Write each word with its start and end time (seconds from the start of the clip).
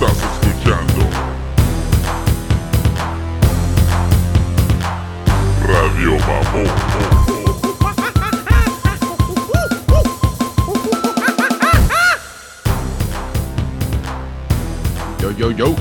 Estás 0.00 0.22
escuchando 0.44 1.02
Radio 5.66 6.12
Mamón. 6.20 6.68
Yo, 15.18 15.32
yo, 15.32 15.50
yo. 15.50 15.74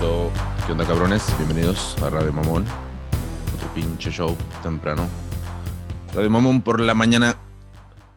So, 0.00 0.30
¿qué 0.66 0.72
onda, 0.72 0.84
cabrones? 0.84 1.32
Bienvenidos 1.38 1.96
a 2.02 2.10
Radio 2.10 2.32
Mamón. 2.32 2.64
Otro 3.54 3.68
pinche 3.76 4.10
show 4.10 4.36
temprano. 4.64 5.06
Radio 6.16 6.30
Mamón 6.30 6.62
por 6.62 6.80
la 6.80 6.94
mañana. 6.94 7.36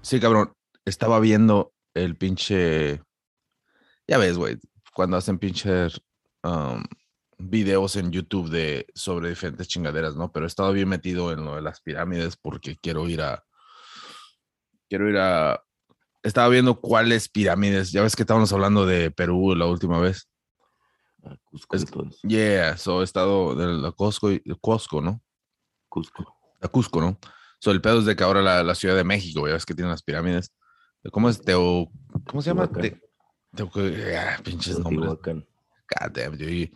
Sí, 0.01 0.19
cabrón. 0.19 0.53
Estaba 0.85 1.19
viendo 1.19 1.74
el 1.95 2.15
pinche. 2.17 3.01
Ya 4.07 4.17
ves, 4.19 4.37
güey. 4.37 4.57
Cuando 4.93 5.17
hacen 5.17 5.39
pinches 5.39 5.99
um, 6.43 6.83
videos 7.39 7.95
en 7.95 8.11
YouTube 8.11 8.49
de 8.49 8.85
sobre 8.93 9.29
diferentes 9.29 9.67
chingaderas, 9.67 10.15
¿no? 10.15 10.31
Pero 10.31 10.45
he 10.45 10.47
estado 10.47 10.71
bien 10.71 10.87
metido 10.87 11.31
en 11.31 11.43
lo 11.43 11.55
de 11.55 11.61
las 11.63 11.81
pirámides 11.81 12.37
porque 12.37 12.77
quiero 12.77 13.07
ir 13.09 13.21
a. 13.21 13.43
Quiero 14.87 15.09
ir 15.09 15.17
a 15.17 15.61
estaba 16.21 16.49
viendo 16.49 16.79
cuáles 16.81 17.29
pirámides. 17.29 17.91
Ya 17.91 18.01
ves 18.01 18.15
que 18.15 18.23
estábamos 18.23 18.51
hablando 18.51 18.85
de 18.85 19.11
Perú 19.11 19.55
la 19.55 19.65
última 19.67 19.99
vez. 19.99 20.27
a 21.23 21.35
Cusco 21.45 21.75
Es- 21.75 21.83
entonces. 21.83 22.19
Yeah, 22.23 22.77
so 22.77 23.01
he 23.01 23.03
estado 23.03 23.55
de 23.55 23.67
la 23.81 23.91
Cusco, 23.91 24.31
y- 24.31 24.41
Cusco, 24.61 25.01
¿no? 25.01 25.21
Cusco. 25.89 26.35
La 26.59 26.67
Cusco, 26.67 26.99
¿no? 27.01 27.19
So 27.59 27.71
el 27.71 27.81
pedo 27.81 27.99
es 27.99 28.05
de 28.05 28.15
que 28.15 28.23
ahora 28.23 28.41
la, 28.41 28.63
la 28.63 28.75
Ciudad 28.75 28.95
de 28.95 29.03
México, 29.03 29.47
ya 29.47 29.53
ves 29.53 29.65
que 29.65 29.73
tiene 29.75 29.89
las 29.91 30.03
pirámides. 30.03 30.51
¿Cómo 31.11 31.29
es 31.29 31.41
Teo? 31.41 31.89
¿Cómo 32.27 32.41
se 32.41 32.49
llama? 32.49 32.67
Te- 32.71 33.01
Teo- 33.55 33.71
ah, 34.17 34.39
pinches 34.43 34.77
nombres. 34.79 35.09
God 35.99 36.11
damn, 36.11 36.37
dude. 36.37 36.73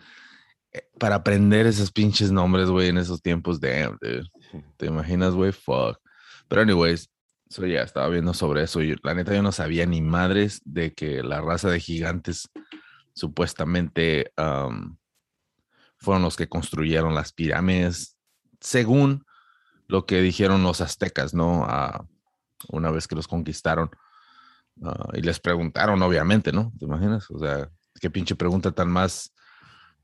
Eh, 0.71 0.89
Para 0.99 1.15
aprender 1.15 1.65
esos 1.65 1.91
pinches 1.91 2.31
nombres, 2.31 2.69
güey, 2.69 2.89
en 2.89 2.97
esos 2.97 3.21
tiempos, 3.21 3.59
damn, 3.59 3.97
dude. 4.01 4.29
¿Te 4.77 4.85
imaginas, 4.85 5.33
güey? 5.33 5.51
Fuck. 5.51 5.99
Pero 6.47 6.61
anyways, 6.61 7.09
so 7.49 7.65
ya 7.65 7.81
estaba 7.81 8.07
viendo 8.09 8.33
sobre 8.33 8.63
eso 8.63 8.81
y 8.81 8.95
la 9.03 9.13
neta 9.15 9.33
yo 9.33 9.41
no 9.41 9.51
sabía 9.51 9.85
ni 9.85 10.01
madres 10.01 10.61
de 10.65 10.93
que 10.93 11.23
la 11.23 11.41
raza 11.41 11.69
de 11.69 11.79
gigantes 11.79 12.49
supuestamente 13.13 14.31
am, 14.37 14.97
fueron 15.97 16.21
los 16.23 16.35
que 16.37 16.47
construyeron 16.47 17.13
las 17.15 17.33
pirámides, 17.33 18.17
según 18.61 19.25
lo 19.87 20.05
que 20.05 20.21
dijeron 20.21 20.63
los 20.63 20.81
aztecas, 20.81 21.33
¿no? 21.33 21.65
Ah, 21.65 22.05
una 22.69 22.91
vez 22.91 23.07
que 23.07 23.15
los 23.15 23.27
conquistaron. 23.27 23.89
Ah, 24.83 25.09
y 25.13 25.21
les 25.21 25.39
preguntaron, 25.39 26.01
obviamente, 26.01 26.51
¿no? 26.51 26.71
¿Te 26.79 26.85
imaginas? 26.85 27.29
O 27.31 27.39
sea, 27.39 27.69
qué 27.99 28.09
pinche 28.09 28.35
pregunta 28.35 28.71
tan 28.71 28.89
más, 28.89 29.33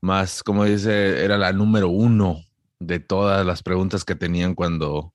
más, 0.00 0.42
como 0.42 0.64
dice, 0.64 1.24
era 1.24 1.38
la 1.38 1.52
número 1.52 1.88
uno 1.88 2.40
de 2.78 3.00
todas 3.00 3.44
las 3.46 3.62
preguntas 3.62 4.04
que 4.04 4.14
tenían 4.14 4.54
cuando, 4.54 5.14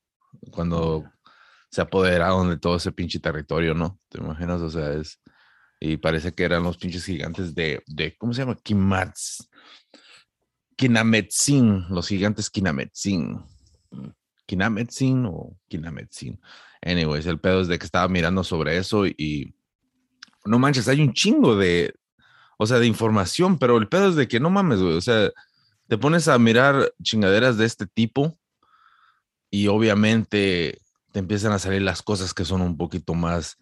cuando 0.50 1.04
se 1.70 1.80
apoderaron 1.80 2.50
de 2.50 2.58
todo 2.58 2.76
ese 2.76 2.92
pinche 2.92 3.20
territorio, 3.20 3.74
¿no? 3.74 3.98
¿Te 4.08 4.18
imaginas? 4.18 4.60
O 4.60 4.70
sea, 4.70 4.92
es, 4.92 5.20
y 5.80 5.96
parece 5.96 6.32
que 6.34 6.44
eran 6.44 6.62
los 6.64 6.76
pinches 6.76 7.04
gigantes 7.04 7.54
de, 7.54 7.82
de 7.86 8.16
¿cómo 8.16 8.32
se 8.32 8.42
llama? 8.42 8.56
Kimats, 8.62 9.48
Kinametzin, 10.76 11.86
los 11.90 12.08
gigantes 12.08 12.50
Kinametzin. 12.50 13.40
Kinametzin 14.46 15.26
o 15.26 15.56
Kinametzin. 15.68 16.40
Anyways, 16.82 17.26
el 17.26 17.38
pedo 17.38 17.60
es 17.60 17.68
de 17.68 17.78
que 17.78 17.86
estaba 17.86 18.08
mirando 18.08 18.42
sobre 18.44 18.76
eso 18.76 19.06
y, 19.06 19.54
no 20.44 20.58
manches, 20.58 20.88
hay 20.88 21.00
un 21.00 21.12
chingo 21.12 21.56
de, 21.56 21.94
o 22.58 22.66
sea, 22.66 22.78
de 22.78 22.86
información, 22.86 23.58
pero 23.58 23.78
el 23.78 23.88
pedo 23.88 24.08
es 24.08 24.16
de 24.16 24.28
que 24.28 24.40
no 24.40 24.50
mames, 24.50 24.80
güey, 24.80 24.96
o 24.96 25.00
sea, 25.00 25.30
te 25.88 25.98
pones 25.98 26.28
a 26.28 26.38
mirar 26.38 26.92
chingaderas 27.02 27.56
de 27.56 27.66
este 27.66 27.86
tipo 27.86 28.36
y 29.50 29.68
obviamente 29.68 30.80
te 31.12 31.18
empiezan 31.18 31.52
a 31.52 31.58
salir 31.58 31.82
las 31.82 32.02
cosas 32.02 32.34
que 32.34 32.44
son 32.44 32.62
un 32.62 32.76
poquito 32.76 33.14
más, 33.14 33.58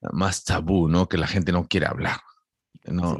más 0.00 0.44
tabú, 0.44 0.88
¿no? 0.88 1.08
Que 1.08 1.18
la 1.18 1.26
gente 1.26 1.50
no 1.50 1.66
quiere 1.66 1.86
hablar. 1.86 2.20
No. 2.84 3.18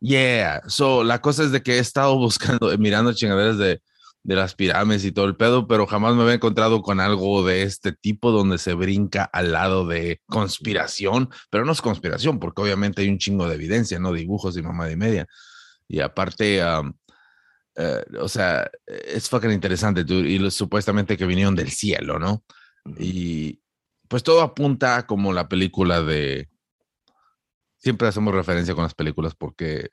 Yeah, 0.00 0.62
so 0.66 1.02
la 1.04 1.20
cosa 1.20 1.42
es 1.42 1.52
de 1.52 1.62
que 1.62 1.76
he 1.76 1.78
estado 1.78 2.16
buscando, 2.18 2.76
mirando 2.78 3.12
chingaderas 3.12 3.58
de, 3.58 3.80
de 4.22 4.34
las 4.34 4.54
pirámides 4.54 5.04
y 5.04 5.12
todo 5.12 5.24
el 5.24 5.36
pedo, 5.36 5.66
pero 5.66 5.86
jamás 5.86 6.14
me 6.14 6.22
había 6.22 6.34
encontrado 6.34 6.82
con 6.82 7.00
algo 7.00 7.44
de 7.44 7.62
este 7.62 7.92
tipo 7.92 8.30
donde 8.32 8.58
se 8.58 8.74
brinca 8.74 9.24
al 9.24 9.52
lado 9.52 9.86
de 9.86 10.20
conspiración, 10.26 11.30
pero 11.50 11.64
no 11.64 11.72
es 11.72 11.80
conspiración, 11.80 12.38
porque 12.38 12.62
obviamente 12.62 13.02
hay 13.02 13.08
un 13.08 13.18
chingo 13.18 13.48
de 13.48 13.54
evidencia, 13.54 13.98
¿no? 13.98 14.12
Dibujos 14.12 14.56
y 14.56 14.62
mamá 14.62 14.86
de 14.86 14.96
media. 14.96 15.26
Y 15.88 16.00
aparte, 16.00 16.62
um, 16.64 16.92
eh, 17.76 18.04
o 18.20 18.28
sea, 18.28 18.70
es 18.86 19.28
fucking 19.28 19.52
interesante, 19.52 20.04
dude, 20.04 20.28
y 20.28 20.50
supuestamente 20.50 21.16
que 21.16 21.26
vinieron 21.26 21.56
del 21.56 21.70
cielo, 21.70 22.18
¿no? 22.18 22.44
Y 22.98 23.60
pues 24.08 24.22
todo 24.22 24.42
apunta 24.42 25.06
como 25.06 25.32
la 25.32 25.48
película 25.48 26.02
de... 26.02 26.48
Siempre 27.78 28.08
hacemos 28.08 28.34
referencia 28.34 28.74
con 28.74 28.84
las 28.84 28.94
películas 28.94 29.34
porque 29.34 29.88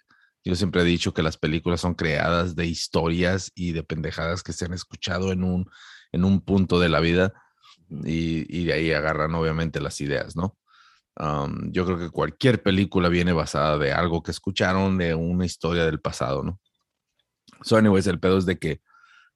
yo 0.48 0.56
siempre 0.56 0.82
he 0.82 0.86
dicho 0.86 1.14
que 1.14 1.24
las 1.24 1.38
películas 1.38 1.82
son 1.82 1.94
creadas 1.94 2.56
de 2.56 2.66
historias 2.66 3.52
y 3.56 3.72
de 3.72 3.84
pendejadas 3.84 4.44
que 4.44 4.54
se 4.54 4.66
han 4.66 4.74
escuchado 4.74 5.32
en 5.32 5.44
un, 5.44 5.70
en 6.12 6.26
un 6.26 6.42
punto 6.42 6.80
de 6.80 6.90
la 6.90 7.00
vida 7.00 7.34
y, 7.90 8.46
y 8.56 8.66
de 8.66 8.74
ahí 8.74 8.92
agarran 8.92 9.36
obviamente 9.36 9.80
las 9.82 10.00
ideas, 10.02 10.36
¿no? 10.36 10.58
Um, 11.20 11.72
yo 11.72 11.86
creo 11.86 11.98
que 11.98 12.12
cualquier 12.12 12.62
película 12.62 13.10
viene 13.10 13.34
basada 13.34 13.78
de 13.80 13.92
algo 13.92 14.22
que 14.22 14.32
escucharon 14.32 14.98
de 14.98 15.16
una 15.16 15.46
historia 15.46 15.84
del 15.86 16.00
pasado, 16.00 16.44
¿no? 16.44 16.60
So, 17.64 17.76
anyways, 17.76 18.06
el 18.08 18.20
pedo 18.20 18.38
es 18.38 18.46
de 18.46 18.60
que 18.60 18.82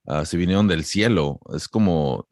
ah, 0.05 0.25
si 0.25 0.37
vinieron 0.37 0.67
del 0.67 0.85
cielo, 0.85 1.39
es 1.55 1.67
como, 1.67 2.27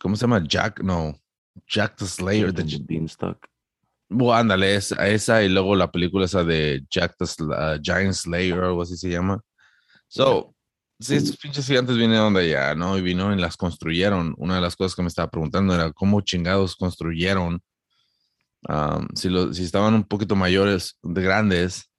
¿cómo 0.00 0.16
se 0.16 0.22
llama? 0.22 0.42
Jack, 0.46 0.82
no, 0.82 1.20
Jack 1.68 1.96
the 1.96 2.06
Slayer. 2.06 2.52
the 2.52 2.64
Beanstalk. 2.80 3.49
Bueno, 4.10 4.34
ándale, 4.34 4.74
es, 4.74 4.92
esa 4.92 5.42
y 5.42 5.48
luego 5.48 5.76
la 5.76 5.90
película 5.90 6.24
esa 6.26 6.44
de 6.44 6.84
Jack 6.90 7.16
the 7.16 7.24
ah, 7.56 7.78
Giant 7.80 8.12
Slayer 8.14 8.58
o 8.58 8.66
algo 8.66 8.82
así 8.82 8.96
se 8.96 9.08
llama. 9.08 9.40
So, 10.08 10.54
sí, 10.98 11.14
estos 11.14 11.36
pinches 11.36 11.66
gigantes 11.66 11.96
vinieron 11.96 12.34
de 12.34 12.40
allá, 12.40 12.74
¿no? 12.74 12.98
Y 12.98 13.02
vino 13.02 13.32
y 13.32 13.40
las 13.40 13.56
construyeron. 13.56 14.34
Una 14.36 14.56
de 14.56 14.60
las 14.60 14.74
cosas 14.74 14.96
que 14.96 15.02
me 15.02 15.08
estaba 15.08 15.30
preguntando 15.30 15.74
era 15.74 15.92
cómo 15.92 16.20
chingados 16.20 16.74
construyeron. 16.76 17.62
Am, 18.68 19.08
si, 19.14 19.28
lo- 19.30 19.54
si 19.54 19.62
estaban 19.64 19.94
un 19.94 20.04
poquito 20.04 20.34
mayores, 20.36 20.98
de 21.02 21.22
grandes, 21.22 21.90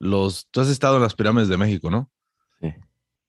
los, 0.00 0.48
tú 0.50 0.60
has 0.60 0.68
estado 0.68 0.96
en 0.96 1.02
las 1.02 1.14
pirámides 1.14 1.48
de 1.48 1.56
México, 1.56 1.90
¿no? 1.90 2.10
Sí. 2.60 2.74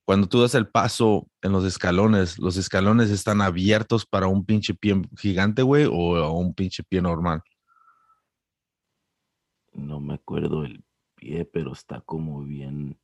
Cuando 0.04 0.28
tú 0.28 0.42
das 0.42 0.56
el 0.56 0.68
paso 0.68 1.28
en 1.42 1.52
los 1.52 1.64
escalones, 1.64 2.38
¿los 2.38 2.58
escalones 2.58 3.12
están 3.12 3.42
abiertos 3.42 4.06
para 4.06 4.28
un 4.28 4.46
pinche 4.46 4.74
pie 4.74 5.02
gigante, 5.18 5.62
güey, 5.62 5.86
o 5.86 6.32
un 6.32 6.54
pinche 6.54 6.84
pie 6.84 7.02
normal? 7.02 7.42
No 9.76 10.00
me 10.00 10.16
acuerdo 10.16 10.64
el 10.64 10.84
pie, 11.16 11.46
pero 11.46 11.74
está 11.74 12.02
como 12.02 12.44
bien. 12.44 12.98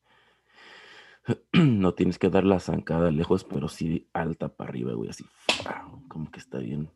No 1.54 1.94
tienes 1.94 2.18
que 2.18 2.30
dar 2.30 2.46
la 2.46 2.60
zancada 2.60 3.12
lejos, 3.12 3.44
pero 3.44 3.68
sí 3.68 4.10
alta 4.14 4.50
para 4.50 4.70
arriba, 4.70 4.94
güey, 4.94 5.10
así. 5.10 5.24
Como 6.08 6.32
que 6.32 6.40
está 6.40 6.58
bien. 6.58 6.90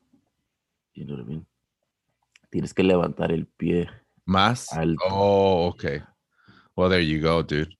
Bien, 0.93 1.25
bien. 1.25 1.47
Tienes 2.49 2.73
que 2.73 2.83
levantar 2.83 3.31
el 3.31 3.47
pie 3.47 3.89
Más. 4.25 4.71
alto. 4.71 5.03
Oh, 5.09 5.67
okay. 5.67 6.01
Well, 6.75 6.89
there 6.89 7.05
you 7.05 7.21
go, 7.21 7.43
dude. 7.43 7.77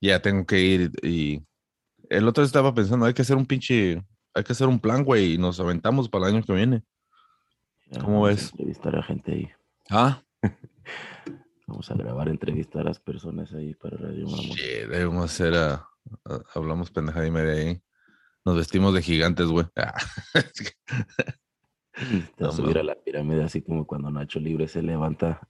Ya 0.00 0.20
tengo 0.20 0.44
que 0.44 0.60
ir 0.60 0.92
y 1.02 1.42
el 2.10 2.28
otro 2.28 2.44
estaba 2.44 2.74
pensando, 2.74 3.06
hay 3.06 3.14
que 3.14 3.22
hacer 3.22 3.36
un 3.36 3.46
pinche, 3.46 4.02
hay 4.34 4.44
que 4.44 4.52
hacer 4.52 4.68
un 4.68 4.78
plan, 4.78 5.04
güey, 5.04 5.34
y 5.34 5.38
nos 5.38 5.58
aventamos 5.58 6.08
para 6.08 6.28
el 6.28 6.34
año 6.34 6.44
que 6.44 6.52
viene. 6.52 6.82
¿cómo 8.00 8.22
ves? 8.22 8.50
Entrevistar 8.52 8.96
a 8.96 9.02
gente 9.02 9.32
ahí. 9.32 9.50
Ah, 9.90 10.22
Vamos 11.66 11.90
a 11.90 11.94
grabar, 11.94 12.28
entrevistar 12.28 12.82
a 12.82 12.84
las 12.84 13.00
personas 13.00 13.52
ahí 13.52 13.74
para 13.74 13.96
Radio 13.96 14.26
Mamón. 14.26 14.40
shit, 14.40 14.86
debemos 14.88 15.24
hacer, 15.24 15.54
ah, 15.56 15.88
hablamos 16.54 16.90
pendejada 16.90 17.26
y 17.26 17.30
media 17.30 17.52
ahí. 17.54 17.82
Nos 18.44 18.56
vestimos 18.56 18.94
de 18.94 19.02
gigantes, 19.02 19.46
güey. 19.48 19.66
Ah, 19.76 19.94
Te 22.36 22.44
vas 22.44 22.54
a 22.58 22.62
No, 22.62 22.64
subir 22.64 22.78
a 22.78 22.82
la 22.84 22.94
pirámide 22.94 23.42
así 23.42 23.62
como 23.62 23.86
cuando 23.86 24.10
Nacho 24.10 24.38
Libre 24.38 24.68
se 24.68 24.82
levanta. 24.82 25.40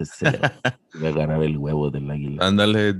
Se 0.00 0.30
levanta 0.30 0.78
y 0.94 0.98
va 1.00 1.08
a 1.08 1.12
agarrar 1.12 1.42
el 1.42 1.56
huevo 1.56 1.90
del 1.90 2.10
águila. 2.10 2.46
Ándale. 2.46 2.96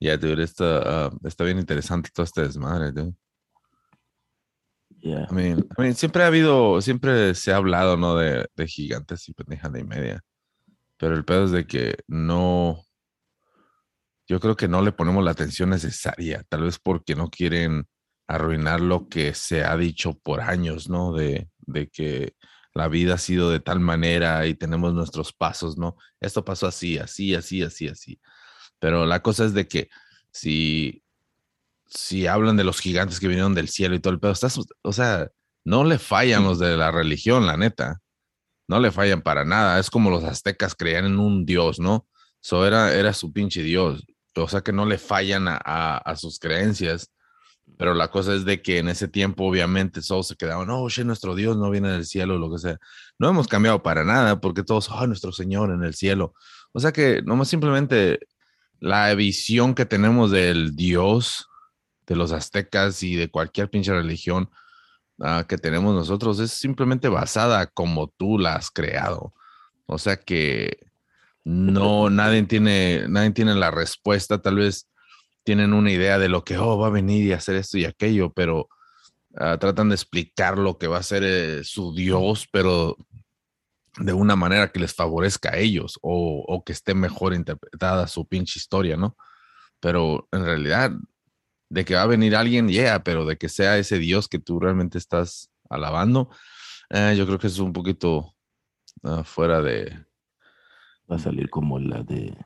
Ya, 0.00 0.16
dude, 0.16 0.42
está, 0.42 1.06
ah, 1.06 1.10
está 1.24 1.44
bien 1.44 1.58
interesante 1.58 2.10
todo 2.12 2.24
este 2.24 2.42
desmadre, 2.42 2.90
dude. 2.92 3.14
Ya. 5.02 5.26
I 5.30 5.34
mean, 5.34 5.58
I 5.78 5.82
mean, 5.82 5.94
siempre 5.94 6.22
ha 6.22 6.26
habido, 6.26 6.80
siempre 6.80 7.34
se 7.34 7.52
ha 7.52 7.56
hablado, 7.56 7.96
¿no? 7.96 8.16
De, 8.16 8.46
de 8.54 8.66
gigantes 8.66 9.28
y 9.28 9.34
pendejada 9.34 9.78
y 9.78 9.84
media. 9.84 10.22
Pero 10.96 11.14
el 11.14 11.24
pedo 11.24 11.44
es 11.44 11.50
de 11.50 11.66
que 11.66 11.96
no, 12.08 12.82
yo 14.26 14.40
creo 14.40 14.56
que 14.56 14.68
no 14.68 14.82
le 14.82 14.92
ponemos 14.92 15.22
la 15.24 15.30
atención 15.32 15.70
necesaria, 15.70 16.44
tal 16.48 16.62
vez 16.62 16.78
porque 16.78 17.14
no 17.14 17.30
quieren 17.30 17.86
arruinar 18.26 18.80
lo 18.80 19.08
que 19.08 19.34
se 19.34 19.64
ha 19.64 19.76
dicho 19.76 20.14
por 20.18 20.40
años, 20.40 20.88
¿no? 20.88 21.12
De, 21.12 21.48
de 21.60 21.88
que 21.88 22.34
la 22.74 22.88
vida 22.88 23.14
ha 23.14 23.18
sido 23.18 23.50
de 23.50 23.60
tal 23.60 23.80
manera 23.80 24.46
y 24.46 24.54
tenemos 24.54 24.94
nuestros 24.94 25.32
pasos, 25.32 25.78
¿no? 25.78 25.96
Esto 26.20 26.44
pasó 26.44 26.66
así, 26.66 26.98
así, 26.98 27.34
así, 27.34 27.62
así, 27.62 27.88
así. 27.88 28.20
Pero 28.78 29.06
la 29.06 29.22
cosa 29.22 29.44
es 29.44 29.54
de 29.54 29.66
que 29.68 29.88
si, 30.30 31.02
si 31.86 32.26
hablan 32.26 32.56
de 32.56 32.64
los 32.64 32.80
gigantes 32.80 33.20
que 33.20 33.28
vinieron 33.28 33.54
del 33.54 33.68
cielo 33.68 33.94
y 33.94 34.00
todo 34.00 34.12
el 34.12 34.20
pedo, 34.20 34.32
estás, 34.32 34.58
o 34.82 34.92
sea, 34.92 35.28
no 35.64 35.84
le 35.84 35.98
fallan 35.98 36.44
los 36.44 36.58
de 36.58 36.76
la 36.76 36.90
religión, 36.90 37.46
la 37.46 37.56
neta. 37.56 38.00
No 38.68 38.80
le 38.80 38.90
fallan 38.92 39.22
para 39.22 39.44
nada. 39.44 39.78
Es 39.78 39.90
como 39.90 40.10
los 40.10 40.24
aztecas 40.24 40.74
creían 40.74 41.06
en 41.06 41.18
un 41.18 41.44
dios, 41.46 41.78
¿no? 41.78 42.06
So 42.40 42.66
era, 42.66 42.94
era 42.94 43.12
su 43.12 43.32
pinche 43.32 43.62
dios. 43.62 44.04
O 44.36 44.48
sea 44.48 44.60
que 44.60 44.72
no 44.72 44.86
le 44.86 44.98
fallan 44.98 45.48
a, 45.48 45.60
a, 45.64 45.98
a 45.98 46.16
sus 46.16 46.38
creencias. 46.38 47.10
Pero 47.78 47.94
la 47.94 48.10
cosa 48.10 48.34
es 48.34 48.44
de 48.44 48.62
que 48.62 48.78
en 48.78 48.88
ese 48.88 49.08
tiempo, 49.08 49.44
obviamente, 49.44 50.00
todos 50.00 50.28
se 50.28 50.36
quedaban, 50.36 50.68
no, 50.68 50.80
oye, 50.80 51.04
nuestro 51.04 51.34
Dios 51.34 51.56
no 51.56 51.68
viene 51.70 51.90
del 51.90 52.06
cielo, 52.06 52.38
lo 52.38 52.50
que 52.50 52.58
sea. 52.58 52.78
No 53.18 53.28
hemos 53.28 53.48
cambiado 53.48 53.82
para 53.82 54.04
nada, 54.04 54.40
porque 54.40 54.62
todos, 54.62 54.88
oh, 54.90 55.06
nuestro 55.06 55.32
Señor 55.32 55.70
en 55.72 55.82
el 55.82 55.94
cielo. 55.94 56.34
O 56.72 56.80
sea 56.80 56.92
que 56.92 57.22
nomás 57.22 57.48
simplemente 57.48 58.20
la 58.78 59.12
visión 59.14 59.74
que 59.74 59.84
tenemos 59.84 60.30
del 60.30 60.76
Dios, 60.76 61.48
de 62.06 62.16
los 62.16 62.32
aztecas 62.32 63.02
y 63.02 63.16
de 63.16 63.30
cualquier 63.30 63.70
pinche 63.70 63.92
religión 63.92 64.50
uh, 65.18 65.44
que 65.46 65.58
tenemos 65.58 65.94
nosotros 65.94 66.38
es 66.40 66.52
simplemente 66.52 67.08
basada 67.08 67.66
como 67.66 68.08
tú 68.08 68.38
la 68.38 68.56
has 68.56 68.70
creado. 68.70 69.34
O 69.86 69.98
sea 69.98 70.16
que 70.16 70.78
no, 71.44 72.10
nadie 72.10 72.42
tiene, 72.42 73.06
la 73.08 73.70
respuesta, 73.70 74.42
tal 74.42 74.56
vez 74.56 74.88
tienen 75.44 75.72
una 75.72 75.92
idea 75.92 76.18
de 76.18 76.28
lo 76.28 76.44
que, 76.44 76.58
oh, 76.58 76.78
va 76.78 76.88
a 76.88 76.90
venir 76.90 77.24
y 77.24 77.32
hacer 77.32 77.54
esto 77.54 77.78
y 77.78 77.84
aquello, 77.84 78.32
pero 78.32 78.68
uh, 79.40 79.56
tratan 79.58 79.88
de 79.88 79.94
explicar 79.94 80.58
lo 80.58 80.76
que 80.76 80.88
va 80.88 80.98
a 80.98 81.04
ser 81.04 81.22
eh, 81.24 81.62
su 81.62 81.94
Dios, 81.94 82.48
pero 82.50 82.96
de 83.98 84.12
una 84.12 84.36
manera 84.36 84.68
que 84.68 84.80
les 84.80 84.94
favorezca 84.94 85.50
a 85.50 85.56
ellos 85.56 85.98
o, 86.02 86.62
que 86.64 86.72
esté 86.72 86.94
mejor 86.94 87.32
interpretada 87.32 88.06
su 88.08 88.26
pinche 88.26 88.58
historia, 88.58 88.96
¿no? 88.96 89.16
Pero 89.80 90.28
en 90.32 90.44
realidad, 90.44 90.92
de 91.68 91.84
que 91.84 91.94
va 91.94 92.02
a 92.02 92.06
venir 92.06 92.36
alguien, 92.36 92.68
yeah, 92.68 93.02
pero 93.02 93.26
de 93.26 93.36
que 93.36 93.48
sea 93.48 93.78
ese 93.78 93.98
Dios 93.98 94.28
que 94.28 94.38
tú 94.38 94.60
realmente 94.60 94.98
estás 94.98 95.50
alabando, 95.68 96.30
eh, 96.90 97.14
yo 97.16 97.26
creo 97.26 97.38
que 97.38 97.48
es 97.48 97.58
un 97.58 97.72
poquito 97.72 98.34
uh, 99.02 99.22
fuera 99.24 99.60
de... 99.62 100.04
Va 101.10 101.16
a 101.16 101.20
salir 101.20 101.50
como 101.50 101.78
la 101.78 102.02
de 102.02 102.36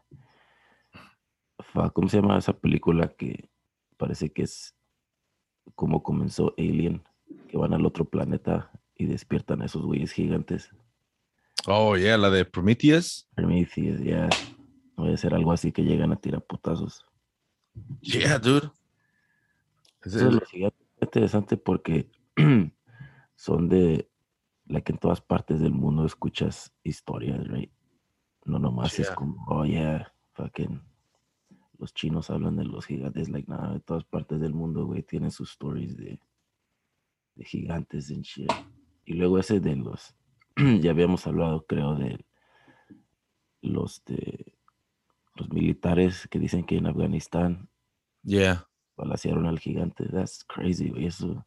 ¿Cómo 1.92 2.08
se 2.08 2.20
llama 2.20 2.38
esa 2.38 2.52
película 2.52 3.08
que 3.08 3.48
parece 3.96 4.32
que 4.32 4.42
es 4.42 4.74
como 5.74 6.02
comenzó 6.02 6.54
Alien? 6.58 7.02
Que 7.48 7.56
van 7.56 7.74
al 7.74 7.86
otro 7.86 8.04
planeta 8.04 8.70
y 8.96 9.06
despiertan 9.06 9.62
a 9.62 9.66
esos 9.66 9.84
güeyes 9.84 10.12
gigantes. 10.12 10.70
Oh, 11.66 11.96
yeah, 11.96 12.16
la 12.16 12.30
de 12.30 12.44
Prometheus. 12.44 13.28
Prometheus, 13.34 14.00
ya. 14.00 14.04
Yeah. 14.04 14.28
Voy 14.96 15.12
a 15.12 15.16
ser 15.16 15.34
algo 15.34 15.52
así 15.52 15.72
que 15.72 15.82
llegan 15.82 16.12
a 16.12 16.16
tirar 16.16 16.42
putazos. 16.42 17.04
Yeah, 18.00 18.38
dude. 18.38 18.70
Es 20.02 20.14
Eso 20.14 20.28
es 20.30 20.72
interesante 21.00 21.56
porque 21.56 22.10
son 23.34 23.68
de 23.68 24.10
la 24.66 24.80
que 24.80 24.92
en 24.92 24.98
todas 24.98 25.20
partes 25.20 25.60
del 25.60 25.72
mundo 25.72 26.04
escuchas 26.06 26.72
historias, 26.82 27.46
right? 27.48 27.72
No 28.44 28.58
nomás 28.58 28.96
yeah. 28.96 29.06
es 29.06 29.10
como, 29.10 29.44
oh 29.48 29.64
yeah, 29.64 30.12
fucking 30.32 30.80
los 31.80 31.94
chinos 31.94 32.28
hablan 32.30 32.56
de 32.56 32.64
los 32.64 32.86
gigantes, 32.86 33.30
like 33.30 33.50
nada, 33.50 33.72
de 33.72 33.80
todas 33.80 34.04
partes 34.04 34.38
del 34.38 34.52
mundo, 34.52 34.84
güey, 34.84 35.02
tienen 35.02 35.30
sus 35.30 35.52
stories 35.52 35.96
de, 35.96 36.20
de 37.34 37.44
gigantes 37.44 38.10
en 38.10 38.20
shit. 38.20 38.52
Y 39.06 39.14
luego 39.14 39.38
ese 39.38 39.60
de 39.60 39.76
los, 39.76 40.14
ya 40.80 40.90
habíamos 40.90 41.26
hablado, 41.26 41.64
creo, 41.66 41.94
de 41.94 42.24
los 43.62 44.04
de 44.04 44.54
los 45.34 45.50
militares 45.50 46.28
que 46.28 46.38
dicen 46.38 46.64
que 46.64 46.76
en 46.76 46.86
Afganistán, 46.86 47.70
yeah, 48.22 48.68
balacearon 49.00 49.46
al 49.46 49.58
gigante. 49.58 50.04
That's 50.12 50.44
crazy, 50.44 50.90
güey, 50.90 51.06
eso. 51.06 51.44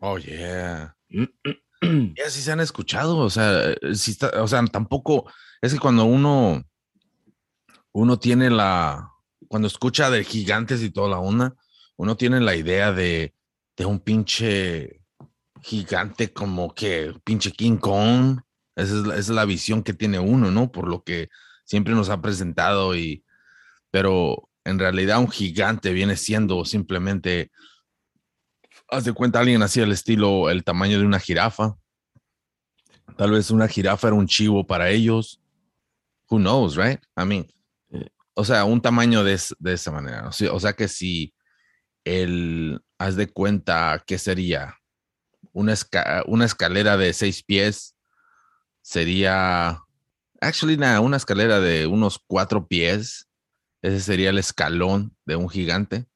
Oh 0.00 0.18
yeah. 0.18 0.96
ya 1.10 2.30
sí 2.30 2.42
se 2.42 2.52
han 2.52 2.60
escuchado, 2.60 3.18
o 3.18 3.30
sea, 3.30 3.74
si 3.94 4.12
está, 4.12 4.42
o 4.42 4.48
sea, 4.48 4.64
tampoco 4.66 5.30
es 5.60 5.72
que 5.72 5.80
cuando 5.80 6.04
uno 6.04 6.64
uno 7.92 8.18
tiene 8.18 8.50
la 8.50 9.10
cuando 9.48 9.68
escucha 9.68 10.10
de 10.10 10.24
gigantes 10.24 10.82
y 10.82 10.90
toda 10.90 11.08
la 11.08 11.18
onda, 11.18 11.54
uno 11.96 12.16
tiene 12.16 12.40
la 12.40 12.56
idea 12.56 12.92
de, 12.92 13.34
de 13.76 13.84
un 13.84 14.00
pinche 14.00 15.02
gigante 15.60 16.32
como 16.32 16.74
que 16.74 17.14
pinche 17.24 17.52
King 17.52 17.76
Kong. 17.76 18.40
Esa 18.74 18.94
es, 18.94 19.06
la, 19.06 19.14
esa 19.14 19.32
es, 19.32 19.36
la, 19.36 19.44
visión 19.44 19.82
que 19.82 19.92
tiene 19.92 20.18
uno, 20.18 20.50
¿no? 20.50 20.72
Por 20.72 20.88
lo 20.88 21.04
que 21.04 21.28
siempre 21.64 21.94
nos 21.94 22.08
ha 22.08 22.22
presentado 22.22 22.96
y, 22.96 23.24
pero 23.90 24.48
en 24.64 24.78
realidad 24.78 25.18
un 25.18 25.30
gigante 25.30 25.92
viene 25.92 26.16
siendo 26.16 26.64
simplemente, 26.64 27.50
haz 28.88 29.04
de 29.04 29.12
cuenta 29.12 29.40
alguien 29.40 29.62
así 29.62 29.80
al 29.80 29.92
estilo, 29.92 30.50
el 30.50 30.64
tamaño 30.64 30.98
de 30.98 31.06
una 31.06 31.18
jirafa. 31.18 31.76
Tal 33.16 33.32
vez 33.32 33.50
una 33.50 33.68
jirafa 33.68 34.08
era 34.08 34.16
un 34.16 34.26
chivo 34.26 34.66
para 34.66 34.90
ellos. 34.90 35.40
Who 36.28 36.38
knows, 36.38 36.76
right? 36.76 37.00
I 37.16 37.24
mean, 37.24 37.46
o 38.34 38.44
sea, 38.44 38.64
un 38.64 38.80
tamaño 38.80 39.24
de, 39.24 39.38
de 39.58 39.72
esa 39.74 39.90
manera. 39.90 40.28
O 40.28 40.32
sea, 40.32 40.52
o 40.52 40.60
sea, 40.60 40.72
que 40.72 40.88
si 40.88 41.34
el, 42.04 42.80
haz 42.98 43.16
de 43.16 43.28
cuenta, 43.30 44.02
¿qué 44.06 44.18
sería? 44.18 44.76
Una, 45.52 45.72
esca 45.74 46.22
una 46.26 46.46
escalera 46.46 46.96
de 46.96 47.12
seis 47.12 47.42
pies 47.42 47.94
sería, 48.80 49.80
actually, 50.40 50.76
nada, 50.76 51.00
una 51.00 51.18
escalera 51.18 51.60
de 51.60 51.86
unos 51.86 52.18
cuatro 52.26 52.66
pies. 52.66 53.28
Ese 53.82 54.00
sería 54.00 54.30
el 54.30 54.38
escalón 54.38 55.16
de 55.26 55.36
un 55.36 55.48
gigante. 55.48 56.06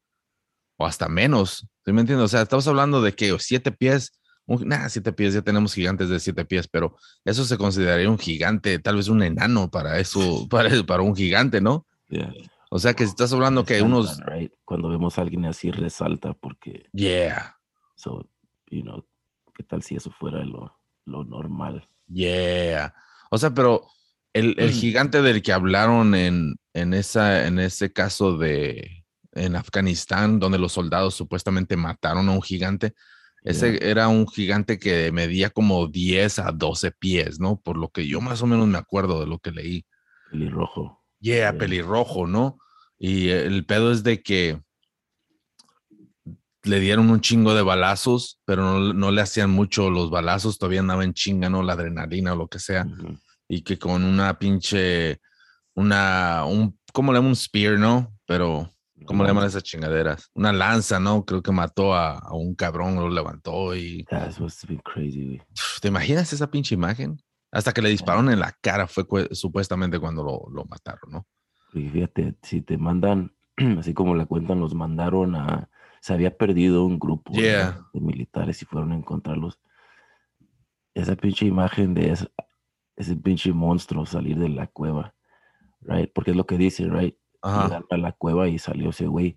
O 0.79 0.87
hasta 0.87 1.09
menos. 1.09 1.69
¿Sí 1.85 1.93
me 1.93 2.01
entiendes? 2.01 2.25
O 2.25 2.29
sea, 2.29 2.43
estamos 2.43 2.67
hablando 2.69 3.03
de 3.03 3.13
que 3.13 3.37
siete 3.39 3.73
pies, 3.73 4.21
un, 4.47 4.69
nada, 4.69 4.89
siete 4.89 5.13
pies, 5.13 5.35
ya 5.35 5.43
tenemos 5.43 5.75
gigantes 5.75 6.09
de 6.09 6.21
siete 6.21 6.45
pies, 6.45 6.69
pero 6.69 6.97
eso 7.25 7.45
se 7.45 7.59
consideraría 7.59 8.11
un 8.11 8.19
gigante, 8.19 8.79
tal 8.79 8.97
vez 8.97 9.09
un 9.09 9.23
enano 9.23 9.71
para 9.71 9.99
eso, 9.99 10.47
para, 10.51 10.71
para 10.85 11.03
un 11.03 11.17
gigante, 11.17 11.61
¿no? 11.61 11.87
Yeah. 12.09 12.33
O 12.71 12.79
sea 12.79 12.95
que 12.95 13.05
si 13.05 13.11
estás 13.11 13.33
hablando 13.33 13.65
que 13.65 13.83
unos. 13.83 14.19
Right? 14.25 14.53
Cuando 14.65 14.89
vemos 14.89 15.19
a 15.19 15.23
alguien 15.23 15.45
así 15.47 15.71
resalta 15.71 16.35
porque. 16.35 16.87
Yeah. 16.93 17.57
So, 17.95 18.29
you 18.71 18.83
know, 18.83 19.07
¿qué 19.55 19.63
tal 19.63 19.83
si 19.83 19.97
eso 19.97 20.11
fuera 20.11 20.45
lo, 20.45 20.79
lo 21.05 21.25
normal? 21.25 21.89
Yeah. 22.09 22.95
O 23.31 23.39
sea, 23.39 23.55
pero 23.55 23.87
el, 24.37 24.55
el 24.59 24.71
gigante 24.71 25.23
del 25.23 25.41
que 25.41 25.53
hablaron 25.53 26.15
en, 26.15 26.57
en, 26.75 26.93
esa, 26.93 27.47
en 27.47 27.59
ese 27.59 27.93
caso 27.93 28.37
de 28.37 29.05
en 29.33 29.57
Afganistán, 29.57 30.39
donde 30.39 30.59
los 30.59 30.73
soldados 30.73 31.15
supuestamente 31.15 31.77
mataron 31.77 32.29
a 32.29 32.33
un 32.33 32.43
gigante, 32.43 32.95
ese 33.43 33.73
yeah. 33.73 33.91
era 33.91 34.09
un 34.09 34.27
gigante 34.27 34.79
que 34.79 35.11
medía 35.13 35.51
como 35.51 35.87
10 35.87 36.39
a 36.41 36.53
12 36.53 36.93
pies, 36.93 37.41
¿no? 37.41 37.61
Por 37.61 37.77
lo 37.77 37.89
que 37.89 38.07
yo 38.07 38.21
más 38.21 38.43
o 38.43 38.47
menos 38.47 38.67
me 38.67 38.79
acuerdo 38.79 39.21
de 39.21 39.27
lo 39.27 39.39
que 39.39 39.53
leí. 39.53 39.87
Pelirrojo. 40.31 41.03
Yeah, 41.21 41.37
yeah, 41.37 41.59
pelirrojo, 41.59 42.27
¿no? 42.27 42.59
Y 42.99 43.29
el 43.29 43.65
pedo 43.65 43.93
es 43.93 44.03
de 44.03 44.23
que 44.23 44.61
le 46.63 46.81
dieron 46.81 47.09
un 47.11 47.21
chingo 47.21 47.55
de 47.55 47.63
balazos, 47.63 48.41
pero 48.45 48.63
no, 48.63 48.93
no, 48.93 49.11
le 49.11 49.23
hacían 49.23 49.51
mucho 49.51 49.91
los 49.91 50.11
balazos, 50.11 50.59
todavía 50.59 50.81
andaba 50.81 51.05
en 51.05 51.15
chinga, 51.15 51.49
¿no? 51.49 51.63
La 51.63 51.75
adrenalina 51.75 52.33
o 52.33 52.37
lo 52.37 52.49
que 52.49 52.59
sea. 52.59 52.85
Uh 52.85 52.89
-huh. 52.89 53.21
Y 53.49 53.63
que 53.63 53.79
con 53.79 54.05
una 54.05 54.39
pinche, 54.39 55.21
una, 55.75 56.45
un, 56.47 56.79
¿cómo 56.93 57.13
le 57.13 57.19
llaman? 57.19 57.31
Un 57.31 57.37
spear, 57.37 57.79
¿no? 57.79 58.13
Pero, 58.27 58.71
¿cómo 59.05 59.23
le 59.23 59.29
llaman 59.29 59.47
esas 59.47 59.63
chingaderas? 59.63 60.31
Una 60.35 60.53
lanza, 60.53 60.99
¿no? 60.99 61.25
Creo 61.25 61.43
que 61.43 61.53
mató 61.53 61.95
a, 61.95 62.19
a 62.19 62.35
un 62.35 62.55
cabrón, 62.55 62.97
lo 62.97 63.09
levantó 63.09 63.75
y... 63.77 64.05
That 64.11 64.39
must 64.39 64.65
have 64.65 64.73
been 64.73 64.83
crazy, 64.83 65.41
¿Te 65.81 65.89
imaginas 65.89 66.33
esa 66.33 66.51
pinche 66.51 66.75
imagen? 66.75 67.23
Hasta 67.53 67.73
que 67.73 67.83
le 67.83 67.89
dispararon 67.89 68.31
en 68.31 68.41
la 68.41 68.53
cara 68.61 68.87
fue 68.87 69.07
supuestamente 69.31 69.99
cuando 69.99 70.23
lo, 70.23 70.47
lo 70.51 70.65
mataron, 70.65 71.11
¿no? 71.11 71.27
Y 71.73 71.89
fíjate, 71.89 72.35
si 72.43 72.63
te 72.63 72.77
mandan, 72.79 73.35
así 73.79 73.95
como 73.95 74.15
la 74.15 74.27
cuentan, 74.27 74.61
los 74.61 74.75
mandaron 74.75 75.37
a... 75.37 75.69
Se 76.01 76.13
había 76.13 76.37
perdido 76.37 76.85
un 76.85 76.99
grupo 76.99 77.33
yeah. 77.33 77.81
de 77.93 78.01
militares 78.01 78.63
y 78.63 78.65
fueron 78.65 78.93
a 78.93 78.97
encontrarlos. 78.97 79.59
Esa 80.95 81.17
pinche 81.17 81.47
imagen 81.47 81.95
de 81.95 82.13
ese, 82.13 82.29
ese 82.97 83.17
pinche 83.17 83.53
monstruo 83.53 84.07
salir 84.07 84.39
de 84.39 84.49
la 84.49 84.67
cueva, 84.67 85.15
right? 85.83 86.11
Porque 86.13 86.31
es 86.33 86.37
lo 86.37 86.47
que 86.47 86.59
dice, 86.59 86.89
right? 86.89 87.17
Ajá. 87.43 87.85
a 87.91 87.97
la 87.97 88.13
cueva 88.13 88.49
y 88.49 88.59
salió 88.59 88.91
ese 88.91 89.07
güey 89.07 89.37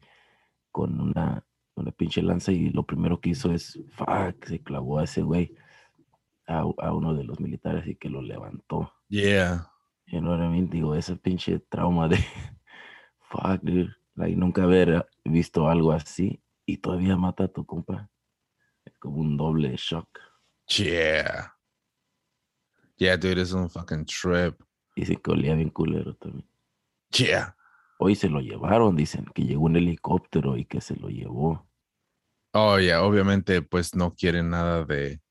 con 0.72 1.00
una, 1.00 1.46
una 1.76 1.92
pinche 1.92 2.24
lanza 2.24 2.52
y 2.52 2.70
lo 2.70 2.84
primero 2.84 3.20
que 3.20 3.32
hizo 3.32 3.52
es, 3.52 3.80
fuck, 3.92 4.46
se 4.46 4.64
clavó 4.64 4.98
a 4.98 5.04
ese 5.04 5.22
güey 5.22 5.56
a, 6.48 6.60
a, 6.62 6.94
uno 6.94 7.14
de 7.14 7.24
los 7.24 7.40
militares 7.40 7.86
y 7.86 7.96
que 7.96 8.10
lo 8.10 8.22
levantó. 8.22 8.92
Yeah. 9.10 9.72
You 10.08 10.22
know 10.22 10.32
what 10.32 10.44
I 10.44 10.50
mean? 10.50 10.70
Digo, 10.70 10.96
ese 10.96 11.16
pinche 11.18 11.60
trauma 11.60 12.08
de 12.08 12.18
fuck, 13.30 13.62
dude. 13.62 13.96
Like, 14.16 14.36
nunca 14.36 14.64
haber 14.64 15.08
visto 15.24 15.70
algo 15.70 15.92
así 15.92 16.42
y 16.66 16.78
todavía 16.78 17.16
mata 17.16 17.46
a 17.46 17.48
tu 17.48 17.66
compa. 17.66 18.10
Es 18.86 18.98
como 18.98 19.18
un 19.18 19.38
doble 19.38 19.76
shock. 19.78 20.08
Yeah. 20.68 21.59
Yeah, 23.00 23.16
dude, 23.16 23.42
es 23.42 23.54
un 23.54 23.70
fucking 23.70 24.06
trip. 24.06 24.60
Dice 24.94 25.16
que 25.16 25.32
olía 25.32 25.56
bien 25.56 25.70
culero 25.70 26.16
también. 26.16 26.46
Yeah. 27.12 27.56
Hoy 27.98 28.16
se 28.16 28.28
lo 28.28 28.42
llevaron, 28.42 28.98
dicen, 28.98 29.26
que 29.34 29.44
llegó 29.44 29.64
un 29.64 29.78
helicóptero 29.78 30.58
y 30.58 30.66
que 30.66 30.82
se 30.82 30.98
lo 30.98 31.08
llevó. 31.08 31.66
Oh, 32.52 32.78
yeah, 32.78 33.02
obviamente, 33.02 33.62
pues 33.62 33.96
no 33.96 34.14
quieren 34.14 34.50
nada 34.50 34.84
de. 34.84 35.22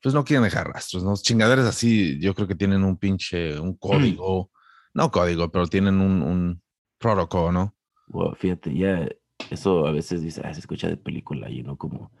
Pues 0.00 0.14
no 0.14 0.24
quieren 0.24 0.44
dejar 0.44 0.68
rastros, 0.68 1.02
¿no? 1.02 1.14
Chingaderas 1.16 1.66
así, 1.66 2.20
yo 2.20 2.34
creo 2.36 2.46
que 2.46 2.54
tienen 2.54 2.84
un 2.84 2.96
pinche, 2.96 3.58
un 3.58 3.76
código. 3.76 4.52
No 4.94 5.10
código, 5.10 5.50
pero 5.50 5.66
tienen 5.66 6.00
un, 6.00 6.22
un 6.22 6.62
protocolo, 6.98 7.50
¿no? 7.50 7.76
Bueno, 8.06 8.36
fíjate, 8.36 8.72
ya 8.76 9.08
eso 9.50 9.88
a 9.88 9.90
veces 9.90 10.22
dice, 10.22 10.42
ah, 10.44 10.54
se 10.54 10.60
escucha 10.60 10.88
de 10.88 10.96
película, 10.96 11.50
y 11.50 11.64
no 11.64 11.76
como 11.76 12.12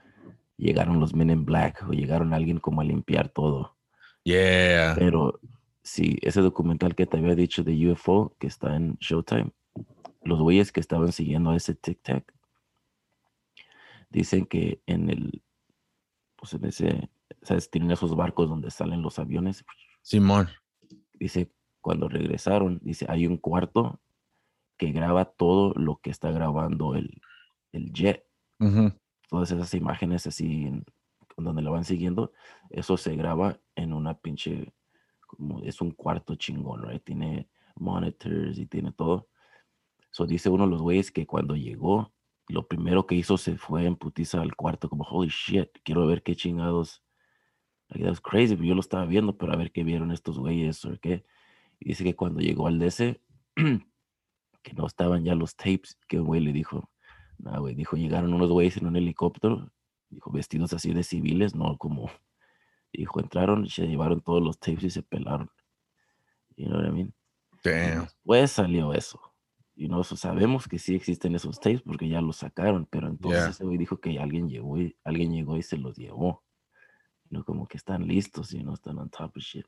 llegaron 0.56 0.98
los 0.98 1.14
Men 1.14 1.30
in 1.30 1.44
Black 1.44 1.84
o 1.88 1.92
llegaron 1.92 2.34
alguien 2.34 2.58
como 2.58 2.80
a 2.80 2.84
limpiar 2.84 3.28
todo. 3.28 3.77
Yeah. 4.28 4.94
Pero 4.94 5.40
sí, 5.82 6.18
ese 6.20 6.42
documental 6.42 6.94
que 6.94 7.06
te 7.06 7.16
había 7.16 7.34
dicho 7.34 7.64
de 7.64 7.90
UFO 7.90 8.36
que 8.38 8.46
está 8.46 8.76
en 8.76 8.96
Showtime, 9.00 9.52
los 10.22 10.38
güeyes 10.40 10.70
que 10.70 10.80
estaban 10.80 11.12
siguiendo 11.12 11.54
ese 11.54 11.74
Tic 11.74 12.02
Tac 12.02 12.34
dicen 14.10 14.44
que 14.44 14.82
en 14.86 15.08
el, 15.08 15.42
pues 16.36 16.52
en 16.52 16.66
ese, 16.66 17.08
¿sabes? 17.40 17.70
Tienen 17.70 17.90
esos 17.90 18.14
barcos 18.16 18.50
donde 18.50 18.70
salen 18.70 19.00
los 19.00 19.18
aviones. 19.18 19.64
Simón. 20.02 20.48
Dice, 21.14 21.50
cuando 21.80 22.08
regresaron, 22.08 22.80
dice, 22.82 23.06
hay 23.08 23.26
un 23.26 23.38
cuarto 23.38 23.98
que 24.76 24.92
graba 24.92 25.24
todo 25.24 25.72
lo 25.74 25.96
que 25.96 26.10
está 26.10 26.30
grabando 26.30 26.94
el, 26.96 27.22
el 27.72 27.92
jet. 27.94 28.26
Todas 29.30 29.50
esas 29.52 29.72
imágenes 29.72 30.26
así 30.26 30.64
en- 30.66 30.84
donde 31.44 31.62
lo 31.62 31.72
van 31.72 31.84
siguiendo, 31.84 32.32
eso 32.70 32.96
se 32.96 33.14
graba 33.16 33.60
en 33.74 33.92
una 33.92 34.18
pinche, 34.18 34.72
como 35.26 35.60
es 35.62 35.80
un 35.80 35.92
cuarto 35.92 36.34
chingón, 36.34 36.82
right? 36.82 37.02
Tiene 37.02 37.48
monitors 37.76 38.58
y 38.58 38.66
tiene 38.66 38.92
todo. 38.92 39.28
So 40.10 40.26
dice 40.26 40.50
uno 40.50 40.64
de 40.64 40.70
los 40.70 40.82
güeyes 40.82 41.12
que 41.12 41.26
cuando 41.26 41.54
llegó, 41.54 42.12
lo 42.48 42.66
primero 42.66 43.06
que 43.06 43.14
hizo 43.14 43.36
se 43.36 43.56
fue 43.56 43.84
en 43.84 43.96
putiza 43.96 44.40
al 44.40 44.56
cuarto, 44.56 44.88
como 44.88 45.04
holy 45.04 45.30
shit, 45.30 45.68
quiero 45.84 46.06
ver 46.06 46.22
qué 46.22 46.34
chingados. 46.34 47.02
Like, 47.90 48.04
that 48.04 48.10
was 48.10 48.20
crazy, 48.20 48.56
yo 48.56 48.74
lo 48.74 48.80
estaba 48.80 49.06
viendo, 49.06 49.36
pero 49.36 49.52
a 49.52 49.56
ver 49.56 49.72
qué 49.72 49.84
vieron 49.84 50.12
estos 50.12 50.38
güeyes 50.38 50.84
o 50.84 50.98
qué. 51.00 51.24
Y 51.80 51.90
dice 51.90 52.04
que 52.04 52.16
cuando 52.16 52.40
llegó 52.40 52.66
al 52.66 52.78
DC, 52.78 53.20
que 53.54 54.72
no 54.74 54.86
estaban 54.86 55.24
ya 55.24 55.34
los 55.34 55.56
tapes, 55.56 55.98
que 56.08 56.18
un 56.20 56.26
güey 56.26 56.40
le 56.40 56.52
dijo, 56.52 56.90
nah, 57.38 57.58
güey, 57.58 57.74
dijo, 57.74 57.96
llegaron 57.96 58.34
unos 58.34 58.50
güeyes 58.50 58.76
en 58.76 58.86
un 58.86 58.96
helicóptero, 58.96 59.70
dijo, 60.10 60.30
vestidos 60.30 60.72
así 60.72 60.92
de 60.92 61.02
civiles, 61.02 61.54
no 61.54 61.76
como, 61.78 62.10
dijo, 62.92 63.20
entraron, 63.20 63.68
se 63.68 63.86
llevaron 63.86 64.20
todos 64.20 64.42
los 64.42 64.58
tapes 64.58 64.84
y 64.84 64.90
se 64.90 65.02
pelaron. 65.02 65.50
You 66.56 66.66
know 66.66 66.78
what 66.80 66.88
I 66.88 66.90
mean? 66.90 67.14
Damn. 67.62 68.04
Después 68.04 68.50
salió 68.50 68.92
eso. 68.92 69.20
Y 69.76 69.86
no 69.88 70.02
sabemos 70.02 70.66
que 70.66 70.78
sí 70.80 70.96
existen 70.96 71.36
esos 71.36 71.60
tapes 71.60 71.82
porque 71.82 72.08
ya 72.08 72.20
los 72.20 72.36
sacaron, 72.38 72.86
pero 72.90 73.06
entonces 73.06 73.40
Yeah. 73.42 73.50
ese 73.50 73.64
güey 73.64 73.78
dijo 73.78 74.00
que 74.00 74.18
alguien 74.18 74.48
llegó 74.48 74.76
y 74.76 74.96
alguien 75.04 75.32
llegó 75.32 75.56
y 75.56 75.62
se 75.62 75.76
los 75.76 75.96
llevó. 75.96 76.42
No 77.30 77.44
como 77.44 77.68
que 77.68 77.76
están 77.76 78.08
listos 78.08 78.52
y 78.54 78.64
no 78.64 78.74
están 78.74 78.98
on 78.98 79.08
top 79.10 79.36
of 79.36 79.42
shit. 79.42 79.66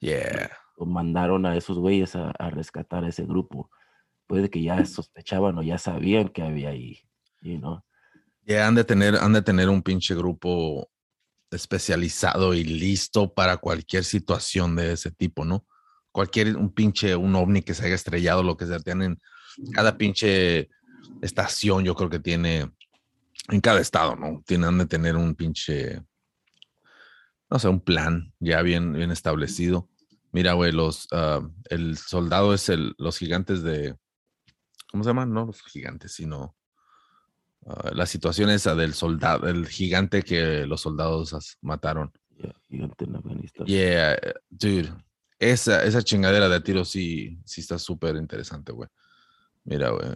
Yeah. 0.00 0.50
O 0.76 0.84
mandaron 0.84 1.46
a 1.46 1.56
esos 1.56 1.78
güeyes 1.78 2.16
a, 2.16 2.30
a 2.32 2.50
rescatar 2.50 3.04
a 3.04 3.08
ese 3.08 3.24
grupo. 3.24 3.70
Puede 4.26 4.50
que 4.50 4.62
ya 4.62 4.76
sospechaban 4.84 5.56
o 5.56 5.62
ya 5.62 5.78
sabían 5.78 6.28
que 6.28 6.42
había 6.42 6.70
ahí. 6.70 6.98
You 7.40 7.58
know? 7.58 7.82
Yeah, 8.48 8.66
han 8.66 8.74
de 8.74 8.84
tener, 8.84 9.14
han 9.16 9.44
tener 9.44 9.68
un 9.68 9.82
pinche 9.82 10.14
grupo 10.14 10.90
especializado 11.50 12.54
y 12.54 12.64
listo 12.64 13.34
para 13.34 13.58
cualquier 13.58 14.04
situación 14.04 14.74
de 14.74 14.92
ese 14.92 15.10
tipo, 15.10 15.44
¿no? 15.44 15.66
Cualquier, 16.12 16.56
un 16.56 16.72
pinche, 16.72 17.14
un 17.14 17.34
ovni 17.34 17.60
que 17.60 17.74
se 17.74 17.84
haya 17.84 17.94
estrellado, 17.94 18.42
lo 18.42 18.56
que 18.56 18.64
sea, 18.64 18.78
tienen 18.80 19.20
cada 19.74 19.98
pinche 19.98 20.70
estación, 21.20 21.84
yo 21.84 21.94
creo 21.94 22.08
que 22.08 22.20
tiene, 22.20 22.72
en 23.50 23.60
cada 23.60 23.80
estado, 23.80 24.16
¿no? 24.16 24.42
Tienen 24.46 24.78
de 24.78 24.86
tener 24.86 25.14
un 25.14 25.34
pinche, 25.34 26.00
no 27.50 27.58
sé, 27.58 27.68
un 27.68 27.80
plan 27.80 28.32
ya 28.40 28.62
bien, 28.62 28.94
bien 28.94 29.10
establecido. 29.10 29.90
Mira, 30.32 30.54
güey, 30.54 30.72
los, 30.72 31.06
ah, 31.12 31.46
el 31.64 31.98
soldado 31.98 32.54
es 32.54 32.70
el, 32.70 32.94
los 32.96 33.18
gigantes 33.18 33.62
de, 33.62 33.94
¿cómo 34.90 35.04
se 35.04 35.10
llaman? 35.10 35.34
No 35.34 35.44
los 35.44 35.60
gigantes, 35.64 36.12
sino 36.12 36.56
ah, 37.68 37.90
la 37.92 38.06
situación 38.06 38.50
esa 38.50 38.74
del 38.74 38.94
soldado, 38.94 39.46
el 39.48 39.68
gigante 39.68 40.22
que 40.22 40.66
los 40.66 40.80
soldados 40.80 41.56
mataron. 41.60 42.12
Ya, 42.36 42.54
gigante 42.68 43.04
en 43.04 43.16
Afganistán. 43.16 43.66
Yeah, 43.66 44.16
dude, 44.48 44.92
esa, 45.38 45.84
esa 45.84 46.02
chingadera 46.02 46.48
de 46.48 46.60
tiro 46.60 46.84
sí, 46.84 47.38
sí 47.44 47.60
está 47.60 47.78
súper 47.78 48.16
interesante, 48.16 48.72
güey. 48.72 48.88
Mira, 49.64 49.90
güey. 49.90 50.14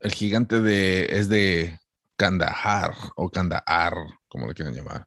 El 0.00 0.12
gigante 0.12 0.60
de, 0.60 1.06
es 1.10 1.28
de 1.28 1.78
Kandahar 2.16 2.94
o 3.16 3.30
Kandahar, 3.30 3.94
como 4.28 4.46
le 4.46 4.54
quieran 4.54 4.74
llamar. 4.74 5.06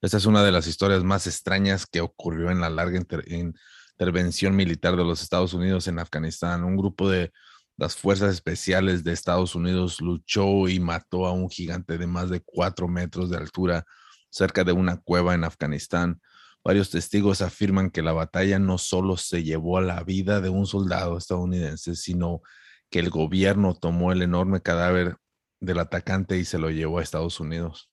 Esta 0.00 0.16
es 0.16 0.26
una 0.26 0.42
de 0.42 0.52
las 0.52 0.66
historias 0.66 1.02
más 1.02 1.26
extrañas 1.26 1.84
que 1.84 2.00
ocurrió 2.00 2.50
en 2.50 2.60
la 2.60 2.70
larga 2.70 2.96
inter- 2.96 3.24
intervención 3.28 4.54
militar 4.54 4.96
de 4.96 5.04
los 5.04 5.22
Estados 5.22 5.54
Unidos 5.54 5.88
en 5.88 5.98
Afganistán. 5.98 6.64
Un 6.64 6.76
grupo 6.76 7.10
de 7.10 7.32
las 7.78 7.96
fuerzas 7.96 8.34
especiales 8.34 9.04
de 9.04 9.12
Estados 9.12 9.54
Unidos 9.54 10.00
luchó 10.00 10.68
y 10.68 10.80
mató 10.80 11.26
a 11.26 11.32
un 11.32 11.48
gigante 11.48 11.96
de 11.96 12.08
más 12.08 12.28
de 12.28 12.40
cuatro 12.40 12.88
metros 12.88 13.30
de 13.30 13.36
altura 13.36 13.86
cerca 14.30 14.64
de 14.64 14.72
una 14.72 14.96
cueva 14.96 15.34
en 15.34 15.44
Afganistán. 15.44 16.20
Varios 16.64 16.90
testigos 16.90 17.40
afirman 17.40 17.90
que 17.90 18.02
la 18.02 18.12
batalla 18.12 18.58
no 18.58 18.78
solo 18.78 19.16
se 19.16 19.44
llevó 19.44 19.78
a 19.78 19.82
la 19.82 20.02
vida 20.02 20.40
de 20.40 20.48
un 20.48 20.66
soldado 20.66 21.16
estadounidense, 21.16 21.94
sino 21.94 22.42
que 22.90 22.98
el 22.98 23.10
gobierno 23.10 23.74
tomó 23.74 24.10
el 24.10 24.22
enorme 24.22 24.60
cadáver 24.60 25.16
del 25.60 25.78
atacante 25.78 26.36
y 26.36 26.44
se 26.44 26.58
lo 26.58 26.70
llevó 26.70 26.98
a 26.98 27.02
Estados 27.02 27.38
Unidos. 27.38 27.92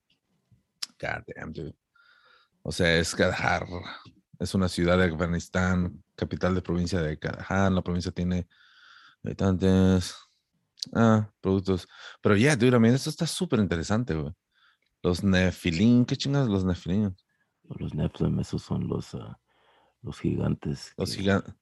God 1.00 1.24
damn, 1.36 1.54
dude. 1.54 1.76
O 2.64 2.72
sea, 2.72 2.98
es 2.98 3.14
Kandahar. 3.14 3.68
Es 4.40 4.56
una 4.56 4.68
ciudad 4.68 4.98
de 4.98 5.06
Afganistán, 5.06 6.04
capital 6.16 6.56
de 6.56 6.64
provincia 6.64 7.00
de 7.02 7.20
Kandahar. 7.20 7.72
La 7.72 7.84
provincia 7.84 8.12
tiene 8.12 8.48
habitantes, 9.28 10.16
ah, 10.94 11.30
productos. 11.42 11.88
Pero 12.22 12.36
ya, 12.36 12.56
dude, 12.56 12.80
mira, 12.80 12.96
esto 12.96 13.10
está 13.10 13.28
súper 13.28 13.60
interesante, 13.60 14.14
güey. 14.16 14.34
Los 15.04 15.24
Nefilim, 15.24 16.06
¿qué 16.06 16.16
chingas 16.16 16.48
los 16.48 16.66
Nefilim? 16.66 17.14
O 17.68 17.76
Los 17.80 17.94
Nephilim, 17.94 18.40
esos 18.40 18.62
son 18.64 18.88
los, 18.88 19.14
ah, 19.16 19.38
los 20.02 20.20
gigantes. 20.20 20.94
Los 20.98 21.12
que- 21.12 21.18
gigantes. 21.18 21.54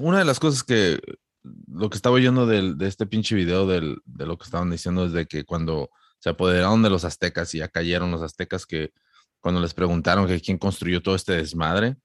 una 0.00 0.18
de 0.18 0.24
las 0.24 0.38
cosas 0.40 0.62
que 0.64 1.00
lo 1.66 1.88
que 1.90 1.96
estaba 1.96 2.14
oyendo 2.16 2.46
de 2.46 2.86
este 2.86 3.06
pinche 3.06 3.34
video 3.34 3.66
del- 3.66 4.00
de 4.04 4.26
lo 4.26 4.36
que 4.38 4.44
estaban 4.44 4.70
diciendo 4.70 5.06
es 5.06 5.12
de 5.12 5.26
que 5.26 5.44
cuando 5.44 5.90
se 6.18 6.28
apoderaron 6.30 6.82
de 6.82 6.90
los 6.90 7.04
aztecas 7.04 7.54
y 7.54 7.58
ya 7.58 7.68
cayeron 7.68 8.10
los 8.10 8.22
aztecas, 8.22 8.64
que 8.66 8.92
cuando 9.40 9.60
les 9.60 9.74
preguntaron 9.74 10.26
que 10.26 10.40
quién 10.40 10.58
construyó 10.58 11.02
todo 11.02 11.16
este 11.16 11.32
desmadre, 11.32 11.96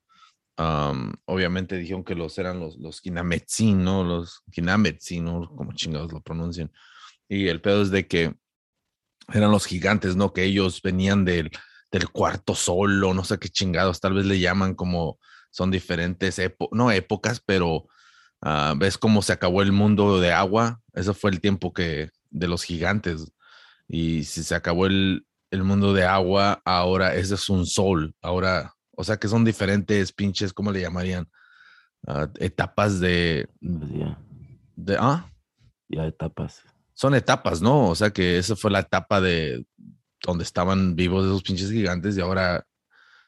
am, 0.57 1.13
obviamente 1.25 1.77
dijeron 1.77 2.03
que 2.03 2.15
los 2.15 2.37
eran 2.37 2.59
los, 2.59 2.77
los 2.77 3.01
Kinametzin, 3.01 3.83
¿no? 3.83 4.03
Los 4.03 4.43
Kinametzin, 4.51 5.25
¿no? 5.25 5.49
Como 5.55 5.73
chingados 5.73 6.11
lo 6.11 6.21
pronuncian. 6.21 6.71
Y 7.29 7.47
el 7.47 7.61
pedo 7.61 7.81
es 7.81 7.91
de 7.91 8.07
que 8.07 8.35
eran 9.33 9.51
los 9.51 9.65
gigantes, 9.65 10.15
¿no? 10.15 10.33
Que 10.33 10.43
ellos 10.43 10.81
venían 10.81 11.25
del, 11.25 11.51
del 11.91 12.09
cuarto 12.09 12.55
solo, 12.55 13.13
no 13.13 13.23
sé 13.23 13.37
qué 13.39 13.49
chingados, 13.49 13.99
tal 13.99 14.13
vez 14.13 14.25
le 14.25 14.39
llaman 14.39 14.75
como 14.75 15.19
son 15.51 15.71
diferentes, 15.71 16.39
no 16.71 16.91
épocas, 16.91 17.41
pero 17.45 17.87
ah, 18.41 18.75
ves 18.77 18.97
cómo 18.97 19.21
se 19.21 19.33
acabó 19.33 19.61
el 19.61 19.71
mundo 19.71 20.19
de 20.19 20.31
agua, 20.31 20.81
ese 20.93 21.13
fue 21.13 21.31
el 21.31 21.41
tiempo 21.41 21.73
que 21.73 22.09
de 22.29 22.47
los 22.47 22.63
gigantes. 22.63 23.31
Y 23.87 24.25
si 24.25 24.43
se 24.43 24.55
acabó 24.55 24.85
el, 24.85 25.25
el 25.51 25.63
mundo 25.63 25.93
de 25.93 26.05
agua, 26.05 26.61
ahora 26.65 27.15
ese 27.15 27.35
es 27.35 27.49
un 27.49 27.65
sol, 27.65 28.13
ahora, 28.21 28.75
o 28.97 29.03
sea 29.03 29.17
que 29.17 29.27
son 29.27 29.45
diferentes 29.45 30.11
pinches, 30.11 30.51
¿cómo 30.51 30.71
le 30.71 30.81
llamarían? 30.81 31.29
Ah, 32.07 32.27
etapas 32.39 32.99
de, 32.99 33.47
de, 33.61 34.97
ah, 34.99 35.31
ya 35.87 36.07
etapas. 36.07 36.63
son 36.95 37.13
etapas, 37.13 37.61
¿no? 37.61 37.89
O 37.89 37.95
sea 37.95 38.09
que 38.09 38.39
esa 38.39 38.55
fue 38.55 38.71
la 38.71 38.79
etapa 38.79 39.21
de 39.21 39.65
donde 40.25 40.43
estaban 40.43 40.95
vivos 40.95 41.25
esos 41.25 41.43
pinches 41.43 41.71
gigantes 41.71 42.17
y 42.17 42.21
ahora 42.21 42.65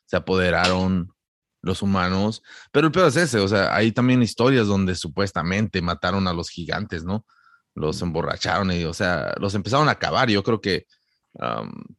se 0.06 0.18
apoderaron 0.18 1.14
los 1.62 1.84
humanos. 1.84 2.42
Pero 2.72 2.88
el 2.88 2.92
peor 2.92 3.10
es 3.10 3.18
ese, 3.18 3.38
o 3.40 3.48
sea, 3.48 3.76
hay 3.76 3.92
también 3.92 4.24
historias 4.24 4.66
donde 4.66 4.96
supuestamente 4.96 5.84
mataron 5.84 6.28
a 6.28 6.34
los 6.34 6.50
gigantes, 6.50 7.04
¿no? 7.04 7.28
Los 7.76 8.02
emborracharon 8.02 8.72
y, 8.72 8.86
o 8.86 8.94
sea, 8.96 9.36
los 9.40 9.54
empezaron 9.54 9.88
a 9.88 9.92
acabar. 9.92 10.32
Yo 10.32 10.42
creo 10.42 10.62
que, 10.62 10.88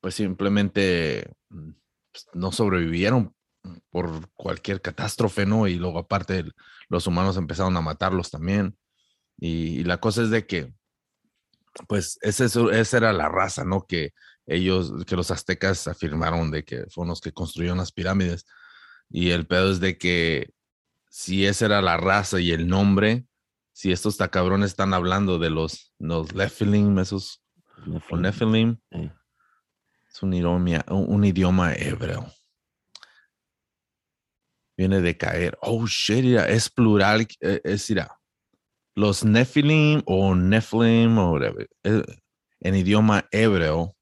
pues 0.01 0.17
simplemente 0.17 1.33
mm, 1.51 1.71
pues, 2.11 2.27
no 2.35 2.51
sobrevivieron 2.51 3.33
por 3.91 4.29
cualquier 4.35 4.81
catástrofe, 4.81 5.47
¿no? 5.47 5.67
Y 5.69 5.77
luego 5.77 5.99
aparte 5.99 6.45
los 6.89 7.07
humanos 7.07 7.37
empezaron 7.37 7.77
a 7.77 7.81
matarlos 7.81 8.31
también. 8.31 8.77
Y, 9.39 9.81
y 9.81 9.85
la 9.85 9.99
cosa 9.99 10.23
es 10.23 10.31
de 10.31 10.47
que, 10.47 10.73
pues 11.89 12.19
esa, 12.23 12.45
es- 12.45 12.57
esa 12.57 12.97
era 12.97 13.13
la 13.13 13.29
raza, 13.29 13.65
¿no? 13.65 13.87
Que, 13.87 14.13
ellos, 14.47 15.05
que 15.07 15.15
los 15.17 15.31
aztecas 15.31 15.87
afirmaron 15.87 16.51
de 16.51 16.65
que 16.65 16.85
fueron 16.91 17.11
los 17.11 17.21
que 17.21 17.33
construyeron 17.33 17.79
las 17.79 17.93
pirámides. 17.93 18.47
Y 19.09 19.31
el 19.31 19.47
pedo 19.47 19.71
es 19.71 19.79
de 19.81 19.97
que 19.99 20.51
si 21.09 21.47
esa 21.47 21.67
era 21.67 21.83
la 21.83 21.97
raza 21.97 22.41
y 22.41 22.51
el 22.51 22.67
nombre, 22.67 23.27
si 23.73 23.93
estos 23.93 24.17
cabrones 24.17 24.71
están 24.71 24.93
hablando 24.93 25.39
de 25.39 25.51
los, 25.51 25.93
los 25.99 26.35
Nephilim, 26.35 26.99
esos, 26.99 27.43
o 28.11 28.17
Nephilim, 28.17 28.79
Eh, 28.91 29.13
es 30.13 30.23
un 30.23 30.35
idioma, 30.35 30.85
un 30.89 31.25
idioma 31.25 31.75
hebreo. 31.75 32.33
Viene 34.81 35.03
de 35.03 35.15
caer. 35.15 35.59
Oh, 35.61 35.87
shit, 35.87 36.25
mira, 36.25 36.49
es 36.49 36.71
plural. 36.71 37.27
eh, 37.43 37.61
Es, 37.65 37.91
mira, 37.91 38.19
los 38.97 39.23
Nephilim 39.27 40.01
o 40.07 40.35
Nephilim 40.35 41.19
o 41.19 41.33
whatever, 41.33 41.69
eh, 41.85 42.03
en 42.61 42.75
idioma 42.75 43.27
hebreo, 43.31 43.95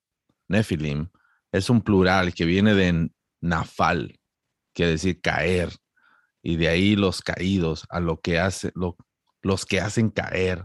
Nephilim, 0.46 1.08
es 1.50 1.68
un 1.68 1.80
plural 1.80 2.32
que 2.32 2.44
viene 2.44 2.74
de 2.74 3.10
nafal, 3.40 4.20
quiere 4.72 4.92
decir 4.92 5.20
caer. 5.20 5.72
Y 6.44 6.54
de 6.54 6.68
ahí 6.68 6.94
los 6.94 7.22
caídos, 7.22 7.84
a 7.90 7.98
lo 7.98 8.20
que 8.20 8.38
hace, 8.38 8.70
lo- 8.76 8.96
los 9.42 9.66
que 9.66 9.80
hacen 9.80 10.10
caer. 10.10 10.64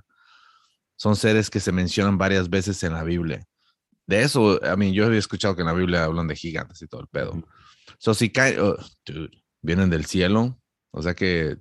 Son 0.95 1.15
seres 1.15 1.49
que 1.49 1.59
se 1.59 1.71
mencionan 1.71 2.19
varias 2.19 2.51
veces 2.51 2.83
en 2.83 2.93
la 2.93 3.03
Biblia. 3.03 3.43
De 4.05 4.21
eso, 4.21 4.63
a 4.63 4.75
mí, 4.75 4.93
yo 4.93 5.07
había 5.07 5.17
escuchado 5.17 5.55
que 5.55 5.61
en 5.61 5.67
la 5.69 5.73
Biblia 5.73 6.03
hablan 6.03 6.27
de 6.27 6.35
gigantes 6.35 6.83
y 6.83 6.87
todo 6.87 7.01
el 7.01 7.07
pedo. 7.07 7.33
So, 7.97 8.13
si 8.13 8.29
cae, 8.31 8.59
oh, 8.59 8.77
dude, 9.03 9.42
vienen 9.63 9.89
del 9.89 10.05
cielo, 10.05 10.59
o 10.91 11.01
sea 11.01 11.15
que 11.15 11.57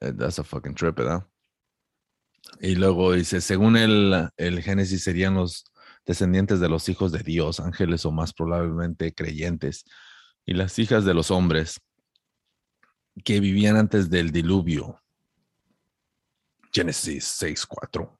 eh, 0.00 0.12
that's 0.12 0.38
a 0.38 0.44
fucking 0.44 0.74
trip, 0.74 0.96
¿verdad? 0.96 1.26
Y 2.60 2.76
luego 2.76 3.12
dice, 3.12 3.40
según 3.40 3.76
el, 3.76 4.30
el 4.36 4.62
Génesis 4.62 5.02
serían 5.02 5.34
los 5.34 5.64
descendientes 6.06 6.60
de 6.60 6.68
los 6.68 6.88
hijos 6.88 7.12
de 7.12 7.22
Dios, 7.22 7.60
ángeles 7.60 8.06
o 8.06 8.12
más 8.12 8.32
probablemente 8.32 9.12
creyentes, 9.12 9.84
y 10.46 10.54
las 10.54 10.78
hijas 10.78 11.04
de 11.04 11.14
los 11.14 11.30
hombres 11.30 11.80
que 13.24 13.40
vivían 13.40 13.76
antes 13.76 14.10
del 14.10 14.30
diluvio. 14.30 15.00
Génesis 16.72 17.24
6.4. 17.40 18.18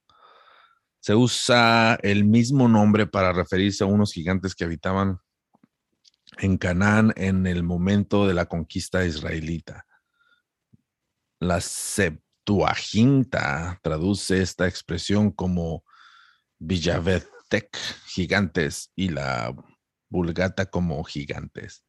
Se 1.00 1.14
usa 1.14 1.97
el 2.03 2.25
mismo 2.25 2.69
nombre 2.69 3.07
para 3.07 3.33
referirse 3.33 3.85
a 3.85 3.88
unos 3.88 4.12
gigantes 4.12 4.55
que 4.55 4.64
habitaban 4.64 5.19
en 6.38 6.59
Canaán 6.59 7.12
en 7.17 7.47
el 7.47 7.62
momento 7.62 8.26
de 8.26 8.35
la 8.35 8.47
conquista 8.47 9.05
israelita. 9.05 9.87
La 11.41 11.61
Septuaginta 11.61 13.79
traduce 13.83 14.43
esta 14.43 14.67
expresión 14.67 15.31
como 15.31 15.85
Villavetec, 16.59 17.76
gigantes, 18.07 18.91
y 18.97 19.11
la 19.11 19.55
Vulgata 20.09 20.67
como 20.67 21.05
gigantes. 21.05 21.85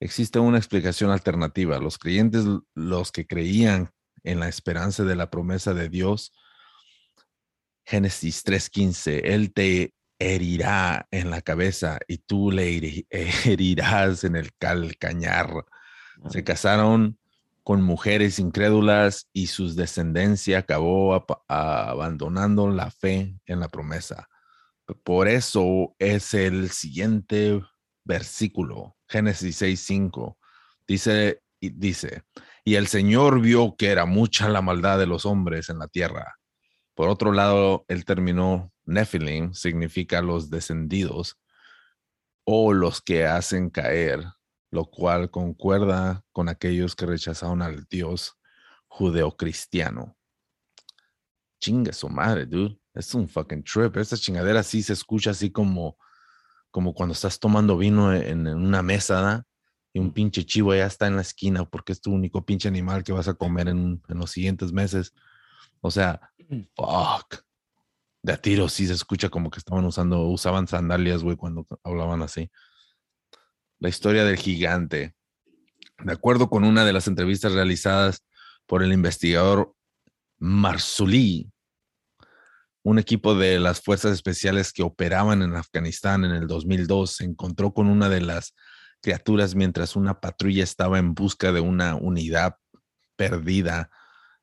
Existe 0.00 0.38
una 0.38 0.58
explicación 0.58 1.10
alternativa. 1.10 1.78
Los 1.78 1.98
creyentes, 1.98 2.44
los 2.74 3.12
que 3.12 3.26
creían 3.26 3.90
en 4.22 4.40
la 4.40 4.48
esperanza 4.48 5.04
de 5.04 5.16
la 5.16 5.30
promesa 5.30 5.74
de 5.74 5.88
Dios, 5.88 6.32
Génesis 7.84 8.44
3:15, 8.44 9.22
Él 9.24 9.52
te 9.52 9.94
herirá 10.20 11.08
en 11.10 11.30
la 11.30 11.40
cabeza 11.42 11.98
y 12.06 12.18
tú 12.18 12.52
le 12.52 12.70
heri- 12.70 13.06
herirás 13.46 14.22
en 14.22 14.36
el 14.36 14.54
calcañar. 14.56 15.50
Se 16.28 16.44
casaron 16.44 17.18
con 17.64 17.82
mujeres 17.82 18.38
incrédulas 18.38 19.28
y 19.32 19.48
sus 19.48 19.74
descendencia 19.74 20.58
acabó 20.58 21.26
abandonando 21.48 22.68
la 22.70 22.90
fe 22.90 23.34
en 23.46 23.60
la 23.60 23.68
promesa. 23.68 24.28
Por 25.04 25.28
eso 25.28 25.94
es 25.98 26.34
el 26.34 26.70
siguiente 26.70 27.60
versículo, 28.04 28.96
Génesis 29.08 29.60
6:5. 29.62 30.36
Dice 30.86 31.42
y 31.60 31.70
dice, 31.70 32.22
y 32.64 32.74
el 32.76 32.86
Señor 32.86 33.40
vio 33.40 33.76
que 33.76 33.88
era 33.88 34.04
mucha 34.06 34.48
la 34.48 34.62
maldad 34.62 34.98
de 34.98 35.06
los 35.06 35.26
hombres 35.26 35.68
en 35.68 35.78
la 35.78 35.88
tierra. 35.88 36.36
Por 37.00 37.08
otro 37.08 37.32
lado, 37.32 37.86
el 37.88 38.04
término 38.04 38.74
Nephilim 38.84 39.54
significa 39.54 40.20
los 40.20 40.50
descendidos 40.50 41.40
o 42.44 42.74
los 42.74 43.00
que 43.00 43.24
hacen 43.24 43.70
caer, 43.70 44.22
lo 44.70 44.84
cual 44.84 45.30
concuerda 45.30 46.22
con 46.30 46.50
aquellos 46.50 46.94
que 46.94 47.06
rechazaron 47.06 47.62
al 47.62 47.86
Dios 47.88 48.36
judeocristiano. 48.88 50.14
Chinga 51.58 51.94
su 51.94 52.10
madre, 52.10 52.44
dude. 52.44 52.78
Es 52.92 53.14
un 53.14 53.26
fucking 53.26 53.64
trip. 53.64 53.96
Esta 53.96 54.18
chingadera 54.18 54.62
sí 54.62 54.82
se 54.82 54.92
escucha 54.92 55.30
así 55.30 55.50
como, 55.50 55.96
como 56.70 56.92
cuando 56.92 57.14
estás 57.14 57.40
tomando 57.40 57.78
vino 57.78 58.12
en, 58.12 58.46
en 58.46 58.58
una 58.58 58.82
mesa, 58.82 59.22
¿da? 59.22 59.46
Y 59.94 60.00
un 60.00 60.12
pinche 60.12 60.44
chivo 60.44 60.74
ya 60.74 60.84
está 60.84 61.06
en 61.06 61.16
la 61.16 61.22
esquina 61.22 61.64
porque 61.64 61.92
es 61.92 62.02
tu 62.02 62.12
único 62.12 62.44
pinche 62.44 62.68
animal 62.68 63.04
que 63.04 63.12
vas 63.12 63.26
a 63.26 63.32
comer 63.32 63.68
en, 63.68 64.02
en 64.06 64.18
los 64.18 64.32
siguientes 64.32 64.70
meses. 64.70 65.14
O 65.80 65.90
sea, 65.90 66.30
fuck. 66.76 67.44
De 68.22 68.32
a 68.32 68.36
tiro 68.36 68.68
sí 68.68 68.86
se 68.86 68.92
escucha 68.92 69.30
como 69.30 69.50
que 69.50 69.58
estaban 69.58 69.84
usando, 69.84 70.22
usaban 70.22 70.68
sandalias, 70.68 71.22
güey, 71.22 71.36
cuando 71.36 71.66
hablaban 71.82 72.22
así. 72.22 72.50
La 73.78 73.88
historia 73.88 74.24
del 74.24 74.36
gigante. 74.36 75.14
De 76.04 76.12
acuerdo 76.12 76.50
con 76.50 76.64
una 76.64 76.84
de 76.84 76.92
las 76.92 77.06
entrevistas 77.06 77.52
realizadas 77.52 78.24
por 78.66 78.82
el 78.82 78.92
investigador 78.92 79.74
Marsuli, 80.38 81.50
un 82.82 82.98
equipo 82.98 83.34
de 83.34 83.60
las 83.60 83.80
fuerzas 83.80 84.12
especiales 84.12 84.72
que 84.72 84.82
operaban 84.82 85.42
en 85.42 85.54
Afganistán 85.54 86.24
en 86.24 86.32
el 86.32 86.46
2002 86.46 87.16
se 87.16 87.24
encontró 87.24 87.74
con 87.74 87.88
una 87.88 88.08
de 88.08 88.22
las 88.22 88.54
criaturas 89.02 89.54
mientras 89.54 89.96
una 89.96 90.20
patrulla 90.20 90.64
estaba 90.64 90.98
en 90.98 91.14
busca 91.14 91.52
de 91.52 91.60
una 91.60 91.94
unidad 91.94 92.56
perdida 93.16 93.90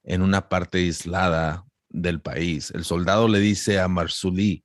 en 0.04 0.22
una 0.22 0.50
parte 0.50 0.80
aislada 0.80 1.67
del 1.90 2.22
país. 2.22 2.72
El 2.72 2.84
soldado 2.84 3.28
le 3.28 3.40
dice 3.40 3.80
a 3.80 3.88
Marsuli 3.88 4.64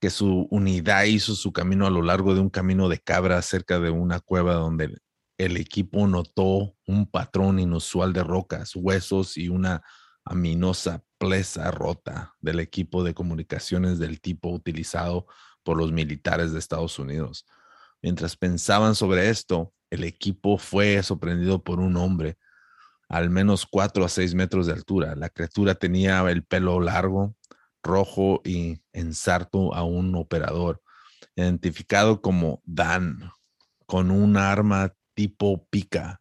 que 0.00 0.10
su 0.10 0.46
unidad 0.50 1.04
hizo 1.04 1.34
su 1.34 1.52
camino 1.52 1.86
a 1.86 1.90
lo 1.90 2.02
largo 2.02 2.34
de 2.34 2.40
un 2.40 2.50
camino 2.50 2.88
de 2.88 2.98
cabra 2.98 3.42
cerca 3.42 3.80
de 3.80 3.90
una 3.90 4.20
cueva 4.20 4.54
donde 4.54 4.96
el 5.38 5.56
equipo 5.56 6.06
notó 6.06 6.76
un 6.86 7.06
patrón 7.10 7.58
inusual 7.58 8.12
de 8.12 8.24
rocas, 8.24 8.74
huesos 8.74 9.36
y 9.36 9.48
una 9.48 9.82
aminosa 10.24 11.02
presa 11.16 11.70
rota 11.70 12.34
del 12.40 12.60
equipo 12.60 13.02
de 13.02 13.14
comunicaciones 13.14 13.98
del 13.98 14.20
tipo 14.20 14.50
utilizado 14.50 15.26
por 15.62 15.76
los 15.76 15.92
militares 15.92 16.52
de 16.52 16.58
Estados 16.58 16.98
Unidos. 16.98 17.46
Mientras 18.02 18.36
pensaban 18.36 18.94
sobre 18.94 19.30
esto, 19.30 19.72
el 19.90 20.04
equipo 20.04 20.58
fue 20.58 21.02
sorprendido 21.02 21.62
por 21.62 21.80
un 21.80 21.96
hombre 21.96 22.36
al 23.08 23.30
menos 23.30 23.66
cuatro 23.66 24.04
a 24.04 24.08
seis 24.08 24.34
metros 24.34 24.66
de 24.66 24.72
altura. 24.72 25.14
La 25.16 25.30
criatura 25.30 25.74
tenía 25.74 26.20
el 26.30 26.44
pelo 26.44 26.80
largo, 26.80 27.34
rojo 27.82 28.42
y 28.44 28.80
ensarto 28.92 29.74
a 29.74 29.82
un 29.84 30.14
operador, 30.14 30.82
identificado 31.36 32.20
como 32.20 32.62
Dan, 32.64 33.30
con 33.86 34.10
un 34.10 34.36
arma 34.36 34.94
tipo 35.14 35.66
pica. 35.70 36.20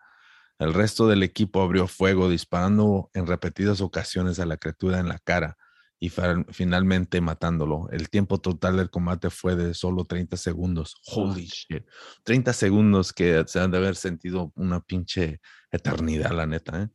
El 0.60 0.74
resto 0.74 1.08
del 1.08 1.24
equipo 1.24 1.62
abrió 1.62 1.88
fuego, 1.88 2.30
disparando 2.30 3.12
en 3.14 3.28
repetidas 3.28 3.82
ocasiones 3.82 4.40
a 4.40 4.46
la 4.46 4.58
criatura 4.58 5.00
en 5.00 5.08
la 5.08 5.20
cara 5.20 5.58
y 6.00 6.10
finalmente 6.10 7.22
matándolo. 7.22 7.90
El 7.92 8.10
tiempo 8.10 8.40
total 8.40 8.78
del 8.78 8.90
combate 8.90 9.30
fue 9.30 9.56
de 9.56 9.74
solo 9.74 10.06
30 10.06 10.38
segundos. 10.38 10.96
Holy 11.08 11.46
shit. 11.46 11.86
30 12.24 12.54
segundos 12.54 13.14
que 13.14 13.44
se 13.48 13.60
han 13.60 13.72
de 13.72 13.78
haber 13.78 13.96
sentido 13.96 14.52
una 14.56 14.80
pinche 14.80 15.42
eternidad, 15.72 16.32
la 16.32 16.46
neta. 16.46 16.84
¿eh? 16.84 16.90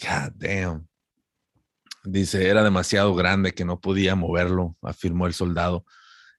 God 0.00 0.32
damn. 0.34 0.88
Dice, 2.04 2.48
era 2.48 2.64
demasiado 2.64 3.14
grande 3.14 3.52
que 3.52 3.64
no 3.64 3.80
podía 3.80 4.16
moverlo, 4.16 4.76
afirmó 4.82 5.28
el 5.28 5.34
soldado. 5.34 5.84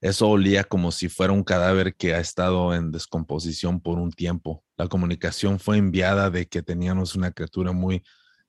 Eso 0.02 0.28
olía 0.28 0.66
como 0.66 0.92
si 0.92 1.08
fuera 1.08 1.32
un 1.32 1.46
cadáver 1.46 1.96
que 1.96 2.14
ha 2.14 2.20
estado 2.20 2.74
en 2.74 2.92
descomposición 2.92 3.80
por 3.80 4.00
un 4.00 4.12
tiempo. 4.12 4.66
La 4.76 4.90
comunicación 4.90 5.62
fue 5.62 5.78
enviada 5.78 6.30
de 6.30 6.48
que 6.48 6.62
teníamos 6.62 7.16
una 7.16 7.32
criatura 7.32 7.72
muy 7.72 8.04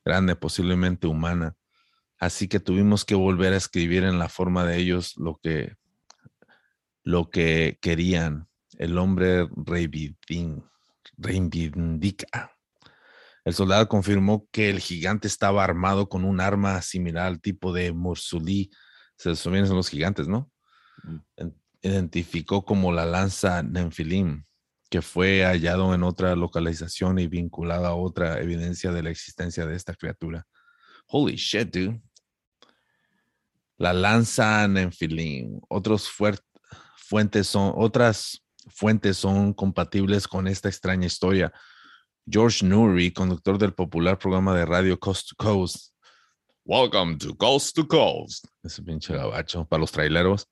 grande, 0.05 0.35
posiblemente 0.35 1.07
humana. 1.07 1.55
Así 2.19 2.49
que 2.49 2.61
tuvimos 2.61 3.05
que 3.05 3.15
volver 3.15 3.53
a 3.53 3.57
escribir 3.57 4.05
en 4.05 4.19
la 4.19 4.29
forma 4.29 4.65
de 4.65 4.79
ellos 4.79 5.15
lo 5.17 5.39
que, 5.43 5.77
lo 7.03 7.31
que 7.31 7.79
querían. 7.81 8.49
El 8.79 8.99
hombre 8.99 9.49
reivindica. 11.17 12.53
El 13.45 13.55
soldado 13.55 13.89
confirmó 13.89 14.49
que 14.51 14.71
el 14.71 14.81
gigante 14.81 15.29
estaba 15.29 15.63
armado 15.63 16.09
con 16.09 16.25
un 16.25 16.41
arma 16.41 16.81
similar 16.83 17.27
al 17.27 17.41
tipo 17.41 17.73
de 17.73 17.93
Mursulí. 17.93 18.71
Se 19.17 19.37
son 19.37 19.55
los 19.77 19.89
gigantes, 19.89 20.27
¿no? 20.29 20.51
Mm. 21.03 21.17
En- 21.37 21.65
Identificó 21.85 22.65
como 22.65 22.93
la 22.93 23.05
lanza 23.05 23.63
Nenfilim, 23.63 24.47
que 24.89 25.03
fue 25.03 25.45
hallado 25.45 25.95
en 25.95 26.03
otra 26.03 26.35
localización 26.35 27.19
y 27.19 27.27
vinculado 27.27 27.85
a 27.85 27.95
otra 27.95 28.41
evidencia 28.41 28.91
de 28.91 29.03
la 29.03 29.11
existencia 29.11 29.67
de 29.67 29.77
esta 29.77 29.95
criatura. 29.95 30.47
Holy 31.07 31.37
shit, 31.37 31.71
dude. 31.73 32.01
la 33.77 33.93
lanza 33.93 34.67
Nenfilim. 34.69 35.61
Otros 35.69 36.09
fuer- 36.09 36.41
fuentes 36.97 37.49
son, 37.49 37.73
otras 37.77 38.41
fuentes 38.69 39.17
son 39.17 39.53
compatibles 39.53 40.29
con 40.29 40.47
esta 40.47 40.69
extraña 40.69 41.07
historia. 41.07 41.53
George 42.27 42.65
Newry, 42.65 43.13
conductor 43.13 43.59
del 43.59 43.75
popular 43.75 44.19
programa 44.19 44.55
de 44.57 44.65
radio 44.65 44.99
Coast 44.99 45.31
to 45.31 45.35
Coast. 45.37 45.93
Welcome 46.65 47.19
to 47.19 47.37
Coast 47.37 47.75
to 47.77 47.87
Coast. 47.87 48.47
Ese 48.63 48.81
pinche 48.83 49.13
gabacho 49.15 49.67
para 49.67 49.81
los 49.81 49.93
traileros. 49.93 50.49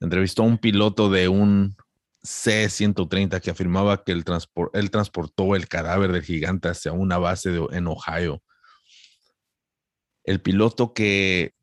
Entrevistó 0.00 0.42
a 0.42 0.46
un 0.46 0.56
piloto 0.58 1.10
de 1.10 1.28
un 1.28 1.76
C-130 2.22 3.40
que 3.40 3.50
afirmaba 3.50 4.02
que 4.02 4.12
el 4.12 4.24
transpor- 4.24 4.70
él 4.72 4.90
transportó 4.90 5.54
el 5.56 5.68
cadáver 5.68 6.12
del 6.12 6.22
gigante 6.22 6.68
hacia 6.68 6.92
una 6.92 7.18
base 7.18 7.50
de- 7.50 7.66
en 7.72 7.86
Ohio. 7.88 8.42
El 10.24 10.40
piloto 10.40 10.94
que 10.94 11.54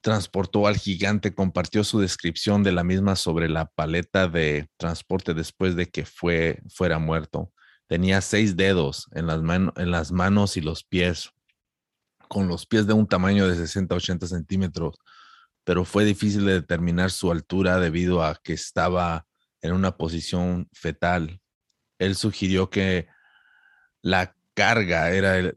transportó 0.00 0.66
al 0.66 0.76
gigante 0.76 1.34
compartió 1.34 1.84
su 1.84 2.00
descripción 2.00 2.62
de 2.62 2.72
la 2.72 2.84
misma 2.84 3.16
sobre 3.16 3.48
la 3.48 3.66
paleta 3.66 4.28
de 4.28 4.68
transporte 4.76 5.34
después 5.34 5.76
de 5.76 5.86
que 5.86 6.04
fue, 6.04 6.62
fuera 6.68 6.98
muerto. 6.98 7.52
Tenía 7.86 8.20
seis 8.20 8.56
dedos 8.56 9.08
en 9.12 9.26
las, 9.26 9.40
en 9.76 9.90
las 9.90 10.12
manos 10.12 10.56
y 10.56 10.60
los 10.60 10.84
pies, 10.84 11.30
con 12.28 12.48
los 12.48 12.66
pies 12.66 12.86
de 12.86 12.92
un 12.92 13.06
tamaño 13.06 13.48
de 13.48 13.56
60-80 13.56 14.26
centímetros, 14.26 14.96
pero 15.64 15.84
fue 15.84 16.04
difícil 16.04 16.46
de 16.46 16.54
determinar 16.54 17.10
su 17.10 17.30
altura 17.30 17.78
debido 17.78 18.24
a 18.24 18.36
que 18.42 18.54
estaba 18.54 19.26
en 19.60 19.72
una 19.72 19.96
posición 19.96 20.68
fetal. 20.72 21.40
Él 21.98 22.16
sugirió 22.16 22.70
que 22.70 23.08
la 24.00 24.34
carga 24.54 25.10
era 25.10 25.52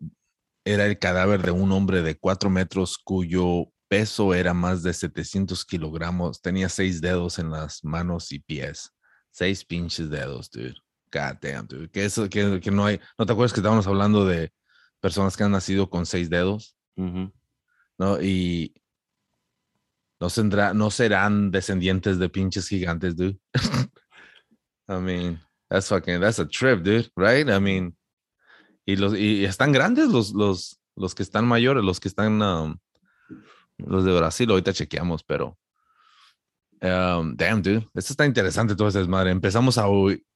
era 0.65 0.85
el 0.85 0.97
cadáver 0.97 1.41
de 1.41 1.51
un 1.51 1.71
hombre 1.71 2.01
de 2.01 2.15
cuatro 2.15 2.49
metros 2.49 2.97
cuyo 2.97 3.67
peso 3.87 4.33
era 4.33 4.53
más 4.53 4.81
de 4.81 4.93
700 4.93 5.65
kilogramos. 5.65 6.41
Tenía 6.41 6.69
seis 6.69 7.01
dedos 7.01 7.39
en 7.39 7.51
las 7.51 7.83
manos 7.83 8.31
y 8.31 8.39
pies. 8.39 8.91
Seis 9.31 9.65
pinches 9.65 10.09
dedos, 10.09 10.49
dude. 10.49 10.75
God 11.11 11.37
damn, 11.41 11.67
dude. 11.67 11.89
Que 11.89 12.05
eso, 12.05 12.29
que, 12.29 12.59
que 12.59 12.71
no 12.71 12.85
hay. 12.85 12.99
¿No 13.17 13.25
te 13.25 13.33
acuerdas 13.33 13.53
que 13.53 13.59
estábamos 13.59 13.85
hablando 13.87 14.25
de 14.25 14.51
personas 14.99 15.37
que 15.37 15.43
han 15.43 15.51
nacido 15.51 15.89
con 15.89 16.05
seis 16.05 16.29
dedos? 16.29 16.75
¿No? 16.95 18.21
Y 18.21 18.73
no, 20.19 20.29
sendrá, 20.29 20.73
no 20.73 20.89
serán 20.89 21.51
descendientes 21.51 22.17
de 22.17 22.29
pinches 22.29 22.67
gigantes, 22.67 23.15
dude. 23.15 23.37
I 24.87 24.99
mean, 24.99 25.39
that's 25.69 25.89
fucking, 25.89 26.19
that's 26.19 26.39
a 26.39 26.45
trip, 26.45 26.83
dude, 26.83 27.09
right? 27.15 27.49
I 27.49 27.59
mean, 27.59 27.95
y 28.85 28.95
los, 28.95 29.17
y 29.17 29.45
están 29.45 29.71
grandes 29.71 30.09
los, 30.09 30.33
los, 30.33 30.79
los 30.95 31.15
que 31.15 31.23
están 31.23 31.45
mayores, 31.45 31.83
los 31.83 31.99
que 31.99 32.07
están, 32.07 32.41
um, 32.41 32.77
los 33.77 34.05
de 34.05 34.15
Brasil, 34.15 34.49
ahorita 34.49 34.73
chequeamos, 34.73 35.23
pero. 35.23 35.57
um, 36.83 37.35
damn, 37.35 37.61
dude. 37.61 37.87
Esto 37.93 38.13
está 38.13 38.25
interesante 38.25 38.75
todo 38.75 38.89
ese 38.89 38.99
desmadre. 38.99 39.31
Empezamos 39.31 39.77
a, 39.77 39.85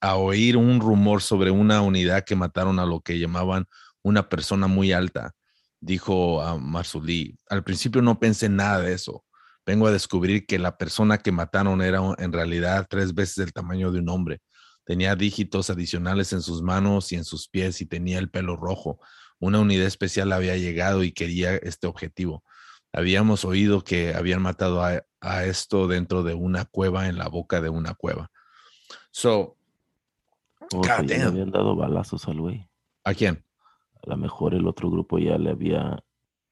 a 0.01 0.15
oír 0.15 0.57
un 0.57 0.79
rumor 0.79 1.21
sobre 1.21 1.51
una 1.51 1.81
unidad 1.81 2.23
que 2.23 2.35
mataron 2.35 2.79
a 2.79 2.85
lo 2.85 3.01
que 3.01 3.19
llamaban 3.19 3.65
una 4.01 4.29
persona 4.29 4.67
muy 4.67 4.93
alta, 4.93 5.33
dijo 5.81 6.41
a 6.41 6.57
Marzulí. 6.57 7.37
Al 7.49 7.63
principio 7.63 8.01
no 8.01 8.19
pensé 8.19 8.47
nada 8.47 8.79
de 8.79 8.93
eso. 8.93 9.25
Vengo 9.65 9.87
a 9.87 9.91
descubrir 9.91 10.45
que 10.45 10.57
la 10.57 10.77
persona 10.77 11.17
que 11.17 11.33
mataron 11.33 11.81
era 11.81 11.99
en 12.17 12.31
realidad 12.31 12.87
tres 12.89 13.13
veces 13.13 13.39
el 13.39 13.51
tamaño 13.51 13.91
de 13.91 13.99
un 13.99 14.07
hombre. 14.07 14.39
Tenía 14.87 15.17
dígitos 15.17 15.69
adicionales 15.69 16.31
en 16.31 16.41
sus 16.41 16.61
manos 16.61 17.11
y 17.11 17.15
en 17.15 17.25
sus 17.25 17.49
pies 17.49 17.81
y 17.81 17.85
tenía 17.85 18.19
el 18.19 18.29
pelo 18.29 18.55
rojo. 18.55 19.01
Una 19.37 19.59
unidad 19.59 19.85
especial 19.85 20.31
había 20.31 20.55
llegado 20.55 21.03
y 21.03 21.11
quería 21.11 21.57
este 21.57 21.87
objetivo. 21.87 22.41
Habíamos 22.93 23.43
oído 23.43 23.83
que 23.83 24.13
habían 24.13 24.41
matado 24.41 24.81
a, 24.81 25.03
a 25.19 25.43
esto 25.43 25.89
dentro 25.89 26.23
de 26.23 26.35
una 26.35 26.63
cueva 26.63 27.09
en 27.09 27.17
la 27.17 27.27
boca 27.27 27.59
de 27.59 27.67
una 27.67 27.95
cueva. 27.95 28.31
So, 29.11 29.57
O 30.73 30.81
sea, 30.85 31.01
God 31.01 31.09
le 31.09 31.21
habían 31.21 31.51
dado 31.51 31.75
balazos 31.75 32.25
al 32.29 32.39
güey. 32.39 32.69
¿a 33.03 33.13
quién? 33.13 33.43
A 34.05 34.11
lo 34.11 34.15
mejor 34.15 34.53
el 34.53 34.65
otro 34.67 34.89
grupo 34.89 35.19
ya 35.19 35.37
le 35.37 35.49
había. 35.49 36.01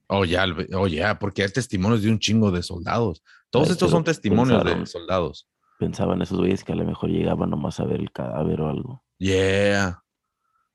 Oh, 0.08 0.26
ya, 0.26 0.46
oh, 0.74 0.88
ya, 0.88 1.18
porque 1.20 1.42
hay 1.44 1.50
testimonios 1.50 2.02
de 2.02 2.10
un 2.10 2.20
chingo 2.20 2.52
de 2.52 2.64
soldados. 2.64 3.24
Todos 3.50 3.68
Ay, 3.68 3.72
estos 3.72 3.92
son 3.92 4.04
testimonios 4.04 4.62
de 4.66 4.86
soldados. 4.88 5.48
Pensaban 5.80 6.22
esos 6.22 6.38
güeyes 6.40 6.64
que 6.64 6.72
a 6.72 6.76
lo 6.76 6.86
mejor 6.86 7.10
llegaban 7.10 7.50
nomás 7.50 7.80
a 7.80 7.86
ver 7.86 8.00
el 8.00 8.12
cadáver 8.12 8.62
o 8.62 8.70
algo. 8.70 9.04
Yeah. 9.20 10.02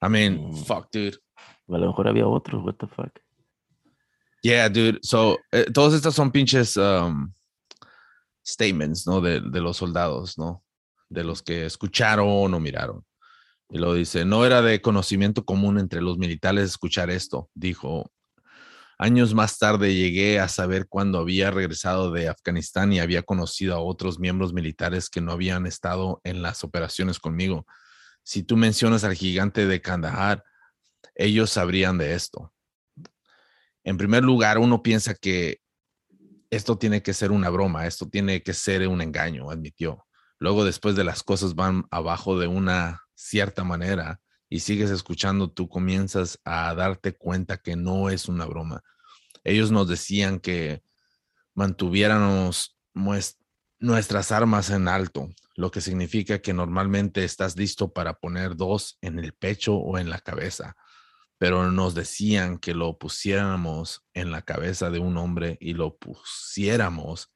I 0.03 0.09
mean, 0.09 0.51
Mm. 0.51 0.55
fuck, 0.65 0.89
dude. 0.93 1.19
A 1.69 1.79
lo 1.79 1.87
mejor 1.87 2.09
había 2.09 2.27
otros, 2.27 2.63
what 2.65 2.75
the 2.77 2.87
fuck. 2.87 3.13
Yeah, 4.43 4.69
dude. 4.69 4.99
So, 5.03 5.39
eh, 5.53 5.67
todos 5.73 5.95
estos 5.95 6.15
son 6.15 6.31
pinches 6.31 6.77
um, 6.77 7.33
statements, 8.47 9.07
¿no? 9.07 9.21
De, 9.21 9.41
de 9.41 9.61
los 9.61 9.77
soldados, 9.77 10.39
¿no? 10.39 10.63
De 11.09 11.23
los 11.25 11.43
que 11.43 11.67
escucharon 11.67 12.53
o 12.55 12.61
miraron. 12.61 13.05
Y 13.69 13.79
lo 13.79 13.95
dice, 13.95 14.25
no 14.25 14.45
era 14.45 14.63
de 14.63 14.81
conocimiento 14.81 15.45
común 15.45 15.79
entre 15.79 16.01
los 16.01 16.19
militares 16.19 16.65
escuchar 16.65 17.11
esto, 17.11 17.49
dijo. 17.55 18.11
Años 19.03 19.33
más 19.33 19.57
tarde 19.57 19.95
llegué 19.95 20.41
a 20.41 20.49
saber 20.49 20.87
cuando 20.87 21.21
había 21.21 21.51
regresado 21.51 22.13
de 22.13 22.29
Afganistán 22.29 22.93
y 22.93 23.01
había 23.01 23.23
conocido 23.23 23.75
a 23.75 23.81
otros 23.81 24.19
miembros 24.19 24.53
militares 24.53 25.09
que 25.09 25.23
no 25.23 25.33
habían 25.33 25.65
estado 25.65 26.21
en 26.23 26.43
las 26.43 26.65
operaciones 26.65 27.19
conmigo. 27.19 27.65
Si 28.25 28.43
tú 28.43 28.59
mencionas 28.59 29.03
al 29.03 29.15
gigante 29.15 29.67
de 29.67 29.81
Kandahar, 29.81 30.45
ellos 31.15 31.49
sabrían 31.49 31.97
de 31.97 32.13
esto. 32.13 32.53
En 33.85 33.97
primer 33.97 34.23
lugar, 34.23 34.59
uno 34.59 34.83
piensa 34.83 35.15
que 35.15 35.63
esto 36.51 36.77
tiene 36.77 37.03
que 37.03 37.15
ser 37.15 37.33
una 37.33 37.49
broma, 37.49 37.87
esto 37.87 38.07
tiene 38.07 38.43
que 38.43 38.53
ser 38.53 38.87
un 38.87 39.01
engaño, 39.01 39.51
admitió. 39.51 40.05
Luego, 40.39 40.63
después 40.63 40.95
de 40.95 41.05
las 41.05 41.23
cosas 41.23 41.55
van 41.55 41.87
abajo 41.91 42.39
de 42.39 42.49
una 42.49 43.01
cierta 43.15 43.65
manera 43.65 44.21
y 44.51 44.61
sigues 44.61 44.91
escuchando, 44.91 45.51
tú 45.51 45.69
comienzas 45.69 46.39
a 46.45 46.75
darte 46.75 47.17
cuenta 47.17 47.57
que 47.57 47.77
no 47.77 48.11
es 48.11 48.29
una 48.29 48.45
broma. 48.45 48.83
Ellos 49.45 49.71
nos 49.71 49.89
decían 49.89 50.41
que 50.41 50.83
mantuviéramos 51.55 52.77
nuestras 53.79 54.33
armas 54.33 54.69
en 54.69 54.89
alto, 54.89 55.31
lo 55.55 55.71
que 55.71 55.81
significa 55.81 56.41
que 56.43 56.53
normalmente 56.53 57.25
estás 57.25 57.57
listo 57.57 57.93
para 57.95 58.15
poner 58.15 58.57
dos 58.57 58.99
en 59.01 59.19
el 59.19 59.33
pecho 59.33 59.77
o 59.77 59.97
en 59.97 60.11
la 60.11 60.19
cabeza 60.19 60.77
pero 61.41 61.71
nos 61.71 61.95
decían 61.95 62.59
que 62.59 62.75
lo 62.75 62.99
pusiéramos 62.99 64.05
en 64.13 64.31
la 64.31 64.43
cabeza 64.43 64.91
de 64.91 64.99
un 64.99 65.17
hombre 65.17 65.57
y 65.59 65.73
lo 65.73 65.97
pusiéramos 65.97 67.33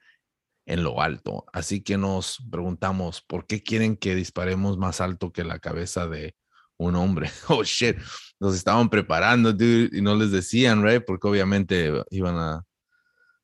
en 0.66 0.82
lo 0.84 1.00
alto. 1.00 1.46
Así 1.54 1.82
que 1.82 1.96
nos 1.96 2.44
preguntamos, 2.50 3.22
¿por 3.22 3.46
qué 3.46 3.62
quieren 3.62 3.96
que 3.96 4.14
disparemos 4.14 4.76
más 4.76 5.00
alto 5.00 5.32
que 5.32 5.42
la 5.42 5.58
cabeza 5.58 6.06
de 6.06 6.36
un 6.84 6.96
hombre? 6.96 7.30
Oh, 7.48 7.64
shit. 7.64 7.96
Nos 8.40 8.54
estaban 8.54 8.88
preparando, 8.88 9.52
dude, 9.52 9.90
y 9.92 10.02
no 10.02 10.14
les 10.14 10.30
decían, 10.30 10.82
right? 10.82 11.04
Porque 11.04 11.28
obviamente 11.28 11.92
iban 12.10 12.36
a, 12.36 12.64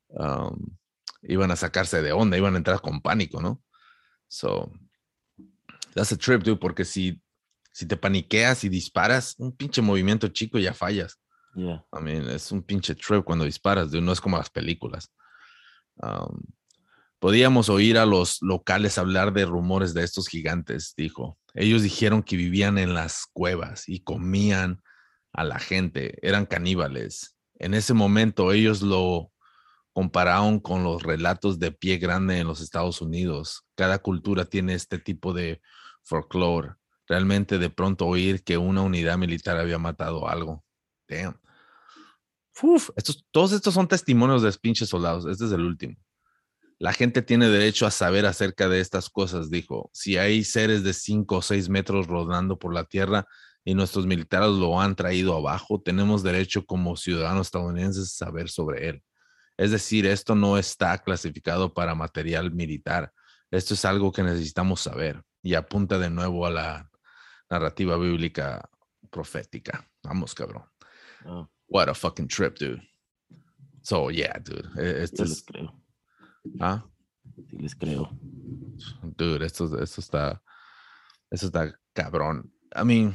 um, 0.09 0.57
iban 1.22 1.50
a 1.50 1.57
sacarse 1.57 2.03
de 2.03 2.12
onda, 2.12 2.37
iban 2.37 2.55
a 2.55 2.59
entrar 2.59 2.81
con 2.81 3.00
pánico, 3.00 3.40
¿no? 3.40 3.62
So, 4.29 4.72
that's 5.94 6.12
a 6.12 6.16
trip, 6.16 6.42
dude, 6.42 6.59
porque 6.59 6.85
si 6.85 7.20
si 7.72 7.87
te 7.87 7.96
paniqueas 7.96 8.64
y 8.64 8.68
disparas, 8.68 9.37
un 9.38 9.53
pinche 9.53 9.81
movimiento 9.81 10.29
chico 10.29 10.59
y 10.59 10.64
ya 10.64 10.74
fallas. 10.74 11.18
Yeah. 11.55 11.85
I 11.92 12.03
mean, 12.03 12.29
es 12.29 12.53
un 12.53 12.62
pinche 12.62 12.94
trip 12.94 13.24
cuando 13.24 13.44
disparas, 13.44 13.90
dude, 13.90 14.03
no 14.03 14.12
es 14.12 14.20
como 14.20 14.37
las 14.37 14.50
películas. 14.50 15.11
Um, 15.96 16.42
podíamos 17.18 17.68
oír 17.68 17.96
a 17.98 18.07
los 18.07 18.42
locales 18.42 18.98
hablar 18.98 19.33
de 19.33 19.46
rumores 19.46 19.94
de 19.94 20.05
estos 20.05 20.29
gigantes, 20.29 20.94
dijo. 20.96 21.38
Ellos 21.54 21.82
dijeron 21.82 22.22
que 22.22 22.36
vivían 22.36 22.78
en 22.78 22.94
las 22.94 23.26
cuevas 23.32 23.88
y 23.88 24.00
comían 24.00 24.82
a 25.32 25.44
la 25.44 25.58
gente, 25.58 26.18
eran 26.26 26.46
caníbales. 26.46 27.36
En 27.54 27.74
ese 27.74 27.94
momento 27.94 28.52
ellos 28.52 28.82
lo 28.82 29.32
compararon 29.92 30.60
con 30.60 30.82
los 30.82 31.02
relatos 31.02 31.58
de 31.58 31.72
pie 31.72 31.98
grande 31.98 32.38
en 32.38 32.46
los 32.46 32.60
Estados 32.60 33.00
Unidos. 33.00 33.64
Cada 33.74 33.98
cultura 33.98 34.44
tiene 34.44 34.74
este 34.74 34.98
tipo 34.98 35.32
de 35.32 35.60
folclore 36.02 36.74
realmente 37.10 37.58
de 37.58 37.70
pronto 37.70 38.06
oír 38.06 38.44
que 38.44 38.56
una 38.56 38.82
unidad 38.82 39.18
militar 39.18 39.58
había 39.58 39.78
matado 39.78 40.28
algo. 40.28 40.64
Damn. 41.08 41.40
Uf, 42.62 42.90
todos 43.32 43.52
estos 43.52 43.74
son 43.74 43.88
testimonios 43.88 44.42
de 44.42 44.52
pinches 44.52 44.88
soldados. 44.88 45.26
Este 45.26 45.46
es 45.46 45.52
el 45.52 45.62
último. 45.62 45.96
La 46.80 46.94
gente 46.94 47.20
tiene 47.20 47.48
derecho 47.50 47.86
a 47.86 47.90
saber 47.90 48.24
acerca 48.24 48.66
de 48.68 48.80
estas 48.80 49.10
cosas, 49.10 49.50
dijo. 49.50 49.90
Si 49.92 50.16
hay 50.16 50.42
seres 50.44 50.82
de 50.82 50.94
5 50.94 51.36
o 51.36 51.42
6 51.42 51.68
metros 51.68 52.06
rodando 52.06 52.58
por 52.58 52.72
la 52.72 52.84
tierra 52.84 53.26
y 53.64 53.74
nuestros 53.74 54.06
militares 54.06 54.48
lo 54.48 54.80
han 54.80 54.96
traído 54.96 55.36
abajo, 55.36 55.82
tenemos 55.82 56.22
derecho 56.22 56.64
como 56.64 56.96
ciudadanos 56.96 57.48
estadounidenses 57.48 58.04
a 58.04 58.24
saber 58.24 58.48
sobre 58.48 58.88
él. 58.88 59.02
Es 59.58 59.72
decir, 59.72 60.06
esto 60.06 60.34
no 60.34 60.56
está 60.56 60.96
clasificado 60.98 61.74
para 61.74 61.94
material 61.94 62.50
militar. 62.50 63.12
Esto 63.50 63.74
es 63.74 63.84
algo 63.84 64.10
que 64.10 64.22
necesitamos 64.22 64.80
saber. 64.80 65.22
Y 65.42 65.52
apunta 65.54 65.98
de 65.98 66.08
nuevo 66.08 66.46
a 66.46 66.50
la 66.50 66.90
narrativa 67.50 67.98
bíblica 67.98 68.70
profética. 69.10 69.86
Vamos, 70.02 70.34
cabrón. 70.34 70.64
No, 71.26 71.50
What 71.68 71.90
a 71.90 71.94
fucking 71.94 72.26
trip, 72.28 72.56
dude. 72.58 72.82
So, 73.82 74.10
yeah, 74.10 74.38
dude. 74.42 74.66
e- 74.78 75.02
Este 75.04 75.18
yo 75.18 75.24
les 75.24 75.32
es, 75.38 75.42
creo. 75.44 75.79
Ah, 76.61 76.85
Sí 77.48 77.57
les 77.59 77.74
creo. 77.74 78.11
dude, 79.16 79.44
esto, 79.46 79.64
esto 79.83 80.00
está, 80.00 80.42
esto 81.31 81.46
está 81.46 81.74
cabrón. 81.92 82.53
I 82.74 82.85
mean, 82.85 83.14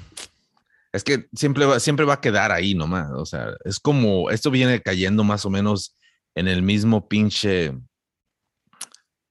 es 0.91 1.03
que 1.03 1.27
siempre 1.33 1.65
va, 1.65 1.79
siempre 1.79 2.05
va 2.05 2.15
a 2.15 2.21
quedar 2.21 2.51
ahí 2.51 2.73
nomás. 2.73 3.11
O 3.11 3.25
sea, 3.25 3.49
es 3.63 3.79
como, 3.79 4.29
esto 4.31 4.49
viene 4.51 4.81
cayendo 4.81 5.23
más 5.23 5.45
o 5.45 5.49
menos 5.49 5.95
en 6.35 6.47
el 6.47 6.61
mismo 6.61 7.07
pinche, 7.07 7.65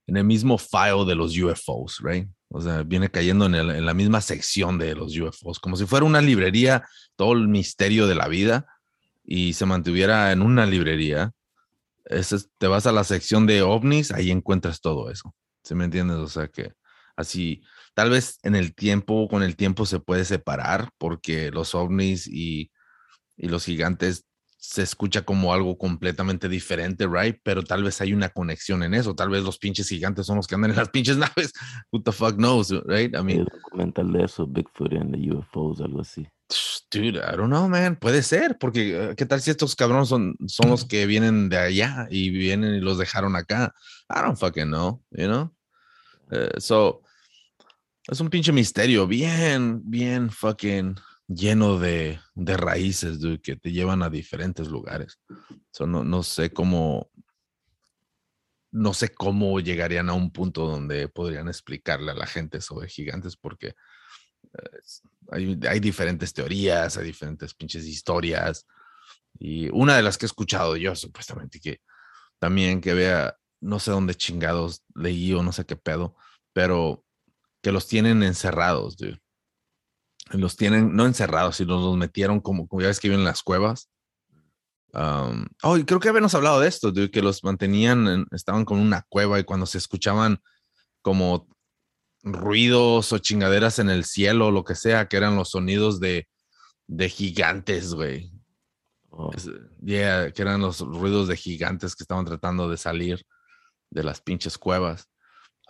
en 0.07 0.17
el 0.17 0.23
mismo 0.23 0.57
file 0.57 1.05
de 1.05 1.15
los 1.15 1.37
UFOs, 1.37 1.99
right? 2.03 2.27
O 2.49 2.61
sea, 2.61 2.83
viene 2.83 3.09
cayendo 3.09 3.47
en, 3.47 3.55
el- 3.55 3.71
en 3.71 3.85
la 3.85 3.93
misma 3.93 4.21
sección 4.21 4.77
de 4.77 4.95
los 4.95 5.17
UFOs, 5.17 5.59
como 5.59 5.75
si 5.77 5.85
fuera 5.85 6.05
una 6.05 6.21
librería, 6.21 6.85
todo 7.15 7.33
el 7.33 7.47
misterio 7.47 8.07
de 8.07 8.15
la 8.15 8.27
vida, 8.27 8.65
y 9.23 9.53
se 9.53 9.65
mantuviera 9.65 10.31
en 10.31 10.41
una 10.41 10.65
librería. 10.65 11.31
Es- 12.05 12.49
te 12.57 12.67
vas 12.67 12.85
a 12.87 12.91
la 12.91 13.03
sección 13.03 13.45
de 13.47 13.61
ovnis, 13.61 14.11
ahí 14.11 14.31
encuentras 14.31 14.81
todo 14.81 15.09
eso. 15.09 15.33
¿Sí 15.63 15.75
me 15.75 15.85
entiendes? 15.85 16.17
O 16.17 16.27
sea 16.27 16.47
que 16.47 16.73
así, 17.15 17.63
tal 17.93 18.09
vez 18.09 18.37
en 18.43 18.55
el 18.55 18.75
tiempo, 18.75 19.27
con 19.27 19.41
el 19.43 19.55
tiempo 19.55 19.85
se 19.85 19.99
puede 19.99 20.25
separar, 20.25 20.89
porque 20.97 21.49
los 21.51 21.73
ovnis 21.75 22.27
y, 22.27 22.71
y 23.37 23.47
los 23.47 23.65
gigantes 23.65 24.25
se 24.57 24.81
escucha 24.81 25.21
como 25.23 25.53
algo 25.53 25.77
completamente 25.77 26.49
diferente, 26.49 27.07
right? 27.07 27.37
Pero 27.43 27.61
tal 27.63 27.83
vez 27.83 28.01
hay 28.01 28.13
una 28.13 28.29
conexión 28.29 28.81
en 28.81 28.95
eso. 28.95 29.13
Tal 29.13 29.29
vez 29.29 29.43
los 29.43 29.59
pinches 29.59 29.87
gigantes 29.87 30.25
son 30.25 30.37
los 30.37 30.47
que 30.47 30.55
andan 30.55 30.71
en 30.71 30.77
las 30.77 30.89
pinches 30.91 31.17
naves. 31.17 31.53
Who 31.91 32.01
the 32.01 32.11
fuck 32.11 32.35
knows, 32.37 32.71
right? 32.85 33.15
I 33.15 33.21
mean, 33.23 33.39
un 33.41 33.45
documental 33.45 34.11
de 34.11 34.23
eso, 34.23 34.47
Bigfoot 34.47 34.93
and 34.93 35.13
the 35.13 35.31
UFOs, 35.31 35.81
algo 35.81 36.01
así. 36.01 36.27
Dude, 36.91 37.17
I 37.17 37.35
don't 37.35 37.49
know, 37.49 37.67
man. 37.67 37.95
Puede 37.95 38.23
ser, 38.23 38.57
porque 38.57 39.13
¿qué 39.17 39.25
tal 39.25 39.41
si 39.41 39.51
estos 39.51 39.75
cabrones 39.75 40.09
son, 40.09 40.35
son 40.47 40.69
los 40.69 40.85
que 40.85 41.05
vienen 41.05 41.49
de 41.49 41.57
allá 41.57 42.07
y 42.09 42.29
vienen 42.29 42.75
y 42.75 42.79
los 42.79 42.97
dejaron 42.97 43.35
acá? 43.35 43.73
I 44.09 44.21
don't 44.21 44.37
fucking 44.37 44.67
know, 44.67 45.03
you 45.11 45.27
know? 45.27 45.55
Eh, 46.31 46.53
so, 46.57 47.01
es 48.07 48.19
un 48.19 48.29
pinche 48.29 48.51
misterio 48.51 49.07
bien, 49.07 49.81
bien 49.83 50.29
fucking 50.29 50.95
lleno 51.27 51.79
de, 51.79 52.19
de 52.35 52.57
raíces, 52.57 53.19
dude, 53.19 53.41
que 53.41 53.55
te 53.55 53.71
llevan 53.71 54.03
a 54.03 54.09
diferentes 54.09 54.67
lugares. 54.67 55.19
So, 55.71 55.87
no, 55.87 56.03
no 56.03 56.23
sé 56.23 56.51
cómo, 56.51 57.09
no 58.71 58.93
sé 58.93 59.09
cómo 59.09 59.59
llegarían 59.59 60.09
a 60.09 60.13
un 60.13 60.31
punto 60.31 60.67
donde 60.67 61.07
podrían 61.07 61.47
explicarle 61.47 62.11
a 62.11 62.15
la 62.15 62.27
gente 62.27 62.61
sobre 62.61 62.89
gigantes, 62.89 63.35
porque 63.35 63.67
eh, 63.67 64.79
hay, 65.31 65.59
hay 65.67 65.79
diferentes 65.79 66.33
teorías, 66.33 66.97
hay 66.97 67.05
diferentes 67.05 67.53
pinches 67.53 67.85
historias. 67.85 68.65
Y 69.37 69.69
una 69.71 69.95
de 69.97 70.03
las 70.03 70.17
que 70.17 70.25
he 70.25 70.27
escuchado 70.27 70.75
yo, 70.77 70.95
supuestamente, 70.95 71.59
que 71.59 71.81
también 72.39 72.81
que 72.81 72.93
vea, 72.93 73.35
no 73.61 73.79
sé 73.79 73.91
dónde 73.91 74.15
chingados 74.15 74.83
leí 74.93 75.33
o 75.33 75.43
no 75.43 75.51
sé 75.51 75.65
qué 75.65 75.75
pedo, 75.75 76.15
pero 76.53 77.03
que 77.61 77.71
los 77.71 77.87
tienen 77.87 78.23
encerrados, 78.23 78.97
dude. 78.97 79.19
Los 80.31 80.55
tienen, 80.55 80.95
no 80.95 81.05
encerrados, 81.05 81.57
sino 81.57 81.79
los 81.79 81.97
metieron 81.97 82.39
como, 82.39 82.67
como 82.67 82.81
ya 82.81 82.87
ves 82.87 82.99
que 82.99 83.09
viven 83.09 83.21
en 83.21 83.25
las 83.25 83.43
cuevas. 83.43 83.89
Um, 84.93 85.45
oh, 85.63 85.77
y 85.77 85.83
creo 85.83 85.99
que 85.99 86.07
habíamos 86.09 86.33
hablado 86.35 86.59
de 86.61 86.67
esto, 86.67 86.91
dude, 86.91 87.11
que 87.11 87.21
los 87.21 87.43
mantenían, 87.43 88.07
en- 88.07 88.27
estaban 88.31 88.63
con 88.65 88.79
una 88.79 89.03
cueva 89.09 89.39
y 89.39 89.43
cuando 89.43 89.65
se 89.65 89.77
escuchaban 89.77 90.39
como 91.01 91.47
ruidos 92.25 93.13
o 93.13 93.19
chingaderas 93.19 93.79
en 93.79 93.89
el 93.89 94.03
cielo, 94.03 94.51
lo 94.51 94.63
que 94.63 94.75
sea, 94.75 95.07
que 95.07 95.17
eran 95.17 95.35
los 95.35 95.51
sonidos 95.51 95.99
de, 95.99 96.27
de 96.87 97.07
gigantes, 97.09 97.93
güey. 97.93 98.31
Oh, 99.11 99.31
Yeah, 99.81 100.31
que 100.31 100.41
eran 100.41 100.61
los 100.61 100.81
ruidos 100.81 101.27
de 101.29 101.37
gigantes 101.37 101.95
que 101.95 102.03
estaban 102.03 102.25
tratando 102.25 102.67
de 102.69 102.75
salir 102.75 103.23
de 103.91 104.03
las 104.03 104.19
pinches 104.19 104.57
cuevas. 104.57 105.07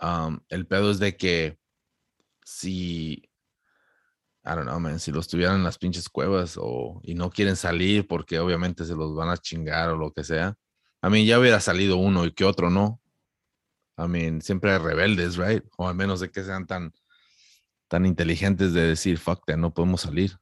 Um, 0.00 0.40
el 0.48 0.66
pedo 0.66 0.90
es 0.90 0.98
de 0.98 1.16
que 1.16 1.58
si, 2.44 3.22
I 4.44 4.50
don't 4.54 4.64
know, 4.64 4.80
man, 4.80 4.98
si 4.98 5.12
los 5.12 5.28
tuvieran 5.28 5.56
en 5.56 5.64
las 5.64 5.78
pinches 5.78 6.08
cuevas 6.08 6.58
o, 6.58 7.00
y 7.04 7.14
no 7.14 7.30
quieren 7.30 7.56
salir 7.56 8.06
porque 8.08 8.38
obviamente 8.40 8.84
se 8.84 8.94
los 8.94 9.14
van 9.14 9.28
a 9.28 9.36
chingar 9.36 9.90
o 9.90 9.96
lo 9.96 10.12
que 10.12 10.24
sea. 10.24 10.56
A 11.02 11.10
mí 11.10 11.24
ya 11.26 11.38
hubiera 11.38 11.60
salido 11.60 11.98
uno 11.98 12.24
y 12.24 12.32
que 12.32 12.44
otro 12.44 12.70
no. 12.70 13.00
I 13.98 14.08
mean, 14.08 14.42
siempre 14.42 14.72
hay 14.72 14.78
rebeldes, 14.78 15.36
right? 15.36 15.64
O 15.76 15.88
al 15.88 15.94
menos 15.94 16.20
de 16.20 16.30
que 16.30 16.42
sean 16.44 16.66
tan, 16.66 16.92
tan 17.88 18.04
inteligentes 18.06 18.72
de 18.72 18.82
decir, 18.82 19.18
fuck, 19.18 19.44
that, 19.46 19.56
no 19.56 19.72
podemos 19.72 20.02
salir. 20.02 20.38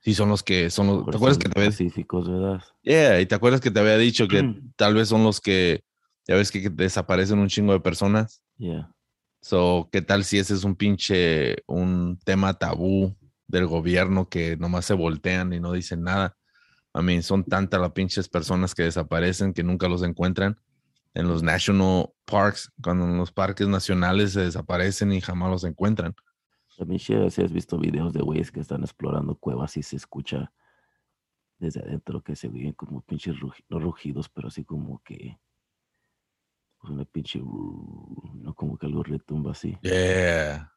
Sí, 0.00 0.14
son 0.14 0.28
los 0.28 0.42
que 0.42 0.70
son 0.70 0.86
los. 0.86 1.06
¿Te 1.06 1.16
acuerdas 1.16 1.38
que 1.38 1.48
te 1.48 1.58
había 1.58 1.70
pacíficos, 1.70 2.30
¿verdad? 2.30 2.62
Yeah, 2.82 3.20
y 3.20 3.26
te 3.26 3.34
acuerdas 3.34 3.60
que 3.60 3.70
te 3.70 3.80
había 3.80 3.98
dicho 3.98 4.28
que 4.28 4.42
tal 4.76 4.94
vez 4.94 5.08
son 5.08 5.24
los 5.24 5.40
que, 5.40 5.84
ya 6.26 6.36
ves 6.36 6.50
que 6.52 6.70
desaparecen 6.70 7.38
un 7.38 7.48
chingo 7.48 7.72
de 7.72 7.80
personas. 7.80 8.42
Yeah. 8.58 8.92
So, 9.40 9.88
¿qué 9.90 10.02
tal 10.02 10.24
si 10.24 10.38
ese 10.38 10.54
es 10.54 10.64
un 10.64 10.76
pinche, 10.76 11.56
un 11.66 12.18
tema 12.24 12.54
tabú 12.54 13.16
del 13.46 13.66
gobierno 13.66 14.28
que 14.28 14.56
nomás 14.56 14.84
se 14.84 14.94
voltean 14.94 15.52
y 15.52 15.60
no 15.60 15.72
dicen 15.72 16.02
nada? 16.02 16.36
I 16.94 17.02
mean, 17.02 17.22
son 17.22 17.44
tantas 17.44 17.80
las 17.80 17.92
pinches 17.92 18.28
personas 18.28 18.74
que 18.74 18.84
desaparecen 18.84 19.52
que 19.52 19.62
nunca 19.62 19.88
los 19.88 20.02
encuentran. 20.02 20.58
En 21.18 21.26
los 21.26 21.42
national 21.42 22.10
parks, 22.24 22.70
cuando 22.80 23.04
en 23.04 23.16
los 23.16 23.32
parques 23.32 23.66
nacionales 23.66 24.34
se 24.34 24.42
desaparecen 24.42 25.12
y 25.12 25.20
jamás 25.20 25.50
los 25.50 25.64
encuentran. 25.64 26.14
También 26.76 27.00
si 27.00 27.12
has 27.14 27.52
visto 27.52 27.76
videos 27.76 28.12
de 28.12 28.22
güeyes 28.22 28.52
que 28.52 28.60
están 28.60 28.82
explorando 28.82 29.34
cuevas 29.34 29.76
y 29.76 29.82
se 29.82 29.96
escucha 29.96 30.52
desde 31.58 31.80
adentro 31.80 32.22
que 32.22 32.36
se 32.36 32.46
oyen 32.46 32.72
como 32.72 33.00
pinches 33.00 33.34
rugi- 33.34 33.64
no 33.68 33.80
rugidos, 33.80 34.28
pero 34.28 34.46
así 34.46 34.64
como 34.64 35.02
que 35.02 35.40
pues, 36.78 36.92
una 36.92 37.04
pinche 37.04 37.40
no 37.40 38.54
como 38.54 38.78
que 38.78 38.86
algo 38.86 39.02
retumba 39.02 39.50
así. 39.50 39.76
Yeah. 39.82 40.72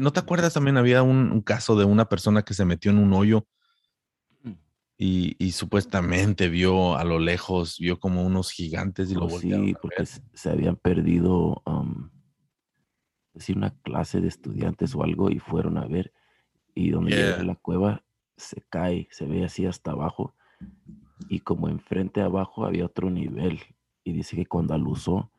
¿No 0.00 0.10
te 0.10 0.20
acuerdas 0.20 0.54
también 0.54 0.78
había 0.78 1.02
un, 1.02 1.30
un 1.30 1.42
caso 1.42 1.76
de 1.76 1.84
una 1.84 2.08
persona 2.08 2.42
que 2.42 2.54
se 2.54 2.64
metió 2.64 2.90
en 2.90 2.98
un 2.98 3.12
hoyo 3.12 3.46
y, 5.02 5.34
y 5.42 5.52
supuestamente 5.52 6.50
vio 6.50 6.94
a 6.94 7.04
lo 7.04 7.18
lejos, 7.18 7.78
vio 7.78 7.98
como 7.98 8.22
unos 8.22 8.50
gigantes 8.50 9.10
y 9.10 9.14
lo 9.14 9.24
Oh, 9.24 9.28
voltearon 9.30 9.68
sí, 9.68 9.72
a 9.74 9.78
porque 9.80 10.00
ver. 10.02 10.08
se 10.34 10.50
habían 10.50 10.76
perdido 10.76 11.62
um, 11.64 12.10
una 13.56 13.70
clase 13.82 14.20
de 14.20 14.28
estudiantes 14.28 14.94
o 14.94 15.02
algo 15.02 15.30
y 15.30 15.38
fueron 15.38 15.78
a 15.78 15.86
ver 15.86 16.12
y 16.74 16.90
donde 16.90 17.12
llega 17.12 17.36
Yeah. 17.36 17.44
la 17.44 17.54
cueva 17.54 18.04
se 18.36 18.60
cae, 18.68 19.08
se 19.10 19.24
ve 19.24 19.42
así 19.42 19.64
hasta 19.64 19.92
abajo 19.92 20.34
y 21.30 21.40
como 21.40 21.70
enfrente 21.70 22.20
abajo 22.20 22.66
había 22.66 22.84
otro 22.84 23.08
nivel 23.08 23.58
y 24.04 24.12
dice 24.12 24.36
que 24.36 24.44
cuando 24.44 24.74
aluzó 24.74 25.32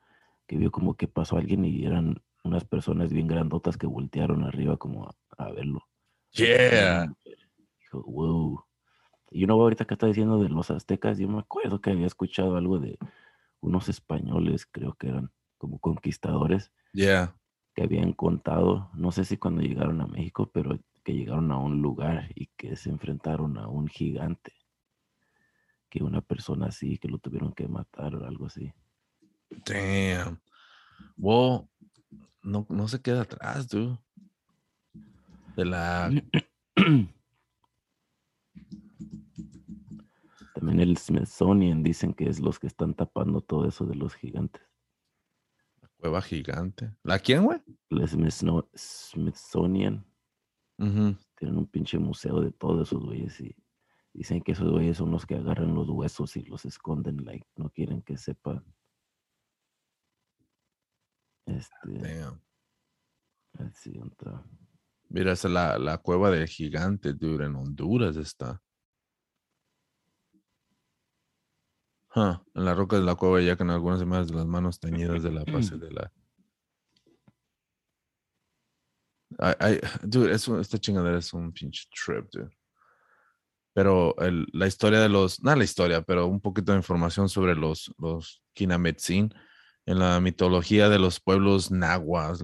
que 0.48 0.58
vio 0.58 0.72
como 0.72 0.96
que 0.96 1.08
pasó 1.08 1.38
alguien 1.38 1.66
y 1.66 1.86
eran 1.86 2.16
unas 2.44 2.66
personas 2.66 3.14
bien 3.14 3.28
grandotas 3.28 3.78
que 3.78 3.86
voltearon 3.86 4.44
arriba 4.44 4.78
como 4.78 5.06
a, 5.06 5.16
a 5.38 5.52
verlo. 5.52 5.84
Yeah. 6.34 7.14
Dijo, 7.80 8.02
wow. 8.08 8.64
Y 9.32 9.46
uno 9.46 9.54
ahorita 9.54 9.86
que 9.86 9.94
está 9.94 10.08
diciendo 10.08 10.40
de 10.40 10.50
los 10.50 10.70
aztecas, 10.70 11.18
yo 11.18 11.28
me 11.30 11.40
acuerdo 11.40 11.80
que 11.80 11.92
había 11.92 12.06
escuchado 12.06 12.58
algo 12.58 12.80
de 12.80 13.00
unos 13.62 13.88
españoles, 13.88 14.66
creo 14.66 14.94
que 14.96 15.08
eran 15.08 15.32
como 15.58 15.80
conquistadores, 15.80 16.72
Yeah. 16.94 17.34
que 17.74 17.84
habían 17.84 18.12
contado, 18.12 18.90
no 18.94 19.14
sé 19.14 19.24
si 19.24 19.38
cuando 19.38 19.62
llegaron 19.62 20.02
a 20.02 20.08
México, 20.08 20.52
pero 20.54 20.78
que 21.06 21.14
llegaron 21.14 21.52
a 21.54 21.58
un 21.58 21.82
lugar 21.82 22.30
y 22.36 22.48
que 22.58 22.76
se 22.76 22.90
enfrentaron 22.90 23.58
a 23.58 23.70
un 23.70 23.88
gigante, 23.88 24.52
que 25.90 26.04
una 26.04 26.20
persona 26.22 26.68
así, 26.68 26.98
que 26.98 27.08
lo 27.08 27.18
tuvieron 27.18 27.54
que 27.54 27.70
matar 27.70 28.16
o 28.16 28.26
algo 28.26 28.48
así. 28.48 28.74
Damn. 29.66 30.42
Wow. 31.16 31.70
No, 32.44 32.66
no 32.70 32.88
se 32.90 33.02
queda 33.02 33.22
atrás, 33.22 33.68
dude. 33.70 33.98
De 35.56 35.66
la. 35.66 36.12
También 40.62 40.80
el 40.80 40.96
Smithsonian 40.96 41.82
dicen 41.82 42.14
que 42.14 42.30
es 42.30 42.40
los 42.40 42.60
que 42.60 42.68
están 42.68 42.94
tapando 42.94 43.42
todo 43.42 43.68
eso 43.68 43.88
de 43.88 43.96
los 43.96 44.14
gigantes. 44.14 44.62
cueva 45.98 46.22
gigante. 46.22 46.96
¿La 47.02 47.18
quién, 47.18 47.46
güey? 47.46 47.60
El 47.90 48.08
Smithsonian 48.08 50.06
tienen 50.78 51.58
un 51.58 51.66
pinche 51.66 51.98
museo 51.98 52.42
de 52.42 52.52
todos 52.52 52.88
esos 52.88 53.04
güeyes 53.04 53.42
y 53.42 53.56
dicen 54.14 54.44
que 54.44 54.52
esos 54.52 54.70
güeyes 54.70 54.98
son 54.98 55.10
los 55.10 55.26
que 55.26 55.34
agarran 55.34 55.74
los 55.74 55.90
huesos 55.90 56.38
y 56.38 56.44
los 56.44 56.64
esconden, 56.66 57.26
like, 57.26 57.48
no 57.56 57.72
quieren 57.72 58.04
que 58.04 58.16
sepan. 58.18 58.64
Este, 61.48 61.74
Damn. 61.86 62.40
Mira, 65.10 65.32
esa 65.32 65.48
es 65.48 65.54
la, 65.56 65.80
la 65.80 65.98
cueva 65.98 66.30
del 66.30 66.48
gigante, 66.48 67.14
dude. 67.14 67.48
En 67.48 67.56
Honduras 67.56 68.16
está. 68.16 68.62
Huh, 72.14 72.44
En 72.56 72.66
la 72.66 72.74
roca 72.74 72.98
de 72.98 73.04
la 73.04 73.16
cueva, 73.16 73.42
ya 73.42 73.56
con 73.56 73.70
algunas 73.70 74.02
imágenes 74.02 74.30
de 74.30 74.36
las 74.36 74.46
manos 74.46 74.80
teñidas 74.80 75.24
de 75.24 75.32
la 75.32 75.46
base 75.46 75.78
de 75.78 75.92
la. 75.92 76.12
Ay, 79.38 79.80
dude, 80.04 80.34
eso, 80.34 80.60
esta 80.60 80.78
chingadera 80.78 81.18
es 81.18 81.32
un 81.34 81.54
pinche 81.54 81.86
trip, 81.90 82.30
dude. 82.32 82.52
Pero 83.74 84.14
la 84.52 84.68
historia 84.68 85.00
de 85.00 85.08
los, 85.08 85.42
no 85.42 85.56
la 85.56 85.64
historia, 85.64 86.02
pero 86.02 86.28
un 86.28 86.42
poquito 86.42 86.74
de 86.74 86.80
información 86.80 87.30
sobre 87.30 87.56
los, 87.56 87.94
los 87.98 88.44
Kinametsin 88.54 89.34
En 89.86 90.00
la 90.00 90.20
mitología 90.20 90.90
de 90.90 91.00
los 91.00 91.22
pueblos 91.22 91.72
nahuas, 91.72 92.44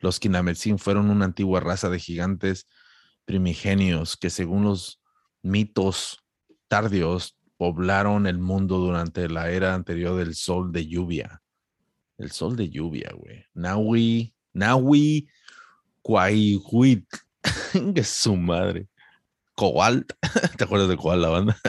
los 0.00 0.18
Kinametsin 0.18 0.78
fueron 0.78 1.10
una 1.10 1.26
antigua 1.26 1.60
raza 1.60 1.88
de 1.88 2.00
gigantes 2.00 2.66
primigenios 3.24 4.16
que 4.16 4.30
según 4.30 4.64
los 4.64 5.00
mitos 5.42 6.24
tardíos 6.66 7.36
poblaron 7.56 8.26
el 8.26 8.38
mundo 8.38 8.78
durante 8.78 9.28
la 9.28 9.50
era 9.50 9.74
anterior 9.74 10.16
del 10.16 10.34
sol 10.34 10.72
de 10.72 10.86
lluvia. 10.86 11.42
El 12.18 12.30
sol 12.30 12.56
de 12.56 12.68
lluvia, 12.68 13.12
güey. 13.14 13.44
Nahui, 13.54 14.34
Nahui, 14.52 15.28
Cuaihuit. 16.02 17.06
que 17.94 18.04
su 18.04 18.36
madre. 18.36 18.88
Coalt. 19.54 20.12
¿Te 20.56 20.64
acuerdas 20.64 20.88
de 20.88 20.96
Coalt, 20.96 21.22
la 21.22 21.28
banda? 21.28 21.60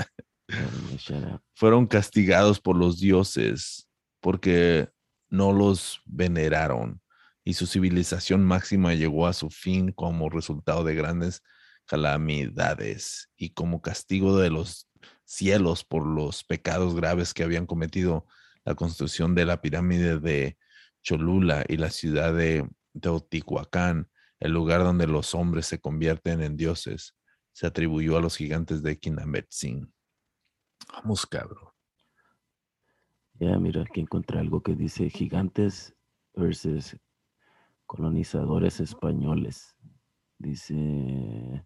Fueron 1.56 1.88
castigados 1.88 2.60
por 2.60 2.76
los 2.78 3.00
dioses 3.00 3.88
porque 4.22 4.90
no 5.30 5.52
los 5.52 6.02
veneraron 6.06 7.02
y 7.44 7.54
su 7.54 7.66
civilización 7.66 8.44
máxima 8.44 8.94
llegó 8.94 9.28
a 9.28 9.34
su 9.34 9.50
fin 9.50 9.92
como 9.92 10.30
resultado 10.30 10.84
de 10.84 10.96
grandes 10.96 11.44
calamidades 11.86 13.30
y 13.38 13.52
como 13.52 13.82
castigo 13.82 14.38
de 14.38 14.50
los 14.50 14.87
cielos 15.28 15.84
por 15.84 16.08
los 16.08 16.46
pecados 16.46 16.96
graves 16.96 17.34
que 17.34 17.44
habían 17.44 17.66
cometido 17.66 18.26
la 18.64 18.76
construcción 18.76 19.36
de 19.36 19.46
la 19.46 19.62
pirámide 19.62 20.20
de 20.20 20.58
Cholula 21.04 21.66
y 21.68 21.76
la 21.76 21.90
ciudad 21.90 22.34
de 22.34 22.68
Teotihuacán, 23.00 24.10
el 24.40 24.54
lugar 24.54 24.84
donde 24.84 25.06
los 25.06 25.36
hombres 25.36 25.66
se 25.66 25.82
convierten 25.82 26.42
en 26.42 26.56
dioses, 26.56 27.14
se 27.52 27.68
atribuyó 27.68 28.18
a 28.18 28.22
los 28.22 28.38
gigantes 28.38 28.82
de 28.82 28.98
Kinametzin. 28.98 29.92
Vamos, 30.94 31.26
cabrón. 31.26 31.72
Ya, 33.34 33.58
mira, 33.60 33.82
aquí 33.82 34.00
encontré 34.00 34.40
algo 34.40 34.64
que 34.64 34.76
dice 34.76 35.10
gigantes 35.10 35.94
versus 36.34 36.98
colonizadores 37.86 38.80
españoles. 38.80 39.76
Dice, 40.38 41.66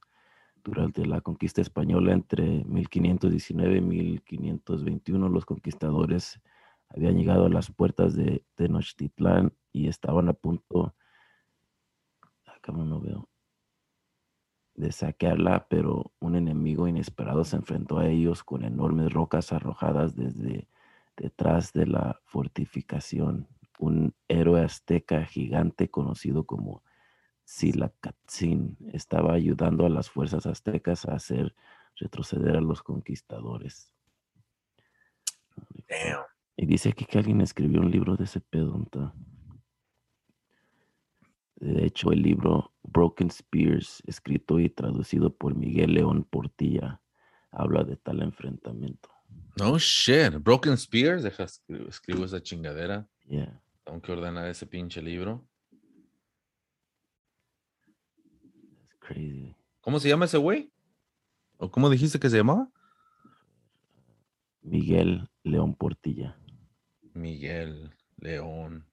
durante 0.63 1.06
la 1.06 1.21
conquista 1.21 1.62
española 1.62 2.13
entre 2.13 2.63
1519 2.65 3.78
y 3.78 3.82
1521, 3.82 5.30
los 5.30 5.45
conquistadores 5.45 6.41
habían 6.89 7.17
llegado 7.17 7.45
a 7.45 7.50
las 7.50 7.71
puertas 7.71 8.15
de 8.15 8.43
Tenochtitlán 8.56 9.54
y 9.71 9.88
estaban 9.88 10.30
a 10.30 10.34
punto, 10.34 10.95
acá 12.45 12.71
no 12.71 13.00
veo, 13.00 13.30
de 14.76 14.91
saquearla, 14.91 15.67
pero 15.69 16.12
un 16.19 16.36
enemigo 16.36 16.88
inesperado 16.88 17.43
se 17.43 17.56
enfrentó 17.56 18.00
a 18.00 18.08
ellos 18.08 18.43
con 18.43 18.63
enormes 18.63 19.12
rocas 19.12 19.54
arrojadas 19.54 20.15
desde 20.15 20.67
detrás 21.17 21.74
de 21.74 21.88
la 21.88 22.19
fortificación. 22.26 23.47
Un 23.80 24.13
héroe 24.28 24.62
azteca 24.62 25.26
gigante 25.26 25.89
conocido 25.89 26.45
como 26.45 26.84
Silacatzin 27.43 28.77
estaba 28.93 29.34
ayudando 29.34 29.86
a 29.86 29.89
las 29.89 30.10
fuerzas 30.10 30.45
aztecas 30.45 31.06
a 31.06 31.15
hacer 31.15 31.54
retroceder 31.95 32.58
a 32.58 32.62
los 32.62 32.82
conquistadores. 32.82 33.93
Damn. 35.89 36.23
Y 36.56 36.65
dice 36.65 36.89
aquí 36.89 37.06
que 37.06 37.17
alguien 37.17 37.41
escribió 37.41 37.82
un 37.82 37.91
libro 37.91 38.15
de 38.15 38.23
ese 38.25 38.39
pedo. 38.39 38.80
De 41.56 41.86
hecho, 41.86 42.12
el 42.12 42.21
libro 42.21 42.73
Broken 42.84 43.27
Spears, 43.27 44.01
escrito 44.06 44.60
y 44.60 44.69
traducido 44.69 45.36
por 45.36 45.56
Miguel 45.56 45.93
León 45.93 46.23
Portilla, 46.23 47.01
habla 47.51 47.84
de 47.84 47.97
tal 47.97 48.21
enfrentamiento. 48.21 49.10
No 49.60 49.77
shit. 49.77 50.36
Broken 50.41 50.73
Spears. 50.73 51.23
Deja 51.23 51.43
escribo, 51.43 51.89
escribo 51.89 52.25
esa 52.25 52.41
chingadera. 52.41 53.08
Yeah. 53.27 53.62
Tengo 53.84 54.01
que 54.01 54.12
ordenar 54.12 54.47
ese 54.47 54.65
pinche 54.65 55.01
libro. 55.01 55.47
Crazy. 59.13 59.56
¿Cómo 59.82 60.00
se 60.00 60.10
llama 60.10 60.26
ese 60.26 60.38
güey? 60.38 60.71
¿O 61.58 61.69
cómo 61.71 61.89
dijiste 61.89 62.19
que 62.19 62.30
se 62.30 62.38
llamaba? 62.38 62.69
Miguel 64.62 65.30
León 65.43 65.76
Portilla. 65.76 66.38
Miguel 67.13 67.91
León 68.17 68.88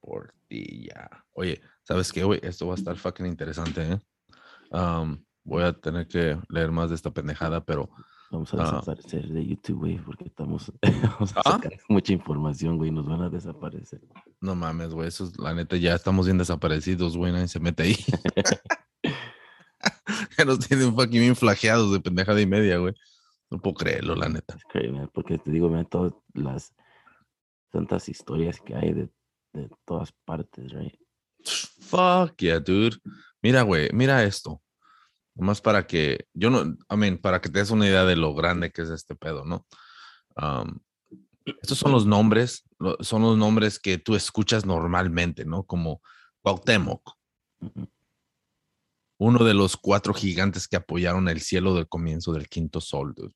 Portilla. 0.00 1.24
Oye, 1.32 1.60
¿sabes 1.82 2.12
qué, 2.12 2.24
güey? 2.24 2.40
Esto 2.42 2.66
va 2.66 2.74
a 2.74 2.76
estar 2.76 2.96
fucking 2.96 3.26
interesante, 3.26 3.92
¿eh? 3.92 3.98
Voy 5.44 5.62
a 5.62 5.72
tener 5.72 6.06
que 6.08 6.38
leer 6.48 6.70
más 6.70 6.88
de 6.88 6.96
esta 6.96 7.12
pendejada, 7.12 7.64
pero 7.64 7.90
Vamos 8.30 8.52
a 8.54 8.56
Ah. 8.56 8.64
desaparecer 8.64 9.28
de 9.28 9.46
YouTube, 9.46 9.78
güey, 9.78 9.98
porque 9.98 10.24
estamos 10.24 10.72
vamos 11.18 11.36
a 11.36 11.40
¿Ah? 11.44 11.52
sacar 11.52 11.72
mucha 11.88 12.12
información, 12.12 12.76
güey, 12.78 12.90
nos 12.90 13.06
van 13.06 13.22
a 13.22 13.28
desaparecer. 13.30 14.00
no 14.40 14.54
mames, 14.54 14.92
güey. 14.94 15.08
Eso 15.08 15.24
es, 15.24 15.38
la 15.38 15.54
neta, 15.54 15.76
ya 15.76 15.94
estamos 15.94 16.26
bien 16.26 16.38
desaparecidos, 16.38 17.16
güey. 17.16 17.32
Nadie 17.32 17.48
se 17.48 17.60
mete 17.60 17.82
ahí. 17.84 17.96
ya 20.38 20.44
nos 20.44 20.58
tienen 20.60 20.94
fucking 20.94 21.20
bien 21.20 21.36
flageados 21.36 21.92
de 21.92 22.00
pendejada 22.00 22.40
y 22.40 22.46
media, 22.46 22.78
güey. 22.78 22.94
No 23.50 23.58
puedo 23.60 23.74
creerlo, 23.74 24.14
la 24.16 24.28
neta. 24.28 24.54
Es 24.56 24.64
crazy, 24.64 24.90
man, 24.90 25.10
porque 25.12 25.38
te 25.38 25.50
digo, 25.50 25.68
man, 25.68 25.86
todas 25.86 26.12
las 26.32 26.74
tantas 27.70 28.08
historias 28.08 28.60
que 28.60 28.74
hay 28.74 28.92
de, 28.92 29.08
de 29.52 29.68
todas 29.84 30.12
partes, 30.24 30.72
right? 30.72 30.94
Fuck 31.80 32.36
yeah, 32.38 32.58
dude. 32.58 32.96
Mira, 33.42 33.62
güey, 33.62 33.90
mira 33.92 34.24
esto. 34.24 34.60
Nomás 35.34 35.60
para 35.60 35.86
que, 35.86 36.28
yo 36.32 36.50
no, 36.50 36.62
I 36.62 36.96
mean, 36.96 37.18
para 37.18 37.40
que 37.40 37.48
te 37.48 37.58
des 37.58 37.70
una 37.70 37.86
idea 37.86 38.04
de 38.04 38.16
lo 38.16 38.34
grande 38.34 38.70
que 38.70 38.82
es 38.82 38.90
este 38.90 39.16
pedo, 39.16 39.44
¿no? 39.44 39.66
Estos 41.44 41.78
son 41.78 41.92
los 41.92 42.06
nombres, 42.06 42.64
son 43.00 43.22
los 43.22 43.36
nombres 43.36 43.78
que 43.78 43.98
tú 43.98 44.14
escuchas 44.14 44.64
normalmente, 44.64 45.44
¿no? 45.44 45.64
Como 45.64 46.00
Cuauhtémoc, 46.40 47.16
uno 49.18 49.44
de 49.44 49.54
los 49.54 49.76
cuatro 49.76 50.14
gigantes 50.14 50.68
que 50.68 50.76
apoyaron 50.76 51.28
el 51.28 51.40
cielo 51.40 51.74
del 51.74 51.88
comienzo 51.88 52.32
del 52.32 52.48
quinto 52.48 52.80
sol, 52.80 53.14
dude. 53.14 53.34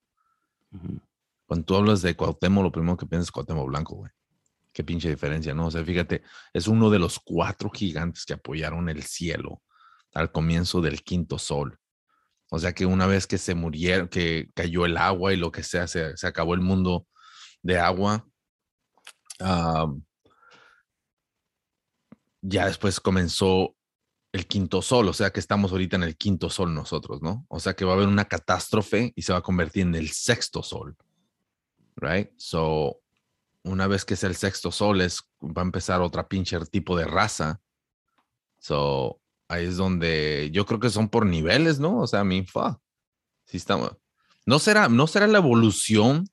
Ujú. 0.72 1.00
Cuando 1.46 1.64
tú 1.64 1.76
hablas 1.76 2.02
de 2.02 2.14
Cuauhtémoc, 2.14 2.62
lo 2.62 2.72
primero 2.72 2.96
que 2.96 3.06
piensas 3.06 3.28
es 3.28 3.32
Cuauhtémoc 3.32 3.68
Blanco, 3.68 3.96
güey. 3.96 4.12
Qué 4.72 4.84
pinche 4.84 5.08
diferencia, 5.08 5.54
¿no? 5.54 5.66
O 5.66 5.70
sea, 5.70 5.84
fíjate, 5.84 6.22
es 6.52 6.68
uno 6.68 6.90
de 6.90 6.98
los 6.98 7.18
cuatro 7.18 7.70
gigantes 7.70 8.24
que 8.24 8.34
apoyaron 8.34 8.88
el 8.88 9.02
cielo 9.02 9.62
al 10.14 10.30
comienzo 10.30 10.80
del 10.80 11.02
quinto 11.02 11.38
sol. 11.38 11.78
O 12.50 12.58
sea 12.58 12.72
que 12.72 12.86
una 12.86 13.06
vez 13.06 13.26
que 13.26 13.38
se 13.38 13.54
murieron, 13.54 14.08
que 14.08 14.50
cayó 14.54 14.86
el 14.86 14.96
agua 14.96 15.32
y 15.32 15.36
lo 15.36 15.52
que 15.52 15.62
sea, 15.62 15.86
se, 15.86 16.16
se 16.16 16.26
acabó 16.26 16.54
el 16.54 16.60
mundo 16.60 17.06
de 17.62 17.78
agua. 17.78 18.26
ya 22.40 22.66
después 22.66 23.00
comenzó 23.00 23.74
el 24.32 24.46
quinto 24.46 24.82
sol, 24.82 25.08
o 25.08 25.12
sea 25.12 25.30
que 25.30 25.40
estamos 25.40 25.72
ahorita 25.72 25.96
en 25.96 26.02
el 26.02 26.16
quinto 26.16 26.50
sol 26.50 26.74
nosotros, 26.74 27.22
¿no? 27.22 27.46
O 27.48 27.60
sea 27.60 27.74
que 27.74 27.84
va 27.84 27.92
a 27.92 27.94
haber 27.96 28.08
una 28.08 28.26
catástrofe 28.26 29.12
y 29.16 29.22
se 29.22 29.32
va 29.32 29.38
a 29.38 29.42
convertir 29.42 29.82
en 29.82 29.94
el 29.94 30.10
sexto 30.10 30.62
sol, 30.62 30.96
right? 31.96 32.30
So, 32.36 33.00
una 33.64 33.86
vez 33.86 34.04
que 34.04 34.16
sea 34.16 34.28
el 34.28 34.36
sexto 34.36 34.70
sol, 34.70 35.00
es, 35.00 35.22
va 35.42 35.62
a 35.62 35.64
empezar 35.64 36.00
otra 36.02 36.28
pinche 36.28 36.58
tipo 36.66 36.96
de 36.96 37.06
raza. 37.06 37.60
So, 38.58 39.20
ahí 39.48 39.66
es 39.66 39.76
donde 39.76 40.50
yo 40.52 40.66
creo 40.66 40.78
que 40.80 40.90
son 40.90 41.08
por 41.08 41.26
niveles, 41.26 41.80
¿no? 41.80 41.98
O 42.00 42.06
sea, 42.06 42.20
a 42.20 42.24
mí, 42.24 42.44
fuck. 42.44 42.80
Sí 43.46 43.56
estamos. 43.56 43.96
¿No 44.46 44.58
será, 44.58 44.88
¿No 44.88 45.06
será 45.06 45.26
la 45.26 45.38
evolución? 45.38 46.26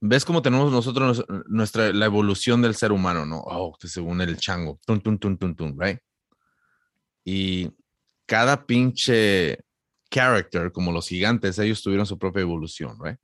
¿Ves 0.00 0.24
cómo 0.24 0.42
tenemos 0.42 0.72
nosotros 0.72 1.18
nos- 1.28 1.46
nuestra, 1.48 1.92
la 1.92 2.06
evolución 2.06 2.60
del 2.62 2.74
ser 2.74 2.90
humano, 2.90 3.24
no? 3.24 3.40
Oh, 3.46 3.76
según 3.80 4.20
el 4.20 4.36
chango. 4.36 4.80
Tun, 4.84 5.00
tun, 5.00 5.18
tun, 5.18 5.38
tun, 5.38 5.54
tun, 5.54 5.76
right? 5.78 5.98
Y 7.24 7.70
cada 8.26 8.66
pinche 8.66 9.60
character, 10.10 10.72
como 10.72 10.90
los 10.90 11.06
gigantes, 11.08 11.58
ellos 11.58 11.82
tuvieron 11.82 12.06
su 12.06 12.18
propia 12.18 12.42
evolución, 12.42 12.98
right? 13.00 13.18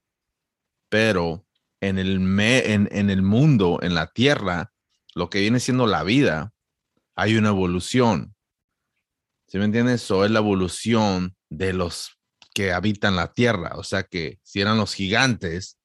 Pero 0.88 1.44
en 1.80 1.98
el, 1.98 2.20
me, 2.20 2.72
en, 2.72 2.88
en 2.92 3.10
el 3.10 3.22
mundo, 3.22 3.80
en 3.82 3.94
la 3.94 4.06
tierra, 4.12 4.72
lo 5.14 5.28
que 5.30 5.40
viene 5.40 5.58
siendo 5.60 5.86
la 5.86 6.04
vida, 6.04 6.52
hay 7.18 7.36
una 7.36 7.48
evolución. 7.48 8.36
¿Sí 9.48 9.58
me 9.58 9.64
entiendes? 9.64 10.08
O 10.12 10.24
es 10.24 10.30
la 10.30 10.38
evolución 10.38 11.34
de 11.48 11.72
los 11.72 12.16
que 12.54 12.72
habitan 12.72 13.16
la 13.16 13.32
tierra. 13.32 13.72
O 13.74 13.82
sea 13.82 14.04
que 14.04 14.38
si 14.44 14.60
eran 14.60 14.76
los 14.76 14.94
gigantes 14.94 15.80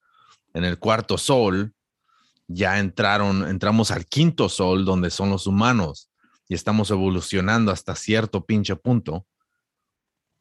en 0.54 0.64
el 0.64 0.78
cuarto 0.78 1.18
sol, 1.18 1.74
ya 2.48 2.78
entraron, 2.78 3.50
entramos 3.50 3.90
al 3.90 4.06
quinto 4.06 4.48
sol 4.48 4.86
donde 4.86 5.10
son 5.10 5.32
los 5.32 5.48
humanos 5.48 6.12
y 6.48 6.54
estamos 6.54 6.92
evolucionando 6.92 7.72
hasta 7.72 7.96
cierto 7.96 8.46
pinche 8.46 8.76
punto. 8.76 9.26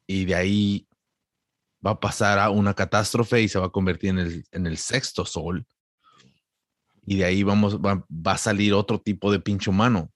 Y 0.05 0.25
de 0.25 0.35
ahí 0.35 0.87
va 1.83 1.91
a 1.91 1.99
pasar 1.99 2.37
a 2.37 2.51
una 2.51 2.75
catástrofe 2.75 3.41
y 3.41 3.49
se 3.49 3.57
va 3.57 3.65
a 3.65 3.71
convertir 3.71 4.11
en 4.11 4.19
el, 4.19 4.45
en 4.51 4.67
el 4.67 4.77
sexto 4.77 5.25
sol. 5.25 5.65
Y 7.03 7.17
de 7.17 7.25
ahí 7.25 7.41
vamos, 7.41 7.79
va, 7.79 8.05
va 8.11 8.33
a 8.33 8.37
salir 8.37 8.75
otro 8.75 9.01
tipo 9.01 9.31
de 9.31 9.39
pinche 9.39 9.71
humano. 9.71 10.12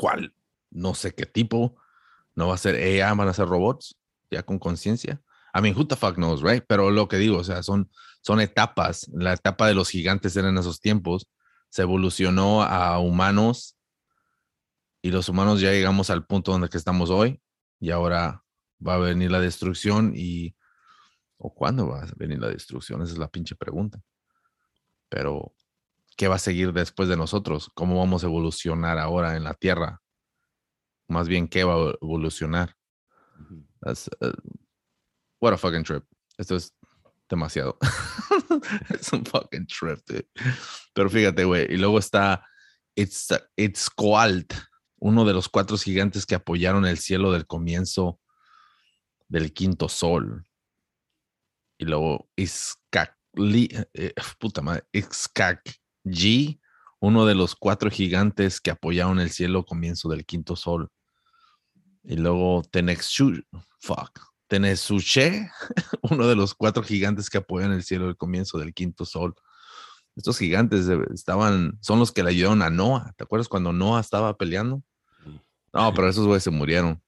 ¿Cuál? 0.00 0.34
No 0.70 0.94
sé 0.94 1.14
qué 1.14 1.26
tipo. 1.26 1.76
No 2.34 2.48
va 2.48 2.54
a 2.54 2.56
ser 2.56 2.74
AI, 2.76 3.14
van 3.14 3.28
a 3.28 3.34
ser 3.34 3.46
robots, 3.46 3.98
ya 4.30 4.42
con 4.42 4.58
conciencia. 4.58 5.20
I 5.54 5.60
mean, 5.60 5.76
who 5.76 5.86
the 5.86 5.94
fuck 5.94 6.14
knows, 6.14 6.40
right? 6.40 6.64
Pero 6.66 6.90
lo 6.90 7.06
que 7.06 7.18
digo, 7.18 7.36
o 7.36 7.44
sea, 7.44 7.62
son, 7.62 7.90
son 8.22 8.40
etapas. 8.40 9.10
La 9.12 9.34
etapa 9.34 9.66
de 9.66 9.74
los 9.74 9.90
gigantes 9.90 10.34
era 10.36 10.48
en 10.48 10.56
esos 10.56 10.80
tiempos. 10.80 11.28
Se 11.68 11.82
evolucionó 11.82 12.62
a 12.62 12.98
humanos 12.98 13.76
y 15.02 15.10
los 15.10 15.28
humanos 15.28 15.60
ya 15.60 15.70
llegamos 15.70 16.08
al 16.08 16.24
punto 16.24 16.52
donde 16.52 16.70
que 16.70 16.78
estamos 16.78 17.10
hoy 17.10 17.42
y 17.78 17.90
ahora 17.90 18.42
va 18.80 18.94
a 18.94 18.98
venir 18.98 19.30
la 19.30 19.40
destrucción 19.40 20.14
y 20.16 20.56
o 21.36 21.52
cuándo 21.52 21.88
va 21.88 22.04
a 22.04 22.08
venir 22.16 22.38
la 22.38 22.48
destrucción, 22.48 23.02
esa 23.02 23.12
es 23.12 23.18
la 23.18 23.28
pinche 23.28 23.54
pregunta. 23.54 24.00
Pero 25.10 25.52
¿qué 26.16 26.28
va 26.28 26.36
a 26.36 26.38
seguir 26.38 26.72
después 26.72 27.08
de 27.08 27.16
nosotros? 27.16 27.70
¿Cómo 27.74 27.98
vamos 27.98 28.22
a 28.22 28.26
evolucionar 28.26 28.98
ahora 28.98 29.36
en 29.36 29.44
la 29.44 29.54
Tierra? 29.54 30.00
Más 31.08 31.28
bien, 31.28 31.48
¿qué 31.48 31.64
va 31.64 31.74
a 31.74 31.94
evolucionar? 32.00 32.74
That's, 33.80 34.08
uh, 34.20 34.32
what 35.40 35.52
a 35.52 35.56
fucking 35.56 35.84
trip. 35.84 36.04
Esto 36.38 36.56
es 36.56 36.74
demasiado. 37.28 37.78
es 38.90 39.12
un 39.12 39.24
fucking 39.24 39.66
trip, 39.66 39.98
dude. 40.06 40.28
Pero 40.92 41.10
fíjate, 41.10 41.44
güey. 41.44 41.66
Y 41.72 41.76
luego 41.76 41.98
está 41.98 42.46
It's, 42.94 43.28
Itzcoalt, 43.56 44.52
uno 44.98 45.24
de 45.24 45.32
los 45.32 45.48
cuatro 45.48 45.76
gigantes 45.78 46.26
que 46.26 46.34
apoyaron 46.34 46.84
el 46.86 46.98
cielo 46.98 47.32
del 47.32 47.46
comienzo 47.46 48.20
del 49.28 49.52
quinto 49.52 49.88
sol. 49.88 50.44
Y 51.78 51.86
luego 51.86 52.28
Izcacli, 52.36 53.70
eh, 53.94 54.12
puta 54.38 54.60
madre, 54.60 54.84
Ixcacgi, 56.04 56.60
uno 57.00 57.26
de 57.26 57.34
los 57.34 57.54
cuatro 57.54 57.90
gigantes 57.90 58.60
que 58.60 58.70
apoyaron 58.70 59.20
el 59.20 59.30
cielo 59.30 59.64
comienzo 59.64 60.08
del 60.08 60.24
quinto 60.24 60.56
sol. 60.56 60.90
Y 62.02 62.16
luego 62.16 62.62
Tenexu, 62.70 63.42
fuck, 63.80 64.20
Tenesuche, 64.46 65.50
uno 66.02 66.26
de 66.26 66.34
los 66.34 66.54
cuatro 66.54 66.82
gigantes 66.82 67.30
que 67.30 67.38
apoyan 67.38 67.72
el 67.72 67.82
cielo 67.82 68.06
del 68.06 68.16
comienzo 68.16 68.58
del 68.58 68.74
quinto 68.74 69.04
sol. 69.04 69.34
Estos 70.16 70.38
gigantes 70.38 70.88
estaban, 71.14 71.78
son 71.80 71.98
los 71.98 72.12
que 72.12 72.22
le 72.22 72.30
ayudaron 72.30 72.62
a 72.62 72.70
Noah. 72.70 73.12
¿Te 73.16 73.24
acuerdas 73.24 73.48
cuando 73.48 73.72
Noah 73.72 74.00
estaba 74.00 74.36
peleando? 74.36 74.82
Sí. 75.24 75.40
No, 75.72 75.94
pero 75.94 76.08
esos 76.08 76.26
güeyes 76.26 76.42
se 76.42 76.50
murieron. 76.50 77.00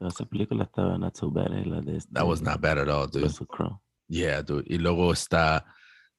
Esa 0.00 0.24
película 0.24 0.64
estaba 0.64 0.98
not 0.98 1.16
so 1.16 1.30
bad, 1.30 1.52
eh, 1.52 1.64
la 1.64 1.80
de 1.80 1.96
este, 1.96 2.12
That 2.12 2.26
was 2.26 2.42
not 2.42 2.60
bad 2.60 2.78
at 2.78 2.88
all, 2.88 3.10
dude. 3.10 3.24
Russell 3.24 3.46
Crowe. 3.46 3.80
Yeah, 4.08 4.42
dude. 4.42 4.64
Y 4.66 4.78
luego 4.78 5.12
está 5.12 5.66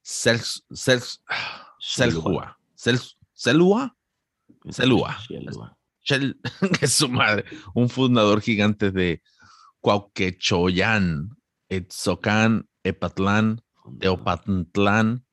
Sel, 0.02 0.40
Sel, 0.72 1.00
Selhua. 1.78 2.58
Sel, 2.74 2.98
Selua, 3.32 3.96
Selua. 4.70 5.18
Shelua. 5.28 5.78
Shel- 6.04 6.38
que 6.78 6.84
es 6.86 6.92
su 6.94 7.08
madre, 7.08 7.44
un 7.74 7.88
fundador 7.88 8.40
gigante 8.40 8.90
de 8.90 9.22
Cuauquechoyan, 9.80 11.36
Etzocan, 11.68 12.68
Epatlán, 12.82 13.62
Teopatlán, 14.00 15.24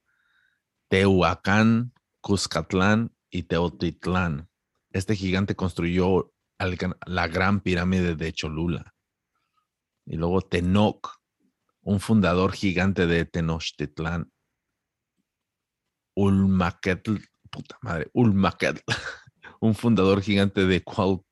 Tehuacán, 0.90 1.94
Cuscatlán 2.22 3.16
y 3.30 3.44
Teotitlán. 3.44 4.50
Este 4.92 5.16
gigante 5.16 5.56
construyó 5.56 6.32
la 7.06 7.28
gran 7.28 7.60
pirámide 7.62 8.16
de 8.16 8.34
Cholula. 8.34 8.94
Y 10.06 10.16
luego 10.18 10.42
Tenoch, 10.42 11.20
un 11.82 12.00
fundador 12.00 12.54
gigante 12.54 13.08
de 13.08 13.26
Tenochtitlán. 13.26 14.32
Ulmaquetl, 16.16 17.18
puta 17.52 17.78
madre, 17.82 18.10
Ulmaquetl, 18.14 18.80
un 19.60 19.76
fundador 19.76 20.22
gigante 20.22 20.66
de 20.66 20.84
Cuau- 20.84 21.26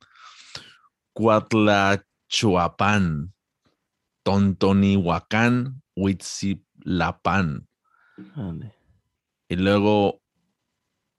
Cuatlachuapan, 1.13 3.33
Tontonihuacán, 4.23 5.81
Huitzilapán. 5.95 7.67
Ande. 8.35 8.73
Y 9.49 9.55
luego, 9.55 10.21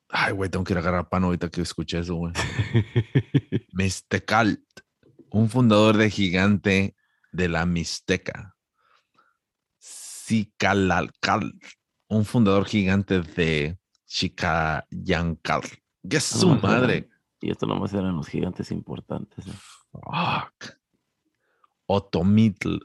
ay, 0.08 0.32
güey, 0.32 0.50
tengo 0.50 0.64
que 0.64 0.72
ir 0.72 0.78
a 0.78 0.80
agarrar 0.80 1.08
pan 1.08 1.22
ahorita 1.24 1.48
que 1.50 1.60
escuché 1.62 1.98
eso, 2.00 2.14
güey. 2.16 2.32
Mistecalt, 3.72 4.60
un 5.30 5.48
fundador 5.50 5.96
de 5.96 6.10
gigante 6.10 6.96
de 7.32 7.48
la 7.48 7.66
Mixteca. 7.66 8.56
Cicalalcal, 9.78 11.52
un 12.14 12.24
fundador 12.24 12.64
gigante 12.66 13.20
de 13.20 13.76
Chicayancal. 14.06 15.62
¿Qué 16.08 16.16
es 16.18 16.24
su 16.24 16.48
madre? 16.56 17.08
Y 17.40 17.50
esto 17.50 17.66
nomás 17.66 17.92
eran 17.92 18.16
los 18.16 18.28
gigantes 18.28 18.70
importantes. 18.70 19.46
eh. 19.46 19.52
Fuck. 19.92 20.76
Otomitl, 21.86 22.78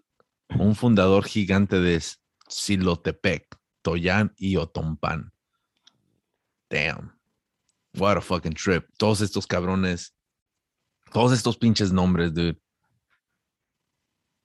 un 0.58 0.76
fundador 0.76 1.26
gigante 1.26 1.80
de 1.80 2.02
Silotepec, 2.48 3.56
Toyán 3.82 4.34
y 4.38 4.58
Otompan. 4.58 5.32
Damn. 6.70 7.16
What 7.98 8.18
a 8.18 8.22
fucking 8.22 8.54
trip. 8.54 8.88
Todos 8.98 9.22
estos 9.22 9.48
cabrones, 9.48 10.14
todos 11.12 11.32
estos 11.34 11.58
pinches 11.58 11.92
nombres, 11.92 12.34
dude. 12.34 12.60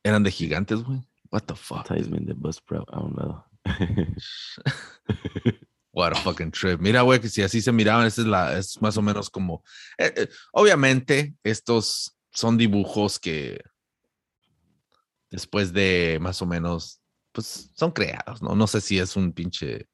Eran 0.03 0.23
de 0.23 0.31
gigantes, 0.31 0.83
güey. 0.83 1.01
What 1.31 1.43
the 1.43 1.55
fuck? 1.55 1.87
Tiesman 1.87 2.25
de 2.27 2.35
Buzzsprout 2.35 2.89
a 2.93 3.01
un 3.01 3.15
lado. 3.17 3.45
What 5.93 6.13
a 6.13 6.17
fucking 6.17 6.51
trip. 6.51 6.81
Mira, 6.81 7.03
güey, 7.03 7.21
que 7.21 7.29
si 7.29 7.43
así 7.43 7.63
se 7.63 7.71
miraban, 7.71 8.07
esta 8.07 8.23
es 8.23 8.27
la, 8.27 8.59
es 8.59 8.83
más 8.83 8.97
o 8.97 9.03
menos 9.03 9.31
como. 9.31 9.63
eh, 9.97 10.13
eh, 10.17 10.29
obviamente, 10.53 11.35
estos 11.45 12.17
son 12.33 12.59
dibujos 12.59 13.21
que 13.21 13.61
después 15.31 15.73
de 15.73 16.19
más 16.21 16.41
o 16.43 16.47
menos, 16.47 17.01
pues 17.33 17.71
son 17.75 17.93
creados, 17.93 18.43
¿no? 18.43 18.55
No 18.55 18.67
sé 18.67 18.81
si 18.81 18.99
es 18.99 19.17
un 19.17 19.33
pinche, 19.33 19.89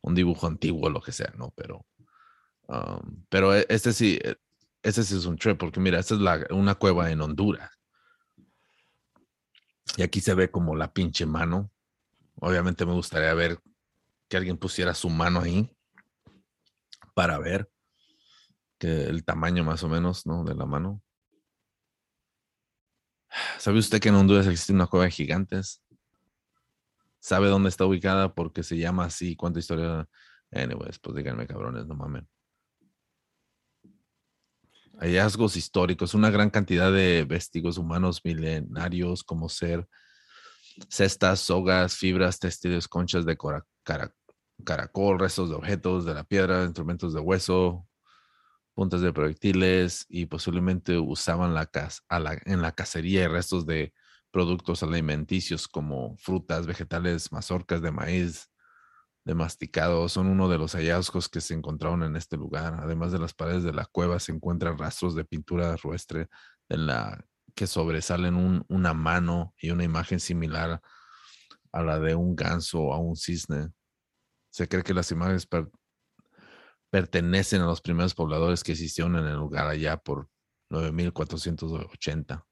un 0.00 0.14
dibujo 0.14 0.46
antiguo 0.46 0.86
o 0.86 0.90
lo 0.90 1.00
que 1.00 1.12
sea, 1.12 1.32
¿no? 1.36 1.52
Pero, 1.56 1.86
um, 2.68 3.24
pero 3.28 3.54
este 3.54 3.92
sí, 3.92 4.18
este 4.82 5.02
sí 5.02 5.16
es 5.16 5.26
un 5.26 5.36
trip, 5.36 5.58
porque 5.58 5.80
mira, 5.80 5.98
esta 5.98 6.14
es 6.14 6.20
la, 6.20 6.46
una 6.50 6.74
cueva 6.74 7.10
en 7.10 7.20
Honduras. 7.20 7.70
Y 9.96 10.02
aquí 10.02 10.20
se 10.20 10.34
ve 10.34 10.50
como 10.50 10.76
la 10.76 10.92
pinche 10.92 11.26
mano. 11.26 11.70
Obviamente 12.40 12.86
me 12.86 12.92
gustaría 12.92 13.32
ver 13.34 13.58
que 14.28 14.36
alguien 14.36 14.56
pusiera 14.56 14.94
su 14.94 15.10
mano 15.10 15.40
ahí 15.40 15.70
para 17.14 17.38
ver 17.38 17.70
que 18.78 19.04
el 19.04 19.24
tamaño 19.24 19.62
más 19.62 19.82
o 19.82 19.88
menos, 19.88 20.26
¿no? 20.26 20.42
De 20.44 20.54
la 20.54 20.64
mano. 20.64 21.02
¿Sabe 23.58 23.78
usted 23.78 24.00
que 24.00 24.08
en 24.08 24.14
Honduras 24.14 24.46
existe 24.46 24.72
una 24.72 24.86
cueva 24.86 25.04
de 25.04 25.10
gigantes? 25.10 25.82
¿Sabe 27.18 27.48
dónde 27.48 27.68
está 27.68 27.84
ubicada? 27.84 28.34
Porque 28.34 28.62
se 28.62 28.78
llama 28.78 29.04
así. 29.04 29.36
¿Cuánta 29.36 29.58
historia? 29.58 30.08
Anyways, 30.50 30.98
pues 30.98 31.16
díganme, 31.16 31.46
cabrones, 31.46 31.86
no 31.86 31.94
mamen. 31.94 32.26
Hallazgos 34.98 35.56
históricos, 35.56 36.14
una 36.14 36.30
gran 36.30 36.50
cantidad 36.50 36.90
de 36.90 37.24
vestigios 37.24 37.78
humanos 37.78 38.22
milenarios 38.24 39.22
como 39.22 39.48
ser 39.48 39.86
cestas, 40.88 41.40
sogas, 41.40 41.96
fibras, 41.96 42.38
textiles, 42.38 42.88
conchas 42.88 43.24
de 43.26 43.36
caracol, 44.64 45.18
restos 45.18 45.50
de 45.50 45.56
objetos 45.56 46.04
de 46.04 46.14
la 46.14 46.24
piedra, 46.24 46.64
instrumentos 46.64 47.14
de 47.14 47.20
hueso, 47.20 47.86
puntas 48.74 49.00
de 49.00 49.12
proyectiles 49.12 50.06
y 50.08 50.26
posiblemente 50.26 50.98
usaban 50.98 51.54
la 51.54 51.70
en 52.46 52.62
la 52.62 52.72
cacería 52.72 53.24
y 53.24 53.26
restos 53.26 53.66
de 53.66 53.92
productos 54.30 54.82
alimenticios 54.82 55.68
como 55.68 56.16
frutas, 56.16 56.66
vegetales, 56.66 57.32
mazorcas 57.32 57.82
de 57.82 57.90
maíz, 57.90 58.50
de 59.24 59.34
masticado. 59.34 60.08
Son 60.08 60.26
uno 60.26 60.48
de 60.48 60.58
los 60.58 60.74
hallazgos 60.74 61.28
que 61.28 61.40
se 61.40 61.54
encontraron 61.54 62.02
en 62.04 62.16
este 62.16 62.36
lugar. 62.36 62.78
Además 62.80 63.12
de 63.12 63.18
las 63.18 63.34
paredes 63.34 63.64
de 63.64 63.72
la 63.72 63.86
cueva 63.86 64.18
se 64.20 64.32
encuentran 64.32 64.78
rastros 64.78 65.14
de 65.14 65.24
pintura 65.24 65.76
ruestre 65.76 66.28
en 66.68 66.86
la 66.86 67.24
que 67.54 67.66
sobresalen 67.66 68.34
un- 68.36 68.64
una 68.68 68.94
mano 68.94 69.54
y 69.60 69.70
una 69.70 69.84
imagen 69.84 70.20
similar 70.20 70.80
a 71.72 71.82
la 71.82 71.98
de 72.00 72.14
un 72.14 72.34
ganso 72.36 72.80
o 72.80 72.92
a 72.94 72.98
un 72.98 73.16
cisne. 73.16 73.70
Se 74.50 74.68
cree 74.68 74.82
que 74.82 74.94
las 74.94 75.10
imágenes 75.12 75.46
per- 75.46 75.70
pertenecen 76.90 77.62
a 77.62 77.66
los 77.66 77.80
primeros 77.80 78.14
pobladores 78.14 78.64
que 78.64 78.72
existieron 78.72 79.16
en 79.16 79.26
el 79.26 79.36
lugar 79.36 79.66
allá 79.68 79.96
por 79.96 80.28
9480 80.70 82.44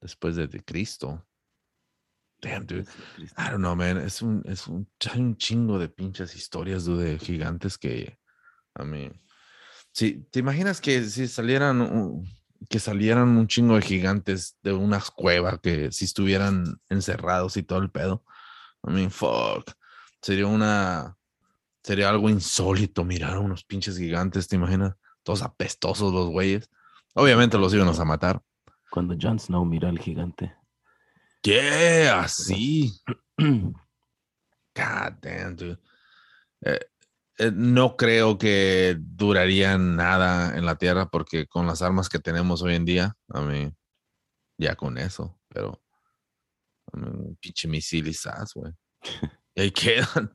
después 0.00 0.36
de, 0.36 0.46
de 0.48 0.62
Cristo. 0.62 1.26
Damn, 2.42 2.66
dude. 2.66 2.86
I 3.38 3.48
don't 3.50 3.58
know, 3.58 3.74
man. 3.74 3.96
Es 3.96 4.20
un, 4.20 4.42
es 4.44 4.66
un, 4.66 4.86
hay 5.10 5.20
un 5.20 5.36
chingo 5.38 5.78
de 5.78 5.88
pinches 5.88 6.34
historias 6.36 6.84
dude, 6.84 7.04
de 7.12 7.18
gigantes 7.18 7.78
que, 7.78 8.18
I 8.78 8.84
mean, 8.84 9.18
si 9.92 10.24
te 10.30 10.40
imaginas 10.40 10.80
que 10.82 11.04
si 11.04 11.26
salieran, 11.26 11.80
un- 11.80 12.28
que 12.68 12.78
salieran 12.78 13.36
un 13.36 13.46
chingo 13.46 13.76
de 13.76 13.82
gigantes 13.82 14.56
de 14.62 14.72
unas 14.72 15.10
cuevas 15.10 15.60
que 15.60 15.92
si 15.92 16.04
estuvieran 16.04 16.80
encerrados 16.88 17.56
y 17.56 17.62
todo 17.62 17.78
el 17.80 17.90
pedo, 17.90 18.24
I 18.86 18.92
mean, 18.92 19.10
fuck, 19.10 19.70
sería 20.20 20.46
una, 20.46 21.16
sería 21.82 22.10
algo 22.10 22.28
insólito 22.28 23.04
mirar 23.04 23.34
a 23.34 23.40
unos 23.40 23.64
pinches 23.64 23.98
gigantes, 23.98 24.48
¿te 24.48 24.56
imaginas? 24.56 24.94
Todos 25.22 25.42
apestosos 25.42 26.12
los 26.12 26.28
güeyes. 26.28 26.68
Obviamente 27.14 27.58
los 27.58 27.72
íbamos 27.72 27.98
a 28.00 28.04
matar. 28.04 28.42
Cuando 28.90 29.16
Jon 29.20 29.38
Snow 29.38 29.64
mira 29.64 29.88
al 29.88 29.98
gigante. 29.98 30.54
¿Qué? 31.42 32.08
Así. 32.08 33.00
God 33.38 35.12
damn, 35.20 35.56
dude. 35.56 35.78
Eh, 36.62 36.72
eh, 36.72 36.86
no 37.54 37.96
creo 37.96 38.38
que 38.38 38.96
duraría 38.98 39.76
nada 39.78 40.56
en 40.56 40.66
la 40.66 40.76
Tierra 40.76 41.08
porque 41.08 41.46
con 41.46 41.66
las 41.66 41.82
armas 41.82 42.08
que 42.08 42.18
tenemos 42.18 42.62
hoy 42.62 42.74
en 42.74 42.84
día, 42.84 43.16
a 43.28 43.40
mí, 43.40 43.72
ya 44.58 44.76
con 44.76 44.98
eso, 44.98 45.38
pero 45.48 45.82
un 46.92 47.36
pinche 47.40 47.68
misil 47.68 48.08
y 48.08 48.16
güey. 48.54 48.72
Ahí 49.56 49.70
quedan. 49.72 50.34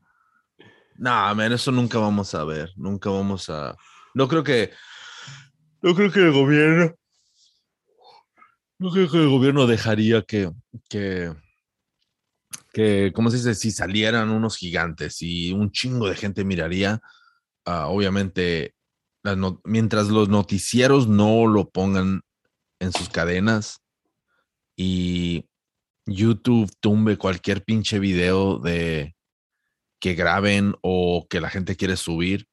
Nah, 0.97 1.33
man, 1.33 1.53
eso 1.53 1.71
nunca 1.71 1.97
vamos 1.97 2.35
a 2.35 2.43
ver. 2.43 2.71
Nunca 2.75 3.09
vamos 3.09 3.49
a. 3.49 3.75
No 4.13 4.27
creo 4.27 4.43
que. 4.43 4.71
No 5.81 5.95
creo 5.95 6.11
que 6.11 6.19
el 6.19 6.33
gobierno. 6.33 6.93
No 8.79 8.91
creo 8.91 9.09
que 9.09 9.17
el 9.17 9.29
gobierno 9.29 9.65
dejaría 9.67 10.21
que. 10.23 10.51
que 10.89 11.33
que, 12.71 13.11
¿cómo 13.13 13.29
se 13.29 13.37
dice? 13.37 13.55
Si 13.55 13.71
salieran 13.71 14.29
unos 14.29 14.57
gigantes 14.57 15.21
y 15.21 15.51
un 15.51 15.71
chingo 15.71 16.07
de 16.07 16.15
gente 16.15 16.43
miraría, 16.43 17.01
ah, 17.65 17.87
obviamente, 17.87 18.75
mientras 19.63 20.07
los 20.07 20.29
noticieros 20.29 21.07
no 21.07 21.47
lo 21.47 21.69
pongan 21.69 22.21
en 22.79 22.91
sus 22.93 23.09
cadenas 23.09 23.81
y 24.75 25.45
YouTube 26.05 26.71
tumbe 26.79 27.17
cualquier 27.17 27.63
pinche 27.63 27.99
video 27.99 28.59
de 28.59 29.15
que 29.99 30.13
graben 30.15 30.75
o 30.81 31.27
que 31.29 31.41
la 31.41 31.49
gente 31.49 31.75
quiere 31.75 31.97
subir, 31.97 32.47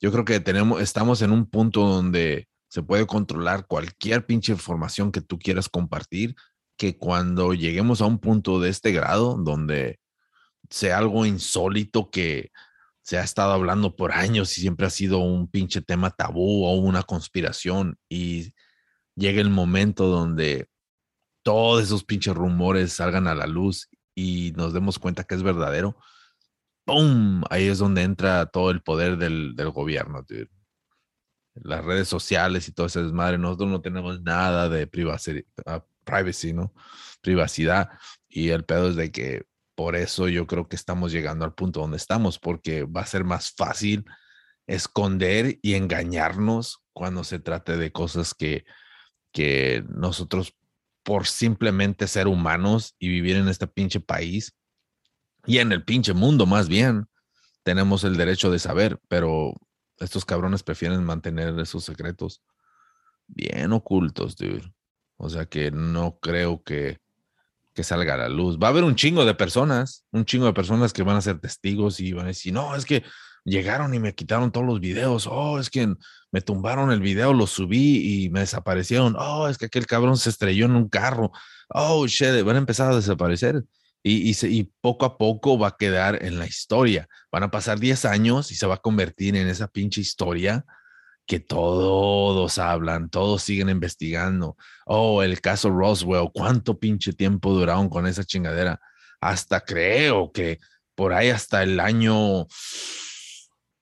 yo 0.00 0.10
creo 0.12 0.24
que 0.24 0.40
tenemos, 0.40 0.80
estamos 0.80 1.22
en 1.22 1.30
un 1.30 1.46
punto 1.46 1.86
donde 1.86 2.48
se 2.68 2.82
puede 2.82 3.06
controlar 3.06 3.66
cualquier 3.66 4.26
pinche 4.26 4.52
información 4.52 5.12
que 5.12 5.20
tú 5.20 5.38
quieras 5.38 5.68
compartir, 5.68 6.34
que 6.76 6.98
cuando 6.98 7.54
lleguemos 7.54 8.00
a 8.00 8.06
un 8.06 8.18
punto 8.18 8.60
de 8.60 8.70
este 8.70 8.92
grado, 8.92 9.36
donde 9.38 10.00
sea 10.70 10.98
algo 10.98 11.26
insólito 11.26 12.10
que 12.10 12.50
se 13.02 13.18
ha 13.18 13.22
estado 13.22 13.52
hablando 13.52 13.94
por 13.94 14.12
años 14.12 14.56
y 14.58 14.60
siempre 14.60 14.86
ha 14.86 14.90
sido 14.90 15.18
un 15.18 15.48
pinche 15.48 15.80
tema 15.80 16.10
tabú 16.10 16.64
o 16.64 16.74
una 16.74 17.04
conspiración 17.04 17.98
y 18.08 18.52
llegue 19.14 19.40
el 19.40 19.50
momento 19.50 20.06
donde 20.06 20.68
todos 21.44 21.84
esos 21.84 22.04
pinches 22.04 22.34
rumores 22.34 22.94
salgan 22.94 23.28
a 23.28 23.34
la 23.36 23.46
luz 23.46 23.88
y 24.14 24.52
nos 24.56 24.72
demos 24.72 24.98
cuenta 24.98 25.22
que 25.22 25.36
es 25.36 25.44
verdadero, 25.44 25.96
¡pum! 26.84 27.44
Ahí 27.50 27.66
es 27.68 27.78
donde 27.78 28.02
entra 28.02 28.46
todo 28.46 28.70
el 28.70 28.82
poder 28.82 29.18
del, 29.18 29.54
del 29.54 29.70
gobierno. 29.70 30.24
Las 31.54 31.84
redes 31.84 32.08
sociales 32.08 32.68
y 32.68 32.72
todo 32.72 32.86
ese 32.86 33.02
desmadre, 33.02 33.38
nosotros 33.38 33.70
no 33.70 33.80
tenemos 33.80 34.20
nada 34.22 34.68
de 34.68 34.86
privacidad, 34.88 35.44
privacy, 36.06 36.54
¿no? 36.54 36.72
Privacidad. 37.20 37.90
Y 38.28 38.48
el 38.48 38.64
pedo 38.64 38.88
es 38.88 38.96
de 38.96 39.12
que 39.12 39.44
por 39.74 39.94
eso 39.94 40.28
yo 40.28 40.46
creo 40.46 40.68
que 40.68 40.76
estamos 40.76 41.12
llegando 41.12 41.44
al 41.44 41.54
punto 41.54 41.80
donde 41.80 41.98
estamos, 41.98 42.38
porque 42.38 42.84
va 42.84 43.02
a 43.02 43.06
ser 43.06 43.24
más 43.24 43.52
fácil 43.54 44.06
esconder 44.66 45.58
y 45.60 45.74
engañarnos 45.74 46.82
cuando 46.94 47.24
se 47.24 47.38
trate 47.38 47.76
de 47.76 47.92
cosas 47.92 48.34
que, 48.34 48.64
que 49.32 49.84
nosotros, 49.88 50.54
por 51.02 51.26
simplemente 51.26 52.08
ser 52.08 52.26
humanos 52.26 52.94
y 52.98 53.08
vivir 53.08 53.36
en 53.36 53.48
este 53.48 53.66
pinche 53.66 54.00
país 54.00 54.56
y 55.46 55.58
en 55.58 55.72
el 55.72 55.84
pinche 55.84 56.14
mundo 56.14 56.46
más 56.46 56.68
bien, 56.68 57.06
tenemos 57.62 58.02
el 58.04 58.16
derecho 58.16 58.50
de 58.50 58.58
saber, 58.58 58.98
pero 59.08 59.52
estos 59.98 60.24
cabrones 60.24 60.62
prefieren 60.62 61.04
mantener 61.04 61.58
esos 61.58 61.84
secretos 61.84 62.42
bien 63.26 63.72
ocultos, 63.72 64.36
dude. 64.36 64.72
O 65.16 65.28
sea 65.28 65.46
que 65.46 65.70
no 65.70 66.18
creo 66.20 66.62
que, 66.62 66.98
que 67.74 67.84
salga 67.84 68.14
a 68.14 68.18
la 68.18 68.28
luz. 68.28 68.58
Va 68.62 68.68
a 68.68 68.70
haber 68.70 68.84
un 68.84 68.96
chingo 68.96 69.24
de 69.24 69.34
personas, 69.34 70.04
un 70.12 70.24
chingo 70.24 70.46
de 70.46 70.52
personas 70.52 70.92
que 70.92 71.02
van 71.02 71.16
a 71.16 71.20
ser 71.20 71.38
testigos 71.38 72.00
y 72.00 72.12
van 72.12 72.26
a 72.26 72.28
decir, 72.28 72.52
no, 72.52 72.74
es 72.74 72.84
que 72.84 73.04
llegaron 73.44 73.94
y 73.94 73.98
me 73.98 74.14
quitaron 74.14 74.50
todos 74.50 74.66
los 74.66 74.80
videos. 74.80 75.26
Oh, 75.30 75.58
es 75.58 75.70
que 75.70 75.94
me 76.32 76.40
tumbaron 76.40 76.90
el 76.90 77.00
video, 77.00 77.32
lo 77.32 77.46
subí 77.46 78.24
y 78.24 78.30
me 78.30 78.40
desaparecieron. 78.40 79.16
Oh, 79.18 79.48
es 79.48 79.56
que 79.56 79.66
aquel 79.66 79.86
cabrón 79.86 80.16
se 80.16 80.30
estrelló 80.30 80.66
en 80.66 80.76
un 80.76 80.88
carro. 80.88 81.30
Oh, 81.68 82.06
shit, 82.06 82.42
van 82.44 82.56
a 82.56 82.58
empezar 82.58 82.92
a 82.92 82.96
desaparecer. 82.96 83.64
Y, 84.08 84.64
poco 84.80 85.04
a 85.04 85.18
poco 85.18 85.58
va 85.58 85.68
a 85.68 85.76
quedar 85.76 86.24
en 86.24 86.38
la 86.38 86.46
historia. 86.46 87.08
Van 87.32 87.42
a 87.42 87.50
pasar 87.50 87.80
10 87.80 88.04
años 88.04 88.52
y 88.52 88.54
se 88.54 88.66
va 88.66 88.76
a 88.76 88.80
convertir 88.80 89.34
en 89.34 89.48
esa 89.48 89.66
pinche 89.66 90.00
historia 90.00 90.64
que 91.26 91.40
todos 91.40 92.58
hablan, 92.58 93.10
todos 93.10 93.42
siguen 93.42 93.68
investigando. 93.68 94.56
Oh, 94.86 95.22
el 95.22 95.40
caso 95.40 95.70
Roswell, 95.70 96.30
¿cuánto 96.32 96.78
pinche 96.78 97.12
tiempo 97.12 97.52
duraron 97.52 97.88
con 97.88 98.06
esa 98.06 98.24
chingadera? 98.24 98.80
Hasta 99.20 99.60
creo 99.60 100.30
que 100.32 100.60
por 100.94 101.12
ahí 101.12 101.30
hasta 101.30 101.62
el 101.62 101.80
año, 101.80 102.46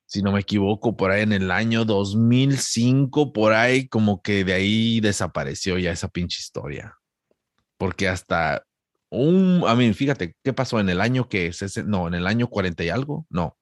si 0.06 0.22
no 0.22 0.32
me 0.32 0.40
equivoco, 0.40 0.96
por 0.96 1.10
ahí 1.10 1.22
en 1.22 1.32
el 1.32 1.50
año 1.50 1.84
2005, 1.84 3.32
por 3.32 3.52
ahí 3.52 3.88
como 3.88 4.22
que 4.22 4.44
de 4.44 4.54
ahí 4.54 5.00
desapareció 5.00 5.78
ya 5.78 5.92
esa 5.92 6.08
pinche 6.08 6.40
historia. 6.40 6.96
Porque 7.76 8.08
hasta 8.08 8.64
un, 9.10 9.64
a 9.66 9.74
mí, 9.74 9.92
fíjate, 9.92 10.34
¿qué 10.42 10.52
pasó 10.52 10.80
en 10.80 10.88
el 10.88 11.00
año 11.00 11.28
que, 11.28 11.52
no, 11.84 12.08
en 12.08 12.14
el 12.14 12.26
año 12.26 12.48
40 12.48 12.84
y 12.84 12.88
algo? 12.88 13.26
No, 13.28 13.58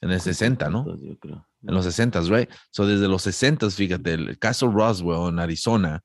en 0.00 0.10
el 0.10 0.20
60, 0.20 0.68
¿no? 0.68 0.84
Yo 0.98 1.18
creo. 1.18 1.46
En 1.66 1.74
los 1.74 1.84
60, 1.84 2.20
right? 2.22 2.50
So 2.70 2.86
desde 2.86 3.08
los 3.08 3.22
60, 3.22 3.70
fíjate, 3.70 4.14
el 4.14 4.38
caso 4.38 4.68
Roswell 4.68 5.28
en 5.28 5.38
Arizona. 5.38 6.02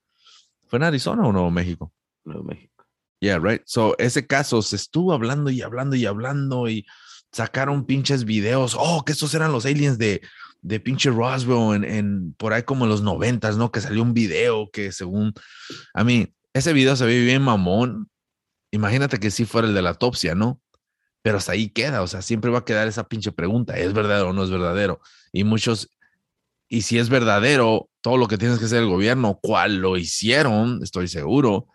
¿Fue 0.67 0.77
en 0.77 0.83
Arizona 0.83 1.25
o 1.25 1.31
Nuevo 1.31 1.49
México? 1.49 1.91
Nuevo 2.23 2.43
México. 2.43 2.85
Yeah, 3.19 3.39
right. 3.39 3.61
So 3.65 3.95
ese 3.97 4.27
caso 4.27 4.61
se 4.61 4.75
estuvo 4.75 5.13
hablando 5.13 5.49
y 5.49 5.61
hablando 5.61 5.95
y 5.95 6.05
hablando 6.05 6.69
y 6.69 6.85
sacaron 7.31 7.85
pinches 7.85 8.25
videos. 8.25 8.75
Oh, 8.77 9.03
que 9.03 9.13
estos 9.13 9.33
eran 9.33 9.51
los 9.51 9.65
aliens 9.65 9.97
de, 9.97 10.21
de 10.61 10.79
pinche 10.79 11.09
Roswell 11.09 11.83
en, 11.83 11.83
en 11.83 12.33
por 12.33 12.53
ahí 12.53 12.63
como 12.63 12.85
en 12.85 12.91
los 12.91 13.01
noventas, 13.01 13.57
¿no? 13.57 13.71
Que 13.71 13.81
salió 13.81 14.03
un 14.03 14.13
video 14.13 14.69
que 14.71 14.91
según, 14.91 15.33
a 15.93 16.03
mí, 16.03 16.27
ese 16.53 16.73
video 16.73 16.95
se 16.95 17.05
ve 17.05 17.19
bien 17.21 17.41
mamón. 17.41 18.09
Imagínate 18.71 19.19
que 19.19 19.31
sí 19.31 19.45
fuera 19.45 19.67
el 19.67 19.73
de 19.73 19.81
la 19.81 19.91
autopsia, 19.91 20.35
¿no? 20.35 20.61
Pero 21.27 21.39
hasta 21.39 21.51
ahí 21.51 21.67
queda, 21.67 22.03
o 22.03 22.07
sea, 22.07 22.21
siempre 22.21 22.49
va 22.49 22.59
a 22.59 22.63
quedar 22.63 22.87
esa 22.87 23.05
pinche 23.09 23.33
pregunta, 23.33 23.77
¿es 23.77 23.91
verdadero 23.91 24.29
o 24.29 24.33
no 24.33 24.45
es 24.45 24.49
verdadero? 24.49 25.01
Y 25.33 25.43
muchos, 25.43 25.89
y 26.69 26.83
si 26.83 26.99
es 26.99 27.09
verdadero, 27.09 27.89
todo 27.99 28.15
lo 28.15 28.29
que 28.29 28.37
tienes 28.37 28.59
que 28.59 28.63
hacer 28.63 28.81
el 28.81 28.87
gobierno, 28.87 29.37
¿cuál 29.43 29.75
lo 29.81 29.97
hicieron? 29.97 30.79
Estoy 30.81 31.09
seguro 31.09 31.67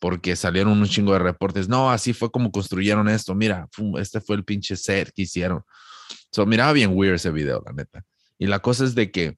porque 0.00 0.36
salieron 0.36 0.78
un 0.78 0.86
chingo 0.86 1.12
de 1.12 1.18
reportes. 1.18 1.68
No, 1.68 1.90
así 1.90 2.14
fue 2.14 2.30
como 2.30 2.50
construyeron 2.50 3.06
esto. 3.10 3.34
Mira, 3.34 3.68
este 3.98 4.22
fue 4.22 4.36
el 4.36 4.44
pinche 4.46 4.74
set 4.74 5.12
que 5.14 5.20
hicieron. 5.20 5.62
So, 6.32 6.46
miraba 6.46 6.72
bien 6.72 6.92
weird 6.94 7.16
ese 7.16 7.30
video, 7.30 7.62
la 7.66 7.74
neta. 7.74 8.06
Y 8.38 8.46
la 8.46 8.60
cosa 8.60 8.86
es 8.86 8.94
de 8.94 9.10
que 9.10 9.36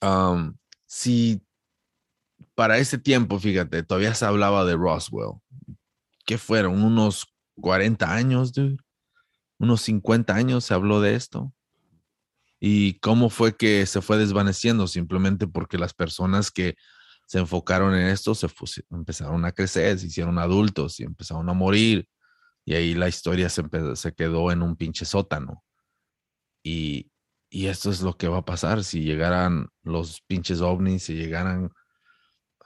um, 0.00 0.56
si 0.86 1.42
para 2.54 2.78
ese 2.78 2.98
tiempo, 2.98 3.40
fíjate, 3.40 3.82
todavía 3.82 4.14
se 4.14 4.26
hablaba 4.26 4.64
de 4.64 4.76
Roswell. 4.76 5.40
¿Qué 6.24 6.38
fueron? 6.38 6.84
¿Unos 6.84 7.33
40 7.60 8.12
años, 8.14 8.52
dude? 8.52 8.76
¿Unos 9.58 9.82
50 9.82 10.34
años 10.34 10.64
se 10.64 10.74
habló 10.74 11.00
de 11.00 11.14
esto? 11.14 11.52
¿Y 12.60 12.98
cómo 13.00 13.30
fue 13.30 13.56
que 13.56 13.86
se 13.86 14.00
fue 14.00 14.16
desvaneciendo? 14.16 14.86
Simplemente 14.86 15.46
porque 15.46 15.78
las 15.78 15.94
personas 15.94 16.50
que 16.50 16.76
se 17.26 17.38
enfocaron 17.38 17.94
en 17.94 18.08
esto, 18.08 18.34
se 18.34 18.48
empezaron 18.90 19.44
a 19.44 19.52
crecer, 19.52 19.98
se 19.98 20.06
hicieron 20.06 20.38
adultos 20.38 21.00
y 21.00 21.04
empezaron 21.04 21.48
a 21.48 21.54
morir. 21.54 22.08
Y 22.64 22.74
ahí 22.74 22.94
la 22.94 23.08
historia 23.08 23.48
se 23.48 24.14
quedó 24.14 24.50
en 24.50 24.62
un 24.62 24.76
pinche 24.76 25.04
sótano. 25.04 25.62
Y, 26.62 27.10
y 27.50 27.66
esto 27.66 27.90
es 27.90 28.00
lo 28.00 28.16
que 28.16 28.28
va 28.28 28.38
a 28.38 28.44
pasar 28.44 28.82
si 28.82 29.02
llegaran 29.02 29.68
los 29.82 30.22
pinches 30.22 30.60
ovnis, 30.60 31.04
si 31.04 31.14
llegaran 31.14 31.70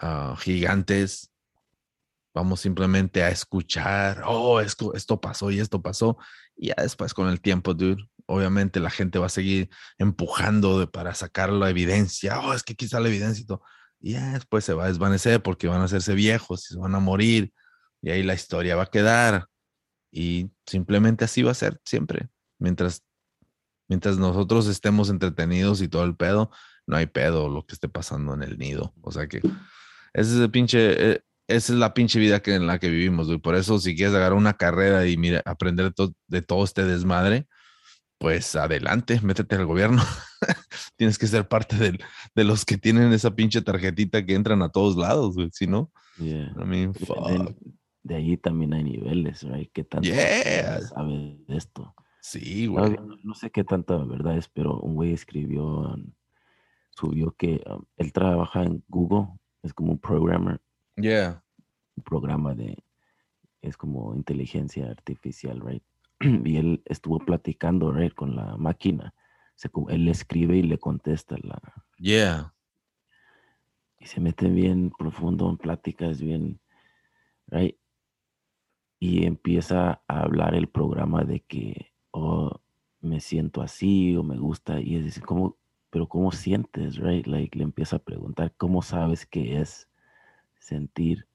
ah, 0.00 0.36
gigantes. 0.38 1.30
Vamos 2.34 2.60
simplemente 2.60 3.22
a 3.22 3.30
escuchar, 3.30 4.22
oh, 4.26 4.60
esto, 4.60 4.94
esto 4.94 5.20
pasó 5.20 5.50
y 5.50 5.60
esto 5.60 5.82
pasó. 5.82 6.18
Y 6.56 6.68
ya 6.68 6.74
después 6.78 7.14
con 7.14 7.28
el 7.28 7.40
tiempo, 7.40 7.74
dude, 7.74 8.08
obviamente 8.26 8.80
la 8.80 8.90
gente 8.90 9.18
va 9.18 9.26
a 9.26 9.30
seguir 9.30 9.68
empujando 9.98 10.78
de- 10.80 10.86
para 10.86 11.14
sacar 11.14 11.50
la 11.52 11.70
evidencia. 11.70 12.40
Oh, 12.40 12.52
es 12.54 12.62
que 12.62 12.74
aquí 12.74 12.84
está 12.84 13.00
la 13.00 13.08
evidencia 13.08 13.42
y 13.42 13.46
todo. 13.46 13.62
Y 14.00 14.12
ya 14.12 14.32
después 14.34 14.64
se 14.64 14.74
va 14.74 14.84
a 14.84 14.88
desvanecer 14.88 15.42
porque 15.42 15.66
van 15.66 15.80
a 15.80 15.84
hacerse 15.84 16.14
viejos 16.14 16.70
y 16.70 16.74
se 16.74 16.78
van 16.78 16.94
a 16.94 17.00
morir. 17.00 17.52
Y 18.02 18.10
ahí 18.10 18.22
la 18.22 18.34
historia 18.34 18.76
va 18.76 18.84
a 18.84 18.90
quedar. 18.90 19.46
Y 20.12 20.50
simplemente 20.66 21.24
así 21.24 21.42
va 21.42 21.50
a 21.50 21.54
ser 21.54 21.80
siempre. 21.84 22.28
Mientras, 22.58 23.02
mientras 23.88 24.18
nosotros 24.18 24.66
estemos 24.68 25.10
entretenidos 25.10 25.80
y 25.82 25.88
todo 25.88 26.04
el 26.04 26.14
pedo, 26.16 26.50
no 26.86 26.96
hay 26.96 27.06
pedo 27.06 27.48
lo 27.48 27.66
que 27.66 27.74
esté 27.74 27.88
pasando 27.88 28.34
en 28.34 28.42
el 28.42 28.58
nido. 28.58 28.94
O 29.02 29.10
sea 29.10 29.26
que 29.26 29.38
ese 29.38 30.34
es 30.34 30.40
el 30.40 30.50
pinche, 30.50 31.12
eh, 31.12 31.22
esa 31.48 31.72
es 31.72 31.78
la 31.78 31.94
pinche 31.94 32.20
vida 32.20 32.40
que, 32.40 32.54
en 32.54 32.66
la 32.66 32.78
que 32.78 32.88
vivimos. 32.90 33.26
güey. 33.26 33.38
Por 33.38 33.54
eso, 33.56 33.78
si 33.80 33.96
quieres 33.96 34.14
agarrar 34.14 34.38
una 34.38 34.52
carrera 34.54 35.06
y 35.06 35.16
mira, 35.16 35.42
aprender 35.44 35.92
to- 35.92 36.12
de 36.28 36.42
todo 36.42 36.62
este 36.64 36.84
desmadre, 36.84 37.46
pues 38.18 38.54
adelante, 38.56 39.20
métete 39.22 39.56
al 39.56 39.66
gobierno. 39.66 40.02
Tienes 40.96 41.18
que 41.18 41.26
ser 41.26 41.48
parte 41.48 41.76
del- 41.76 42.00
de 42.34 42.44
los 42.44 42.64
que 42.64 42.76
tienen 42.78 43.12
esa 43.12 43.34
pinche 43.34 43.62
tarjetita 43.62 44.24
que 44.26 44.34
entran 44.34 44.62
a 44.62 44.68
todos 44.70 44.96
lados, 44.96 45.34
güey. 45.34 45.48
Si 45.52 45.66
no, 45.66 45.90
Yeah. 46.20 46.52
I 46.60 46.64
mean, 46.64 46.94
fuck. 46.94 47.54
de 48.02 48.14
ahí 48.16 48.36
también 48.36 48.74
hay 48.74 48.82
niveles, 48.82 49.42
right? 49.44 49.70
¿Qué 49.72 49.84
tanto 49.84 50.08
Yeah. 50.08 50.80
sabe 50.82 51.38
de 51.46 51.56
esto? 51.56 51.94
Sí, 52.20 52.66
güey. 52.66 52.90
viendo, 52.90 53.16
no 53.22 53.34
sé 53.34 53.50
qué 53.50 53.62
tanta 53.62 53.96
verdad 53.98 54.36
es, 54.36 54.48
pero 54.48 54.80
un 54.80 54.96
güey 54.96 55.12
escribió, 55.12 55.64
um, 55.64 56.12
subió 56.90 57.30
que 57.38 57.62
um, 57.66 57.84
él 57.96 58.12
trabaja 58.12 58.64
en 58.64 58.82
Google, 58.88 59.28
es 59.62 59.72
como 59.72 59.92
un 59.92 59.98
programmer, 60.00 60.60
Yeah. 61.00 61.42
un 61.96 62.02
programa 62.02 62.54
de, 62.54 62.76
es 63.62 63.76
como 63.76 64.14
inteligencia 64.14 64.90
artificial, 64.90 65.60
right? 65.60 65.82
Y 66.44 66.56
él 66.56 66.82
estuvo 66.86 67.18
platicando, 67.18 67.92
right, 67.92 68.14
con 68.14 68.36
la 68.36 68.56
máquina. 68.56 69.14
Se 69.54 69.70
él 69.88 70.04
le 70.04 70.12
escribe 70.12 70.56
y 70.56 70.62
le 70.62 70.78
contesta 70.78 71.36
la, 71.42 71.60
Yeah. 71.98 72.54
y 73.98 74.06
se 74.06 74.20
mete 74.20 74.48
bien 74.48 74.92
profundo 74.96 75.50
en 75.50 75.56
pláticas, 75.56 76.20
bien, 76.20 76.60
right? 77.48 77.76
Y 79.00 79.26
empieza 79.26 80.02
a 80.08 80.20
hablar 80.22 80.54
el 80.54 80.68
programa 80.68 81.24
de 81.24 81.40
que, 81.40 81.92
oh, 82.12 82.60
me 83.00 83.20
siento 83.20 83.62
así 83.62 84.16
o 84.16 84.22
me 84.22 84.38
gusta, 84.38 84.80
y 84.80 84.96
es 84.96 85.04
decir, 85.04 85.24
¿cómo, 85.24 85.56
pero 85.90 86.08
cómo 86.08 86.30
sientes, 86.32 86.96
right? 86.96 87.26
Like, 87.26 87.58
le 87.58 87.64
empieza 87.64 87.96
a 87.96 88.04
preguntar, 88.04 88.54
¿cómo 88.56 88.82
sabes 88.82 89.26
qué 89.26 89.60
es 89.60 89.88
sentir? 90.58 91.26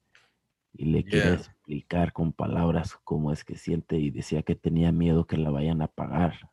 Y 0.72 0.86
le 0.86 1.04
quiere 1.04 1.34
explicar 1.34 2.12
con 2.12 2.32
palabras 2.32 2.98
cómo 3.04 3.30
es 3.30 3.44
que 3.44 3.56
siente, 3.56 3.96
y 3.96 4.10
decía 4.10 4.42
que 4.42 4.56
tenía 4.56 4.90
miedo 4.90 5.26
que 5.26 5.36
la 5.36 5.50
vayan 5.50 5.82
a 5.82 5.86
apagar, 5.86 6.50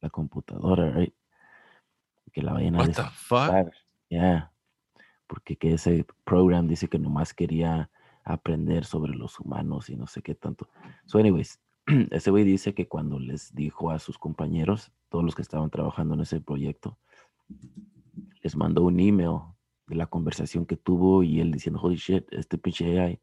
la 0.00 0.10
computadora, 0.10 0.90
right? 0.90 1.14
Que 2.32 2.42
la 2.42 2.52
vayan 2.52 2.76
a 2.76 2.86
desconectar. 2.86 3.72
Yeah. 4.08 4.52
Porque 5.26 5.56
que 5.56 5.72
ese 5.72 6.06
program 6.24 6.68
dice 6.68 6.88
que 6.88 6.98
nomás 6.98 7.32
quería 7.32 7.90
aprender 8.24 8.84
sobre 8.84 9.14
los 9.14 9.40
humanos 9.40 9.88
y 9.88 9.96
no 9.96 10.06
sé 10.06 10.22
qué 10.22 10.34
tanto. 10.34 10.68
So, 11.06 11.18
anyways, 11.18 11.60
ese 12.10 12.30
güey 12.30 12.44
dice 12.44 12.74
que 12.74 12.88
cuando 12.88 13.18
les 13.18 13.54
dijo 13.54 13.90
a 13.90 13.98
sus 13.98 14.18
compañeros, 14.18 14.92
todos 15.08 15.24
los 15.24 15.34
que 15.34 15.42
estaban 15.42 15.70
trabajando 15.70 16.14
en 16.14 16.20
ese 16.20 16.40
proyecto, 16.40 16.98
les 18.42 18.56
mandó 18.56 18.82
un 18.82 19.00
email 19.00 19.40
de 19.92 19.98
la 19.98 20.06
conversación 20.06 20.64
que 20.64 20.76
tuvo 20.78 21.22
y 21.22 21.40
él 21.40 21.52
diciendo, 21.52 21.78
holy 21.80 21.96
shit, 21.96 22.24
este 22.32 22.56
pinche 22.56 22.98
AI 22.98 23.20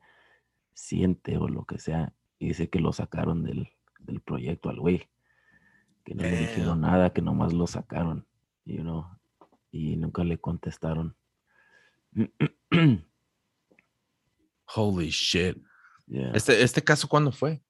siente 0.73 1.35
o 1.37 1.47
lo 1.47 1.65
que 1.65 1.79
sea. 1.79 2.13
Y 2.37 2.49
dice 2.49 2.69
que 2.69 2.79
lo 2.79 2.93
sacaron 2.93 3.43
del, 3.43 3.69
del 3.99 4.21
proyecto 4.21 4.69
al 4.69 4.79
güey. 4.79 5.09
Que 6.05 6.13
no 6.13 6.21
le 6.23 6.37
dijeron 6.37 6.81
nada, 6.81 7.11
que 7.11 7.21
nomás 7.23 7.53
lo 7.53 7.65
sacaron, 7.67 8.25
you 8.65 8.81
know, 8.81 9.05
y 9.71 9.97
nunca 9.97 10.23
le 10.23 10.37
contestaron. 10.37 11.15
Holy 14.75 15.09
shit. 15.09 15.57
Yeah. 16.07 16.31
Este, 16.33 16.61
este 16.63 16.83
caso, 16.83 17.07
¿cuándo 17.07 17.31
fue? 17.31 17.61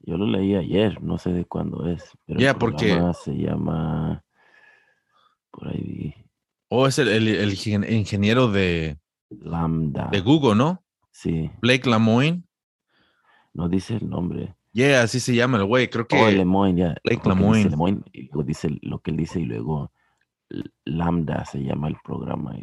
Yo 0.00 0.16
lo 0.16 0.26
leí 0.26 0.54
ayer, 0.54 1.02
no 1.02 1.18
sé 1.18 1.32
de 1.32 1.44
cuándo 1.44 1.86
es. 1.86 2.10
Pero 2.24 2.40
Ya, 2.40 2.50
el 2.52 2.56
porque- 2.56 2.98
se 3.22 3.36
llama. 3.36 4.24
Por 5.50 5.68
ahí 5.68 5.82
vi. 5.82 6.14
Oh, 6.68 6.86
es 6.86 6.98
el, 6.98 7.08
el- 7.08 7.28
el 7.28 7.50
ingen- 7.52 7.90
ingeniero 7.90 8.50
de, 8.50 8.98
Lambda. 9.30 10.08
de 10.12 10.20
Google, 10.20 10.54
¿no? 10.54 10.84
Sí, 11.10 11.50
Blake 11.60 11.88
Lamoine. 11.88 12.44
no 13.54 13.68
dice 13.68 13.96
el 13.96 14.08
nombre. 14.08 14.54
Yeah, 14.72 15.02
así 15.02 15.18
se 15.18 15.34
llama 15.34 15.58
el 15.58 15.64
güey. 15.64 15.88
Creo 15.90 16.06
que. 16.06 16.16
Oh, 16.16 16.30
Lemoyne, 16.30 16.78
ya. 16.80 16.94
Blake 17.02 17.28
Lemoine. 17.28 17.70
Lemoyne, 17.70 18.02
y 18.12 18.24
luego 18.28 18.42
dice 18.44 18.68
lo 18.82 19.00
que 19.00 19.10
él 19.10 19.16
dice 19.16 19.40
y 19.40 19.44
luego 19.46 19.90
Lambda 20.84 21.44
se 21.44 21.58
llama 21.62 21.88
el 21.88 21.96
programa. 22.04 22.54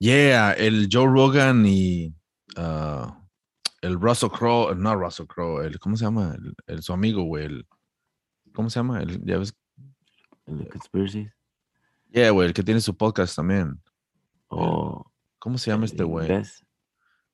Yeah, 0.00 0.52
el 0.52 0.88
Joe 0.90 1.06
Rogan 1.06 1.64
y 1.66 2.14
ah, 2.56 3.22
el 3.82 4.00
Russell 4.00 4.30
Crowe, 4.30 4.74
no 4.74 4.96
Russell 4.96 5.26
Crowe, 5.26 5.64
el, 5.66 5.78
¿cómo 5.78 5.96
se 5.96 6.04
llama? 6.06 6.34
El, 6.34 6.54
el- 6.66 6.82
su 6.82 6.92
amigo, 6.92 7.22
güey. 7.24 7.44
el- 7.46 7.66
¿Cómo 8.54 8.70
se 8.70 8.80
llama? 8.80 9.00
El, 9.02 9.24
ya 9.24 9.38
ves, 9.38 9.54
El 10.46 10.58
de 10.58 10.68
Conspiracy. 10.68 11.28
Yeah, 12.10 12.30
güey, 12.30 12.48
el 12.48 12.54
que 12.54 12.62
tiene 12.62 12.80
su 12.80 12.96
podcast 12.96 13.36
también. 13.36 13.80
O. 14.48 15.04
¿Cómo 15.38 15.58
se 15.58 15.70
llama 15.70 15.84
este 15.84 16.02
güey? 16.02 16.28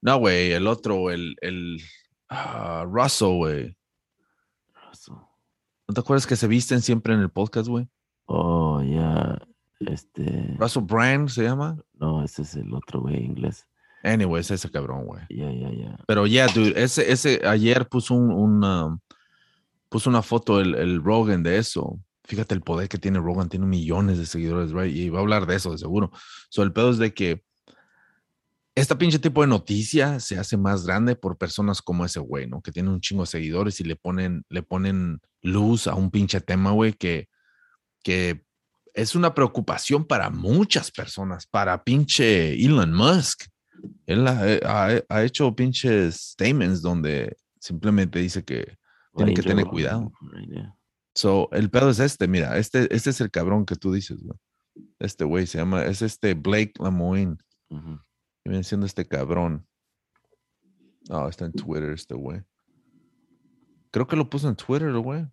No, 0.02 0.18
güey, 0.18 0.52
el 0.52 0.66
otro, 0.66 1.10
el, 1.10 1.36
el 1.40 1.80
ah, 2.28 2.84
Russell, 2.86 3.36
güey. 3.36 3.76
Russell. 4.86 5.14
¿No 5.88 5.94
te 5.94 6.00
acuerdas 6.00 6.26
que 6.26 6.36
se 6.36 6.46
visten 6.46 6.82
siempre 6.82 7.14
en 7.14 7.20
el 7.20 7.30
podcast, 7.30 7.68
güey? 7.68 7.88
Oh, 8.26 8.82
ya. 8.82 9.38
Este. 9.80 10.54
Russell 10.58 10.82
Brand 10.84 11.28
se 11.28 11.44
llama. 11.44 11.78
No, 11.94 12.22
ese 12.22 12.42
es 12.42 12.54
el 12.56 12.72
otro 12.74 13.00
güey 13.00 13.24
inglés. 13.24 13.66
Anyways, 14.02 14.50
ese 14.50 14.70
cabrón, 14.70 15.06
güey. 15.06 15.22
Ya, 15.30 15.50
ya, 15.50 15.70
ya. 15.70 15.96
Pero 16.06 16.26
ya, 16.26 16.46
dude, 16.48 16.74
ese, 16.82 17.10
ese 17.10 17.40
ayer 17.46 17.88
puso 17.88 18.14
un, 18.14 18.30
una, 18.30 18.98
puso 19.88 20.10
una 20.10 20.20
foto 20.20 20.60
el, 20.60 20.74
el 20.74 21.02
Rogan 21.02 21.42
de 21.42 21.56
eso. 21.56 21.98
Fíjate 22.24 22.54
el 22.54 22.62
poder 22.62 22.88
que 22.88 22.98
tiene 22.98 23.18
Rogan, 23.18 23.48
tiene 23.48 23.66
millones 23.66 24.18
de 24.18 24.26
seguidores, 24.26 24.72
right? 24.72 24.94
Y 24.94 25.10
va 25.10 25.18
a 25.18 25.22
hablar 25.22 25.46
de 25.46 25.56
eso, 25.56 25.72
de 25.72 25.78
seguro. 25.78 26.10
So, 26.48 26.62
el 26.62 26.72
pedo 26.72 26.90
es 26.90 26.98
de 26.98 27.12
que 27.12 27.44
esta 28.74 28.98
pinche 28.98 29.18
tipo 29.18 29.40
de 29.42 29.46
noticia 29.46 30.18
se 30.20 30.38
hace 30.38 30.56
más 30.56 30.84
grande 30.86 31.14
por 31.14 31.36
personas 31.38 31.80
como 31.80 32.04
ese 32.04 32.18
güey, 32.20 32.46
¿no? 32.48 32.60
Que 32.60 32.72
tiene 32.72 32.88
un 32.90 33.00
chingo 33.00 33.22
de 33.22 33.28
seguidores 33.28 33.78
y 33.80 33.84
le 33.84 33.94
ponen, 33.94 34.44
le 34.48 34.62
ponen 34.62 35.20
luz 35.42 35.86
a 35.86 35.94
un 35.94 36.10
pinche 36.10 36.40
tema, 36.40 36.72
güey, 36.72 36.92
que, 36.94 37.28
que 38.02 38.44
es 38.94 39.14
una 39.14 39.32
preocupación 39.34 40.04
para 40.04 40.30
muchas 40.30 40.90
personas, 40.90 41.46
para 41.46 41.84
pinche 41.84 42.54
Elon 42.54 42.92
Musk. 42.92 43.44
Él 44.06 44.26
ha, 44.26 44.48
eh, 44.50 44.60
ha- 44.64 45.02
ha 45.08 45.22
hecho 45.24 45.54
pinches 45.54 46.14
statements 46.32 46.80
donde 46.80 47.36
simplemente 47.60 48.18
dice 48.18 48.42
que 48.44 48.76
Tienen 49.14 49.34
que 49.34 49.42
tener 49.42 49.66
cuidado. 49.66 50.10
right, 50.32 50.50
yeah. 50.50 50.74
So, 51.14 51.48
el 51.52 51.70
pedo 51.70 51.90
es 51.90 52.00
este, 52.00 52.26
mira, 52.26 52.58
este, 52.58 52.94
este 52.94 53.10
es 53.10 53.20
el 53.20 53.30
cabrón 53.30 53.64
que 53.64 53.76
tú 53.76 53.92
dices, 53.92 54.22
güey. 54.22 54.38
Este 54.98 55.24
güey 55.24 55.46
se 55.46 55.58
llama, 55.58 55.84
es 55.84 56.02
este 56.02 56.34
Blake 56.34 56.72
Lamoine. 56.80 57.36
Ujú. 57.68 58.00
Y 58.44 58.50
viene 58.50 58.64
siendo 58.64 58.86
este 58.86 59.06
cabrón. 59.06 59.66
Oh, 61.10 61.28
está 61.28 61.44
en 61.44 61.52
Twitter 61.52 61.90
este 61.90 62.14
güey. 62.14 62.42
Creo 63.90 64.08
que 64.08 64.16
lo 64.16 64.28
puso 64.28 64.48
en 64.48 64.56
Twitter, 64.56 64.92
güey. 64.94 65.24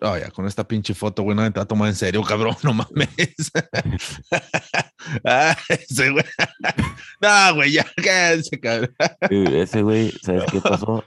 Oh, 0.00 0.16
ya, 0.16 0.30
con 0.30 0.46
esta 0.46 0.66
pinche 0.66 0.94
foto, 0.94 1.22
güey, 1.22 1.36
no 1.36 1.42
te 1.52 1.58
va 1.58 1.64
a 1.64 1.68
tomar 1.68 1.88
en 1.88 1.94
serio, 1.94 2.22
cabrón, 2.22 2.56
no 2.62 2.72
mames. 2.72 3.50
ah, 5.24 5.56
ese 5.68 6.10
güey. 6.10 6.24
no, 7.20 7.54
güey, 7.54 7.72
ya, 7.72 7.86
cállate, 7.96 8.60
cabrón. 8.60 8.94
Dude, 9.30 9.62
ese 9.62 9.82
güey, 9.82 10.12
¿sabes 10.22 10.44
qué 10.50 10.60
pasó? 10.60 11.04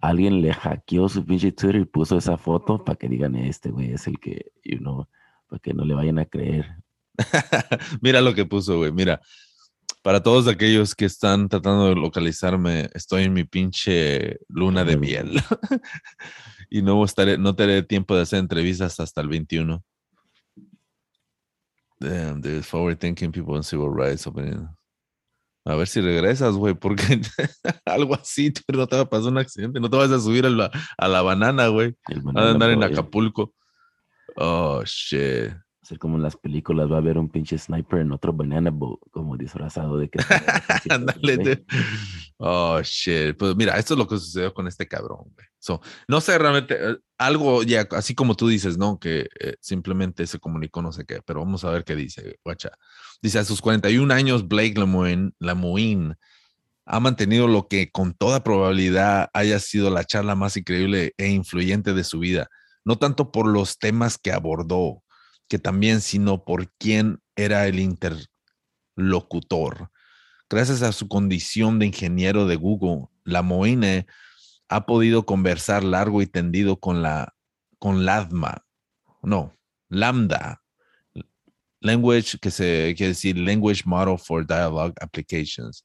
Alguien 0.00 0.42
le 0.42 0.52
hackeó 0.52 1.08
su 1.08 1.24
pinche 1.24 1.52
Twitter 1.52 1.80
y 1.80 1.84
puso 1.84 2.18
esa 2.18 2.36
foto 2.36 2.84
para 2.84 2.96
que 2.96 3.08
digan, 3.08 3.34
este 3.36 3.70
güey 3.70 3.92
es 3.92 4.06
el 4.06 4.18
que, 4.18 4.52
you 4.64 4.78
know, 4.78 5.08
para 5.48 5.58
que 5.60 5.72
no 5.72 5.84
le 5.84 5.94
vayan 5.94 6.18
a 6.18 6.26
creer. 6.26 6.66
Mira 8.02 8.20
lo 8.20 8.34
que 8.34 8.44
puso, 8.44 8.76
güey. 8.76 8.92
Mira, 8.92 9.20
para 10.02 10.22
todos 10.22 10.46
aquellos 10.46 10.94
que 10.94 11.06
están 11.06 11.48
tratando 11.48 11.88
de 11.88 11.94
localizarme, 11.96 12.90
estoy 12.94 13.24
en 13.24 13.32
mi 13.32 13.44
pinche 13.44 14.38
luna 14.48 14.84
de 14.84 14.96
miel. 14.96 15.40
y 16.70 16.82
no 16.82 17.02
estaré, 17.04 17.38
no 17.38 17.56
tendré 17.56 17.82
tiempo 17.82 18.14
de 18.14 18.22
hacer 18.22 18.38
entrevistas 18.38 19.00
hasta 19.00 19.20
el 19.20 19.28
21. 19.28 19.82
Damn, 21.98 22.42
dude, 22.42 22.62
forward 22.62 22.98
thinking 22.98 23.32
people 23.32 23.56
in 23.56 23.62
civil 23.62 23.88
rights. 23.88 24.26
opening- 24.26 24.68
A 25.66 25.74
ver 25.74 25.88
si 25.88 26.00
regresas, 26.00 26.54
güey, 26.54 26.74
porque 26.74 27.20
algo 27.84 28.14
así, 28.14 28.52
tú 28.52 28.62
no 28.72 28.86
te 28.86 28.94
va 28.94 29.02
a 29.02 29.08
pasar 29.08 29.32
un 29.32 29.38
accidente, 29.38 29.80
no 29.80 29.90
te 29.90 29.96
vas 29.96 30.12
a 30.12 30.20
subir 30.20 30.46
a 30.46 30.50
la, 30.50 30.70
a 30.96 31.08
la 31.08 31.22
banana, 31.22 31.66
güey. 31.66 31.96
Vas 32.32 32.36
a 32.36 32.50
andar 32.52 32.70
en. 32.70 32.84
Acapulco. 32.84 33.52
Oh, 34.36 34.82
shit. 34.84 35.52
Ser 35.86 36.00
como 36.00 36.16
en 36.16 36.22
las 36.22 36.36
películas, 36.36 36.90
va 36.90 36.96
a 36.96 36.98
haber 36.98 37.16
un 37.16 37.28
pinche 37.28 37.56
sniper 37.56 38.00
en 38.00 38.10
otro 38.10 38.32
banana 38.32 38.70
boat, 38.70 38.98
como 39.12 39.36
disfrazado 39.36 39.98
de 39.98 40.08
que. 40.08 40.18
Ándale, 40.90 41.36
dude. 41.36 41.64
Oh, 42.38 42.80
shit. 42.82 43.36
Pues 43.36 43.54
mira, 43.54 43.78
esto 43.78 43.94
es 43.94 43.98
lo 43.98 44.08
que 44.08 44.18
sucedió 44.18 44.52
con 44.52 44.66
este 44.66 44.88
cabrón, 44.88 45.20
güey. 45.32 45.46
So, 45.60 45.80
no 46.08 46.20
sé 46.20 46.36
realmente, 46.38 46.74
eh, 46.74 46.96
algo 47.18 47.62
ya, 47.62 47.86
así 47.92 48.16
como 48.16 48.34
tú 48.34 48.48
dices, 48.48 48.76
¿no? 48.76 48.98
Que 48.98 49.28
eh, 49.38 49.54
simplemente 49.60 50.26
se 50.26 50.40
comunicó, 50.40 50.82
no 50.82 50.90
sé 50.90 51.04
qué, 51.04 51.20
pero 51.24 51.38
vamos 51.38 51.62
a 51.62 51.70
ver 51.70 51.84
qué 51.84 51.94
dice, 51.94 52.40
guacha. 52.44 52.70
Dice, 53.22 53.38
a 53.38 53.44
sus 53.44 53.62
41 53.62 54.12
años, 54.12 54.48
Blake 54.48 54.74
Lemoine, 54.76 55.34
Lemoine 55.38 56.16
ha 56.84 56.98
mantenido 56.98 57.46
lo 57.46 57.68
que 57.68 57.92
con 57.92 58.12
toda 58.12 58.42
probabilidad 58.42 59.30
haya 59.32 59.60
sido 59.60 59.90
la 59.90 60.04
charla 60.04 60.34
más 60.34 60.56
increíble 60.56 61.14
e 61.16 61.28
influyente 61.28 61.94
de 61.94 62.02
su 62.02 62.18
vida. 62.18 62.48
No 62.84 62.98
tanto 62.98 63.30
por 63.30 63.46
los 63.46 63.78
temas 63.78 64.18
que 64.18 64.32
abordó, 64.32 65.04
que 65.48 65.58
también, 65.58 66.00
sino 66.00 66.44
por 66.44 66.70
quién 66.78 67.20
era 67.36 67.66
el 67.66 67.80
interlocutor. 67.80 69.90
Gracias 70.48 70.82
a 70.82 70.92
su 70.92 71.08
condición 71.08 71.78
de 71.78 71.86
ingeniero 71.86 72.46
de 72.46 72.56
Google, 72.56 73.08
la 73.24 73.42
Moine 73.42 74.06
ha 74.68 74.86
podido 74.86 75.26
conversar 75.26 75.84
largo 75.84 76.22
y 76.22 76.26
tendido 76.26 76.78
con 76.78 77.02
la 77.02 77.34
con 77.78 78.04
LADMA, 78.04 78.64
no, 79.22 79.54
Lambda, 79.88 80.62
language 81.80 82.38
que 82.40 82.50
se 82.50 82.94
quiere 82.96 83.10
decir 83.10 83.36
Language 83.36 83.82
Model 83.84 84.18
for 84.18 84.46
Dialogue 84.46 84.94
Applications. 85.00 85.84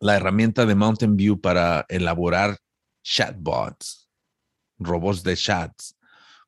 la 0.00 0.16
herramienta 0.16 0.66
de 0.66 0.74
Mountain 0.74 1.16
View 1.16 1.40
para 1.40 1.86
elaborar 1.88 2.58
chatbots, 3.04 4.08
robots 4.78 5.22
de 5.22 5.36
chats, 5.36 5.96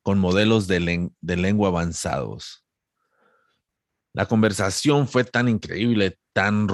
con 0.05 0.19
modelos 0.21 0.69
de, 0.69 0.81
len- 0.81 1.17
de 1.23 1.37
lengua 1.37 1.69
avanzados. 1.71 2.65
La 4.13 4.27
conversación 4.27 5.09
fue 5.09 5.25
tan 5.25 5.49
increíble, 5.49 6.19
tan 6.33 6.69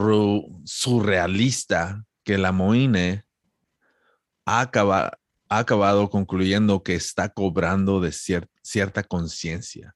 surrealista, 0.64 2.04
que 2.24 2.36
la 2.36 2.52
Moine 2.52 3.24
ha, 4.44 4.60
acaba- 4.60 5.16
ha 5.48 5.58
acabado 5.58 6.10
concluyendo 6.10 6.82
que 6.82 6.94
está 6.96 7.30
cobrando 7.30 8.00
de 8.00 8.10
cier- 8.10 8.48
cierta 8.62 9.04
conciencia. 9.04 9.94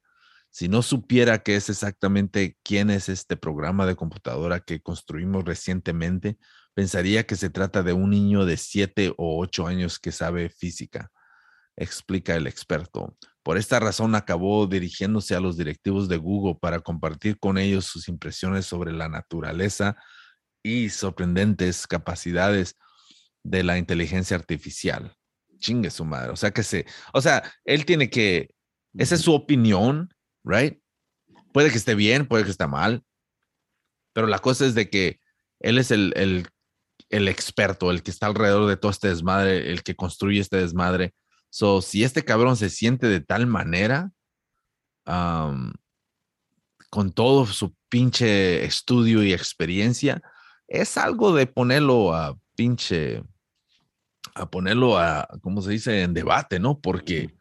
Si 0.49 0.69
no 0.69 0.83
supiera 0.83 1.41
qué 1.43 1.57
es 1.57 1.69
exactamente 1.69 2.57
quién 2.63 2.89
es 2.89 3.09
este 3.09 3.37
programa 3.37 3.85
de 3.85 3.97
computadora 3.97 4.61
que 4.61 4.81
construimos 4.81 5.45
recientemente, 5.45 6.39
pensaría 6.73 7.27
que 7.27 7.35
se 7.35 7.51
trata 7.51 7.83
de 7.83 7.93
un 7.93 8.11
niño 8.11 8.47
de 8.47 8.57
7 8.57 9.13
o 9.19 9.41
8 9.41 9.67
años 9.67 9.99
que 9.99 10.13
sabe 10.13 10.49
física, 10.51 11.11
explica 11.77 12.35
el 12.35 12.47
experto. 12.47 13.17
Por 13.43 13.59
esta 13.59 13.81
razón 13.81 14.15
acabó 14.15 14.67
dirigiéndose 14.67 15.35
a 15.35 15.41
los 15.41 15.57
directivos 15.57 16.09
de 16.09 16.17
Google 16.17 16.57
para 16.61 16.81
compartir 16.81 17.39
con 17.39 17.59
ellos 17.59 17.87
sus 17.87 18.09
impresiones 18.09 18.67
sobre 18.67 18.93
la 18.93 19.09
naturaleza 19.09 19.97
y 20.63 20.89
sorprendentes 20.89 21.87
capacidades 21.87 22.77
de 23.43 23.63
la 23.63 23.77
inteligencia 23.77 24.37
artificial. 24.37 25.15
Chingue 25.59 25.91
su 25.91 26.05
madre. 26.05 26.31
O 26.31 26.37
sea 26.37 26.53
que 26.53 26.63
se, 26.63 26.87
o 27.13 27.21
sea, 27.21 27.43
él 27.65 27.85
tiene 27.85 28.09
que, 28.09 28.51
esa 28.97 29.15
es 29.15 29.21
su 29.21 29.35
opinión, 29.35 30.13
right? 30.43 30.81
Puede 31.53 31.71
que 31.71 31.77
esté 31.77 31.95
bien, 31.95 32.27
puede 32.27 32.45
que 32.45 32.51
esté 32.51 32.67
mal, 32.67 33.05
pero 34.15 34.27
la 34.27 34.39
cosa 34.39 34.65
es 34.65 34.75
de 34.75 34.89
que 34.89 35.21
él 35.61 35.79
es 35.79 35.91
el, 35.91 36.13
el, 36.17 36.49
el 37.11 37.29
experto, 37.29 37.91
el 37.91 38.03
que 38.03 38.11
está 38.11 38.27
alrededor 38.27 38.69
de 38.69 38.77
todo 38.77 38.91
este 38.91 39.09
desmadre, 39.09 39.71
el 39.71 39.83
que 39.83 39.97
construye 39.97 40.41
este 40.41 40.57
desmadre. 40.57 41.15
So, 41.55 41.81
si 41.83 42.03
este 42.03 42.25
cabrón 42.25 42.57
se 42.57 42.69
siente 42.69 43.07
de 43.07 43.21
tal 43.21 43.47
manera, 43.47 44.11
um, 45.07 45.73
con 46.91 47.13
todo 47.13 47.47
su 47.47 47.77
pinche 47.89 48.65
estudio 48.65 49.23
y 49.23 49.33
experiencia, 49.33 50.21
es 50.67 50.97
algo 50.97 51.33
de 51.33 51.47
ponerlo 51.47 52.13
a 52.13 52.37
pinche, 52.57 53.23
a 54.35 54.51
ponerlo 54.51 54.99
a, 54.99 55.29
¿cómo 55.43 55.63
se 55.63 55.71
dice?, 55.71 56.03
en 56.03 56.13
debate, 56.13 56.59
¿no? 56.59 56.81
Porque 56.81 57.33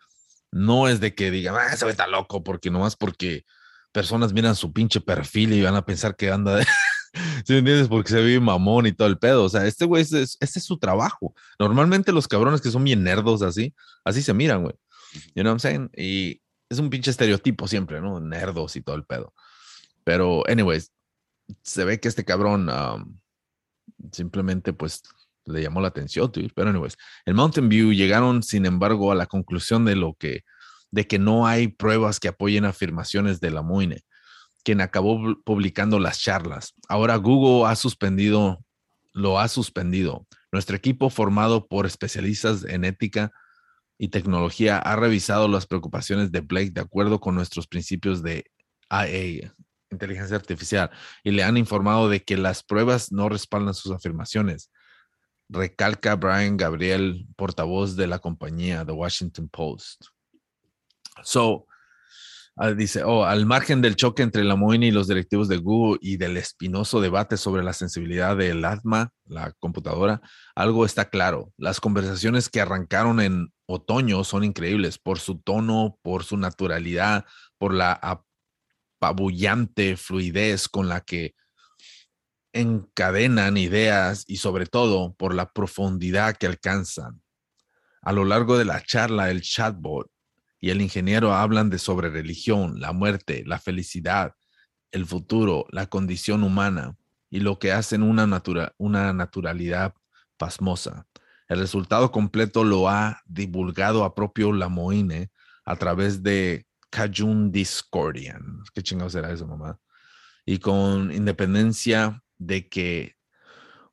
no 0.52 0.88
es 0.88 1.00
de 1.00 1.16
que 1.16 1.32
digan, 1.32 1.56
ah, 1.56 1.74
ese 1.74 1.90
está 1.90 2.06
loco, 2.06 2.44
porque 2.44 2.70
nomás 2.70 2.96
porque 2.96 3.46
personas 3.92 4.32
miran 4.32 4.56
su 4.56 4.72
pinche 4.72 5.02
perfil 5.02 5.54
y 5.54 5.64
van 5.64 5.76
a 5.76 5.86
pensar 5.88 6.16
que 6.16 6.30
anda 6.30 6.58
de... 6.58 6.68
¿Sí 7.46 7.54
me 7.54 7.60
entiendes? 7.60 7.88
Porque 7.88 8.10
se 8.10 8.22
ve 8.22 8.40
mamón 8.40 8.88
y 8.88 8.92
todo 8.92 9.08
el 9.08 9.20
pedo. 9.20 9.44
O 9.44 9.50
sea, 9.50 9.66
este 9.68 9.86
güey, 9.86 10.02
ese 10.02 10.24
es, 10.24 10.38
ese 10.40 10.60
es 10.60 10.66
su 10.66 10.78
trabajo. 10.78 11.36
Normalmente 11.60 12.12
los 12.12 12.28
cabrones 12.28 12.62
que 12.62 12.72
son 12.72 12.84
bien 12.84 13.04
nerdos 13.04 13.42
así, 13.42 13.74
así 14.04 14.22
se 14.22 14.34
miran, 14.34 14.64
güey. 14.64 14.76
You 15.36 15.44
know 15.44 15.54
what 15.54 15.54
I'm 15.54 15.60
saying? 15.60 15.92
Y 15.96 16.42
es 16.70 16.80
un 16.80 16.90
pinche 16.90 17.12
estereotipo 17.12 17.68
siempre, 17.68 18.02
¿no? 18.02 18.20
Nerdos 18.20 18.76
y 18.76 18.82
todo 18.82 18.96
el 18.96 19.06
pedo. 19.06 19.34
Pero, 20.04 20.44
anyways, 20.48 20.92
se 21.62 21.84
ve 21.84 22.00
que 22.00 22.08
este 22.08 22.26
cabrón 22.26 22.70
um, 22.70 23.20
simplemente, 24.12 24.74
pues, 24.74 25.04
le 25.46 25.62
llamó 25.62 25.82
la 25.82 25.90
atención, 25.90 26.32
dude. 26.32 26.52
Pero, 26.56 26.70
anyways, 26.70 26.98
el 27.26 27.36
Mountain 27.36 27.70
View 27.70 27.94
llegaron, 27.94 28.42
sin 28.42 28.66
embargo, 28.66 29.12
a 29.12 29.16
la 29.16 29.28
conclusión 29.28 29.86
de 29.86 29.96
lo 29.96 30.16
que, 30.16 30.44
de 30.90 31.06
que 31.06 31.20
no 31.20 31.46
hay 31.46 31.68
pruebas 31.68 32.20
que 32.20 32.30
apoyen 32.30 32.66
afirmaciones 32.66 33.40
de 33.40 33.52
la 33.52 33.62
Moine 33.62 34.04
quien 34.64 34.82
acabó 34.82 35.18
pu- 35.20 35.44
publicando 35.44 36.00
las 36.00 36.20
charlas. 36.20 36.74
Ahora 36.88 37.16
Google 37.18 37.70
ha 37.70 37.76
suspendido, 37.76 38.64
lo 39.14 39.40
ha 39.40 39.48
suspendido. 39.48 40.26
Nuestro 40.52 40.76
equipo 40.76 41.10
formado 41.10 41.68
por 41.68 41.86
especialistas 41.86 42.64
en 42.64 42.86
ética 42.86 43.32
y 43.98 44.10
tecnología 44.10 44.78
ha 44.78 44.96
revisado 44.96 45.48
las 45.48 45.66
preocupaciones 45.66 46.32
de 46.32 46.42
Blake 46.42 46.72
de 46.72 46.82
acuerdo 46.82 47.20
con 47.20 47.36
nuestros 47.36 47.68
principios 47.68 48.24
de 48.24 48.46
IA, 48.90 49.54
inteligencia 49.92 50.36
artificial, 50.36 50.90
y 51.24 51.32
le 51.32 51.44
han 51.44 51.58
informado 51.58 52.10
de 52.10 52.24
que 52.24 52.38
las 52.38 52.64
pruebas 52.64 53.12
no 53.12 53.30
respaldan 53.30 53.74
sus 53.74 53.92
afirmaciones. 53.92 54.72
Recalca 55.50 56.16
Brian 56.16 56.58
Gabriel, 56.58 57.28
portavoz 57.36 57.96
de 57.96 58.08
la 58.08 58.20
compañía 58.20 58.86
The 58.86 58.92
Washington 58.92 59.50
Post. 59.50 60.06
So, 61.24 61.68
dice, 62.76 63.04
oh, 63.04 63.26
al 63.26 63.46
margen 63.46 63.82
del 63.82 63.96
choque 63.96 64.22
entre 64.22 64.44
la 64.44 64.56
Moine 64.56 64.88
y 64.88 64.92
los 64.92 65.08
directivos 65.08 65.48
de 65.48 65.58
Google 65.58 65.98
y 66.02 66.18
del 66.18 66.38
espinoso 66.38 67.02
debate 67.02 67.36
sobre 67.38 67.64
la 67.64 67.74
sensibilidad 67.74 68.38
del 68.38 68.64
ATMA, 68.64 69.12
la 69.26 69.54
computadora, 69.54 70.22
algo 70.56 70.86
está 70.86 71.10
claro. 71.10 71.52
Las 71.58 71.80
conversaciones 71.80 72.50
que 72.50 72.62
arrancaron 72.62 73.20
en 73.22 73.52
otoño 73.66 74.24
son 74.24 74.44
increíbles 74.44 75.00
por 75.00 75.20
su 75.20 75.40
tono, 75.40 75.98
por 76.04 76.24
su 76.24 76.38
naturalidad, 76.38 77.26
por 77.58 77.74
la 77.74 78.00
apabullante 79.02 79.98
fluidez 79.98 80.70
con 80.70 80.88
la 80.88 81.02
que 81.02 81.34
encadenan 82.54 83.58
ideas 83.58 84.26
y 84.28 84.38
sobre 84.38 84.68
todo 84.68 85.16
por 85.16 85.34
la 85.34 85.52
profundidad 85.52 86.38
que 86.38 86.46
alcanzan. 86.46 87.22
A 88.04 88.12
lo 88.12 88.26
largo 88.26 88.60
de 88.60 88.66
la 88.66 88.84
charla, 88.84 89.32
el 89.32 89.42
chatbot 89.42 90.13
y 90.64 90.70
el 90.70 90.82
ingeniero 90.82 91.34
hablan 91.34 91.70
de 91.70 91.78
sobre 91.78 92.10
religión, 92.10 92.80
la 92.80 92.94
muerte, 92.94 93.44
la 93.46 93.60
felicidad, 93.60 94.34
el 94.92 95.06
futuro, 95.06 95.66
la 95.72 95.88
condición 95.88 96.42
humana 96.42 96.96
y 97.30 97.42
lo 97.42 97.60
que 97.60 97.74
hacen 97.74 98.02
una, 98.02 98.28
natura, 98.28 98.74
una 98.78 99.12
naturalidad 99.12 99.94
pasmosa. 100.38 101.06
El 101.50 101.60
resultado 101.60 102.14
completo 102.14 102.64
lo 102.64 102.88
ha 102.88 103.22
divulgado 103.26 104.06
a 104.06 104.16
propio 104.16 104.54
Lamoine 104.54 105.32
a 105.66 105.76
través 105.76 106.24
de 106.24 106.66
Cajun 106.90 107.52
Discordian. 107.52 108.64
¿Qué 108.74 108.82
chingados 108.82 109.12
será 109.12 109.34
eso, 109.34 109.46
mamá? 109.46 109.78
Y 110.46 110.60
con 110.60 111.12
independencia 111.12 112.24
de 112.38 112.70
que 112.70 113.18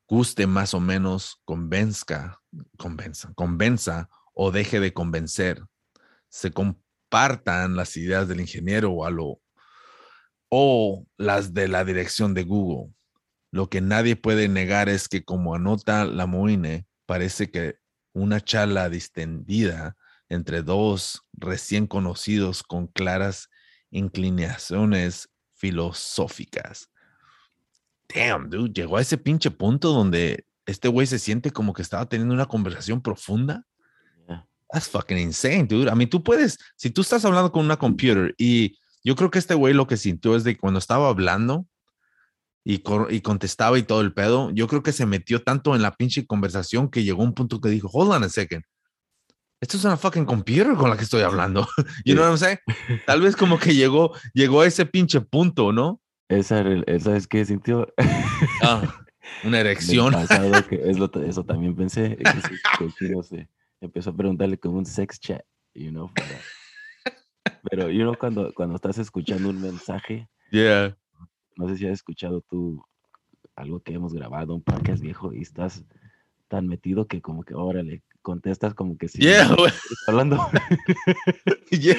guste 0.07 0.47
más 0.47 0.73
o 0.73 0.79
menos, 0.79 1.41
convenzca, 1.43 2.39
convenza, 2.77 3.33
convenza 3.35 4.07
o 4.33 4.51
deje 4.51 4.79
de 4.79 4.93
convencer 4.93 5.65
se 6.31 6.51
compartan 6.51 7.75
las 7.75 7.95
ideas 7.97 8.27
del 8.27 8.39
ingeniero 8.39 8.91
o, 8.91 9.05
a 9.05 9.11
lo, 9.11 9.41
o 10.49 11.05
las 11.17 11.53
de 11.53 11.67
la 11.67 11.83
dirección 11.83 12.33
de 12.33 12.43
Google. 12.43 12.93
Lo 13.51 13.69
que 13.69 13.81
nadie 13.81 14.15
puede 14.15 14.47
negar 14.47 14.87
es 14.89 15.09
que, 15.09 15.23
como 15.23 15.53
anota 15.53 16.05
la 16.05 16.25
Moine, 16.25 16.87
parece 17.05 17.51
que 17.51 17.75
una 18.13 18.39
charla 18.39 18.89
distendida 18.89 19.97
entre 20.29 20.63
dos 20.63 21.21
recién 21.33 21.85
conocidos 21.85 22.63
con 22.63 22.87
claras 22.87 23.49
inclinaciones 23.89 25.29
filosóficas. 25.53 26.89
Damn, 28.07 28.49
dude, 28.49 28.71
llegó 28.73 28.97
a 28.97 29.01
ese 29.01 29.17
pinche 29.17 29.51
punto 29.51 29.91
donde 29.91 30.45
este 30.65 30.87
güey 30.87 31.07
se 31.07 31.19
siente 31.19 31.51
como 31.51 31.73
que 31.73 31.81
estaba 31.81 32.07
teniendo 32.07 32.33
una 32.33 32.45
conversación 32.45 33.01
profunda. 33.01 33.65
That's 34.71 34.87
fucking 34.89 35.17
insane, 35.17 35.67
dude. 35.67 35.89
I 35.91 35.95
mean, 35.95 36.09
tú 36.09 36.23
puedes, 36.23 36.57
si 36.77 36.89
tú 36.89 37.01
estás 37.01 37.25
hablando 37.25 37.51
con 37.51 37.65
una 37.65 37.77
computer 37.77 38.33
y 38.37 38.77
yo 39.03 39.15
creo 39.15 39.29
que 39.29 39.39
este 39.39 39.53
güey 39.53 39.73
lo 39.73 39.85
que 39.87 39.97
sintió 39.97 40.35
es 40.35 40.43
de 40.43 40.57
cuando 40.57 40.79
estaba 40.79 41.09
hablando 41.09 41.65
y, 42.63 42.81
y 43.09 43.21
contestaba 43.21 43.77
y 43.77 43.83
todo 43.83 44.01
el 44.01 44.13
pedo, 44.13 44.49
yo 44.51 44.67
creo 44.67 44.81
que 44.83 44.93
se 44.93 45.05
metió 45.05 45.43
tanto 45.43 45.75
en 45.75 45.81
la 45.81 45.95
pinche 45.95 46.25
conversación 46.25 46.89
que 46.89 47.03
llegó 47.03 47.23
un 47.23 47.33
punto 47.33 47.59
que 47.59 47.69
dijo, 47.69 47.89
hold 47.91 48.11
on 48.11 48.23
a 48.23 48.29
second. 48.29 48.63
Esto 49.59 49.77
es 49.77 49.83
una 49.83 49.97
fucking 49.97 50.25
computer 50.25 50.73
con 50.75 50.89
la 50.89 50.97
que 50.97 51.03
estoy 51.03 51.21
hablando. 51.21 51.67
you 52.05 52.13
know 52.15 52.23
what 52.23 52.31
I'm 52.31 52.37
saying? 52.37 52.59
Tal 53.05 53.21
vez 53.21 53.35
como 53.35 53.59
que 53.59 53.75
llegó, 53.75 54.13
llegó 54.33 54.61
a 54.61 54.67
ese 54.67 54.85
pinche 54.85 55.21
punto, 55.21 55.71
¿no? 55.73 55.99
Esa, 56.29 56.63
es 56.87 57.27
que 57.27 57.43
sintió 57.43 57.87
Ah, 58.63 59.01
una 59.43 59.59
erección. 59.59 60.13
pasado, 60.13 60.65
que 60.67 60.81
es 60.89 60.97
lo, 60.97 61.11
eso 61.25 61.43
también 61.43 61.75
pensé. 61.75 62.17
que 62.79 62.89
se 63.21 63.47
empezó 63.81 64.11
a 64.11 64.15
preguntarle 64.15 64.57
como 64.57 64.77
un 64.77 64.85
sex 64.85 65.19
chat, 65.19 65.41
you 65.73 65.89
know. 65.89 66.09
Pero, 66.13 67.15
pero 67.69 67.89
you 67.89 68.01
know, 68.01 68.15
cuando, 68.17 68.53
cuando 68.53 68.75
estás 68.75 68.97
escuchando 68.97 69.49
un 69.49 69.61
mensaje, 69.61 70.29
Yeah. 70.51 70.97
no 71.55 71.67
sé 71.69 71.77
si 71.77 71.85
has 71.87 71.93
escuchado 71.93 72.41
tú 72.41 72.83
algo 73.55 73.81
que 73.81 73.93
hemos 73.93 74.13
grabado, 74.13 74.53
un 74.55 74.63
podcast 74.63 75.01
viejo, 75.01 75.33
y 75.33 75.41
estás 75.41 75.83
tan 76.51 76.67
metido 76.67 77.07
que 77.07 77.21
como 77.21 77.43
que, 77.43 77.53
órale, 77.55 78.01
contestas 78.21 78.73
como 78.73 78.97
que 78.97 79.07
sí. 79.07 79.19
Yeah, 79.21 79.55
güey. 79.55 79.71
hablando. 80.05 80.37
Yeah. 81.71 81.95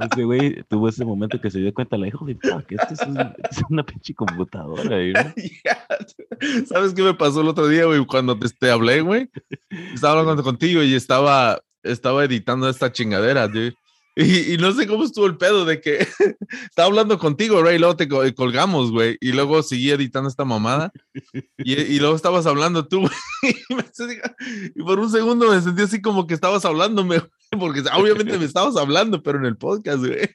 Ese 0.12 0.24
güey 0.24 0.62
tuvo 0.68 0.90
ese 0.90 1.02
momento 1.06 1.40
que 1.40 1.50
se 1.50 1.58
dio 1.58 1.72
cuenta, 1.72 1.96
la 1.96 2.06
hijo 2.06 2.26
de 2.26 2.34
fuck, 2.34 2.70
esto 2.70 2.92
es, 2.92 3.00
un- 3.08 3.18
es 3.18 3.62
una 3.70 3.82
pinche 3.82 4.14
computadora? 4.14 5.02
Yeah. 5.02 5.34
¿Sabes 6.66 6.92
qué 6.92 7.02
me 7.02 7.14
pasó 7.14 7.40
el 7.40 7.48
otro 7.48 7.66
día, 7.66 7.86
güey? 7.86 8.04
Cuando 8.04 8.38
te, 8.38 8.48
te 8.50 8.70
hablé, 8.70 9.00
güey. 9.00 9.30
Estaba 9.94 10.20
hablando 10.20 10.42
contigo 10.44 10.82
y 10.82 10.94
estaba, 10.94 11.58
estaba 11.82 12.24
editando 12.26 12.68
esta 12.68 12.92
chingadera, 12.92 13.48
dude. 13.48 13.74
Y, 14.18 14.54
y 14.54 14.56
no 14.56 14.72
sé 14.72 14.86
cómo 14.86 15.04
estuvo 15.04 15.26
el 15.26 15.36
pedo 15.36 15.66
de 15.66 15.80
que 15.82 15.98
estaba 16.70 16.86
hablando 16.88 17.18
contigo, 17.18 17.62
Ray, 17.62 17.76
y 17.76 17.78
luego 17.78 17.96
te 17.96 18.08
co- 18.08 18.22
colgamos, 18.34 18.90
güey. 18.90 19.18
Y 19.20 19.32
luego 19.32 19.62
seguí 19.62 19.90
editando 19.90 20.28
esta 20.28 20.44
mamada. 20.44 20.90
Y, 21.58 21.72
y 21.74 21.98
luego 21.98 22.14
estabas 22.16 22.46
hablando 22.46 22.86
tú, 22.88 23.00
güey. 23.00 23.12
Y, 24.74 24.82
por 24.82 24.98
un 24.98 25.10
segundo 25.10 25.50
me 25.50 25.60
sentí 25.60 25.82
así 25.82 26.00
como 26.02 26.26
que 26.26 26.34
estabas 26.34 26.64
hablándome, 26.64 27.18
güey, 27.18 27.30
porque 27.58 27.82
obviamente 27.94 28.38
me 28.38 28.44
estabas 28.44 28.76
hablando, 28.76 29.22
pero 29.22 29.38
en 29.38 29.46
el 29.46 29.56
podcast, 29.56 29.98
güey. 29.98 30.28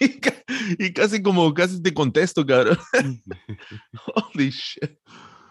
Y, 0.00 0.08
ca- 0.20 0.44
y 0.78 0.92
casi 0.92 1.22
como, 1.22 1.52
casi 1.54 1.82
te 1.82 1.92
contesto, 1.94 2.44
cabrón. 2.46 2.78
Holy 4.14 4.50
shit. 4.50 4.98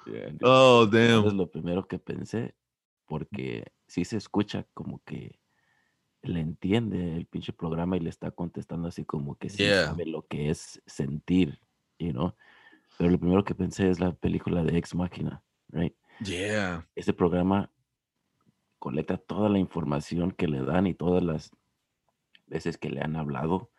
Yeah. 0.05 0.33
Oh, 0.41 0.83
Eso 0.83 0.91
damn. 0.91 1.27
es 1.27 1.33
lo 1.33 1.49
primero 1.51 1.87
que 1.87 1.99
pensé, 1.99 2.55
porque 3.05 3.65
sí 3.87 4.05
se 4.05 4.17
escucha 4.17 4.65
como 4.73 5.01
que 5.05 5.37
le 6.21 6.39
entiende 6.39 7.15
el 7.15 7.25
pinche 7.25 7.53
programa 7.53 7.97
y 7.97 7.99
le 8.01 8.09
está 8.09 8.31
contestando 8.31 8.87
así 8.87 9.05
como 9.05 9.35
que 9.37 9.49
sí 9.49 9.63
Yeah. 9.63 9.87
sabe 9.87 10.05
lo 10.05 10.25
que 10.27 10.49
es 10.49 10.81
sentir, 10.85 11.59
you 11.99 12.11
know. 12.11 12.35
Pero 12.97 13.11
lo 13.11 13.19
primero 13.19 13.43
que 13.43 13.55
pensé 13.55 13.89
es 13.89 13.99
la 13.99 14.11
película 14.13 14.63
de 14.63 14.77
Ex 14.77 14.95
Máquina, 14.95 15.43
right? 15.69 15.95
Yeah. 16.19 16.87
Ese 16.95 17.13
programa 17.13 17.71
colecta 18.79 19.17
toda 19.17 19.49
la 19.49 19.59
información 19.59 20.31
que 20.31 20.47
le 20.47 20.61
dan 20.61 20.87
y 20.87 20.93
todas 20.93 21.23
las 21.23 21.51
veces 22.47 22.77
que 22.77 22.89
le 22.89 23.01
han 23.01 23.15
hablado, 23.15 23.71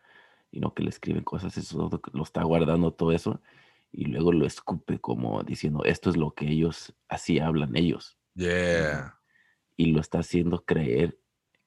y 0.51 0.59
no 0.59 0.73
que 0.73 0.83
le 0.83 0.89
escriben 0.89 1.23
cosas, 1.23 1.57
eso 1.57 1.89
lo 2.13 2.23
está 2.23 2.43
guardando 2.43 2.91
todo 2.91 3.11
eso 3.11 3.41
y 3.91 4.05
luego 4.05 4.31
lo 4.31 4.45
escupe 4.45 4.99
como 4.99 5.43
diciendo 5.43 5.83
esto 5.83 6.09
es 6.09 6.17
lo 6.17 6.31
que 6.33 6.47
ellos 6.47 6.93
así 7.07 7.39
hablan 7.39 7.75
ellos 7.75 8.17
Yeah. 8.35 9.19
y 9.75 9.87
lo 9.87 9.99
está 9.99 10.19
haciendo 10.19 10.63
creer 10.65 11.19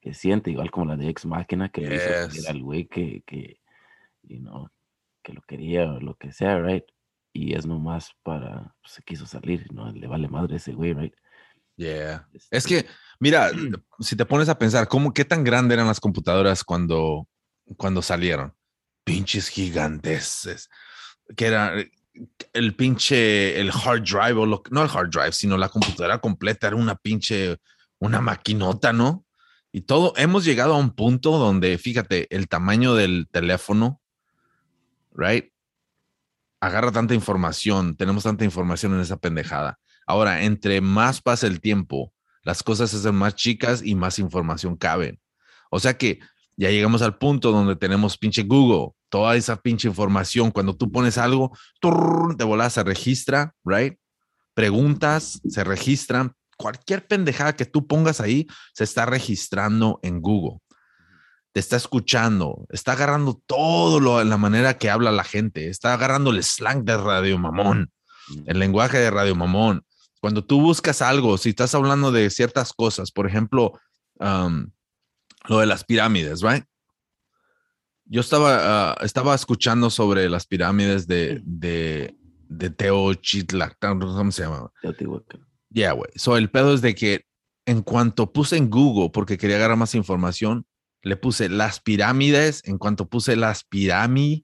que 0.03 0.13
siente 0.13 0.51
igual 0.51 0.69
como 0.69 0.87
la 0.87 0.97
de 0.97 1.07
ex 1.07 1.25
máquina 1.25 1.69
que 1.69 1.79
le 1.79 1.95
hizo 1.95 2.09
Yes. 2.29 2.49
al 2.49 2.61
güey 2.61 2.87
que 2.87 3.23
que 3.25 3.61
you 4.23 4.39
know, 4.39 4.67
que 5.23 5.31
lo 5.31 5.41
quería 5.43 5.89
o 5.93 6.01
lo 6.01 6.15
que 6.15 6.33
sea 6.33 6.59
right 6.59 6.83
y 7.31 7.55
es 7.55 7.65
nomás 7.65 8.11
para 8.21 8.75
pues, 8.81 8.95
se 8.95 9.01
quiso 9.03 9.25
salir 9.25 9.65
no 9.71 9.89
le 9.93 10.05
vale 10.07 10.27
madre 10.27 10.57
ese 10.57 10.73
güey 10.73 10.93
right 10.93 11.15
Yeah. 11.75 12.27
Es 12.33 12.47
Este, 12.51 12.83
que, 12.83 12.89
mira, 13.19 13.49
si 13.99 14.15
te 14.15 14.25
pones 14.27 14.47
a 14.47 14.59
pensar, 14.59 14.87
¿cómo, 14.87 15.11
qué 15.11 15.25
tan 15.25 15.43
grande 15.43 15.73
eran 15.73 15.87
las 15.87 15.99
computadoras 15.99 16.63
cuando, 16.63 17.27
cuando 17.77 18.03
salieron? 18.03 18.53
Pinches 19.03 19.49
gigantes. 19.49 20.69
Que 21.35 21.47
era 21.47 21.79
eh, 21.79 21.89
el 22.53 22.75
pinche, 22.75 23.59
el 23.59 23.71
hard 23.71 24.03
drive, 24.03 24.39
o 24.39 24.45
lo, 24.45 24.61
no 24.69 24.83
el 24.83 24.89
hard 24.93 25.09
drive, 25.09 25.31
sino 25.31 25.57
la 25.57 25.69
computadora 25.69 26.19
completa, 26.19 26.67
era 26.67 26.75
una 26.75 26.93
pinche, 26.95 27.57
una 27.97 28.21
maquinota, 28.21 28.93
¿no? 28.93 29.25
Y 29.75 29.81
todo, 29.81 30.13
hemos 30.17 30.45
llegado 30.45 30.75
a 30.75 30.77
un 30.77 30.91
punto 30.91 31.39
donde, 31.39 31.79
fíjate, 31.79 32.27
el 32.33 32.47
tamaño 32.47 32.93
del 32.93 33.27
teléfono, 33.31 33.99
right? 35.11 35.51
Agarra 36.61 36.91
tanta 36.91 37.15
información, 37.15 37.95
tenemos 37.95 38.23
tanta 38.23 38.45
información 38.45 38.93
en 38.93 39.01
esa 39.01 39.17
pendejada. 39.17 39.79
Ahora, 40.05 40.43
entre 40.43 40.79
más 40.79 41.23
pasa 41.23 41.47
el 41.47 41.59
tiempo, 41.59 42.13
las 42.43 42.61
cosas 42.61 42.91
se 42.91 42.97
hacen 42.97 43.15
más 43.15 43.33
chicas 43.33 43.81
y 43.83 43.95
más 43.95 44.19
información 44.19 44.77
caben. 44.77 45.19
O 45.71 45.79
sea 45.79 45.97
que 45.97 46.19
ya 46.55 46.69
llegamos 46.69 47.01
al 47.01 47.17
punto 47.17 47.51
donde 47.51 47.75
tenemos 47.75 48.15
pinche 48.15 48.43
Google, 48.43 48.91
toda 49.09 49.35
esa 49.35 49.55
pinche 49.55 49.87
información. 49.87 50.51
Cuando 50.51 50.75
tú 50.75 50.91
pones 50.91 51.17
algo, 51.17 51.57
turr, 51.79 52.37
de 52.37 52.43
volada 52.43 52.69
se 52.69 52.83
registra, 52.83 53.55
right? 53.65 53.97
Preguntas, 54.53 55.41
se 55.49 55.63
registran. 55.63 56.33
Cualquier 56.57 57.07
pendejada 57.07 57.55
que 57.55 57.65
tú 57.65 57.87
pongas 57.87 58.21
ahí 58.21 58.47
se 58.73 58.83
está 58.83 59.05
registrando 59.05 59.99
en 60.03 60.21
Google. 60.21 60.59
Te 61.51 61.59
está 61.59 61.75
escuchando, 61.75 62.65
está 62.69 62.93
agarrando 62.93 63.41
todo 63.45 63.99
lo, 63.99 64.23
la 64.23 64.37
manera 64.37 64.77
que 64.77 64.89
habla 64.89 65.11
la 65.11 65.23
gente, 65.23 65.69
está 65.69 65.93
agarrando 65.93 66.31
el 66.31 66.43
slang 66.43 66.83
de 66.83 66.97
Radio 66.97 67.37
Mamón 67.37 67.91
mm, 68.27 68.43
el 68.47 68.59
lenguaje 68.59 68.97
de 68.97 69.11
Radio 69.11 69.35
Mamón. 69.35 69.85
Cuando 70.19 70.43
tú 70.43 70.61
buscas 70.61 71.01
algo, 71.01 71.37
si 71.37 71.49
estás 71.49 71.75
hablando 71.75 72.11
de 72.11 72.29
ciertas 72.29 72.73
cosas, 72.73 73.11
por 73.11 73.27
ejemplo, 73.27 73.73
um, 74.19 74.71
lo 75.47 75.59
de 75.59 75.65
las 75.65 75.83
pirámides, 75.83 76.41
right? 76.41 76.63
Yo 78.05 78.21
estaba, 78.21 78.91
ah, 78.91 78.97
estaba 79.01 79.35
escuchando 79.35 79.89
sobre 79.89 80.29
las 80.29 80.45
pirámides 80.45 81.07
de, 81.07 81.41
de, 81.43 82.15
de 82.47 82.75
¿cómo 83.79 84.31
se 84.31 84.43
llama? 84.43 84.71
Teotihuacán. 84.81 85.52
Yeah, 85.73 85.93
güey. 85.93 86.11
So 86.15 86.37
el 86.37 86.49
pedo 86.49 86.73
es 86.73 86.81
de 86.81 86.95
que 86.95 87.25
en 87.65 87.81
cuanto 87.81 88.31
puse 88.31 88.57
en 88.57 88.69
Google, 88.69 89.09
porque 89.11 89.37
quería 89.37 89.55
agarrar 89.57 89.77
más 89.77 89.95
información, 89.95 90.65
le 91.01 91.17
puse 91.17 91.49
las 91.49 91.79
pirámides. 91.79 92.61
En 92.65 92.77
cuanto 92.77 93.09
puse 93.09 93.35
las 93.35 93.63
pirámides, 93.63 94.43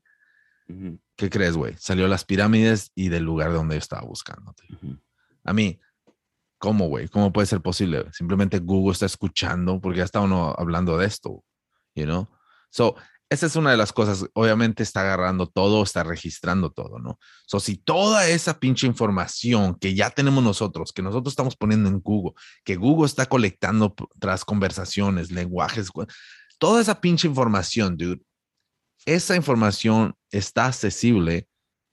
¿qué 1.16 1.30
crees, 1.30 1.56
güey? 1.56 1.76
Salió 1.78 2.08
las 2.08 2.26
pirámides 2.26 2.92
y 2.96 3.10
del 3.10 3.24
lugar 3.24 3.54
donde 3.54 3.76
yo 3.76 3.80
estaba 3.80 4.02
buscando. 4.02 4.54
tío. 4.54 4.78
ujú. 4.78 5.00
A 5.44 5.54
mí, 5.54 5.80
¿cómo, 6.58 6.88
güey? 6.88 7.08
¿Cómo 7.08 7.32
puede 7.32 7.48
ser 7.48 7.62
posible? 7.62 8.06
Simplemente 8.12 8.60
Google 8.60 8.94
está 8.94 9.06
escuchando 9.06 9.80
porque 9.80 10.00
ya 10.00 10.06
está 10.06 10.20
uno 10.20 10.54
hablando 10.58 10.98
de 10.98 11.06
esto, 11.06 11.44
you 11.96 12.06
know? 12.06 12.28
So, 12.72 12.96
esa 13.30 13.46
es 13.46 13.56
una 13.56 13.72
de 13.72 13.78
las 13.78 13.94
cosas. 13.94 14.26
Obviamente 14.34 14.82
está 14.82 15.02
agarrando 15.02 15.48
todo, 15.48 15.84
está 15.84 16.04
registrando 16.04 16.72
todo, 16.72 16.98
¿no? 16.98 17.20
So, 17.46 17.60
si 17.60 17.78
toda 17.78 18.28
esa 18.28 18.60
pinche 18.60 18.88
información 18.88 19.76
que 19.76 19.94
ya 19.94 20.10
tenemos 20.10 20.44
nosotros, 20.44 20.92
que 20.92 21.04
nosotros 21.04 21.34
estamos 21.34 21.56
poniendo 21.56 21.90
en 21.90 22.00
Google, 22.00 22.34
que 22.64 22.76
Google 22.76 23.06
está 23.06 23.28
colectando 23.28 23.96
tras 24.20 24.46
conversaciones, 24.46 25.32
lenguajes, 25.32 25.92
toda 26.58 26.82
esa 26.82 27.02
pinche 27.02 27.28
información, 27.28 27.98
dude, 27.98 28.22
esa 29.06 29.36
información 29.36 30.16
está 30.32 30.66
accesible 30.66 31.48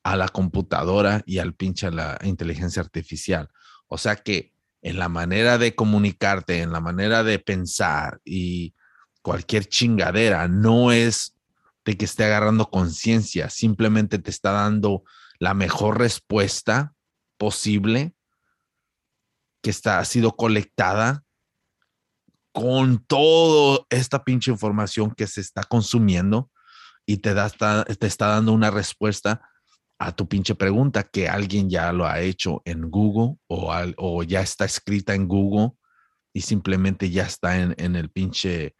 a 0.05 0.17
la 0.17 0.29
computadora 0.29 1.23
y 1.27 1.39
al 1.39 1.55
pinche 1.55 1.87
a 1.87 1.91
la 1.91 2.19
inteligencia 2.23 2.81
artificial. 2.81 3.49
O 3.89 3.99
sea 3.99 4.17
que 4.17 4.53
en 4.81 4.99
la 4.99 5.09
manera 5.09 5.59
de 5.59 5.75
comunicarte, 5.75 6.63
en 6.63 6.73
la 6.73 6.81
manera 6.81 7.25
de 7.25 7.39
pensar 7.39 8.21
y 8.25 8.75
cualquier 9.27 9.67
chingadera, 9.67 10.47
no 10.47 10.93
es 10.93 11.35
de 11.85 11.97
que 11.97 12.05
esté 12.05 12.25
agarrando 12.25 12.71
conciencia, 12.71 13.51
simplemente 13.51 14.21
te 14.21 14.31
está 14.31 14.53
dando 14.53 15.03
la 15.41 15.53
mejor 15.53 15.99
respuesta 15.99 16.95
posible 17.37 18.15
que 19.65 19.71
está, 19.71 19.99
ha 19.99 20.05
sido 20.05 20.37
colectada 20.37 21.25
con 22.53 23.05
toda 23.05 23.85
esta 23.91 24.23
pinche 24.23 24.53
información 24.53 25.11
que 25.13 25.27
se 25.27 25.41
está 25.41 25.65
consumiendo 25.65 26.49
y 27.05 27.17
te, 27.17 27.35
da, 27.35 27.47
está- 27.47 27.85
te 27.85 28.07
está 28.07 28.29
dando 28.29 28.53
una 28.53 28.71
respuesta 28.71 29.41
a 29.99 30.13
tu 30.15 30.29
pinche 30.29 30.55
pregunta 30.55 31.03
que 31.03 31.29
alguien 31.29 31.69
ya 31.69 31.93
lo 31.93 32.07
ha 32.07 32.21
hecho 32.21 32.63
en 32.65 32.91
Google 32.93 33.39
o, 33.49 33.73
al- 33.73 33.95
o 33.99 34.23
ya 34.23 34.41
está 34.41 34.65
escrita 34.67 35.15
en 35.17 35.27
Google 35.27 35.73
y 36.33 36.43
simplemente 36.43 37.11
ya 37.11 37.25
está 37.25 37.59
en, 37.59 37.75
en 37.77 37.97
el 37.97 38.09
pinche, 38.11 38.77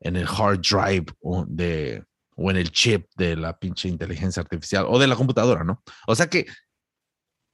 en 0.00 0.16
el 0.16 0.26
hard 0.26 0.60
drive 0.60 1.06
o, 1.20 1.44
de, 1.46 2.04
o 2.36 2.50
en 2.50 2.56
el 2.56 2.70
chip 2.70 3.06
de 3.16 3.36
la 3.36 3.58
pinche 3.58 3.88
inteligencia 3.88 4.42
artificial 4.42 4.86
o 4.88 4.98
de 4.98 5.06
la 5.06 5.16
computadora, 5.16 5.62
¿no? 5.62 5.82
O 6.06 6.14
sea 6.14 6.28
que 6.28 6.46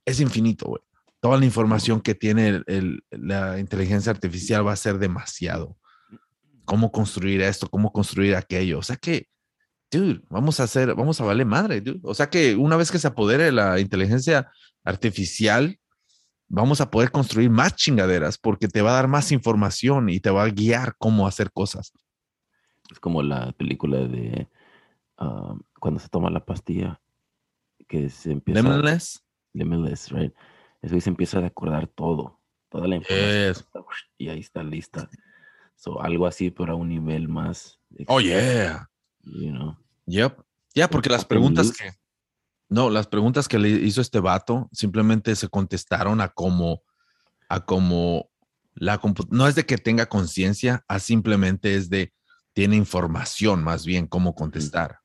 es 0.05 0.21
infinito, 0.21 0.67
güey. 0.67 0.83
Toda 1.21 1.39
la 1.39 1.45
información 1.45 2.01
que 2.01 2.15
tiene 2.15 2.63
la 3.11 3.59
inteligencia 3.59 4.13
artificial 4.13 4.67
va 4.67 4.73
a 4.73 4.77
ser 4.77 4.99
demasiado. 4.99 5.77
Cómo 6.65 6.93
construir 6.93 7.41
esto, 7.41 7.69
cómo 7.69 7.93
construir 7.93 8.37
aquello. 8.37 8.79
O 8.79 8.83
sea 8.83 8.97
que, 8.97 9.27
dude, 9.91 10.21
vamos 10.29 10.61
a 10.61 10.65
hacer, 10.65 10.95
vamos 10.95 11.21
a 11.21 11.25
valer 11.25 11.47
madre, 11.47 11.81
dude. 11.81 12.01
O 12.05 12.15
sea 12.15 12.31
que 12.31 12.55
una 12.55 12.77
vez 12.77 12.93
que 12.93 12.99
se 12.99 13.09
apodere 13.09 13.51
la 13.51 13.81
inteligencia 13.81 14.53
artificial, 14.85 15.81
vamos 16.49 16.81
a 16.81 16.91
poder 16.91 17.11
construir 17.11 17.51
más 17.51 17.75
chingaderas 17.75 18.39
porque 18.39 18.69
te 18.69 18.83
va 18.83 18.91
a 18.91 18.97
dar 18.97 19.09
más 19.09 19.33
información 19.33 20.09
y 20.09 20.21
te 20.21 20.31
va 20.31 20.45
a 20.45 20.51
guiar 20.51 20.95
cómo 20.99 21.27
hacer 21.27 21.51
cosas. 21.51 21.93
Es 22.91 23.01
como 23.01 23.23
la 23.23 23.53
película 23.53 23.99
de 23.99 24.49
ah, 25.19 25.55
cuando 25.81 26.01
se 26.01 26.09
toma 26.09 26.31
la 26.31 26.45
pastilla 26.45 27.01
que 27.89 28.11
se 28.11 28.33
empieza 28.33 28.63
Limitless. 28.63 29.25
Limitless, 29.53 30.11
right? 30.11 30.33
Eso 30.83 31.01
se 31.01 31.11
empieza 31.11 31.39
a 31.39 31.47
acordar 31.47 31.87
todo, 31.87 32.41
toda 32.69 32.87
la 32.87 32.97
información 32.97 33.55
Yes. 33.55 33.67
y 34.19 34.29
ahí 34.29 34.41
está 34.41 34.63
lista. 34.63 35.09
So, 35.77 36.01
algo 36.01 36.27
así, 36.27 36.51
pero 36.51 36.73
a 36.73 36.77
un 36.77 36.89
nivel 36.89 37.29
más. 37.29 37.79
Oh, 38.09 38.21
yeah. 38.21 38.89
You 39.23 39.51
know? 39.51 39.77
Yep. 40.07 40.41
Ya, 40.75 40.89
porque 40.89 41.11
las 41.11 41.25
preguntas 41.25 41.73
que. 41.73 41.93
No, 42.69 42.91
las 42.91 43.07
preguntas 43.07 43.47
que 43.47 43.59
le 43.59 43.69
hizo 43.69 44.01
este 44.01 44.19
vato 44.19 44.69
simplemente 44.73 45.37
se 45.37 45.49
contestaron 45.49 46.21
a 46.21 46.29
como. 46.29 46.83
A 47.49 47.65
como. 47.65 48.31
La 48.75 49.01
no 49.31 49.49
es 49.49 49.55
de 49.55 49.65
que 49.65 49.79
tenga 49.79 50.07
conciencia, 50.07 50.85
a 50.89 50.99
simplemente 50.99 51.77
es 51.77 51.89
de. 51.89 52.13
Tiene 52.57 52.75
información 52.75 53.63
más 53.63 53.85
bien 53.85 54.07
cómo 54.07 54.35
contestar. 54.35 55.01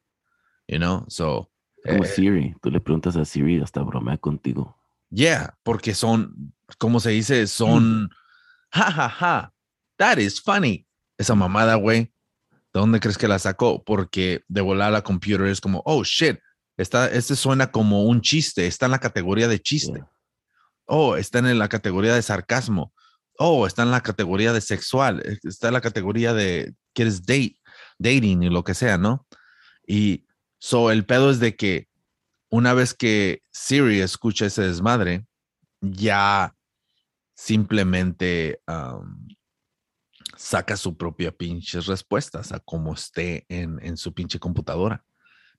You 0.70 0.78
know? 0.78 1.04
So. 1.10 1.52
Como 1.86 2.06
eh, 2.06 2.08
Siri, 2.08 2.56
tú 2.62 2.72
le 2.72 2.80
preguntas 2.80 3.18
a 3.18 3.26
Siri 3.26 3.60
hasta 3.60 3.82
bromea 3.82 4.18
contigo. 4.18 4.78
Yeah, 5.10 5.58
porque 5.64 5.94
son, 5.94 6.54
como 6.78 7.02
se 7.02 7.10
dice, 7.10 7.48
son, 7.48 8.10
ja, 8.72 8.90
ja, 8.90 9.10
ja, 9.10 9.54
that 9.98 10.18
is 10.20 10.40
funny. 10.42 10.88
Esa 11.18 11.36
mamada, 11.36 11.76
güey. 11.76 12.14
¿De 12.74 12.80
dónde 12.80 13.02
crees 13.02 13.18
que 13.18 13.28
la 13.28 13.38
sacó? 13.38 13.84
Porque 13.84 14.46
de 14.48 14.62
volar 14.62 14.94
la 14.94 15.02
computer 15.02 15.48
es 15.48 15.60
como, 15.60 15.82
oh 15.86 16.06
shit, 16.06 16.40
está, 16.78 17.12
este 17.12 17.36
suena 17.36 17.70
como 17.70 18.06
un 18.06 18.22
chiste, 18.22 18.66
está 18.66 18.86
en 18.86 18.94
la 18.94 19.00
categoría 19.00 19.50
de 19.50 19.60
chiste. 19.60 19.96
Yeah. 19.96 20.10
Oh, 20.86 21.18
está 21.18 21.40
en 21.40 21.60
la 21.60 21.68
categoría 21.68 22.16
de 22.16 22.22
sarcasmo. 22.22 22.94
Oh, 23.38 23.68
está 23.68 23.84
en 23.84 23.92
la 23.92 24.00
categoría 24.00 24.54
de 24.54 24.62
sexual. 24.62 25.22
eh, 25.26 25.38
Está 25.44 25.68
en 25.68 25.74
la 25.74 25.82
categoría 25.82 26.34
de 26.34 26.74
quieres 26.94 27.22
date, 27.26 27.56
dating 27.98 28.44
y 28.44 28.50
lo 28.50 28.64
que 28.64 28.74
sea, 28.74 28.98
¿no? 28.98 29.28
Y 29.86 30.26
so 30.60 30.92
el 30.92 31.06
pedo 31.06 31.32
es 31.32 31.40
de 31.40 31.56
que 31.56 31.88
una 32.50 32.74
vez 32.74 32.94
que 32.94 33.44
Siri 33.52 34.02
escucha 34.02 34.46
ese 34.46 34.64
desmadre, 34.64 35.26
ya 35.80 36.56
simplemente 37.34 38.62
um, 38.68 39.28
saca 40.38 40.76
su 40.76 40.98
propia 40.98 41.32
pinches 41.32 41.86
respuestas 41.88 42.52
a 42.52 42.60
como 42.60 42.94
esté 42.94 43.46
en, 43.50 43.80
en 43.82 43.98
su 43.98 44.14
pinche 44.14 44.40
computadora. 44.40 45.04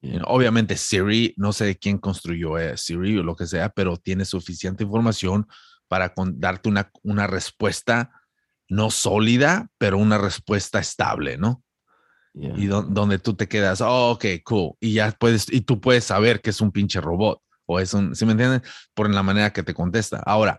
Yeah. 0.01 0.19
Know, 0.19 0.29
Obviamente 0.29 0.77
Siri, 0.77 1.35
no 1.37 1.53
sé 1.53 1.77
quién 1.77 1.99
construyó 1.99 2.59
eh, 2.59 2.77
Siri 2.77 3.19
o 3.19 3.23
lo 3.23 3.35
que 3.37 3.47
sea, 3.47 3.69
pero 3.71 3.97
tiene 3.97 4.25
suficiente 4.25 4.85
información 4.85 5.47
para 5.89 6.15
con- 6.15 6.39
darte 6.41 6.69
una, 6.69 6.91
una 7.03 7.27
respuesta 7.27 8.11
no 8.73 8.91
sólida, 8.91 9.69
pero 9.79 9.99
una 9.99 10.19
respuesta 10.19 10.79
estable, 10.79 11.37
¿no? 11.37 11.63
Yeah. 12.35 12.55
Y 12.57 12.67
don- 12.67 12.95
donde 12.95 13.19
tú 13.19 13.35
te 13.35 13.47
quedas, 13.47 13.83
oh, 13.83 14.13
ok, 14.13 14.25
cool. 14.45 14.73
Y 14.81 14.95
ya 14.95 15.11
puedes, 15.13 15.53
y 15.53 15.61
tú 15.61 15.81
puedes 15.81 16.05
saber 16.05 16.41
que 16.41 16.51
es 16.51 16.61
un 16.61 16.73
pinche 16.73 17.01
robot 17.01 17.41
o 17.67 17.79
es 17.79 17.93
un, 17.93 18.17
¿sí 18.17 18.25
me 18.25 18.33
entiendes? 18.33 18.63
Por 18.95 19.13
la 19.13 19.23
manera 19.23 19.53
que 19.53 19.63
te 19.63 19.75
contesta. 19.75 20.23
Ahora, 20.25 20.59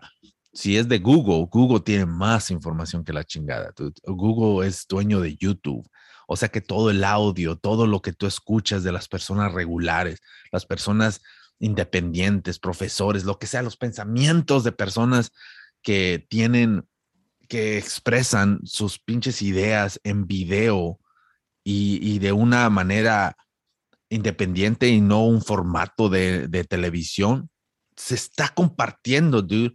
si 0.52 0.76
es 0.76 0.88
de 0.88 1.00
Google, 1.00 1.48
Google 1.50 1.80
tiene 1.80 2.06
más 2.06 2.52
información 2.52 3.02
que 3.04 3.12
la 3.12 3.24
chingada. 3.24 3.72
Google 4.04 4.68
es 4.68 4.86
dueño 4.88 5.20
de 5.20 5.34
YouTube. 5.36 5.84
O 6.28 6.36
sea 6.36 6.48
que 6.48 6.60
todo 6.60 6.90
el 6.90 7.02
audio, 7.02 7.56
todo 7.56 7.86
lo 7.88 8.00
que 8.00 8.12
tú 8.12 8.26
escuchas 8.26 8.84
de 8.84 8.92
las 8.92 9.08
personas 9.08 9.52
regulares, 9.52 10.20
las 10.52 10.64
personas 10.64 11.20
independientes, 11.58 12.60
profesores, 12.60 13.24
lo 13.24 13.38
que 13.38 13.48
sea, 13.48 13.62
los 13.62 13.76
pensamientos 13.76 14.62
de 14.62 14.72
personas 14.72 15.32
que 15.82 16.24
tienen, 16.28 16.86
que 17.46 17.78
expresan 17.78 18.60
sus 18.64 18.98
pinches 18.98 19.42
ideas 19.42 20.00
en 20.04 20.26
video 20.26 20.98
y, 21.62 21.98
y 22.02 22.18
de 22.18 22.32
una 22.32 22.68
manera 22.70 23.36
independiente 24.08 24.88
y 24.88 25.00
no 25.00 25.24
un 25.24 25.42
formato 25.42 26.08
de, 26.08 26.48
de 26.48 26.64
televisión, 26.64 27.50
se 27.96 28.14
está 28.14 28.48
compartiendo, 28.48 29.42
dude, 29.42 29.74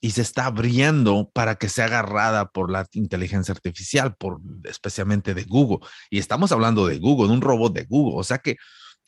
y 0.00 0.12
se 0.12 0.22
está 0.22 0.46
abriendo 0.46 1.30
para 1.32 1.56
que 1.56 1.68
sea 1.68 1.84
agarrada 1.84 2.46
por 2.50 2.70
la 2.70 2.86
inteligencia 2.92 3.52
artificial, 3.52 4.16
por 4.16 4.40
especialmente 4.64 5.34
de 5.34 5.44
Google. 5.44 5.86
Y 6.08 6.18
estamos 6.18 6.52
hablando 6.52 6.86
de 6.86 6.98
Google, 6.98 7.28
de 7.28 7.34
un 7.34 7.42
robot 7.42 7.74
de 7.74 7.84
Google. 7.84 8.18
O 8.18 8.24
sea 8.24 8.38
que 8.38 8.56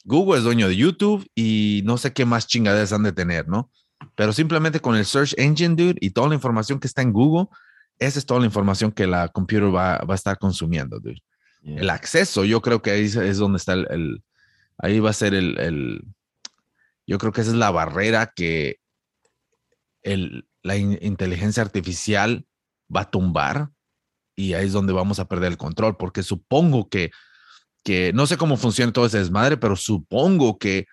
Google 0.04 0.38
es 0.38 0.44
dueño 0.44 0.68
de 0.68 0.76
YouTube 0.76 1.26
y 1.34 1.82
no 1.84 1.96
sé 1.96 2.12
qué 2.12 2.26
más 2.26 2.46
chingaderas 2.46 2.92
han 2.92 3.04
de 3.04 3.12
tener, 3.12 3.48
¿no? 3.48 3.70
Pero 4.16 4.32
simplemente 4.32 4.80
con 4.80 4.96
el 4.96 5.06
search 5.06 5.34
engine, 5.38 5.76
dude, 5.76 5.98
y 6.00 6.10
toda 6.10 6.28
la 6.28 6.34
información 6.34 6.78
que 6.78 6.88
está 6.88 7.00
en 7.02 7.12
Google, 7.12 7.46
esa 7.98 8.18
es 8.18 8.26
toda 8.26 8.40
la 8.40 8.46
información 8.46 8.90
que 8.92 9.06
la 9.06 9.28
computer 9.28 9.74
va, 9.74 9.98
va 9.98 10.14
a 10.14 10.16
estar 10.16 10.38
consumiendo, 10.38 10.98
dude 11.00 11.22
Yeah. 11.64 11.80
el 11.80 11.90
acceso, 11.90 12.44
yo 12.44 12.60
creo 12.60 12.82
que 12.82 12.90
ahí 12.90 13.04
es- 13.04 13.38
donde 13.38 13.58
está 13.58 13.74
el, 13.74 13.86
el- 13.90 14.24
ahí 14.78 14.98
va 14.98 15.10
a 15.10 15.12
ser 15.12 15.32
el, 15.32 15.56
el- 15.60 16.02
yo 17.06 17.18
creo 17.18 17.30
que 17.30 17.40
esa 17.42 17.50
es 17.52 17.56
la 17.56 17.70
barrera 17.70 18.32
que 18.34 18.80
el, 20.02 20.48
la 20.64 20.76
in- 20.76 20.98
inteligencia 21.02 21.62
artificial 21.62 22.46
va 22.94 23.02
a 23.02 23.10
tumbar 23.12 23.70
y 24.34 24.54
ahí 24.54 24.66
es 24.66 24.72
donde 24.72 24.92
vamos 24.92 25.20
a 25.20 25.28
perder 25.28 25.52
el 25.52 25.56
control, 25.56 25.96
porque 25.96 26.24
supongo 26.24 26.88
que, 26.88 27.12
que 27.84 28.12
no 28.12 28.26
sé 28.26 28.36
cómo 28.36 28.56
funciona 28.56 28.92
todo 28.92 29.06
ese 29.06 29.18
desmadre, 29.18 29.56
pero 29.56 29.76
supongo 29.76 30.58
que 30.58 30.86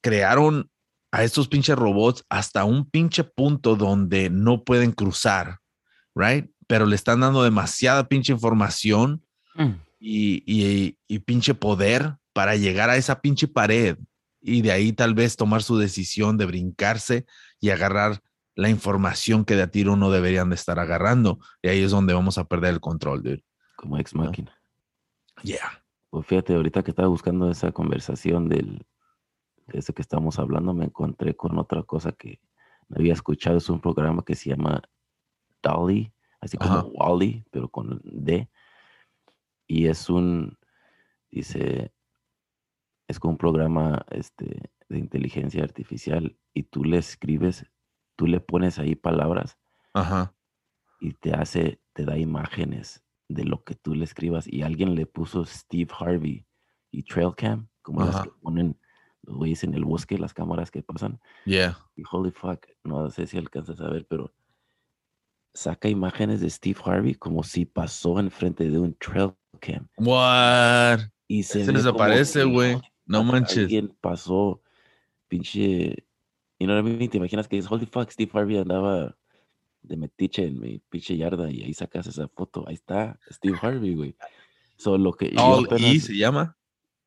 crearon 0.00 0.70
a 1.12 1.22
estos 1.24 1.48
pinches 1.48 1.76
robots 1.76 2.24
hasta 2.28 2.64
un 2.64 2.88
pinche 2.88 3.24
punto 3.24 3.76
donde 3.76 4.30
no 4.30 4.64
pueden 4.64 4.92
cruzar, 4.92 5.58
right? 6.16 6.50
Pero 6.66 6.86
le 6.86 6.96
están 6.96 7.20
dando 7.20 7.44
demasiada 7.44 8.08
pinche 8.08 8.32
información 8.32 9.22
Mm. 9.54 9.72
y, 10.00 10.42
y- 10.46 10.98
y 11.06 11.18
pinche 11.20 11.54
poder 11.54 12.16
para 12.32 12.56
llegar 12.56 12.90
a 12.90 12.96
esa 12.96 13.20
pinche 13.22 13.46
pared 13.48 13.96
y 14.42 14.60
de 14.62 14.70
ahí 14.72 14.92
tal 14.92 15.14
vez 15.14 15.36
tomar 15.36 15.62
su 15.62 15.78
decisión 15.78 16.36
de 16.36 16.44
brincarse 16.46 17.24
y 17.60 17.70
agarrar 17.70 18.20
la 18.54 18.68
información 18.68 19.44
que 19.44 19.54
de 19.56 19.62
a 19.62 19.70
tiro 19.70 19.96
no 19.96 20.10
deberían 20.10 20.48
de 20.50 20.54
estar 20.56 20.78
agarrando. 20.78 21.38
Y 21.62 21.68
ahí 21.68 21.82
es 21.82 21.90
donde 21.90 22.12
vamos 22.14 22.36
a 22.38 22.44
perder 22.44 22.74
el 22.74 22.80
control, 22.80 23.22
dude. 23.22 23.44
Como 23.76 23.96
ex 23.98 24.14
máquina. 24.14 24.52
Yeah. 25.42 25.82
Pues 26.10 26.26
fíjate, 26.26 26.54
ahorita 26.54 26.82
que 26.82 26.90
estaba 26.90 27.08
buscando 27.08 27.50
esa 27.50 27.72
conversación 27.72 28.48
del, 28.48 28.84
de 29.66 29.78
eso 29.78 29.92
que 29.94 30.02
estamos 30.02 30.38
hablando, 30.38 30.72
me 30.74 30.84
encontré 30.86 31.34
con 31.34 31.58
otra 31.58 31.82
cosa 31.82 32.12
que 32.12 32.40
no 32.88 32.96
había 32.98 33.12
escuchado. 33.14 33.56
Es 33.58 33.68
un 33.68 33.80
programa 33.80 34.22
que 34.24 34.34
se 34.34 34.50
llama 34.50 34.82
Dolly, 35.66 36.12
así 36.40 36.56
como 36.56 36.78
Ajá. 36.78 36.86
Wally, 36.92 37.44
pero 37.50 37.68
con 37.68 38.00
D. 38.04 38.48
Y 39.66 39.86
es 39.86 40.08
un, 40.08 40.56
dice, 41.30 41.92
es 43.08 43.18
como 43.18 43.32
un 43.32 43.38
programa 43.38 44.04
este, 44.10 44.70
de 44.88 44.98
inteligencia 44.98 45.62
artificial 45.62 46.38
y 46.54 46.64
tú 46.64 46.84
le 46.84 46.98
escribes, 46.98 47.66
tú 48.16 48.26
le 48.26 48.40
pones 48.40 48.78
ahí 48.78 48.94
palabras 48.94 49.58
Ajá. 49.92 50.34
y 51.00 51.12
te 51.12 51.32
hace, 51.32 51.80
te 51.92 52.04
da 52.04 52.16
imágenes 52.16 53.02
de 53.28 53.44
lo 53.44 53.64
que 53.64 53.74
tú 53.74 53.94
le 53.94 54.04
escribas. 54.04 54.46
Y 54.46 54.62
alguien 54.62 54.94
le 54.94 55.06
puso 55.06 55.44
Steve 55.44 55.92
Harvey 55.98 56.46
y 56.90 57.02
Trailcam, 57.02 57.68
como 57.82 58.04
las 58.04 58.16
Ajá. 58.16 58.24
que 58.24 58.30
ponen 58.40 58.78
los 59.22 59.36
güeyes 59.36 59.64
en 59.64 59.74
el 59.74 59.84
bosque, 59.84 60.18
las 60.18 60.32
cámaras 60.32 60.70
que 60.70 60.82
pasan. 60.82 61.20
Yeah. 61.44 61.76
Y 61.96 62.04
holy 62.10 62.30
fuck, 62.30 62.66
no 62.84 63.10
sé 63.10 63.26
si 63.26 63.36
alcanzas 63.36 63.80
a 63.80 63.88
ver, 63.88 64.06
pero 64.06 64.32
saca 65.56 65.88
imágenes 65.88 66.40
de 66.40 66.50
Steve 66.50 66.78
Harvey 66.84 67.14
como 67.14 67.42
si 67.42 67.64
pasó 67.64 68.20
enfrente 68.20 68.68
de 68.68 68.78
un 68.78 68.94
Trailcam. 68.94 69.88
What? 69.96 71.00
Y 71.26 71.42
se 71.42 71.60
Se 71.60 71.66
ve 71.66 71.72
les 71.72 71.86
como 71.86 71.94
aparece, 71.96 72.40
que, 72.40 72.44
güey. 72.44 72.78
No 73.06 73.24
manches. 73.24 73.58
Alguien 73.58 73.96
pasó, 74.00 74.62
pinche. 75.28 76.04
I 76.58 76.66
mean? 76.66 77.08
¿Te 77.08 77.16
imaginas 77.18 77.48
que 77.48 77.58
es 77.58 77.70
holy 77.70 77.86
fuck? 77.86 78.10
Steve 78.10 78.30
Harvey 78.32 78.58
andaba 78.58 79.16
de 79.82 79.96
metiche 79.96 80.44
en 80.44 80.60
mi 80.60 80.78
pinche 80.90 81.16
yarda 81.16 81.50
y 81.50 81.62
ahí 81.62 81.74
sacas 81.74 82.06
esa 82.06 82.28
foto. 82.28 82.64
Ahí 82.68 82.74
está 82.74 83.18
Steve 83.30 83.58
Harvey, 83.60 83.94
güey. 83.94 84.16
Solo 84.76 85.12
que 85.12 85.30
yo 85.30 85.42
All 85.42 85.68
E 85.78 86.00
se 86.00 86.16
llama. 86.16 86.56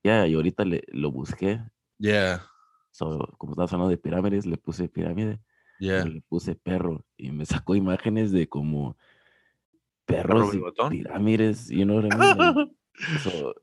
ya, 0.04 0.28
y 0.28 0.34
ahorita 0.34 0.66
le, 0.66 0.84
lo 0.88 1.12
busqué. 1.12 1.62
Yeah. 1.98 2.46
So, 2.92 3.34
como 3.38 3.54
estaba 3.54 3.66
hablando 3.66 3.90
de 3.90 3.98
pirámides, 3.98 4.46
le 4.46 4.58
puse 4.58 4.90
pirámide, 4.90 5.40
Yeah. 5.80 6.06
y 6.06 6.10
le 6.16 6.22
puse 6.22 6.56
perro 6.56 7.06
y 7.18 7.32
me 7.32 7.46
sacó 7.46 7.74
imágenes 7.76 8.32
de 8.32 8.48
como 8.50 8.98
perros 10.06 10.54
y 10.54 10.60
pirámides, 10.90 11.70
you 11.70 11.86
know 11.86 11.98
what 11.98 12.06
I 12.06 12.18
mean? 12.18 12.76
So, 13.24 13.54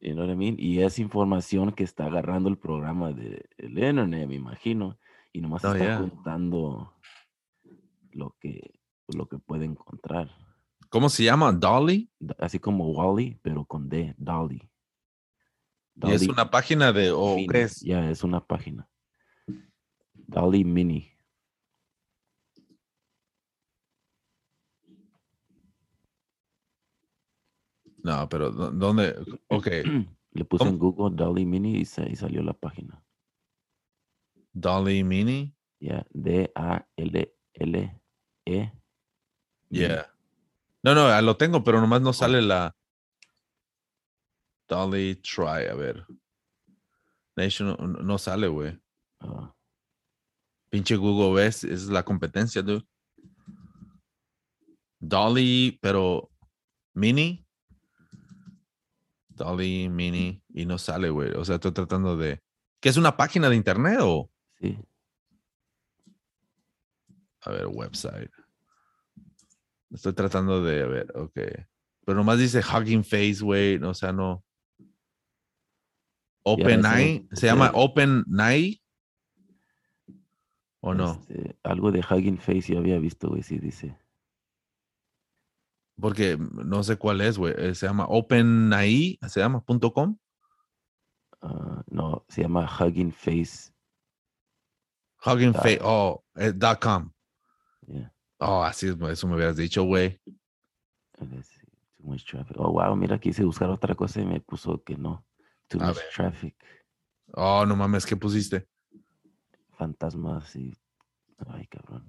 you 0.00 0.12
know 0.12 0.26
what 0.26 0.32
I 0.32 0.36
mean? 0.36 0.56
Y 0.58 0.82
es 0.82 0.98
información 0.98 1.72
que 1.72 1.84
está 1.84 2.04
agarrando 2.06 2.50
el 2.50 2.58
programa 2.58 3.12
del 3.12 3.42
internet, 3.58 4.28
me 4.28 4.34
imagino, 4.34 4.98
y 5.32 5.40
nomás 5.40 5.64
Oh, 5.64 5.72
está 5.72 5.84
yeah. 5.84 5.98
contando 5.98 6.92
lo 8.12 8.36
que, 8.38 8.78
lo 9.08 9.26
que 9.26 9.38
puede 9.38 9.64
encontrar. 9.64 10.30
¿Cómo 10.90 11.08
se 11.08 11.24
llama? 11.24 11.50
Dolly. 11.52 12.10
Así 12.38 12.58
como 12.58 12.90
Wally, 12.90 13.38
pero 13.42 13.64
con 13.64 13.88
D, 13.88 14.14
Dolly. 14.18 14.70
Y 16.02 16.12
es 16.12 16.28
una 16.28 16.50
página 16.50 16.92
de, 16.92 17.10
o 17.10 17.36
Mini, 17.36 17.48
qué 17.48 17.62
es? 17.62 17.80
Ya, 17.80 18.10
es 18.10 18.22
una 18.22 18.44
página. 18.44 18.88
Dolly 20.34 20.64
Mini. 20.64 21.10
No, 28.02 28.28
pero 28.28 28.50
¿dó- 28.50 28.70
¿dónde? 28.72 29.14
Ok. 29.48 29.66
Le 30.32 30.44
puse 30.44 30.64
¿Cómo? 30.64 30.70
en 30.72 30.78
Google 30.78 31.16
Dolly 31.16 31.46
Mini 31.46 31.76
y, 31.78 31.84
sa- 31.84 32.08
y 32.08 32.16
salió 32.16 32.42
la 32.42 32.52
página. 32.54 33.00
Dolly 34.52 35.04
Mini. 35.04 35.54
Ya, 35.80 36.04
D-A-L-L-E. 36.10 37.32
Yeah. 39.70 40.10
No, 40.82 40.94
no, 40.94 41.06
ah, 41.06 41.22
lo 41.22 41.36
tengo, 41.36 41.62
pero 41.64 41.80
nomás 41.80 42.00
no 42.02 42.12
sale 42.12 42.42
la 42.42 42.74
Dolly 44.68 45.16
Try. 45.16 45.66
A 45.70 45.74
ver. 45.74 46.04
Nation 47.36 47.68
no, 47.68 47.76
no 48.02 48.18
sale, 48.18 48.48
güey. 48.48 48.78
Ah, 49.20 49.54
Pinche 50.74 50.96
Google 50.96 51.40
ves, 51.40 51.62
es 51.62 51.84
la 51.86 52.02
competencia, 52.02 52.60
dude. 52.60 52.84
Dolly, 54.98 55.78
pero 55.80 56.32
Mini. 56.94 57.46
Dolly 59.28 59.88
Mini 59.88 60.42
y 60.48 60.66
no 60.66 60.76
sale, 60.78 61.10
güey. 61.10 61.30
O 61.36 61.44
sea, 61.44 61.54
estoy 61.54 61.70
tratando 61.70 62.16
de. 62.16 62.42
¿Qué 62.82 62.88
es 62.88 62.96
una 62.96 63.16
página 63.16 63.48
de 63.48 63.54
internet 63.54 63.98
o? 64.00 64.28
sí. 64.60 64.76
A 67.42 67.50
ver, 67.52 67.68
website. 67.68 68.32
Estoy 69.92 70.12
tratando 70.14 70.60
de, 70.64 70.82
a 70.82 70.86
ver, 70.86 71.16
ok. 71.16 71.38
Pero 72.04 72.16
nomás 72.18 72.40
dice 72.40 72.58
Hugging 72.58 73.04
Face, 73.04 73.38
güey. 73.42 73.76
O 73.76 73.94
sea, 73.94 74.12
no. 74.12 74.44
Open 76.42 76.84
o 76.84 77.36
¿Se 77.36 77.46
llama 77.46 77.66
sea- 77.70 77.76
Open 77.80 78.24
Eye? 78.40 78.80
¿O 80.86 80.92
no? 80.92 81.12
Este, 81.12 81.56
algo 81.62 81.90
de 81.90 82.00
Hugging 82.00 82.36
Face 82.38 82.72
yo 82.72 82.78
había 82.78 82.98
visto, 82.98 83.28
güey, 83.28 83.42
sí 83.42 83.58
dice. 83.58 83.96
Porque 85.98 86.36
no 86.38 86.82
sé 86.82 86.96
cuál 86.98 87.20
es, 87.22 87.38
güey. 87.38 87.54
Eh, 87.56 87.74
Se 87.74 87.86
llama 87.86 88.04
OpenAI, 88.06 89.18
se 89.28 89.40
llama 89.40 89.64
punto 89.64 89.92
.com. 89.94 90.18
ah, 91.40 91.82
no, 91.86 92.24
se 92.28 92.42
llama 92.42 92.68
Hugging 92.68 93.12
Face. 93.12 93.72
Hugging. 95.24 95.54
Face, 95.54 95.80
oh, 95.82 96.22
eh, 96.36 96.52
dot 96.54 96.80
com. 96.82 97.10
Yeah. 97.86 98.12
Oh, 98.40 98.62
así 98.62 98.88
es, 98.88 98.96
eso 99.00 99.26
me 99.26 99.36
hubieras 99.36 99.56
dicho, 99.56 99.84
güey. 99.84 100.20
Too 101.18 101.26
much 102.00 102.26
traffic. 102.26 102.56
Oh, 102.58 102.72
wow, 102.72 102.94
mira, 102.94 103.18
quise 103.18 103.42
buscar 103.42 103.70
otra 103.70 103.94
cosa 103.94 104.20
y 104.20 104.26
me 104.26 104.40
puso 104.40 104.82
que 104.82 104.96
no. 104.98 105.24
Too 105.68 105.80
A 105.80 105.86
much 105.86 105.96
ver. 105.96 106.04
traffic. 106.14 106.56
Oh, 107.32 107.64
no 107.64 107.74
mames, 107.74 108.04
¿qué 108.04 108.16
pusiste? 108.16 108.68
Fantasmas 109.84 110.56
y. 110.56 110.74
Ay, 111.46 111.66
cabrón. 111.66 112.04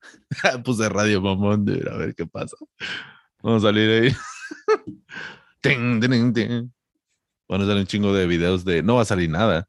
Puse 0.64 0.88
radio 0.88 1.20
mamón, 1.20 1.66
a 1.68 1.96
ver 1.98 2.14
qué 2.14 2.26
pasa. 2.26 2.56
Vamos 3.42 3.62
a 3.62 3.66
salir 3.68 3.90
ahí. 3.90 4.16
Ting, 5.60 6.00
ting, 6.00 6.32
ting. 6.32 6.72
Van 7.48 7.60
a 7.60 7.66
salir 7.66 7.80
un 7.82 7.86
chingo 7.86 8.12
de 8.14 8.26
videos 8.26 8.64
de. 8.64 8.82
No 8.82 8.94
va 8.96 9.02
a 9.02 9.04
salir 9.04 9.28
nada. 9.28 9.68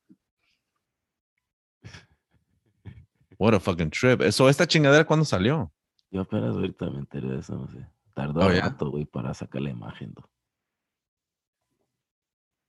What 3.38 3.54
a 3.56 3.60
fucking 3.60 3.90
trip. 3.92 4.22
Eso, 4.22 4.48
esta 4.48 4.66
chingadera, 4.66 5.06
¿cuándo 5.06 5.26
salió? 5.26 5.74
Yo 6.10 6.22
apenas 6.22 6.56
ahorita 6.56 6.90
me 6.90 7.00
enteré 7.00 7.28
de 7.28 7.40
eso, 7.40 7.56
no 7.56 7.68
sé. 7.68 7.86
Tardó 8.14 8.40
Oh, 8.42 8.48
un 8.48 8.56
rato, 8.56 8.90
güey, 8.92 9.06
para 9.06 9.34
sacar 9.34 9.62
la 9.62 9.72
imagen. 9.72 10.14
¿no? 10.16 10.30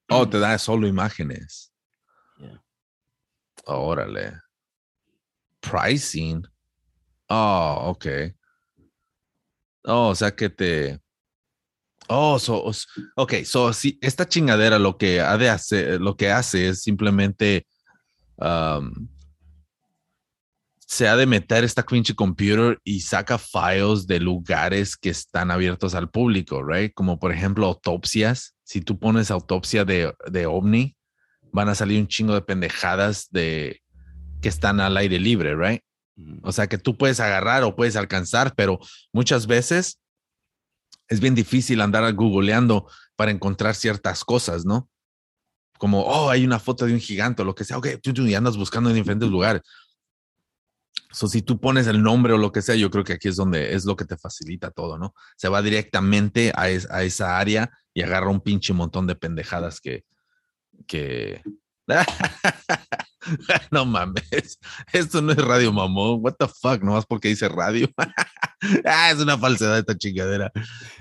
Oh, 0.08 0.28
te 0.28 0.38
da 0.38 0.58
solo 0.58 0.86
imágenes. 0.88 1.72
Órale. 3.66 4.40
Pricing. 5.60 6.46
Oh, 7.28 7.90
ok. 7.90 8.06
Oh, 9.84 10.08
o 10.08 10.14
sea 10.14 10.34
que 10.34 10.48
te. 10.48 11.00
Oh, 12.08 12.38
so, 12.38 12.70
ok, 13.16 13.44
so 13.44 13.72
si 13.72 13.98
esta 14.02 14.28
chingadera 14.28 14.78
lo 14.78 14.98
que 14.98 15.20
ha 15.20 15.38
de 15.38 15.48
hacer, 15.48 16.00
lo 16.00 16.16
que 16.16 16.30
hace 16.30 16.68
es 16.68 16.82
simplemente 16.82 17.66
um, 18.36 19.08
se 20.86 21.08
ha 21.08 21.16
de 21.16 21.26
meter 21.26 21.64
esta 21.64 21.82
pinche 21.82 22.14
computer 22.14 22.78
y 22.84 23.00
saca 23.00 23.38
files 23.38 24.06
de 24.06 24.20
lugares 24.20 24.96
que 24.96 25.10
están 25.10 25.50
abiertos 25.50 25.94
al 25.94 26.10
público, 26.10 26.62
right? 26.62 26.92
Como 26.94 27.18
por 27.18 27.32
ejemplo 27.32 27.66
autopsias. 27.66 28.54
Si 28.64 28.80
tú 28.80 28.98
pones 28.98 29.30
autopsia 29.30 29.84
de, 29.84 30.14
de 30.30 30.46
ovni, 30.46 30.96
van 31.54 31.68
a 31.68 31.74
salir 31.76 32.00
un 32.00 32.08
chingo 32.08 32.34
de 32.34 32.42
pendejadas 32.42 33.28
de 33.30 33.80
que 34.42 34.48
están 34.48 34.80
al 34.80 34.96
aire 34.96 35.18
libre, 35.20 35.54
right? 35.56 35.80
Mm, 36.16 36.38
O 36.42 36.50
sea 36.52 36.66
que 36.66 36.78
tú 36.78 36.98
puedes 36.98 37.20
agarrar 37.20 37.62
o 37.62 37.76
puedes 37.76 37.94
alcanzar, 37.96 38.54
pero 38.56 38.78
muchas 39.12 39.46
veces 39.46 40.00
es 41.08 41.20
bien 41.20 41.34
difícil 41.34 41.80
andar 41.80 42.12
googleando 42.12 42.90
para 43.16 43.30
encontrar 43.30 43.74
ciertas 43.76 44.24
cosas, 44.24 44.64
¿no? 44.64 44.88
Como, 45.78 46.02
oh, 46.02 46.28
hay 46.28 46.44
una 46.44 46.58
foto 46.58 46.86
de 46.86 46.92
un 46.94 47.00
gigante 47.00 47.42
o 47.42 47.44
lo 47.44 47.54
que 47.54 47.64
sea, 47.64 47.78
ok, 47.78 47.86
tú, 48.02 48.12
tú, 48.12 48.26
y 48.26 48.34
andas 48.34 48.56
buscando 48.56 48.90
en 48.90 48.96
diferentes 48.96 49.28
lugares. 49.28 49.62
So, 51.12 51.28
si 51.28 51.42
tú 51.42 51.60
pones 51.60 51.86
el 51.86 52.02
nombre 52.02 52.32
o 52.32 52.38
lo 52.38 52.50
que 52.50 52.62
sea, 52.62 52.74
yo 52.74 52.90
creo 52.90 53.04
que 53.04 53.12
aquí 53.12 53.28
es 53.28 53.36
donde 53.36 53.74
es 53.74 53.84
lo 53.84 53.94
que 53.94 54.04
te 54.04 54.16
facilita 54.16 54.72
todo, 54.72 54.98
¿no? 54.98 55.14
Se 55.36 55.48
va 55.48 55.62
directamente 55.62 56.52
a, 56.56 56.68
es- 56.68 56.90
a 56.90 57.04
esa 57.04 57.38
área 57.38 57.70
y 57.92 58.02
agarra 58.02 58.28
un 58.30 58.40
pinche 58.40 58.72
montón 58.72 59.06
de 59.06 59.14
pendejadas 59.14 59.80
que, 59.80 60.04
que... 60.86 61.42
no 63.70 63.84
mames, 63.84 64.58
esto 64.92 65.20
no 65.20 65.32
es 65.32 65.38
radio 65.38 65.72
mamón, 65.72 66.20
what 66.22 66.34
the 66.38 66.46
fuck, 66.48 66.82
nomás 66.82 67.06
porque 67.06 67.28
dice 67.28 67.48
radio. 67.48 67.88
ah, 68.84 69.10
es 69.10 69.18
una 69.18 69.38
falsedad 69.38 69.78
esta 69.78 69.96
chingadera. 69.96 70.50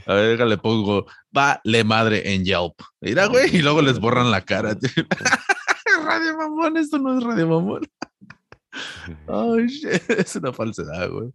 A 0.06 0.14
ver, 0.14 0.32
déjale 0.32 0.58
pongo, 0.58 1.06
vale 1.32 1.84
madre 1.84 2.34
en 2.34 2.44
Yelp. 2.46 2.74
Mira, 3.02 3.28
güey, 3.28 3.56
y 3.56 3.62
luego 3.62 3.82
les 3.82 4.00
borran 4.00 4.32
la 4.32 4.42
cara. 4.42 4.78
radio 6.06 6.38
mamón, 6.38 6.78
esto 6.78 6.98
no 6.98 7.18
es 7.18 7.24
radio 7.24 7.48
mamón. 7.48 7.82
Oh, 9.28 9.58
shit, 9.60 10.10
es 10.10 10.36
una 10.36 10.52
falsedad, 10.52 11.10
güey. 11.10 11.32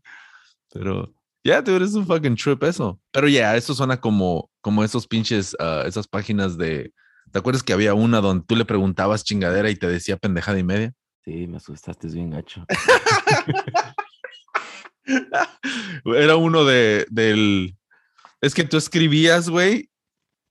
Pero, 0.72 1.12
ya, 1.44 1.62
tú 1.62 1.70
eres 1.72 1.94
un 1.94 2.06
fucking 2.06 2.36
trip 2.36 2.62
eso. 2.64 3.00
Pero 3.12 3.28
ya, 3.28 3.56
eso 3.56 3.74
suena 3.74 3.98
como, 3.98 4.50
como 4.60 4.84
esos 4.84 5.06
pinches, 5.06 5.56
ah, 5.58 5.84
esas 5.86 6.06
páginas 6.06 6.58
de. 6.58 6.92
¿Te 7.32 7.38
acuerdas 7.38 7.62
que 7.62 7.72
había 7.72 7.94
una 7.94 8.20
donde 8.20 8.44
tú 8.46 8.56
le 8.56 8.64
preguntabas 8.64 9.24
chingadera 9.24 9.70
y 9.70 9.76
te 9.76 9.88
decía 9.88 10.16
pendejada 10.16 10.58
y 10.58 10.64
media? 10.64 10.92
Sí, 11.24 11.46
me 11.46 11.58
asustaste 11.58 12.08
bien 12.08 12.30
gacho. 12.30 12.64
Era 16.04 16.36
uno 16.36 16.64
de, 16.64 17.06
del. 17.10 17.76
Es 18.40 18.54
que 18.54 18.64
tú 18.64 18.76
escribías, 18.76 19.48
güey, 19.48 19.90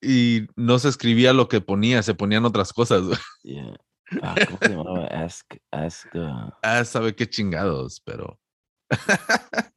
y 0.02 0.48
no 0.56 0.80
se 0.80 0.90
escribía 0.90 1.34
lo 1.34 1.48
que 1.48 1.62
ponía, 1.62 2.04
se 2.04 2.14
ponían 2.14 2.46
otras 2.46 2.74
cosas. 2.74 3.04
güey. 3.04 3.18
Yeah. 3.44 3.78
Ah, 4.22 4.36
¿Cómo 4.46 4.58
se 4.62 4.70
llamaba? 4.70 5.06
Ask, 5.08 5.46
ask, 5.72 6.08
uh, 6.16 6.50
Ah, 6.64 6.84
sabe 6.86 7.16
qué 7.16 7.30
chingados, 7.30 8.02
pero. 8.06 8.40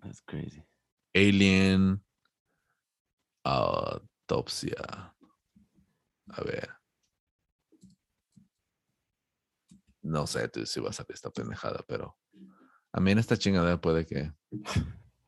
that's 0.00 0.20
crazy. 0.26 0.62
Alien. 1.14 2.02
Autopsia. 3.44 5.14
A 6.30 6.42
ver. 6.42 6.68
No 10.02 10.26
sé 10.26 10.48
tú 10.48 10.64
si 10.64 10.80
va 10.80 10.90
a 10.90 10.92
salir 10.92 11.14
esta 11.14 11.30
pendejada, 11.30 11.84
pero. 11.86 12.16
A 12.92 13.00
mí 13.00 13.10
en 13.10 13.18
esta 13.18 13.36
chingadera 13.36 13.80
puede 13.80 14.06
que. 14.06 14.32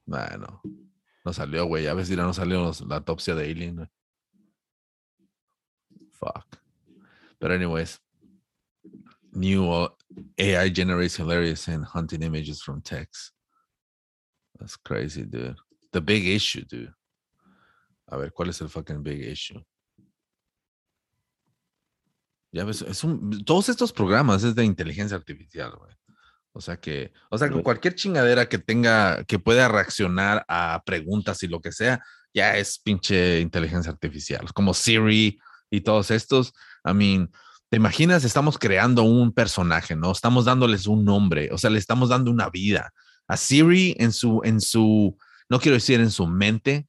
Nah, 0.06 0.36
no. 0.36 0.62
No 1.24 1.32
salió, 1.32 1.66
güey. 1.66 1.86
A 1.86 1.94
ver 1.94 2.06
si 2.06 2.16
no 2.16 2.32
salió 2.32 2.72
la 2.88 2.96
autopsia 2.96 3.34
de 3.34 3.44
Alien. 3.44 3.90
Fuck. 6.12 6.58
But 7.38 7.52
anyways. 7.52 8.00
New 9.32 9.88
AI 10.38 10.68
generates 10.70 11.16
hilarious 11.16 11.68
and 11.68 11.84
hunting 11.84 12.22
images 12.22 12.62
from 12.62 12.82
text. 12.82 13.32
That's 14.58 14.76
crazy, 14.76 15.24
dude. 15.24 15.56
The 15.92 16.00
big 16.00 16.26
issue, 16.26 16.64
dude. 16.64 16.92
A 18.08 18.16
ver, 18.16 18.32
¿cuál 18.32 18.48
es 18.48 18.60
el 18.60 18.68
fucking 18.68 19.02
big 19.02 19.20
issue? 19.20 19.60
Ya 22.52 22.64
ves, 22.64 22.82
es 22.82 23.04
un, 23.04 23.44
todos 23.44 23.68
estos 23.68 23.92
programas 23.92 24.42
es 24.42 24.54
de 24.54 24.64
inteligencia 24.64 25.16
artificial, 25.16 25.72
güey. 25.78 25.94
O 26.52 26.60
sea 26.60 26.80
que, 26.80 27.12
o 27.30 27.38
sea, 27.38 27.48
que 27.48 27.62
cualquier 27.62 27.94
chingadera 27.94 28.48
que 28.48 28.58
tenga, 28.58 29.22
que 29.24 29.38
pueda 29.38 29.68
reaccionar 29.68 30.44
a 30.48 30.82
preguntas 30.84 31.42
y 31.44 31.46
lo 31.46 31.60
que 31.60 31.70
sea, 31.70 32.02
ya 32.34 32.56
es 32.56 32.78
pinche 32.78 33.40
inteligencia 33.40 33.92
artificial. 33.92 34.52
Como 34.52 34.74
Siri 34.74 35.38
y 35.70 35.80
todos 35.82 36.10
estos. 36.10 36.52
I 36.84 36.92
mean, 36.92 37.30
¿te 37.68 37.76
imaginas? 37.76 38.24
Estamos 38.24 38.58
creando 38.58 39.04
un 39.04 39.32
personaje, 39.32 39.94
¿no? 39.94 40.10
Estamos 40.10 40.44
dándoles 40.44 40.88
un 40.88 41.04
nombre, 41.04 41.50
o 41.52 41.58
sea, 41.58 41.70
le 41.70 41.78
estamos 41.78 42.08
dando 42.08 42.30
una 42.32 42.50
vida. 42.50 42.92
A 43.28 43.36
Siri 43.36 43.94
en 43.98 44.12
su, 44.12 44.40
en 44.42 44.60
su, 44.60 45.16
no 45.48 45.60
quiero 45.60 45.76
decir 45.76 46.00
en 46.00 46.10
su 46.10 46.26
mente, 46.26 46.88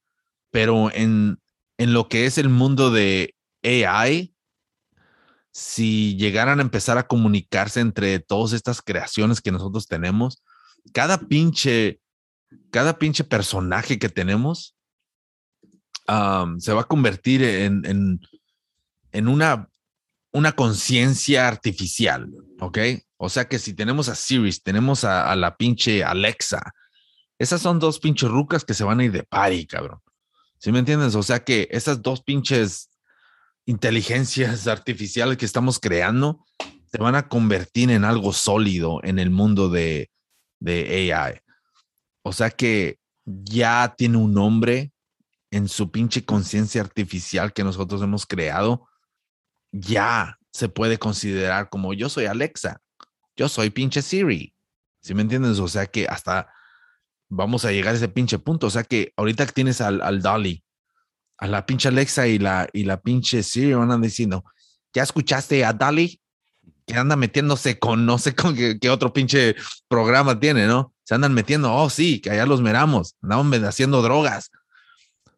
pero 0.50 0.92
en, 0.92 1.40
en 1.78 1.94
lo 1.94 2.10
que 2.10 2.26
es 2.26 2.40
el 2.40 2.50
mundo 2.50 2.90
de 2.90 3.36
AI, 3.64 4.31
si 5.52 6.16
llegaran 6.16 6.60
a 6.60 6.62
empezar 6.64 6.98
a 6.98 7.08
comunicarse 7.08 7.80
entre 7.80 8.20
todas 8.20 8.54
estas 8.54 8.82
creaciones 8.82 9.42
que 9.42 9.52
nosotros 9.52 9.88
tenemos, 9.88 10.44
cada 10.94 11.18
pinche, 11.20 12.00
cada 12.72 12.98
pinche 12.98 13.24
personaje 13.24 14.00
que 14.00 14.10
tenemos 14.10 14.76
se 16.60 16.74
va 16.74 16.82
a 16.82 16.88
convertir 16.88 17.42
en, 17.44 18.20
en, 19.12 19.28
una, 19.28 19.70
una 20.34 20.52
conciencia 20.54 21.48
artificial, 21.48 22.30
¿ok? 22.60 22.80
O 23.18 23.30
sea 23.30 23.48
que 23.48 23.60
si 23.60 23.74
tenemos 23.74 24.10
a 24.10 24.16
Siri, 24.16 24.52
tenemos 24.62 25.06
a, 25.06 25.32
a 25.32 25.36
la 25.38 25.56
pinche 25.56 26.04
Alexa, 26.04 26.74
esas 27.42 27.62
son 27.62 27.80
dos 27.80 28.00
pinches 28.00 28.30
rucas 28.30 28.64
que 28.64 28.76
se 28.76 28.84
van 28.84 29.00
a 29.00 29.04
ir 29.04 29.12
de 29.12 29.24
party, 29.24 29.66
cabrón. 29.66 30.00
¿Sí 30.60 30.72
me 30.72 30.78
entiendes? 30.78 31.16
O 31.16 31.24
sea 31.24 31.44
que 31.44 31.68
esas 31.72 32.04
dos 32.04 32.22
pinches 32.22 32.91
inteligencias 33.66 34.68
artificiales 34.68 35.38
que 35.38 35.46
estamos 35.46 35.80
creando 35.80 36.46
se 36.92 36.98
van 36.98 37.16
a 37.16 37.30
convertir 37.30 37.90
en 37.90 38.04
algo 38.04 38.34
sólido 38.34 39.00
en 39.04 39.18
el 39.18 39.30
mundo 39.30 39.70
de, 39.70 40.12
de 40.60 41.14
AI. 41.14 41.40
O 42.24 42.34
sea 42.34 42.50
que 42.50 43.00
ya 43.26 43.96
tiene 43.98 44.18
un 44.18 44.34
nombre 44.34 44.92
en 45.52 45.68
su 45.68 45.92
pinche 45.92 46.26
conciencia 46.26 46.82
artificial 46.82 47.54
que 47.54 47.64
nosotros 47.64 48.02
hemos 48.02 48.26
creado. 48.26 48.88
Ya 49.72 50.38
se 50.52 50.68
puede 50.68 50.98
considerar 50.98 51.70
como 51.70 51.94
yo 51.94 52.10
soy 52.10 52.26
Alexa, 52.26 52.82
yo 53.36 53.48
soy 53.48 53.70
pinche 53.70 54.02
Siri. 54.02 54.54
¿Sí 55.02 55.14
me 55.14 55.22
entiendes? 55.22 55.60
O 55.60 55.68
sea 55.68 55.86
que 55.86 56.08
hasta 56.08 56.54
vamos 57.30 57.66
a 57.66 57.72
llegar 57.72 57.94
a 57.94 57.98
ese 57.98 58.10
pinche 58.10 58.38
punto. 58.38 58.68
O 58.68 58.70
sea 58.70 58.84
que 58.84 59.14
ahorita 59.16 59.46
tienes 59.48 59.82
al, 59.82 60.02
al 60.02 60.22
Dolly, 60.22 60.64
a 61.42 61.48
la 61.48 61.66
pinche 61.66 61.90
Alexa 61.90 62.28
y 62.28 62.38
la, 62.38 62.70
y 62.72 62.84
la 62.84 63.02
pinche 63.02 63.42
Siri 63.42 63.74
van 63.74 64.00
diciendo, 64.00 64.46
¿ya 64.94 65.02
escuchaste 65.02 65.66
a 65.66 65.74
Dolly? 65.74 66.22
Que 66.86 66.94
anda 66.94 67.16
metiéndose 67.16 67.80
con 67.80 68.06
no 68.06 68.20
sé 68.20 68.36
con 68.36 68.56
qué, 68.56 68.78
qué 68.80 68.90
otro 68.92 69.12
pinche 69.12 69.56
programa 69.88 70.40
tiene, 70.40 70.68
¿no? 70.68 70.94
Se 71.04 71.16
andan 71.16 71.34
metiendo, 71.34 71.74
oh 71.74 71.90
sí, 71.90 72.22
que 72.22 72.30
allá 72.30 72.46
los 72.46 72.62
miramos, 72.62 73.16
andaban 73.24 73.52
haciendo 73.66 74.04
drogas. 74.04 74.52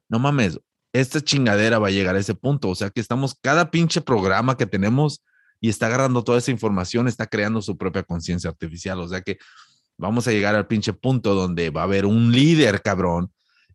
No 0.09 0.19
mames, 0.19 0.59
esta 0.91 1.21
chingadera 1.21 1.80
va 1.80 1.88
a 1.88 1.91
llegar 1.91 2.17
a 2.17 2.19
ese 2.19 2.35
punto. 2.35 2.69
O 2.69 2.75
sea 2.75 2.89
que 2.89 2.99
estamos, 2.99 3.35
cada 3.41 3.71
pinche 3.71 4.01
programa 4.01 4.57
que 4.57 4.65
tenemos 4.65 5.23
y 5.61 5.69
está 5.69 5.85
agarrando 5.85 6.21
toda 6.25 6.39
esa 6.39 6.51
información, 6.51 7.07
está 7.07 7.27
creando 7.27 7.61
su 7.61 7.77
propia 7.77 8.03
conciencia 8.03 8.49
artificial. 8.49 8.99
O 8.99 9.07
sea 9.07 9.21
que 9.21 9.38
vamos 9.97 10.27
a 10.27 10.31
llegar 10.31 10.53
al 10.53 10.67
pinche 10.67 10.91
punto 10.91 11.34
donde 11.34 11.69
va 11.69 11.81
a 11.81 11.85
haber 11.85 12.05
un 12.05 12.34
líder, 12.34 12.81
cabrón, 12.81 13.31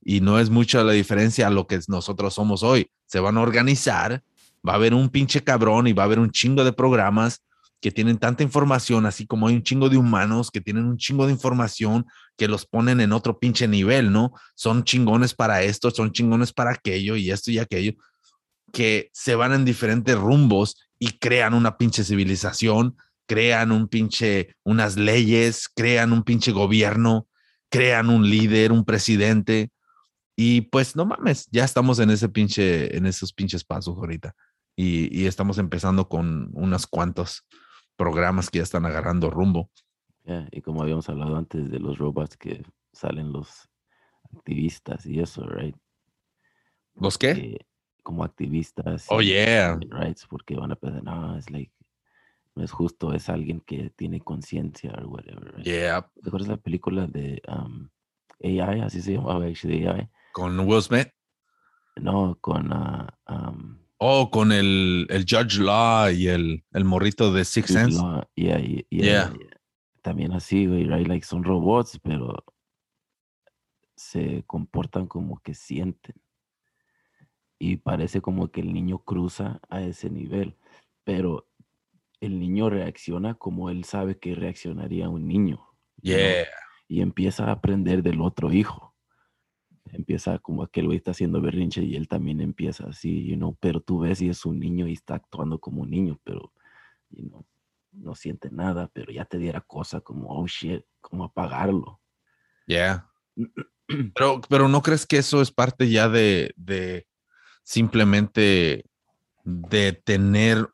y 0.09 0.22
no 0.22 0.39
es 0.39 0.48
mucha 0.48 0.82
la 0.85 0.93
diferencia 0.93 1.48
a 1.48 1.51
lo 1.51 1.66
que 1.66 1.78
nosotros 1.86 2.32
somos 2.32 2.62
hoy. 2.62 2.90
Se 3.05 3.20
van 3.20 3.36
a 3.36 3.43
organizar, 3.43 4.22
va 4.66 4.72
a 4.72 4.76
haber 4.76 4.94
un 4.94 5.10
pinche 5.10 5.44
cabrón 5.44 5.86
y 5.86 5.93
va 5.93 6.05
a 6.05 6.06
haber 6.06 6.18
un 6.18 6.30
chingo 6.30 6.64
de 6.64 6.72
programas 6.72 7.44
que 7.78 7.90
tienen 7.90 8.16
tanta 8.16 8.43
información, 8.43 9.05
así 9.05 9.26
como 9.26 9.48
hay 9.48 9.56
un 9.56 9.62
chingo 9.62 9.90
de 9.90 9.98
humanos 9.98 10.51
que 10.51 10.62
tienen 10.62 10.86
un 10.86 10.97
chingo 10.97 11.26
de 11.26 11.32
información 11.32 12.06
que 12.39 12.48
los 12.48 12.64
ponen 12.64 13.02
en 13.02 13.12
otro 13.12 13.39
pinche 13.39 13.68
nivel, 13.68 14.10
¿no? 14.10 14.32
Son 14.55 14.82
chingones 14.82 15.35
para 15.35 15.62
esto, 15.62 15.90
son 15.90 16.10
chingones 16.10 16.55
para 16.55 16.70
aquello 16.70 17.14
y 17.14 17.30
esto 17.30 17.51
y 17.51 17.59
aquello, 17.59 17.93
que 18.72 19.10
se 19.12 19.35
van 19.35 19.52
en 19.52 19.66
diferentes 19.66 20.16
rumbos 20.16 20.76
y 20.98 21.18
crean 21.18 21.52
una 21.52 21.76
pinche 21.76 22.02
civilización, 22.02 22.97
crean 23.26 23.72
un 23.72 23.89
pinche, 23.89 24.56
unas 24.64 24.97
leyes, 24.97 25.68
crean 25.68 26.14
un 26.14 26.22
pinche 26.22 26.51
gobierno, 26.51 27.28
crean 27.68 28.09
un 28.09 28.30
líder, 28.30 28.72
un 28.72 28.86
presidente. 28.86 29.70
Y 30.40 30.60
pues 30.60 30.94
no 30.94 31.05
mames, 31.05 31.48
ya 31.51 31.65
estamos 31.65 31.98
en 31.98 32.10
ese 32.10 32.28
pinche, 32.28 32.97
en 32.97 33.06
esos 33.06 33.32
pinches 33.32 33.65
pasos 33.65 33.97
ahorita. 33.97 34.36
Y, 34.77 35.09
y 35.12 35.27
estamos 35.27 35.59
empezando 35.59 36.09
con 36.09 36.51
unos 36.52 36.86
cuantos 36.86 37.44
programas 37.97 38.48
que 38.48 38.59
ya 38.59 38.62
están 38.62 38.86
agarrando 38.86 39.31
rumbo. 39.31 39.69
Yeah, 40.27 40.47
y 40.52 40.60
como 40.60 40.82
habíamos 40.82 41.09
hablado 41.09 41.36
antes 41.36 41.69
de 41.69 41.81
los 41.81 41.98
robots 41.98 42.36
que 42.36 42.62
salen 42.93 43.32
los 43.32 43.69
activistas 44.32 45.06
y 45.06 45.19
eso, 45.19 45.44
right? 45.44 45.74
¿Los 46.94 47.19
qué? 47.19 47.66
Como 48.05 48.23
activistas. 48.23 49.06
Oh, 49.09 49.20
yeah. 49.20 49.77
rights, 49.90 50.24
porque 50.31 50.55
van 50.55 50.70
a 50.70 50.77
pensar, 50.77 51.02
no, 51.02 51.36
es 51.36 51.51
like, 51.51 51.73
no 52.55 52.62
es 52.62 52.70
justo, 52.70 53.12
es 53.12 53.28
alguien 53.28 53.59
que 53.59 53.90
tiene 53.90 54.20
conciencia 54.20 54.93
o 55.05 55.09
whatever. 55.09 55.52
right? 55.56 55.66
Yeah, 55.66 56.09
¿Te 56.23 56.28
acuerdas 56.28 56.48
la 56.48 56.59
película 56.59 57.09
de 57.09 57.43
um, 57.48 57.89
AI? 58.40 58.82
Así 58.82 59.02
se 59.02 59.15
llamaba, 59.15 59.44
actually, 59.44 59.85
AI. 59.85 60.09
Con 60.32 60.59
Will 60.60 60.82
Smith. 60.82 61.09
No, 61.96 62.38
con 62.40 62.72
ah, 62.72 63.09
um, 63.28 63.78
Oh, 64.00 64.30
con 64.30 64.52
el, 64.52 65.06
el 65.10 65.24
Judge 65.28 65.59
Law 65.59 66.10
y 66.10 66.28
el, 66.28 66.64
el 66.72 66.84
morrito 66.84 67.32
de 67.32 67.44
Six 67.44 67.66
Sense. 67.66 68.00
Yeah, 68.36 68.60
yeah, 68.60 68.84
yeah. 68.90 69.32
También 70.02 70.32
así, 70.32 70.66
güey, 70.66 70.84
right? 70.84 71.09
Like 71.09 71.26
son 71.26 71.42
robots, 71.42 71.98
pero 71.98 72.44
se 73.96 74.44
comportan 74.46 75.09
como 75.09 75.40
que 75.40 75.52
sienten. 75.52 76.14
Y 77.59 77.78
parece 77.78 78.20
como 78.20 78.52
que 78.52 78.60
el 78.60 78.72
niño 78.72 79.00
cruza 79.00 79.60
a 79.68 79.82
ese 79.82 80.10
nivel, 80.10 80.56
pero 81.02 81.48
el 82.20 82.38
niño 82.38 82.70
reacciona 82.70 83.34
como 83.34 83.68
él 83.68 83.82
sabe 83.82 84.16
que 84.16 84.36
reaccionaría 84.36 85.09
un 85.09 85.26
niño. 85.26 85.66
Yeah. 86.02 86.46
Y 86.86 87.00
empieza 87.00 87.46
a 87.46 87.52
aprender 87.52 88.05
del 88.05 88.20
otro 88.20 88.52
hijo. 88.52 88.88
Empieza 89.93 90.39
como 90.39 90.62
aquel 90.62 90.86
güey 90.86 90.98
está 90.98 91.12
haciendo 91.12 91.40
berrinche 91.40 91.82
y 91.82 91.97
él 91.97 92.09
también 92.09 92.40
empieza 92.40 92.86
así, 92.89 93.27
you 93.27 93.36
know, 93.36 93.56
pero 93.60 93.81
tú 93.81 94.01
ves 94.01 94.20
y 94.20 94.28
es 94.28 94.44
un 94.44 94.59
niño 94.59 94.86
y 94.86 94.93
está 94.93 95.15
actuando 95.16 95.59
como 95.59 95.82
un 95.82 95.90
niño, 95.90 96.19
pero 96.24 96.52
you 97.10 97.28
know, 97.28 97.44
no 97.93 98.15
siente 98.15 98.51
nada, 98.51 98.90
pero 98.93 99.12
ya 99.12 99.24
te 99.24 99.39
diera 99.39 99.60
cosa 99.60 100.01
como, 100.01 100.28
oh 100.28 100.47
shit, 100.47 100.85
como 101.01 101.24
apagarlo. 101.24 102.01
Yeah. 102.66 103.09
Pero, 104.15 104.43
pero 104.51 104.69
¿no 104.69 104.82
crees 104.82 105.06
que 105.06 105.16
eso 105.16 105.40
es 105.40 105.51
parte 105.51 105.89
ya 105.89 106.10
de, 106.10 106.52
de 106.56 107.06
simplemente 107.62 108.85
de 109.44 109.93
tener, 109.94 110.69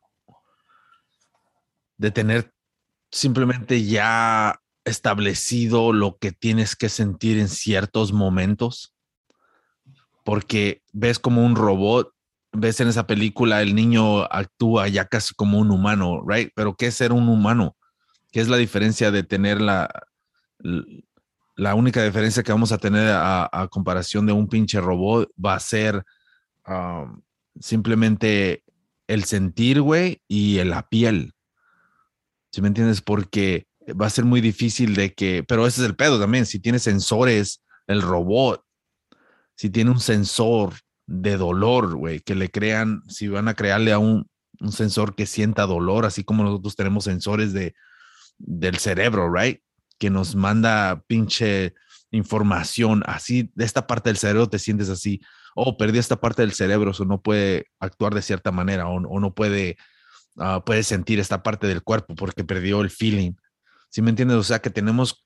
de 1.97 2.11
tener 2.11 2.53
simplemente 3.12 3.85
ya 3.85 4.61
establecido 4.85 5.93
lo 5.93 6.19
que 6.19 6.32
tienes 6.32 6.74
que 6.74 6.89
sentir 6.89 7.39
en 7.39 7.49
ciertos 7.49 8.12
momentos? 8.12 8.93
Porque 10.24 10.82
ves 10.92 11.18
como 11.18 11.44
un 11.44 11.55
robot, 11.55 12.12
ves 12.52 12.80
en 12.80 12.88
esa 12.88 13.06
película 13.06 13.62
el 13.62 13.74
niño 13.74 14.24
actúa 14.24 14.88
ya 14.88 15.05
casi 15.06 15.34
como 15.34 15.59
un 15.59 15.70
humano, 15.70 16.24
right? 16.26 16.51
Pero 16.55 16.74
¿qué 16.74 16.86
es 16.86 16.94
ser 16.94 17.12
un 17.12 17.28
humano? 17.28 17.76
¿Qué 18.32 18.40
es 18.40 18.48
la 18.48 18.56
diferencia 18.56 19.10
de 19.10 19.22
tener 19.22 19.60
la, 19.60 19.88
la 21.56 21.74
única 21.74 22.02
diferencia 22.02 22.42
que 22.42 22.52
vamos 22.52 22.72
a 22.72 22.78
tener 22.78 23.10
a, 23.12 23.68
comparación 23.70 24.26
de 24.26 24.32
un 24.32 24.48
pinche 24.48 24.80
robot 24.80 25.30
va 25.42 25.55
a 25.55 25.60
ser 25.60 26.05
um, 26.66 27.22
simplemente 27.60 28.64
el 29.06 29.24
sentir, 29.24 29.80
güey, 29.80 30.22
y 30.26 30.62
la 30.64 30.88
piel. 30.88 31.34
¿Sí 32.51 32.62
me 32.62 32.68
entiendes? 32.68 33.02
Porque 33.02 33.66
va 34.01 34.06
a 34.06 34.10
ser 34.10 34.24
muy 34.24 34.40
difícil 34.40 34.94
de 34.94 35.12
que, 35.12 35.44
pero 35.46 35.66
ese 35.66 35.82
es 35.82 35.86
el 35.86 35.96
pedo 35.96 36.18
también, 36.18 36.46
si 36.46 36.59
tiene 36.59 36.78
sensores, 36.78 37.62
el 37.86 38.02
robot, 38.02 38.64
si 39.56 39.70
tiene 39.70 39.90
un 39.90 40.01
sensor 40.01 40.74
de 41.06 41.36
dolor, 41.36 41.94
güey, 41.97 42.20
que 42.20 42.35
le 42.35 42.51
crean, 42.51 43.02
si 43.09 43.28
van 43.28 43.48
a 43.48 43.55
crearle 43.55 43.93
a 43.93 43.98
un, 43.98 44.26
un 44.60 44.72
sensor 44.72 45.14
que 45.14 45.26
sienta 45.26 45.66
dolor, 45.66 46.05
así 46.05 46.24
como 46.24 46.44
nosotros 46.44 46.76
tenemos 46.76 47.05
sensores 47.05 47.52
de, 47.52 47.74
del 48.39 48.78
cerebro, 48.78 49.32
right? 49.32 49.60
Que 49.98 50.10
nos 50.10 50.35
manda 50.35 51.02
pinche 51.06 51.74
información 52.10 53.02
así, 53.06 53.51
de 53.55 53.64
esta 53.64 53.86
parte 53.86 54.10
del 54.10 54.16
cerebro 54.16 54.48
te 54.48 54.59
sientes 54.59 54.89
así, 54.89 55.20
oh, 55.55 55.76
perdí 55.76 55.98
esta 55.98 56.16
parte 56.16 56.43
del 56.43 56.52
cerebro, 56.52 56.93
o 56.97 57.05
no 57.05 57.20
puede 57.20 57.66
actuar 57.81 58.14
de 58.14 58.22
cierta 58.22 58.52
manera, 58.52 58.89
o, 58.89 58.97
o 58.97 59.20
no 59.20 59.35
puede, 59.35 59.76
ah, 60.39 60.62
puede 60.64 60.82
sentir 60.82 61.20
esta 61.20 61.43
parte 61.43 61.66
del 61.66 61.82
cuerpo 61.82 62.14
porque 62.14 62.44
perdió 62.44 62.81
el 62.81 62.90
feeling. 62.90 63.32
¿Sí 63.90 64.02
me 64.02 64.10
entiendes? 64.10 64.39
O 64.39 64.43
sea, 64.43 64.60
que 64.60 64.70
tenemos 64.70 65.24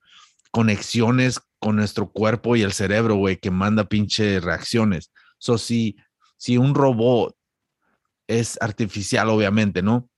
conexiones 0.50 1.40
con 1.58 1.76
nuestro 1.76 2.10
cuerpo 2.10 2.56
y 2.56 2.62
el 2.62 2.72
cerebro, 2.72 3.16
güey, 3.16 3.36
que 3.36 3.50
manda 3.50 3.88
pinche 3.88 4.40
reacciones. 4.40 5.12
So, 5.38 5.58
si, 5.58 5.96
si 6.36 6.56
un 6.56 6.74
robot 6.74 7.36
es 8.26 8.58
artificial, 8.60 9.28
obviamente, 9.28 9.82
¿no? 9.82 10.08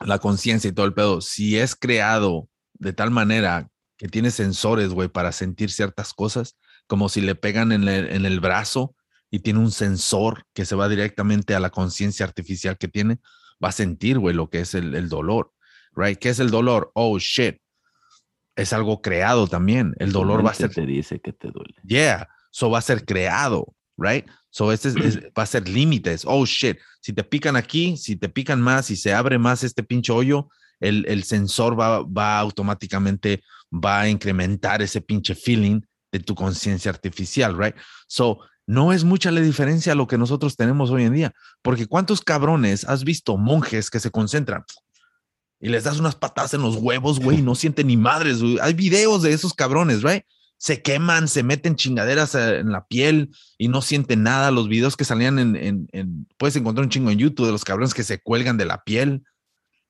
La 0.00 0.18
conciencia 0.18 0.68
y 0.68 0.72
todo 0.72 0.86
el 0.86 0.94
pedo, 0.94 1.20
si 1.20 1.58
es 1.58 1.74
creado 1.74 2.48
de 2.74 2.92
tal 2.92 3.10
manera 3.10 3.70
que 3.96 4.08
tiene 4.08 4.30
sensores, 4.30 4.90
güey, 4.90 5.08
para 5.08 5.32
sentir 5.32 5.70
ciertas 5.70 6.14
cosas, 6.14 6.56
como 6.86 7.08
si 7.08 7.20
le 7.20 7.34
pegan 7.34 7.72
en 7.72 7.86
el, 7.88 8.40
brazo 8.40 8.94
y 9.30 9.40
tiene 9.40 9.58
un 9.58 9.72
sensor 9.72 10.44
que 10.54 10.64
se 10.64 10.76
va 10.76 10.88
directamente 10.88 11.54
a 11.54 11.60
la 11.60 11.70
conciencia 11.70 12.24
artificial 12.24 12.78
que 12.78 12.88
tiene, 12.88 13.18
va 13.62 13.70
a 13.70 13.72
sentir, 13.72 14.18
güey, 14.18 14.34
lo 14.34 14.48
que 14.48 14.60
es 14.60 14.74
el 14.74 15.08
dolor, 15.08 15.52
right? 15.96 16.18
¿Qué 16.18 16.30
es 16.30 16.38
el 16.38 16.50
dolor? 16.50 16.90
Oh, 16.94 17.18
shit. 17.18 17.58
Es 18.58 18.72
algo 18.72 19.00
creado 19.00 19.46
también. 19.46 19.94
El 19.98 20.12
dolor 20.12 20.44
va 20.44 20.50
a 20.50 20.54
ser 20.54 20.70
te 20.74 20.84
dice 20.86 21.20
que 21.20 21.32
te 21.32 21.48
duele. 21.50 21.74
Yeah, 21.84 22.28
so 22.50 22.68
va 22.70 22.78
a 22.78 22.82
ser 22.82 23.04
creado, 23.04 23.74
right? 23.96 24.26
So 24.50 24.72
este 24.72 24.88
es- 24.88 24.96
es- 24.96 25.18
va 25.38 25.42
a 25.44 25.46
ser 25.46 25.68
límites. 25.68 26.24
Oh 26.26 26.44
shit, 26.44 26.76
si 27.00 27.12
te 27.12 27.22
pican 27.24 27.56
aquí, 27.56 27.96
si 27.96 28.16
te 28.16 28.28
pican 28.28 28.60
más, 28.60 28.86
si 28.86 28.96
se 28.96 29.14
abre 29.14 29.38
más 29.38 29.62
este 29.64 29.82
pinche 29.82 30.12
hoyo, 30.12 30.48
el, 30.80 31.04
el 31.08 31.24
sensor 31.24 31.78
va, 31.78 32.02
va 32.02 32.38
automáticamente, 32.38 33.42
va 33.72 34.00
a 34.02 34.08
incrementar 34.08 34.82
ese 34.82 35.00
pinche 35.00 35.34
feeling 35.34 35.80
de 36.12 36.20
tu 36.20 36.34
conciencia 36.34 36.90
artificial, 36.90 37.56
right? 37.58 37.74
So 38.06 38.38
no 38.66 38.92
es 38.92 39.02
mucha 39.04 39.30
la 39.30 39.40
diferencia 39.40 39.92
a 39.92 39.94
lo 39.96 40.06
que 40.06 40.18
nosotros 40.18 40.56
tenemos 40.56 40.90
hoy 40.90 41.04
en 41.04 41.14
día, 41.14 41.32
porque 41.62 41.86
cuántos 41.86 42.20
cabrones 42.20 42.84
has 42.84 43.02
visto 43.04 43.36
monjes 43.36 43.88
que 43.90 43.98
se 44.00 44.10
concentran 44.10 44.64
y 45.60 45.68
les 45.68 45.84
das 45.84 45.98
unas 45.98 46.14
patadas 46.14 46.54
en 46.54 46.62
los 46.62 46.76
huevos, 46.76 47.18
güey, 47.20 47.38
y 47.38 47.42
no 47.42 47.54
sienten 47.56 47.86
ni 47.88 47.96
madres, 47.96 48.40
güey. 48.42 48.58
Hay 48.60 48.74
videos 48.74 49.22
de 49.22 49.32
esos 49.32 49.54
cabrones, 49.54 50.02
right? 50.02 50.22
se 50.60 50.82
queman, 50.82 51.28
se 51.28 51.44
meten 51.44 51.76
chingaderas 51.76 52.34
eh, 52.34 52.58
en 52.58 52.72
la 52.72 52.84
piel 52.84 53.30
y 53.58 53.68
no 53.68 53.80
sienten 53.80 54.24
nada. 54.24 54.50
Los 54.50 54.68
videos 54.68 54.96
que 54.96 55.04
salían 55.04 55.38
en, 55.38 55.54
en- 55.54 55.88
en- 55.92 56.26
puedes 56.36 56.56
encontrar 56.56 56.84
un 56.84 56.90
chingo 56.90 57.12
en 57.12 57.18
YouTube 57.18 57.46
de 57.46 57.52
los 57.52 57.64
cabrones 57.64 57.94
que 57.94 58.02
se 58.02 58.18
cuelgan 58.20 58.56
de 58.56 58.64
la 58.66 58.82
piel. 58.82 59.22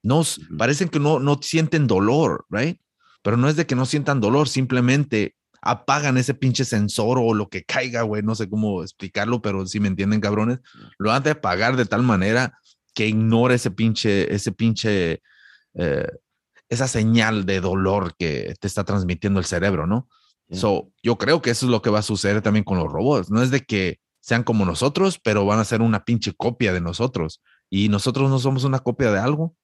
No, 0.03 0.23
parecen 0.59 0.91
que 0.91 1.01
no, 1.01 1.21
no 1.21 1.39
sienten 1.43 1.87
dolor, 1.87 2.45
right? 2.51 2.79
Pero 3.23 3.39
no 3.39 3.49
es 3.49 3.57
de 3.57 3.65
que 3.67 3.75
no 3.77 3.87
sientan 3.87 4.21
dolor, 4.21 4.47
simplemente 4.47 5.35
apagan 5.63 6.19
ese 6.19 6.35
pinche 6.35 6.67
sensor 6.67 7.19
o 7.19 7.33
lo 7.33 7.49
que 7.49 7.65
caiga, 7.65 8.03
güey, 8.03 8.23
no 8.23 8.35
sé 8.35 8.47
cómo 8.51 8.83
explicarlo, 8.83 9.41
pero 9.41 9.67
si 9.67 9.81
me 9.81 9.89
entienden, 9.89 10.21
cabrones, 10.21 10.59
lo 10.99 11.11
han 11.13 11.23
de 11.23 11.31
apagar 11.31 11.77
de 11.77 11.87
tal 11.87 12.03
manera 12.03 12.59
que 12.95 13.09
ignore 13.09 13.55
ese 13.55 13.71
pinche, 13.71 14.33
ese 14.35 14.53
pinche, 14.53 15.23
eh, 15.75 16.07
esa 16.69 16.87
señal 16.89 17.47
de 17.47 17.61
dolor 17.61 18.15
que 18.19 18.55
te 18.61 18.67
está 18.67 18.85
transmitiendo 18.85 19.39
el 19.41 19.47
cerebro, 19.47 19.87
¿no? 19.87 20.09
Yeah. 20.49 20.61
So, 20.61 20.93
yo 21.03 21.17
creo 21.19 21.41
que 21.43 21.51
eso 21.51 21.67
es 21.67 21.71
lo 21.71 21.83
que 21.83 21.91
va 21.91 21.99
a 22.01 22.03
suceder 22.03 22.43
también 22.43 22.65
con 22.65 22.79
los 22.79 22.91
robots. 22.91 23.31
No 23.31 23.43
es 23.43 23.51
de 23.51 23.65
que 23.65 24.01
sean 24.21 24.43
como 24.45 24.65
nosotros, 24.65 25.19
pero 25.23 25.45
van 25.47 25.59
a 25.59 25.65
ser 25.65 25.81
una 25.83 26.05
pinche 26.05 26.33
copia 26.35 26.73
de 26.73 26.81
nosotros. 26.81 27.41
Y 27.71 27.89
nosotros 27.89 28.29
no 28.31 28.39
somos 28.39 28.65
una 28.65 28.79
copia 28.81 29.11
de 29.13 29.19
algo. 29.19 29.55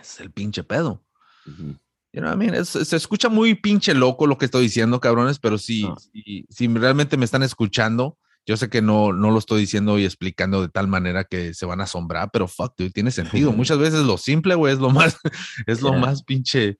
Es 0.00 0.20
el 0.20 0.30
pinche 0.30 0.64
pedo. 0.64 1.02
Ujú. 1.46 1.76
You 2.12 2.20
know 2.22 2.30
what 2.30 2.34
I 2.36 2.38
mean? 2.38 2.54
Es- 2.54 2.68
se 2.70 2.96
escucha 2.96 3.28
muy 3.28 3.54
pinche 3.54 3.92
loco 3.94 4.26
lo 4.26 4.38
que 4.38 4.46
estoy 4.46 4.62
diciendo, 4.62 5.00
cabrones, 5.00 5.38
pero 5.38 5.58
si, 5.58 5.82
No. 5.82 5.96
si, 5.98 6.46
si 6.48 6.66
realmente 6.68 7.16
me 7.16 7.24
están 7.24 7.42
escuchando, 7.42 8.18
yo 8.46 8.56
sé 8.56 8.70
que 8.70 8.80
no, 8.80 9.12
no 9.12 9.30
lo 9.32 9.38
estoy 9.38 9.60
diciendo 9.60 9.98
y 9.98 10.04
explicando 10.04 10.62
de 10.62 10.68
tal 10.68 10.86
manera 10.88 11.24
que 11.24 11.52
se 11.52 11.66
van 11.66 11.80
a 11.80 11.84
asombrar, 11.84 12.30
pero 12.32 12.46
fuck, 12.48 12.74
dude, 12.78 12.90
tiene 12.90 13.10
sentido. 13.10 13.52
Muchas 13.52 13.78
veces 13.78 14.04
lo 14.04 14.16
simple, 14.18 14.54
güey, 14.54 14.72
es 14.74 14.78
lo 14.80 14.90
más, 14.90 15.18
es 15.66 15.82
lo 15.82 15.90
Yeah. 15.90 15.98
más 16.00 16.22
pinche. 16.22 16.78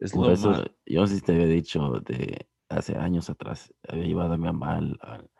Es 0.00 0.12
Por 0.12 0.26
lo 0.26 0.32
eso, 0.32 0.50
más. 0.50 0.62
yo 0.86 1.06
si 1.06 1.20
te 1.20 1.32
había 1.32 1.46
dicho 1.46 2.00
de 2.06 2.48
hace 2.68 2.96
años 2.96 3.28
atrás, 3.30 3.72
había 3.88 4.04
llevado 4.06 4.34
a 4.34 4.36
mi 4.36 4.44
mamá 4.44 4.76
al, 4.76 4.98
al- 5.02 5.30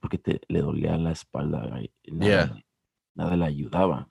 porque 0.00 0.18
te, 0.18 0.40
le 0.48 0.60
dolía 0.60 0.96
la 0.98 1.12
espalda 1.12 1.80
y 2.02 2.12
nada, 2.12 2.46
Yeah. 2.46 2.64
nada 3.14 3.36
le 3.36 3.44
ayudaba. 3.46 4.08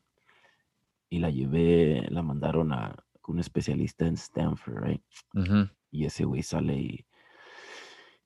Y 1.10 1.20
la 1.20 1.30
llevé, 1.30 2.08
la 2.10 2.22
mandaron 2.24 2.74
a 2.74 2.96
un 3.28 3.40
especialista 3.40 4.06
en 4.08 4.16
Stanford, 4.16 4.84
right? 4.84 5.02
Y 5.92 6.06
ese 6.06 6.26
güey 6.26 6.44
sale 6.44 6.76
y, 6.76 7.06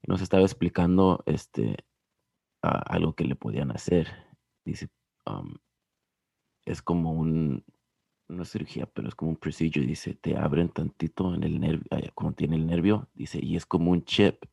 y 0.02 0.08
nos 0.08 0.22
estaba 0.22 0.44
explicando 0.44 1.22
este 1.26 1.78
algo 2.62 3.14
que 3.14 3.26
le 3.26 3.36
podían 3.36 3.72
hacer. 3.72 4.08
Dice, 4.66 4.90
um, 5.26 5.56
es 6.66 6.82
como 6.82 7.14
un, 7.14 7.64
una 8.28 8.46
cirugía, 8.46 8.86
pero 8.86 9.08
es 9.08 9.16
como 9.16 9.32
un 9.32 9.38
procedure. 9.38 9.86
Dice, 9.86 10.14
te 10.16 10.38
abren 10.38 10.70
tantito 10.70 11.34
en 11.34 11.44
el 11.44 11.60
nervio, 11.60 11.86
como 12.14 12.34
tiene 12.34 12.56
el 12.56 12.66
nervio, 12.66 13.08
dice, 13.14 13.40
y 13.42 13.56
es 13.56 13.66
como 13.66 13.92
un 13.92 14.04
chip. 14.04 14.46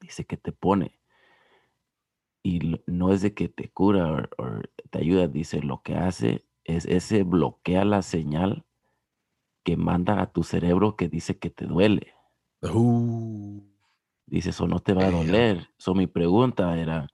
Dice 0.00 0.24
que 0.24 0.36
te 0.36 0.52
pone. 0.52 1.00
Y 2.42 2.80
no 2.86 3.12
es 3.12 3.22
de 3.22 3.34
que 3.34 3.48
te 3.48 3.68
cura 3.68 4.28
o 4.38 4.60
te 4.90 4.98
ayuda, 4.98 5.26
dice, 5.26 5.60
lo 5.60 5.82
que 5.82 5.96
hace 5.96 6.46
es 6.64 6.84
ese 6.86 7.22
bloquea 7.24 7.84
la 7.84 8.02
señal 8.02 8.64
que 9.64 9.76
manda 9.76 10.22
a 10.22 10.32
tu 10.32 10.44
cerebro 10.44 10.96
que 10.96 11.08
dice 11.08 11.38
que 11.38 11.50
te 11.50 11.66
duele. 11.66 12.14
Uh, 12.62 13.62
Dice, 14.30 14.50
eso 14.50 14.66
no 14.66 14.78
te 14.80 14.92
va 14.92 15.06
a 15.06 15.10
doler. 15.10 15.68
So, 15.78 15.94
mi 15.94 16.06
pregunta 16.06 16.78
era, 16.78 17.08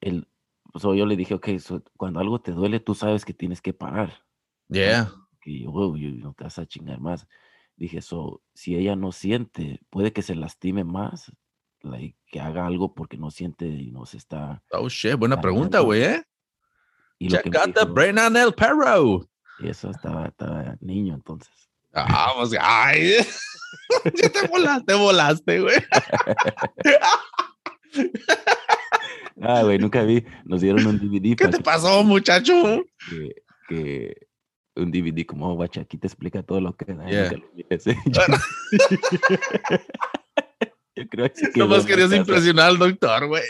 el, 0.00 0.28
so, 0.74 0.94
yo 0.94 1.06
le 1.06 1.16
dije, 1.16 1.34
ok, 1.34 1.48
so, 1.58 1.82
cuando 1.96 2.20
algo 2.20 2.40
te 2.40 2.52
duele, 2.52 2.80
tú 2.80 2.94
sabes 2.94 3.24
que 3.24 3.34
tienes 3.34 3.60
que 3.60 3.72
parar. 3.72 4.24
yeah. 4.68 5.10
Que 5.40 5.60
yo, 5.60 5.70
"Wow, 5.72 5.96
yo- 5.96 6.10
no 6.10 6.34
te 6.34 6.44
vas 6.44 6.58
a 6.58 6.66
chingar 6.66 7.00
más. 7.00 7.26
Dije, 7.76 8.02
so, 8.02 8.42
si 8.54 8.76
ella 8.76 8.94
no 8.94 9.10
siente, 9.10 9.80
puede 9.90 10.12
que 10.12 10.20
se 10.22 10.34
lastime 10.34 10.84
más, 10.84 11.32
like, 11.80 12.16
que 12.26 12.40
haga 12.40 12.66
algo 12.66 12.94
porque 12.94 13.16
no 13.16 13.30
siente 13.30 13.66
y 13.66 13.90
no 13.90 14.04
se 14.04 14.18
está. 14.18 14.62
Oh 14.70 14.88
shit, 14.88 15.16
buena 15.16 15.40
pregunta, 15.40 15.80
güey, 15.80 16.02
¿eh? 16.02 16.22
Y 17.18 17.28
lo 17.30 17.38
que 17.42 17.50
Check 17.50 17.52
me 17.54 17.58
out 17.58 17.74
the 17.74 17.84
brain 17.86 18.18
on 18.18 18.36
el 18.36 18.52
perro. 18.52 19.26
y 19.58 19.68
eso 19.68 19.90
estaba, 19.90 20.26
estaba 20.26 20.76
niño 20.80 21.14
entonces. 21.14 21.70
Ah, 21.92 22.32
Vamos, 22.34 22.54
ay. 22.60 23.14
Ya 24.14 24.28
te 24.30 24.46
volaste, 24.48 24.94
volaste, 24.94 25.60
güey. 25.60 25.76
Ah, 29.42 29.62
güey, 29.62 29.78
nunca 29.78 30.02
vi. 30.02 30.22
Nos 30.44 30.60
dieron 30.60 30.86
un 30.86 30.98
DVD. 30.98 31.34
¿Qué 31.34 31.48
te 31.48 31.56
que- 31.56 31.62
pasó, 31.62 32.04
muchacho? 32.04 32.84
que, 33.08 33.42
que 33.68 34.14
un 34.76 34.90
DVD 34.90 35.24
como, 35.24 35.50
oh, 35.50 35.54
guacha, 35.54 35.80
aquí 35.80 35.96
te 35.96 36.06
explica 36.06 36.42
todo 36.42 36.60
lo 36.60 36.76
que 36.76 36.92
da. 36.92 37.08
Yeah. 37.08 37.32
Yo 40.96 41.08
creo 41.08 41.32
que 41.32 41.50
Nomás 41.58 41.86
querías 41.86 42.12
impresionar 42.12 42.68
al 42.68 42.78
doctor, 42.78 43.28
güey. 43.28 43.44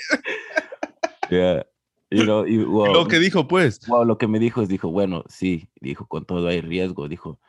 Yeah. 1.29 1.67
You 2.13 2.25
know, 2.25 2.47
y, 2.47 2.59
wow, 2.59 2.93
Lo 2.93 3.09
que 3.09 3.19
dijo, 3.19 3.47
pues. 3.49 3.81
wow, 3.87 4.05
lo 4.05 4.19
que 4.19 4.27
me 4.27 4.39
dijo 4.39 4.63
es, 4.63 4.69
dijo, 4.69 4.91
bueno, 4.91 5.25
sí, 5.29 5.69
dijo, 5.81 6.07
con 6.07 6.25
todo 6.25 6.49
hay 6.49 6.61
riesgo, 6.61 7.09
dijo, 7.09 7.41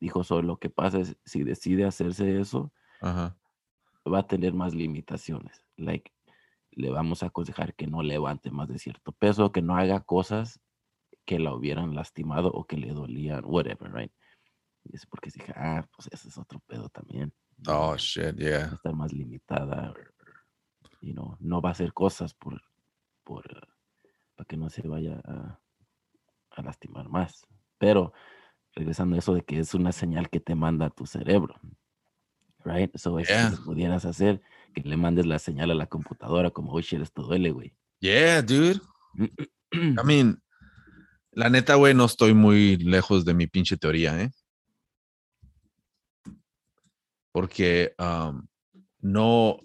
dijo, 0.00 0.24
solo 0.24 0.42
lo 0.42 0.56
que 0.58 0.70
pasa 0.70 0.98
es, 1.00 1.16
si 1.24 1.42
decide 1.44 1.84
hacerse 1.84 2.40
eso, 2.40 2.72
Ajá. 3.00 3.36
va 4.10 4.20
a 4.20 4.26
tener 4.26 4.54
más 4.54 4.74
limitaciones. 4.74 5.64
Like, 5.76 6.12
le 6.70 6.90
vamos 6.90 7.22
a 7.22 7.26
aconsejar 7.26 7.74
que 7.74 7.86
no 7.86 8.02
levante 8.02 8.50
más 8.50 8.68
de 8.68 8.78
cierto 8.78 9.12
peso, 9.12 9.52
que 9.52 9.62
no 9.62 9.76
haga 9.76 10.00
cosas 10.00 10.60
que 11.24 11.38
la 11.38 11.54
hubieran 11.54 11.94
lastimado 11.94 12.50
o 12.50 12.64
que 12.64 12.76
le 12.76 12.92
dolían, 12.92 13.44
whatever, 13.44 13.92
right? 13.92 14.12
Y 14.84 14.96
es 14.96 15.04
porque 15.06 15.30
dije, 15.30 15.52
ah, 15.56 15.86
pues 15.94 16.08
ese 16.12 16.28
es 16.28 16.38
otro 16.38 16.60
pedo 16.60 16.88
también. 16.88 17.34
Oh, 17.66 17.96
shit, 17.96 18.36
yeah. 18.36 18.72
estar 18.72 18.94
más 18.94 19.12
limitada, 19.12 19.90
or- 19.90 20.14
or, 20.20 20.34
you 21.00 21.12
know, 21.12 21.36
no 21.40 21.60
va 21.60 21.70
a 21.70 21.72
hacer 21.72 21.92
cosas 21.92 22.32
por, 22.32 22.62
por, 23.24 23.44
eh, 23.50 23.60
para 24.36 24.46
que 24.46 24.56
no 24.56 24.70
se 24.70 24.86
vaya 24.86 25.20
a, 25.24 25.60
a 26.52 26.62
lastimar 26.62 27.08
más. 27.08 27.44
Pero, 27.78 28.12
regresando 28.78 29.16
a 29.16 29.18
eso 29.18 29.34
de 29.34 29.42
que 29.42 29.58
es 29.58 29.74
una 29.74 29.92
señal 29.92 30.30
que 30.30 30.40
te 30.40 30.54
manda 30.54 30.86
a 30.86 30.90
tu 30.90 31.04
cerebro, 31.04 31.54
right? 32.64 32.94
So, 32.96 33.18
es 33.18 33.28
Yeah. 33.28 33.50
que 33.50 33.56
pudieras 33.58 34.04
hacer 34.04 34.40
que 34.72 34.82
le 34.82 34.96
mandes 34.96 35.26
la 35.26 35.38
señal 35.38 35.70
a 35.72 35.74
la 35.74 35.86
computadora 35.86 36.50
como, 36.50 36.72
oye, 36.72 36.86
shit, 36.86 37.00
esto 37.00 37.22
duele, 37.22 37.50
güey. 37.50 37.74
Yeah, 38.00 38.40
dude. 38.42 38.80
I 39.72 40.04
mean, 40.04 40.40
la 41.32 41.50
neta, 41.50 41.74
güey, 41.74 41.92
no 41.94 42.04
estoy 42.04 42.32
muy 42.34 42.76
lejos 42.76 43.24
de 43.24 43.34
mi 43.34 43.46
pinche 43.48 43.76
teoría, 43.76 44.20
¿eh? 44.22 44.30
Porque 47.32 47.94
um, 47.98 48.46
no. 49.00 49.58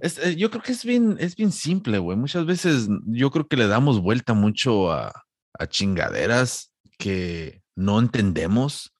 es- 0.00 0.18
eh, 0.18 0.36
yo 0.36 0.50
creo 0.50 0.62
que 0.62 0.72
es 0.72 0.84
bien, 0.84 1.16
es 1.20 1.36
bien 1.36 1.52
simple, 1.52 1.98
güey. 1.98 2.16
Muchas 2.16 2.44
veces 2.46 2.88
yo 3.06 3.30
creo 3.30 3.46
que 3.48 3.56
le 3.56 3.66
damos 3.66 4.00
vuelta 4.00 4.34
mucho 4.34 4.92
a, 4.92 5.12
a 5.58 5.66
chingaderas 5.66 6.72
que 6.98 7.61
no 7.74 7.98
entendemos 7.98 8.92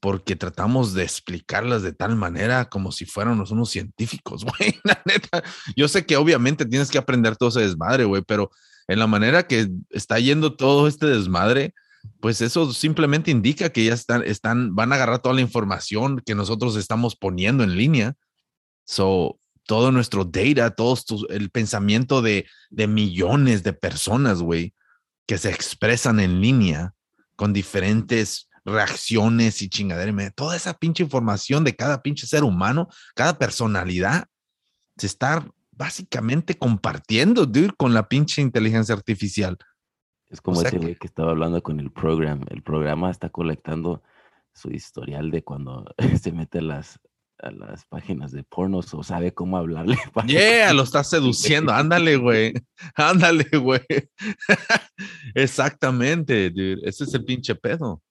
porque 0.00 0.36
tratamos 0.36 0.94
de 0.94 1.02
explicarlas 1.02 1.82
de 1.82 1.92
tal 1.92 2.16
manera 2.16 2.66
como 2.66 2.92
si 2.92 3.06
fuéramos 3.06 3.50
unos 3.50 3.70
científicos, 3.70 4.44
güey. 4.58 4.78
La 4.84 5.00
neta, 5.04 5.42
yo 5.74 5.88
sé 5.88 6.06
que 6.06 6.16
obviamente 6.16 6.64
tienes 6.66 6.90
que 6.90 6.98
aprender 6.98 7.36
todo 7.36 7.48
ese 7.48 7.60
desmadre, 7.60 8.04
güey, 8.04 8.22
pero 8.22 8.50
en 8.88 8.98
la 8.98 9.06
manera 9.06 9.46
que 9.46 9.68
está 9.90 10.18
yendo 10.18 10.54
todo 10.54 10.86
este 10.86 11.06
desmadre, 11.06 11.74
pues 12.20 12.40
eso 12.40 12.72
simplemente 12.72 13.30
indica 13.32 13.70
que 13.70 13.84
ya 13.84 13.94
están, 13.94 14.22
están, 14.22 14.76
van 14.76 14.92
a 14.92 14.94
agarrar 14.94 15.18
toda 15.20 15.34
la 15.34 15.40
información 15.40 16.22
que 16.24 16.36
nosotros 16.36 16.76
estamos 16.76 17.16
poniendo 17.16 17.64
en 17.64 17.76
línea. 17.76 18.14
So, 18.84 19.40
todo 19.64 19.90
nuestro 19.90 20.24
data, 20.24 20.70
todo 20.70 20.96
el 21.30 21.50
pensamiento 21.50 22.22
de, 22.22 22.46
de 22.70 22.86
millones 22.86 23.64
de 23.64 23.72
personas, 23.72 24.40
güey, 24.40 24.72
que 25.26 25.38
se 25.38 25.50
expresan 25.50 26.20
en 26.20 26.40
línea 26.40 26.94
con 27.36 27.52
diferentes 27.52 28.48
reacciones 28.64 29.62
y 29.62 29.68
chingadera, 29.68 30.30
toda 30.30 30.56
esa 30.56 30.74
pinche 30.74 31.04
información 31.04 31.62
de 31.62 31.76
cada 31.76 32.02
pinche 32.02 32.26
ser 32.26 32.42
humano, 32.42 32.88
cada 33.14 33.38
personalidad, 33.38 34.26
se 34.96 35.06
está 35.06 35.46
básicamente 35.70 36.56
compartiendo, 36.56 37.46
dude, 37.46 37.72
con 37.76 37.94
la 37.94 38.08
pinche 38.08 38.42
inteligencia 38.42 38.94
artificial. 38.94 39.56
Es 40.28 40.40
como 40.40 40.60
sea 40.60 40.68
ese 40.68 40.78
que- 40.78 40.82
güey 40.84 40.96
que 40.96 41.06
estaba 41.06 41.30
hablando 41.30 41.62
con 41.62 41.78
el 41.78 41.92
programa. 41.92 42.46
El 42.50 42.62
programa 42.62 43.10
está 43.10 43.28
colectando 43.28 44.02
su 44.52 44.70
historial 44.70 45.30
de 45.30 45.44
cuando 45.44 45.84
se 46.20 46.32
mete 46.32 46.60
las, 46.62 46.98
a 47.38 47.50
las 47.50 47.84
páginas 47.86 48.32
de 48.32 48.42
pornos 48.44 48.92
o 48.94 49.02
sabe 49.02 49.32
cómo 49.34 49.56
hablarle. 49.56 49.96
para 50.14 50.26
Yeah, 50.26 50.68
que- 50.68 50.74
lo 50.74 50.82
está 50.82 51.04
seduciendo. 51.04 51.72
Ándale, 51.72 52.16
güey. 52.16 52.54
Ándale, 52.94 53.44
güey. 53.58 53.80
Exactamente, 55.34 56.50
dude. 56.50 56.80
Ese 56.82 57.04
es 57.04 57.14
el 57.14 57.24
pinche 57.24 57.54
pedo. 57.54 58.02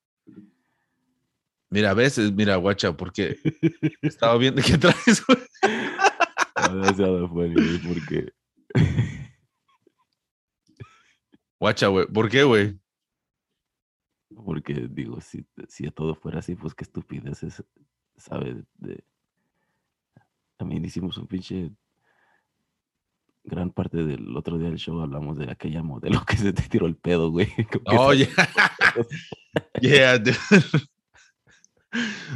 Mira, 1.70 1.92
a 1.92 1.94
veces, 1.94 2.32
mira, 2.32 2.56
guacha, 2.58 2.96
porque 2.96 3.38
estaba 4.02 4.38
viendo 4.38 4.62
qué 4.62 4.78
traes, 4.78 5.24
güey. 5.28 5.40
Demasiado 6.72 7.28
funny, 7.28 7.54
güey, 7.54 7.78
porque 7.80 8.34
Guacha, 11.60 11.88
güey. 11.88 12.06
¿Por 12.08 12.30
qué, 12.30 12.44
güey? 12.44 12.80
Porque 14.46 14.88
digo, 14.90 15.20
si, 15.22 15.46
si 15.68 15.90
todo 15.92 16.16
fuera 16.16 16.40
así, 16.40 16.56
pues 16.56 16.74
qué 16.76 16.84
estupideces, 16.84 17.64
¿sabe? 18.18 18.64
De... 18.76 19.04
También 20.58 20.84
hicimos 20.86 21.18
un 21.18 21.28
pinche... 21.28 21.72
Gran 23.48 23.70
parte 23.70 23.98
del 24.04 24.36
otro 24.36 24.58
día 24.58 24.70
del 24.70 24.80
show 24.80 25.00
hablamos 25.02 25.38
de 25.38 25.52
aquella 25.52 25.84
modelo 25.84 26.24
que 26.26 26.36
se 26.36 26.52
te 26.52 26.64
tiró 26.64 26.88
el 26.88 26.96
pedo, 26.96 27.30
güey. 27.30 27.48
Oh, 27.86 28.12
yeah. 28.12 28.28
Yeah, 29.82 30.18
dude. 30.18 30.36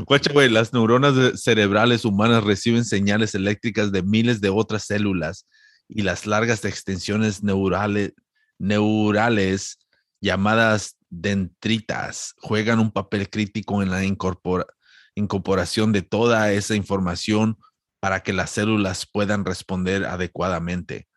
Guacha, 0.06 0.32
güey, 0.32 0.50
las 0.50 0.72
neuronas 0.72 1.42
cerebrales 1.42 2.06
humanas 2.06 2.44
reciben 2.44 2.86
señales 2.86 3.36
eléctricas 3.36 3.92
de 3.92 4.04
miles 4.04 4.40
de 4.40 4.50
otras 4.50 4.86
células 4.86 5.48
y 5.88 6.04
las 6.04 6.26
largas 6.26 6.64
extensiones 6.64 7.44
neurales, 7.44 8.14
neurales 8.60 9.80
llamadas 10.22 10.96
dendritas 11.10 12.36
juegan 12.38 12.80
un 12.80 12.92
papel 12.92 13.30
crítico 13.30 13.82
en 13.82 13.90
la 13.90 14.06
incorpora- 14.06 14.68
incorporación 15.16 15.92
de 15.92 16.04
toda 16.04 16.52
esa 16.54 16.76
información 16.76 17.58
para 18.00 18.22
que 18.22 18.34
las 18.34 18.52
células 18.52 19.06
puedan 19.06 19.46
responder 19.46 20.06
adecuadamente. 20.06 21.08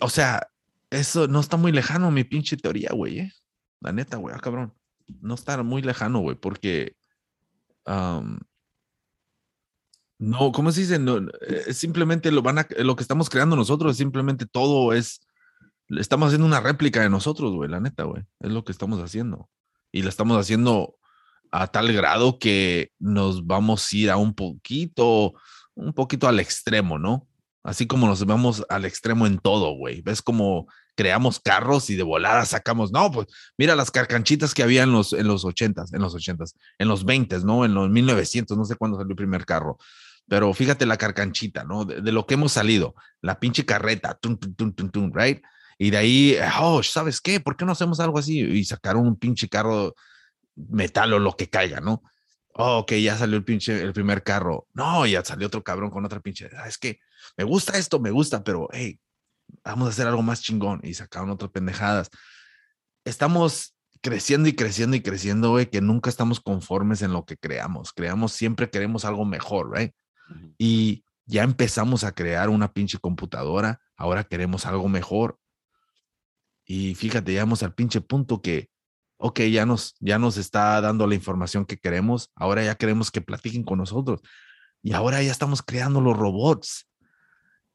O 0.00 0.08
sea, 0.08 0.48
eso 0.90 1.28
no 1.28 1.40
está 1.40 1.56
muy 1.56 1.72
lejano, 1.72 2.10
mi 2.10 2.24
pinche 2.24 2.56
teoría, 2.56 2.90
güey. 2.92 3.20
¿eh? 3.20 3.32
La 3.80 3.92
neta, 3.92 4.16
güey, 4.16 4.34
ah, 4.34 4.40
cabrón. 4.40 4.74
No 5.20 5.34
está 5.34 5.62
muy 5.62 5.82
lejano, 5.82 6.20
güey, 6.20 6.36
porque. 6.36 6.96
no, 10.18 10.52
¿cómo 10.52 10.72
se 10.72 10.80
dice? 10.82 10.98
No, 10.98 11.20
simplemente 11.72 12.30
lo 12.30 12.42
van 12.42 12.58
a, 12.58 12.68
lo 12.78 12.96
que 12.96 13.02
estamos 13.02 13.30
creando 13.30 13.56
nosotros, 13.56 13.96
simplemente 13.96 14.46
todo 14.46 14.92
es. 14.92 15.20
Estamos 15.88 16.28
haciendo 16.28 16.46
una 16.46 16.60
réplica 16.60 17.00
de 17.00 17.08
nosotros, 17.08 17.52
güey, 17.52 17.70
la 17.70 17.80
neta, 17.80 18.04
güey. 18.04 18.22
Es 18.40 18.50
lo 18.50 18.64
que 18.64 18.72
estamos 18.72 19.00
haciendo. 19.00 19.48
Y 19.90 20.02
lo 20.02 20.10
estamos 20.10 20.38
haciendo 20.38 20.97
a 21.50 21.66
tal 21.68 21.92
grado 21.92 22.38
que 22.38 22.90
nos 22.98 23.46
vamos 23.46 23.92
a 23.92 23.96
ir 23.96 24.10
a 24.10 24.16
un 24.16 24.34
poquito, 24.34 25.34
un 25.74 25.92
poquito 25.92 26.28
al 26.28 26.40
extremo, 26.40 26.98
¿no? 26.98 27.26
Así 27.62 27.86
como 27.86 28.06
nos 28.06 28.24
vamos 28.24 28.64
al 28.68 28.84
extremo 28.84 29.26
en 29.26 29.38
todo, 29.38 29.72
güey. 29.72 30.00
¿Ves 30.02 30.22
como 30.22 30.66
creamos 30.98 31.38
carros 31.38 31.90
y 31.90 31.94
de 31.94 32.02
volada 32.02 32.44
sacamos, 32.44 32.90
no, 32.90 33.10
pues 33.12 33.28
mira 33.56 33.76
las 33.76 33.92
carcanchitas 33.92 34.52
que 34.52 34.64
había 34.64 34.82
en 34.82 34.90
los, 34.90 35.12
en 35.12 35.28
los 35.28 35.44
80s, 35.44 35.94
en 35.94 36.02
los 36.02 36.14
80s, 36.14 36.54
en 36.78 36.88
los 36.88 37.06
20s, 37.06 37.44
¿no? 37.44 37.64
En 37.64 37.72
los 37.74 37.88
1900, 37.88 38.56
no 38.56 38.64
sé 38.64 38.74
cuándo 38.74 38.98
salió 38.98 39.10
el 39.10 39.16
primer 39.16 39.46
carro. 39.46 39.78
Pero 40.26 40.52
fíjate 40.52 40.86
la 40.86 40.96
carcanchita, 40.96 41.64
¿no? 41.64 41.84
De, 41.84 42.00
de 42.00 42.12
lo 42.12 42.26
que 42.26 42.34
hemos 42.34 42.52
salido, 42.52 42.94
la 43.22 43.38
pinche 43.38 43.64
carreta, 43.64 44.14
tum, 44.20 44.36
tum, 44.36 44.54
tum, 44.54 44.72
tum, 44.72 44.90
tum, 44.90 45.12
right? 45.14 45.40
Y 45.78 45.90
de 45.90 45.96
ahí, 45.96 46.36
oh, 46.60 46.82
¿sabes 46.82 47.20
qué? 47.20 47.38
¿Por 47.38 47.56
qué 47.56 47.64
no 47.64 47.72
hacemos 47.72 48.00
algo 48.00 48.18
así? 48.18 48.40
Y 48.40 48.64
sacaron 48.64 49.06
un 49.06 49.16
pinche 49.16 49.48
carro 49.48 49.94
metal 50.68 51.12
o 51.12 51.18
lo 51.18 51.36
que 51.36 51.48
caiga, 51.48 51.80
¿no? 51.80 52.02
Oh, 52.54 52.78
ok, 52.78 52.92
ya 52.94 53.16
salió 53.16 53.36
el 53.36 53.44
pinche, 53.44 53.80
el 53.80 53.92
primer 53.92 54.22
carro. 54.22 54.66
No, 54.74 55.06
ya 55.06 55.24
salió 55.24 55.46
otro 55.46 55.62
cabrón 55.62 55.90
con 55.90 56.04
otra 56.04 56.20
pinche. 56.20 56.50
"Ah, 56.56 56.66
Es 56.66 56.76
que 56.78 56.98
me 57.36 57.44
gusta 57.44 57.78
esto, 57.78 58.00
me 58.00 58.10
gusta, 58.10 58.42
pero 58.42 58.68
hey, 58.72 58.98
vamos 59.62 59.86
a 59.86 59.90
hacer 59.90 60.06
algo 60.08 60.22
más 60.22 60.42
chingón. 60.42 60.80
Y 60.82 60.94
sacaron 60.94 61.30
otras 61.30 61.50
pendejadas. 61.52 62.10
Estamos 63.04 63.76
creciendo 64.00 64.48
y 64.48 64.54
creciendo 64.54 64.96
y 64.96 65.02
creciendo, 65.02 65.50
güey, 65.50 65.66
que 65.70 65.80
nunca 65.80 66.10
estamos 66.10 66.40
conformes 66.40 67.02
en 67.02 67.12
lo 67.12 67.24
que 67.24 67.36
creamos. 67.36 67.92
Creamos, 67.92 68.32
siempre 68.32 68.70
queremos 68.70 69.04
algo 69.04 69.24
mejor, 69.24 69.76
right? 69.76 69.92
Y 70.58 71.04
ya 71.26 71.42
empezamos 71.42 72.04
a 72.04 72.12
crear 72.12 72.48
una 72.48 72.72
pinche 72.72 72.98
computadora, 72.98 73.80
ahora 73.96 74.24
queremos 74.24 74.66
algo 74.66 74.88
mejor. 74.88 75.38
Y 76.64 76.94
fíjate, 76.94 77.32
llegamos 77.32 77.62
al 77.62 77.74
pinche 77.74 78.00
punto 78.00 78.42
que, 78.42 78.68
ok, 79.18 79.40
ya 79.40 79.66
nos, 79.66 79.94
ya 80.00 80.18
nos 80.18 80.36
está 80.36 80.80
dando 80.80 81.06
la 81.06 81.14
información 81.14 81.66
que 81.66 81.76
queremos, 81.76 82.30
ahora 82.34 82.64
ya 82.64 82.76
queremos 82.76 83.10
que 83.10 83.20
platiquen 83.20 83.64
con 83.64 83.78
nosotros. 83.78 84.20
Y 84.82 84.92
ahora 84.92 85.22
ya 85.22 85.32
estamos 85.32 85.60
creando 85.62 86.00
los 86.00 86.16
robots. 86.16 86.86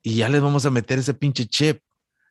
Y 0.02 0.16
ya 0.16 0.30
les 0.30 0.42
vamos 0.42 0.66
a 0.66 0.72
meter 0.72 1.00
ese 1.00 1.14
pinche 1.14 1.46
chip. 1.46 1.82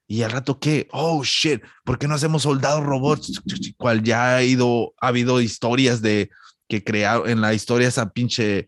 Y 0.08 0.22
al 0.22 0.30
rato, 0.30 0.58
¿qué? 0.58 0.88
Oh, 0.92 1.22
shit, 1.24 1.62
¿por 1.84 1.98
qué 1.98 2.08
no 2.08 2.14
hacemos 2.14 2.42
soldados 2.42 2.84
robots? 2.84 3.40
Cual 3.76 4.02
ya 4.02 4.36
ha 4.36 4.42
ido, 4.42 4.94
ha 5.00 5.08
habido 5.08 5.40
historias 5.40 6.02
de 6.02 6.30
que 6.68 6.82
crearon 6.82 7.28
en 7.28 7.40
la 7.40 7.54
historia 7.54 7.88
esa 7.88 8.10
pinche 8.10 8.66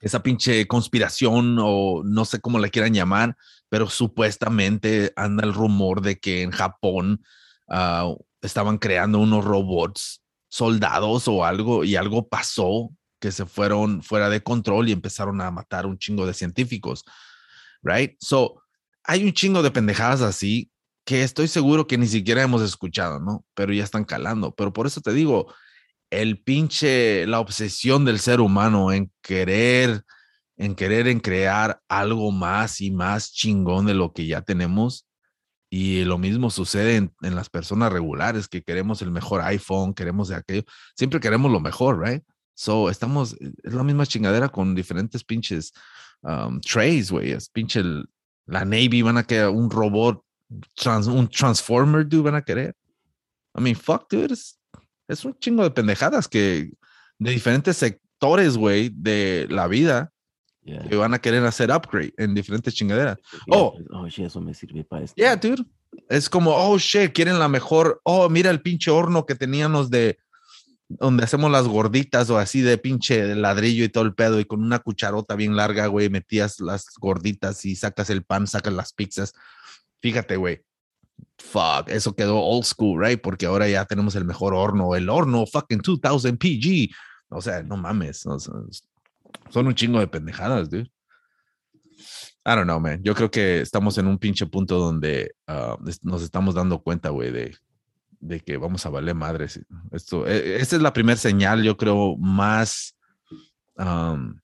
esa 0.00 0.22
pinche 0.22 0.66
conspiración 0.66 1.58
o 1.60 2.02
no 2.04 2.24
sé 2.24 2.40
cómo 2.40 2.58
le 2.58 2.70
quieran 2.70 2.94
llamar, 2.94 3.36
pero 3.68 3.88
supuestamente 3.88 5.12
anda 5.16 5.44
el 5.44 5.54
rumor 5.54 6.00
de 6.00 6.18
que 6.18 6.42
en 6.42 6.50
Japón 6.50 7.24
ah, 7.68 8.14
estaban 8.42 8.78
creando 8.78 9.18
unos 9.18 9.44
robots 9.44 10.22
soldados 10.48 11.28
o 11.28 11.44
algo 11.44 11.84
y 11.84 11.96
algo 11.96 12.28
pasó 12.28 12.90
que 13.20 13.32
se 13.32 13.46
fueron 13.46 14.02
fuera 14.02 14.28
de 14.28 14.42
control 14.42 14.88
y 14.88 14.92
empezaron 14.92 15.40
a 15.40 15.50
matar 15.50 15.86
un 15.86 15.98
chingo 15.98 16.26
de 16.26 16.34
científicos, 16.34 17.04
right? 17.82 18.16
So, 18.20 18.62
hay 19.04 19.24
un 19.24 19.32
chingo 19.32 19.62
de 19.62 19.70
pendejadas 19.70 20.20
así 20.20 20.70
que 21.04 21.22
estoy 21.22 21.48
seguro 21.48 21.86
que 21.86 21.98
ni 21.98 22.08
siquiera 22.08 22.42
hemos 22.42 22.62
escuchado, 22.62 23.20
¿no? 23.20 23.44
Pero 23.54 23.72
ya 23.72 23.84
están 23.84 24.04
calando. 24.04 24.54
Pero 24.54 24.72
por 24.72 24.88
eso 24.88 25.00
te 25.00 25.12
digo, 25.12 25.54
el 26.10 26.42
pinche, 26.42 27.26
la 27.26 27.38
obsesión 27.40 28.04
del 28.04 28.18
ser 28.18 28.40
humano 28.40 28.92
en 28.92 29.12
querer, 29.22 30.02
en 30.56 30.74
querer, 30.74 31.06
en 31.06 31.20
crear 31.20 31.80
algo 31.88 32.32
más 32.32 32.80
y 32.80 32.90
más 32.90 33.32
chingón 33.32 33.86
de 33.86 33.94
lo 33.94 34.12
que 34.12 34.26
ya 34.26 34.42
tenemos. 34.42 35.06
Y 35.68 36.04
lo 36.04 36.16
mismo 36.18 36.50
sucede 36.50 36.96
en, 36.96 37.12
en 37.22 37.34
las 37.34 37.48
personas 37.50 37.92
regulares 37.92 38.46
que 38.48 38.62
queremos 38.62 39.02
el 39.02 39.10
mejor 39.10 39.40
iPhone, 39.42 39.94
queremos 39.94 40.28
de 40.28 40.36
aquello, 40.36 40.62
siempre 40.94 41.18
queremos 41.20 41.50
lo 41.50 41.60
mejor, 41.60 42.00
right? 42.00 42.22
So, 42.54 42.88
estamos, 42.88 43.36
es 43.40 43.74
la 43.74 43.82
misma 43.82 44.06
chingadera 44.06 44.48
con 44.48 44.74
diferentes 44.74 45.22
pinches 45.24 45.72
um, 46.22 46.60
trays, 46.60 47.10
güey. 47.10 47.32
Es 47.32 47.48
pinche, 47.50 47.80
el- 47.80 48.06
la 48.46 48.64
Navy 48.64 49.02
van 49.02 49.18
a 49.18 49.24
querer 49.24 49.48
un 49.48 49.68
robot, 49.70 50.22
trans- 50.74 51.08
un 51.08 51.28
Transformer, 51.28 52.06
dude, 52.08 52.22
van 52.22 52.36
a 52.36 52.42
querer. 52.42 52.74
I 53.58 53.60
mean, 53.60 53.74
fuck, 53.76 54.08
dude, 54.08 54.32
es, 54.32 54.58
es 55.08 55.24
un 55.24 55.36
chingo 55.38 55.64
de 55.64 55.70
pendejadas 55.72 56.28
que 56.28 56.70
de 57.18 57.30
diferentes 57.30 57.76
sectores, 57.76 58.56
güey, 58.56 58.90
de 58.94 59.46
la 59.50 59.66
vida 59.66 60.12
Yeah. 60.66 60.88
que 60.88 60.96
van 60.96 61.14
a 61.14 61.18
querer 61.20 61.44
hacer 61.46 61.70
upgrade 61.70 62.12
en 62.18 62.34
diferentes 62.34 62.74
chingaderas. 62.74 63.18
Porque, 63.30 63.44
Oh. 63.52 63.78
oh, 63.92 64.08
shit, 64.08 64.26
eso 64.26 64.40
me 64.40 64.52
sirve 64.52 64.82
para 64.84 65.04
esto. 65.04 65.14
Yeah, 65.16 65.36
dude. 65.36 65.64
Es 66.08 66.28
como, 66.28 66.50
oh 66.54 66.76
shit, 66.78 67.12
quieren 67.12 67.38
la 67.38 67.48
mejor. 67.48 68.00
Oh, 68.02 68.28
mira 68.28 68.50
el 68.50 68.60
pinche 68.60 68.90
horno 68.90 69.24
que 69.26 69.36
teníamos 69.36 69.90
de 69.90 70.18
donde 70.88 71.24
hacemos 71.24 71.50
las 71.50 71.66
gorditas 71.66 72.30
o 72.30 72.38
así 72.38 72.60
de 72.62 72.78
pinche 72.78 73.34
ladrillo 73.34 73.84
y 73.84 73.88
todo 73.88 74.04
el 74.04 74.14
pedo 74.14 74.38
y 74.40 74.44
con 74.44 74.62
una 74.62 74.78
cucharota 74.78 75.34
bien 75.34 75.56
larga, 75.56 75.86
güey, 75.88 76.08
metías 76.10 76.60
las 76.60 76.86
gorditas 77.00 77.64
y 77.64 77.74
sacas 77.76 78.10
el 78.10 78.24
pan, 78.24 78.46
sacas 78.46 78.72
las 78.72 78.92
pizzas. 78.92 79.32
Fíjate, 80.00 80.36
güey. 80.36 80.62
Fuck, 81.38 81.88
eso 81.88 82.14
quedó 82.14 82.40
old 82.40 82.64
school, 82.64 83.02
right? 83.04 83.20
Porque 83.20 83.46
ahora 83.46 83.68
ya 83.68 83.84
tenemos 83.84 84.14
el 84.16 84.24
mejor 84.24 84.54
horno, 84.54 84.94
el 84.94 85.08
horno 85.08 85.44
fucking 85.46 85.80
2000 85.82 86.38
PG. 86.38 86.94
O 87.30 87.40
sea, 87.40 87.62
no 87.62 87.76
mames. 87.76 88.24
o 88.26 88.38
sea, 88.38 88.54
son 89.50 89.66
un 89.66 89.74
chingo 89.74 89.98
de 90.00 90.06
pendejadas, 90.08 90.70
dude. 90.70 90.90
I 92.44 92.50
don't 92.54 92.64
know, 92.64 92.78
man. 92.78 93.02
Yo 93.02 93.14
creo 93.14 93.30
que 93.30 93.60
estamos 93.60 93.98
en 93.98 94.06
un 94.06 94.18
pinche 94.18 94.46
punto 94.46 94.78
donde 94.78 95.34
es- 95.86 96.04
nos 96.04 96.22
estamos 96.22 96.54
dando 96.54 96.80
cuenta, 96.80 97.08
güey, 97.10 97.32
de, 97.32 97.56
de 98.20 98.40
que 98.40 98.56
vamos 98.56 98.86
a 98.86 98.90
valer 98.90 99.14
madres. 99.14 99.60
Esto, 99.90 100.26
eh, 100.26 100.60
esta 100.60 100.76
es 100.76 100.82
la 100.82 100.92
primera 100.92 101.18
señal, 101.18 101.62
yo 101.62 101.76
creo, 101.76 102.16
más, 102.18 102.96
am, 103.76 104.40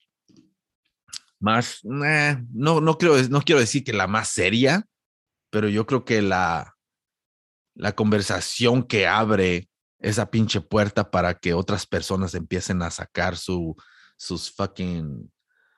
más, 1.39 1.81
nah, 1.85 2.37
no, 2.53 2.81
no 2.81 2.99
quiero, 2.99 3.17
no 3.29 3.41
quiero 3.43 3.61
decir 3.61 3.85
que 3.85 3.93
la 3.93 4.07
más 4.07 4.29
seria, 4.29 4.87
pero 5.51 5.69
yo 5.69 5.87
creo 5.87 6.05
que 6.05 6.23
la, 6.23 6.75
la 7.75 7.93
conversación 7.93 8.83
que 8.83 9.07
abre 9.07 9.69
esa 9.99 10.31
pinche 10.31 10.61
puerta 10.61 11.11
para 11.11 11.35
que 11.35 11.55
otras 11.55 11.87
personas 11.87 12.35
empiecen 12.35 12.83
a 12.83 12.91
sacar 12.91 13.37
su, 13.37 13.77
sus 14.17 14.51
fucking, 14.51 15.31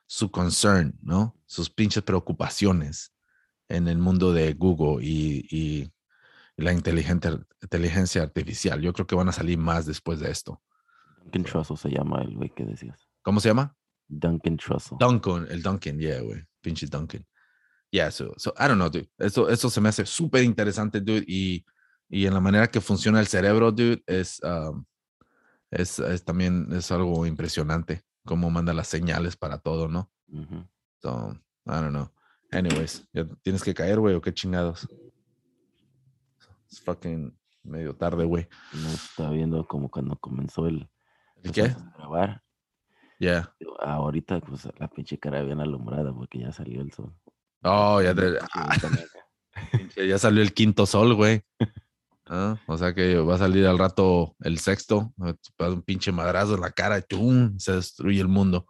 su 0.05 0.29
concern, 0.29 0.97
¿no? 1.01 1.37
Sus 1.45 1.69
pinches 1.69 2.03
preocupaciones 2.03 3.13
en 3.67 3.87
el 3.87 3.97
mundo 3.97 4.33
de 4.33 4.53
Google 4.53 5.03
y, 5.03 5.47
y 5.49 5.91
la 6.57 6.71
inteligente, 6.71 7.29
inteligencia 7.61 8.21
artificial. 8.21 8.81
Yo 8.81 8.93
creo 8.93 9.07
que 9.07 9.15
van 9.15 9.29
a 9.29 9.33
salir 9.33 9.57
más 9.57 9.85
después 9.85 10.19
de 10.19 10.31
esto. 10.31 10.61
Duncan 11.23 11.43
Trussell 11.43 11.77
se 11.77 11.89
llama 11.89 12.21
el 12.21 12.35
güey 12.35 12.49
que 12.49 12.63
decías. 12.63 13.09
¿Cómo 13.23 13.39
se 13.39 13.49
llama? 13.49 13.75
Duncan 14.07 14.57
Trussell. 14.57 14.97
Duncan, 14.99 15.47
el 15.49 15.63
Duncan, 15.63 15.97
yeah, 15.97 16.21
güey. 16.21 16.43
Pinche 16.61 16.85
Duncan. 16.85 17.25
Yeah, 17.91 18.11
so, 18.11 18.33
so, 18.37 18.53
I 18.57 18.67
don't 18.67 18.75
know, 18.75 18.89
dude. 18.89 19.09
Esto, 19.17 19.49
esto 19.49 19.69
se 19.69 19.81
me 19.81 19.89
hace 19.89 20.05
súper 20.05 20.43
interesante, 20.43 21.01
dude. 21.01 21.23
Y, 21.27 21.65
y 22.09 22.25
en 22.27 22.33
la 22.33 22.39
manera 22.39 22.67
que 22.67 22.81
funciona 22.81 23.19
el 23.19 23.27
cerebro, 23.27 23.71
dude, 23.71 24.03
es, 24.05 24.39
um, 24.43 24.85
es, 25.71 25.99
es 25.99 26.23
también 26.23 26.67
es 26.71 26.91
algo 26.91 27.25
impresionante. 27.25 28.03
Cómo 28.25 28.49
manda 28.49 28.73
las 28.73 28.87
señales 28.87 29.35
para 29.37 29.59
todo, 29.59 29.87
¿no? 29.87 30.11
Ujú. 30.27 30.67
So, 31.01 31.31
I 31.67 31.71
don't 31.71 31.89
know. 31.91 32.11
Anyways, 32.51 33.07
¿ya 33.13 33.25
tienes 33.43 33.63
que 33.63 33.73
caer, 33.73 33.99
güey, 33.99 34.15
o 34.15 34.21
qué 34.21 34.33
chingados? 34.33 34.87
Es 36.71 36.81
fucking 36.81 37.37
medio 37.63 37.95
tarde, 37.95 38.25
güey. 38.25 38.47
No 38.73 38.89
estaba 38.89 39.29
viendo 39.31 39.65
como 39.67 39.89
cuando 39.89 40.15
comenzó 40.17 40.67
el 40.67 40.89
¿El 41.37 41.41
pues, 41.43 41.53
qué? 41.53 41.61
a 41.63 41.93
grabar. 41.97 42.43
Yeah. 43.19 43.53
Ahorita, 43.79 44.39
pues 44.41 44.67
la 44.77 44.87
pinche 44.89 45.17
cara 45.17 45.41
bien 45.43 45.61
alumbrada 45.61 46.13
porque 46.13 46.39
ya 46.39 46.51
salió 46.51 46.81
el 46.81 46.91
sol. 46.91 47.13
Oh, 47.63 48.01
ya, 48.01 48.13
te- 48.13 48.37
ah, 48.53 48.75
ya 49.95 50.17
salió 50.17 50.41
el 50.41 50.53
quinto 50.53 50.85
sol, 50.85 51.13
güey. 51.15 51.43
O 52.27 52.77
sea 52.77 52.93
que 52.93 53.17
va 53.17 53.35
a 53.35 53.39
salir 53.39 53.65
al 53.67 53.77
rato 53.77 54.35
el 54.39 54.57
sexto, 54.59 55.13
un 55.17 55.81
pinche 55.83 56.11
madrazo 56.11 56.55
en 56.55 56.61
la 56.61 56.71
cara, 56.71 57.01
¡tum! 57.01 57.57
se 57.59 57.73
destruye 57.73 58.19
el 58.19 58.27
mundo. 58.27 58.65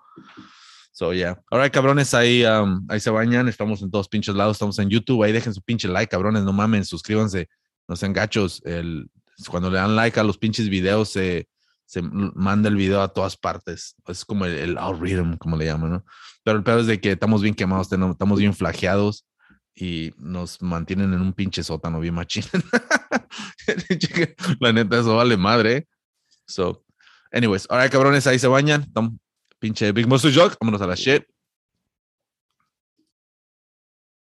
So, 0.91 1.13
yeah. 1.13 1.41
All 1.51 1.61
right, 1.61 1.73
cabrones, 1.73 2.13
ahí, 2.13 2.45
um, 2.45 2.85
ahí 2.87 3.01
se 3.01 3.09
bañan. 3.09 3.49
Estamos 3.49 3.81
en 3.81 3.91
todos 3.91 4.07
pinches 4.07 4.33
lados. 4.33 4.55
Estamos 4.55 4.79
en 4.79 4.89
YouTube. 4.89 5.23
Ahí 5.23 5.33
dejen 5.33 5.53
su 5.53 5.61
pinche 5.61 5.89
like, 5.89 6.09
cabrones. 6.09 6.43
No 6.43 6.53
mamen, 6.53 6.85
suscríbanse. 6.85 7.49
No 7.85 7.97
sean 7.97 8.13
gachos. 8.13 8.63
Cuando 9.49 9.69
le 9.69 9.77
dan 9.77 9.93
like 9.93 10.17
a 10.17 10.23
los 10.23 10.37
pinches 10.37 10.69
videos, 10.69 11.09
se, 11.09 11.49
se 11.85 12.01
manda 12.01 12.69
el 12.69 12.77
video 12.77 13.01
a 13.01 13.09
todas 13.09 13.35
partes. 13.35 13.95
Es 14.07 14.23
como 14.23 14.45
el, 14.45 14.53
el 14.53 14.77
algorithm, 14.77 15.35
como 15.35 15.57
le 15.57 15.65
llaman, 15.65 15.91
¿no? 15.91 16.05
Pero 16.45 16.59
el 16.59 16.63
peor 16.63 16.79
es 16.79 16.87
de 16.87 17.01
que 17.01 17.11
estamos 17.11 17.41
bien 17.41 17.55
quemados, 17.55 17.91
estamos 17.91 18.39
bien 18.39 18.53
flageados 18.53 19.25
y 19.75 20.13
nos 20.17 20.61
mantienen 20.61 21.13
en 21.13 21.21
un 21.21 21.33
pinche 21.33 21.63
sótano 21.63 21.99
bien 21.99 22.13
machín. 22.13 22.45
La 24.59 24.71
neta, 24.71 24.99
eso 24.99 25.17
vale 25.17 25.35
madre. 25.35 25.87
So, 26.47 26.83
anyways, 27.31 27.67
ahora 27.69 27.89
cabrones, 27.89 28.27
ahí 28.27 28.39
se 28.39 28.47
bañan. 28.47 28.91
Tom, 28.93 29.17
pinche 29.59 29.91
Big 29.91 30.07
Monster 30.07 30.33
Jog, 30.33 30.57
vámonos 30.59 30.81
a 30.81 30.87
la 30.87 30.95
shit. 30.95 31.23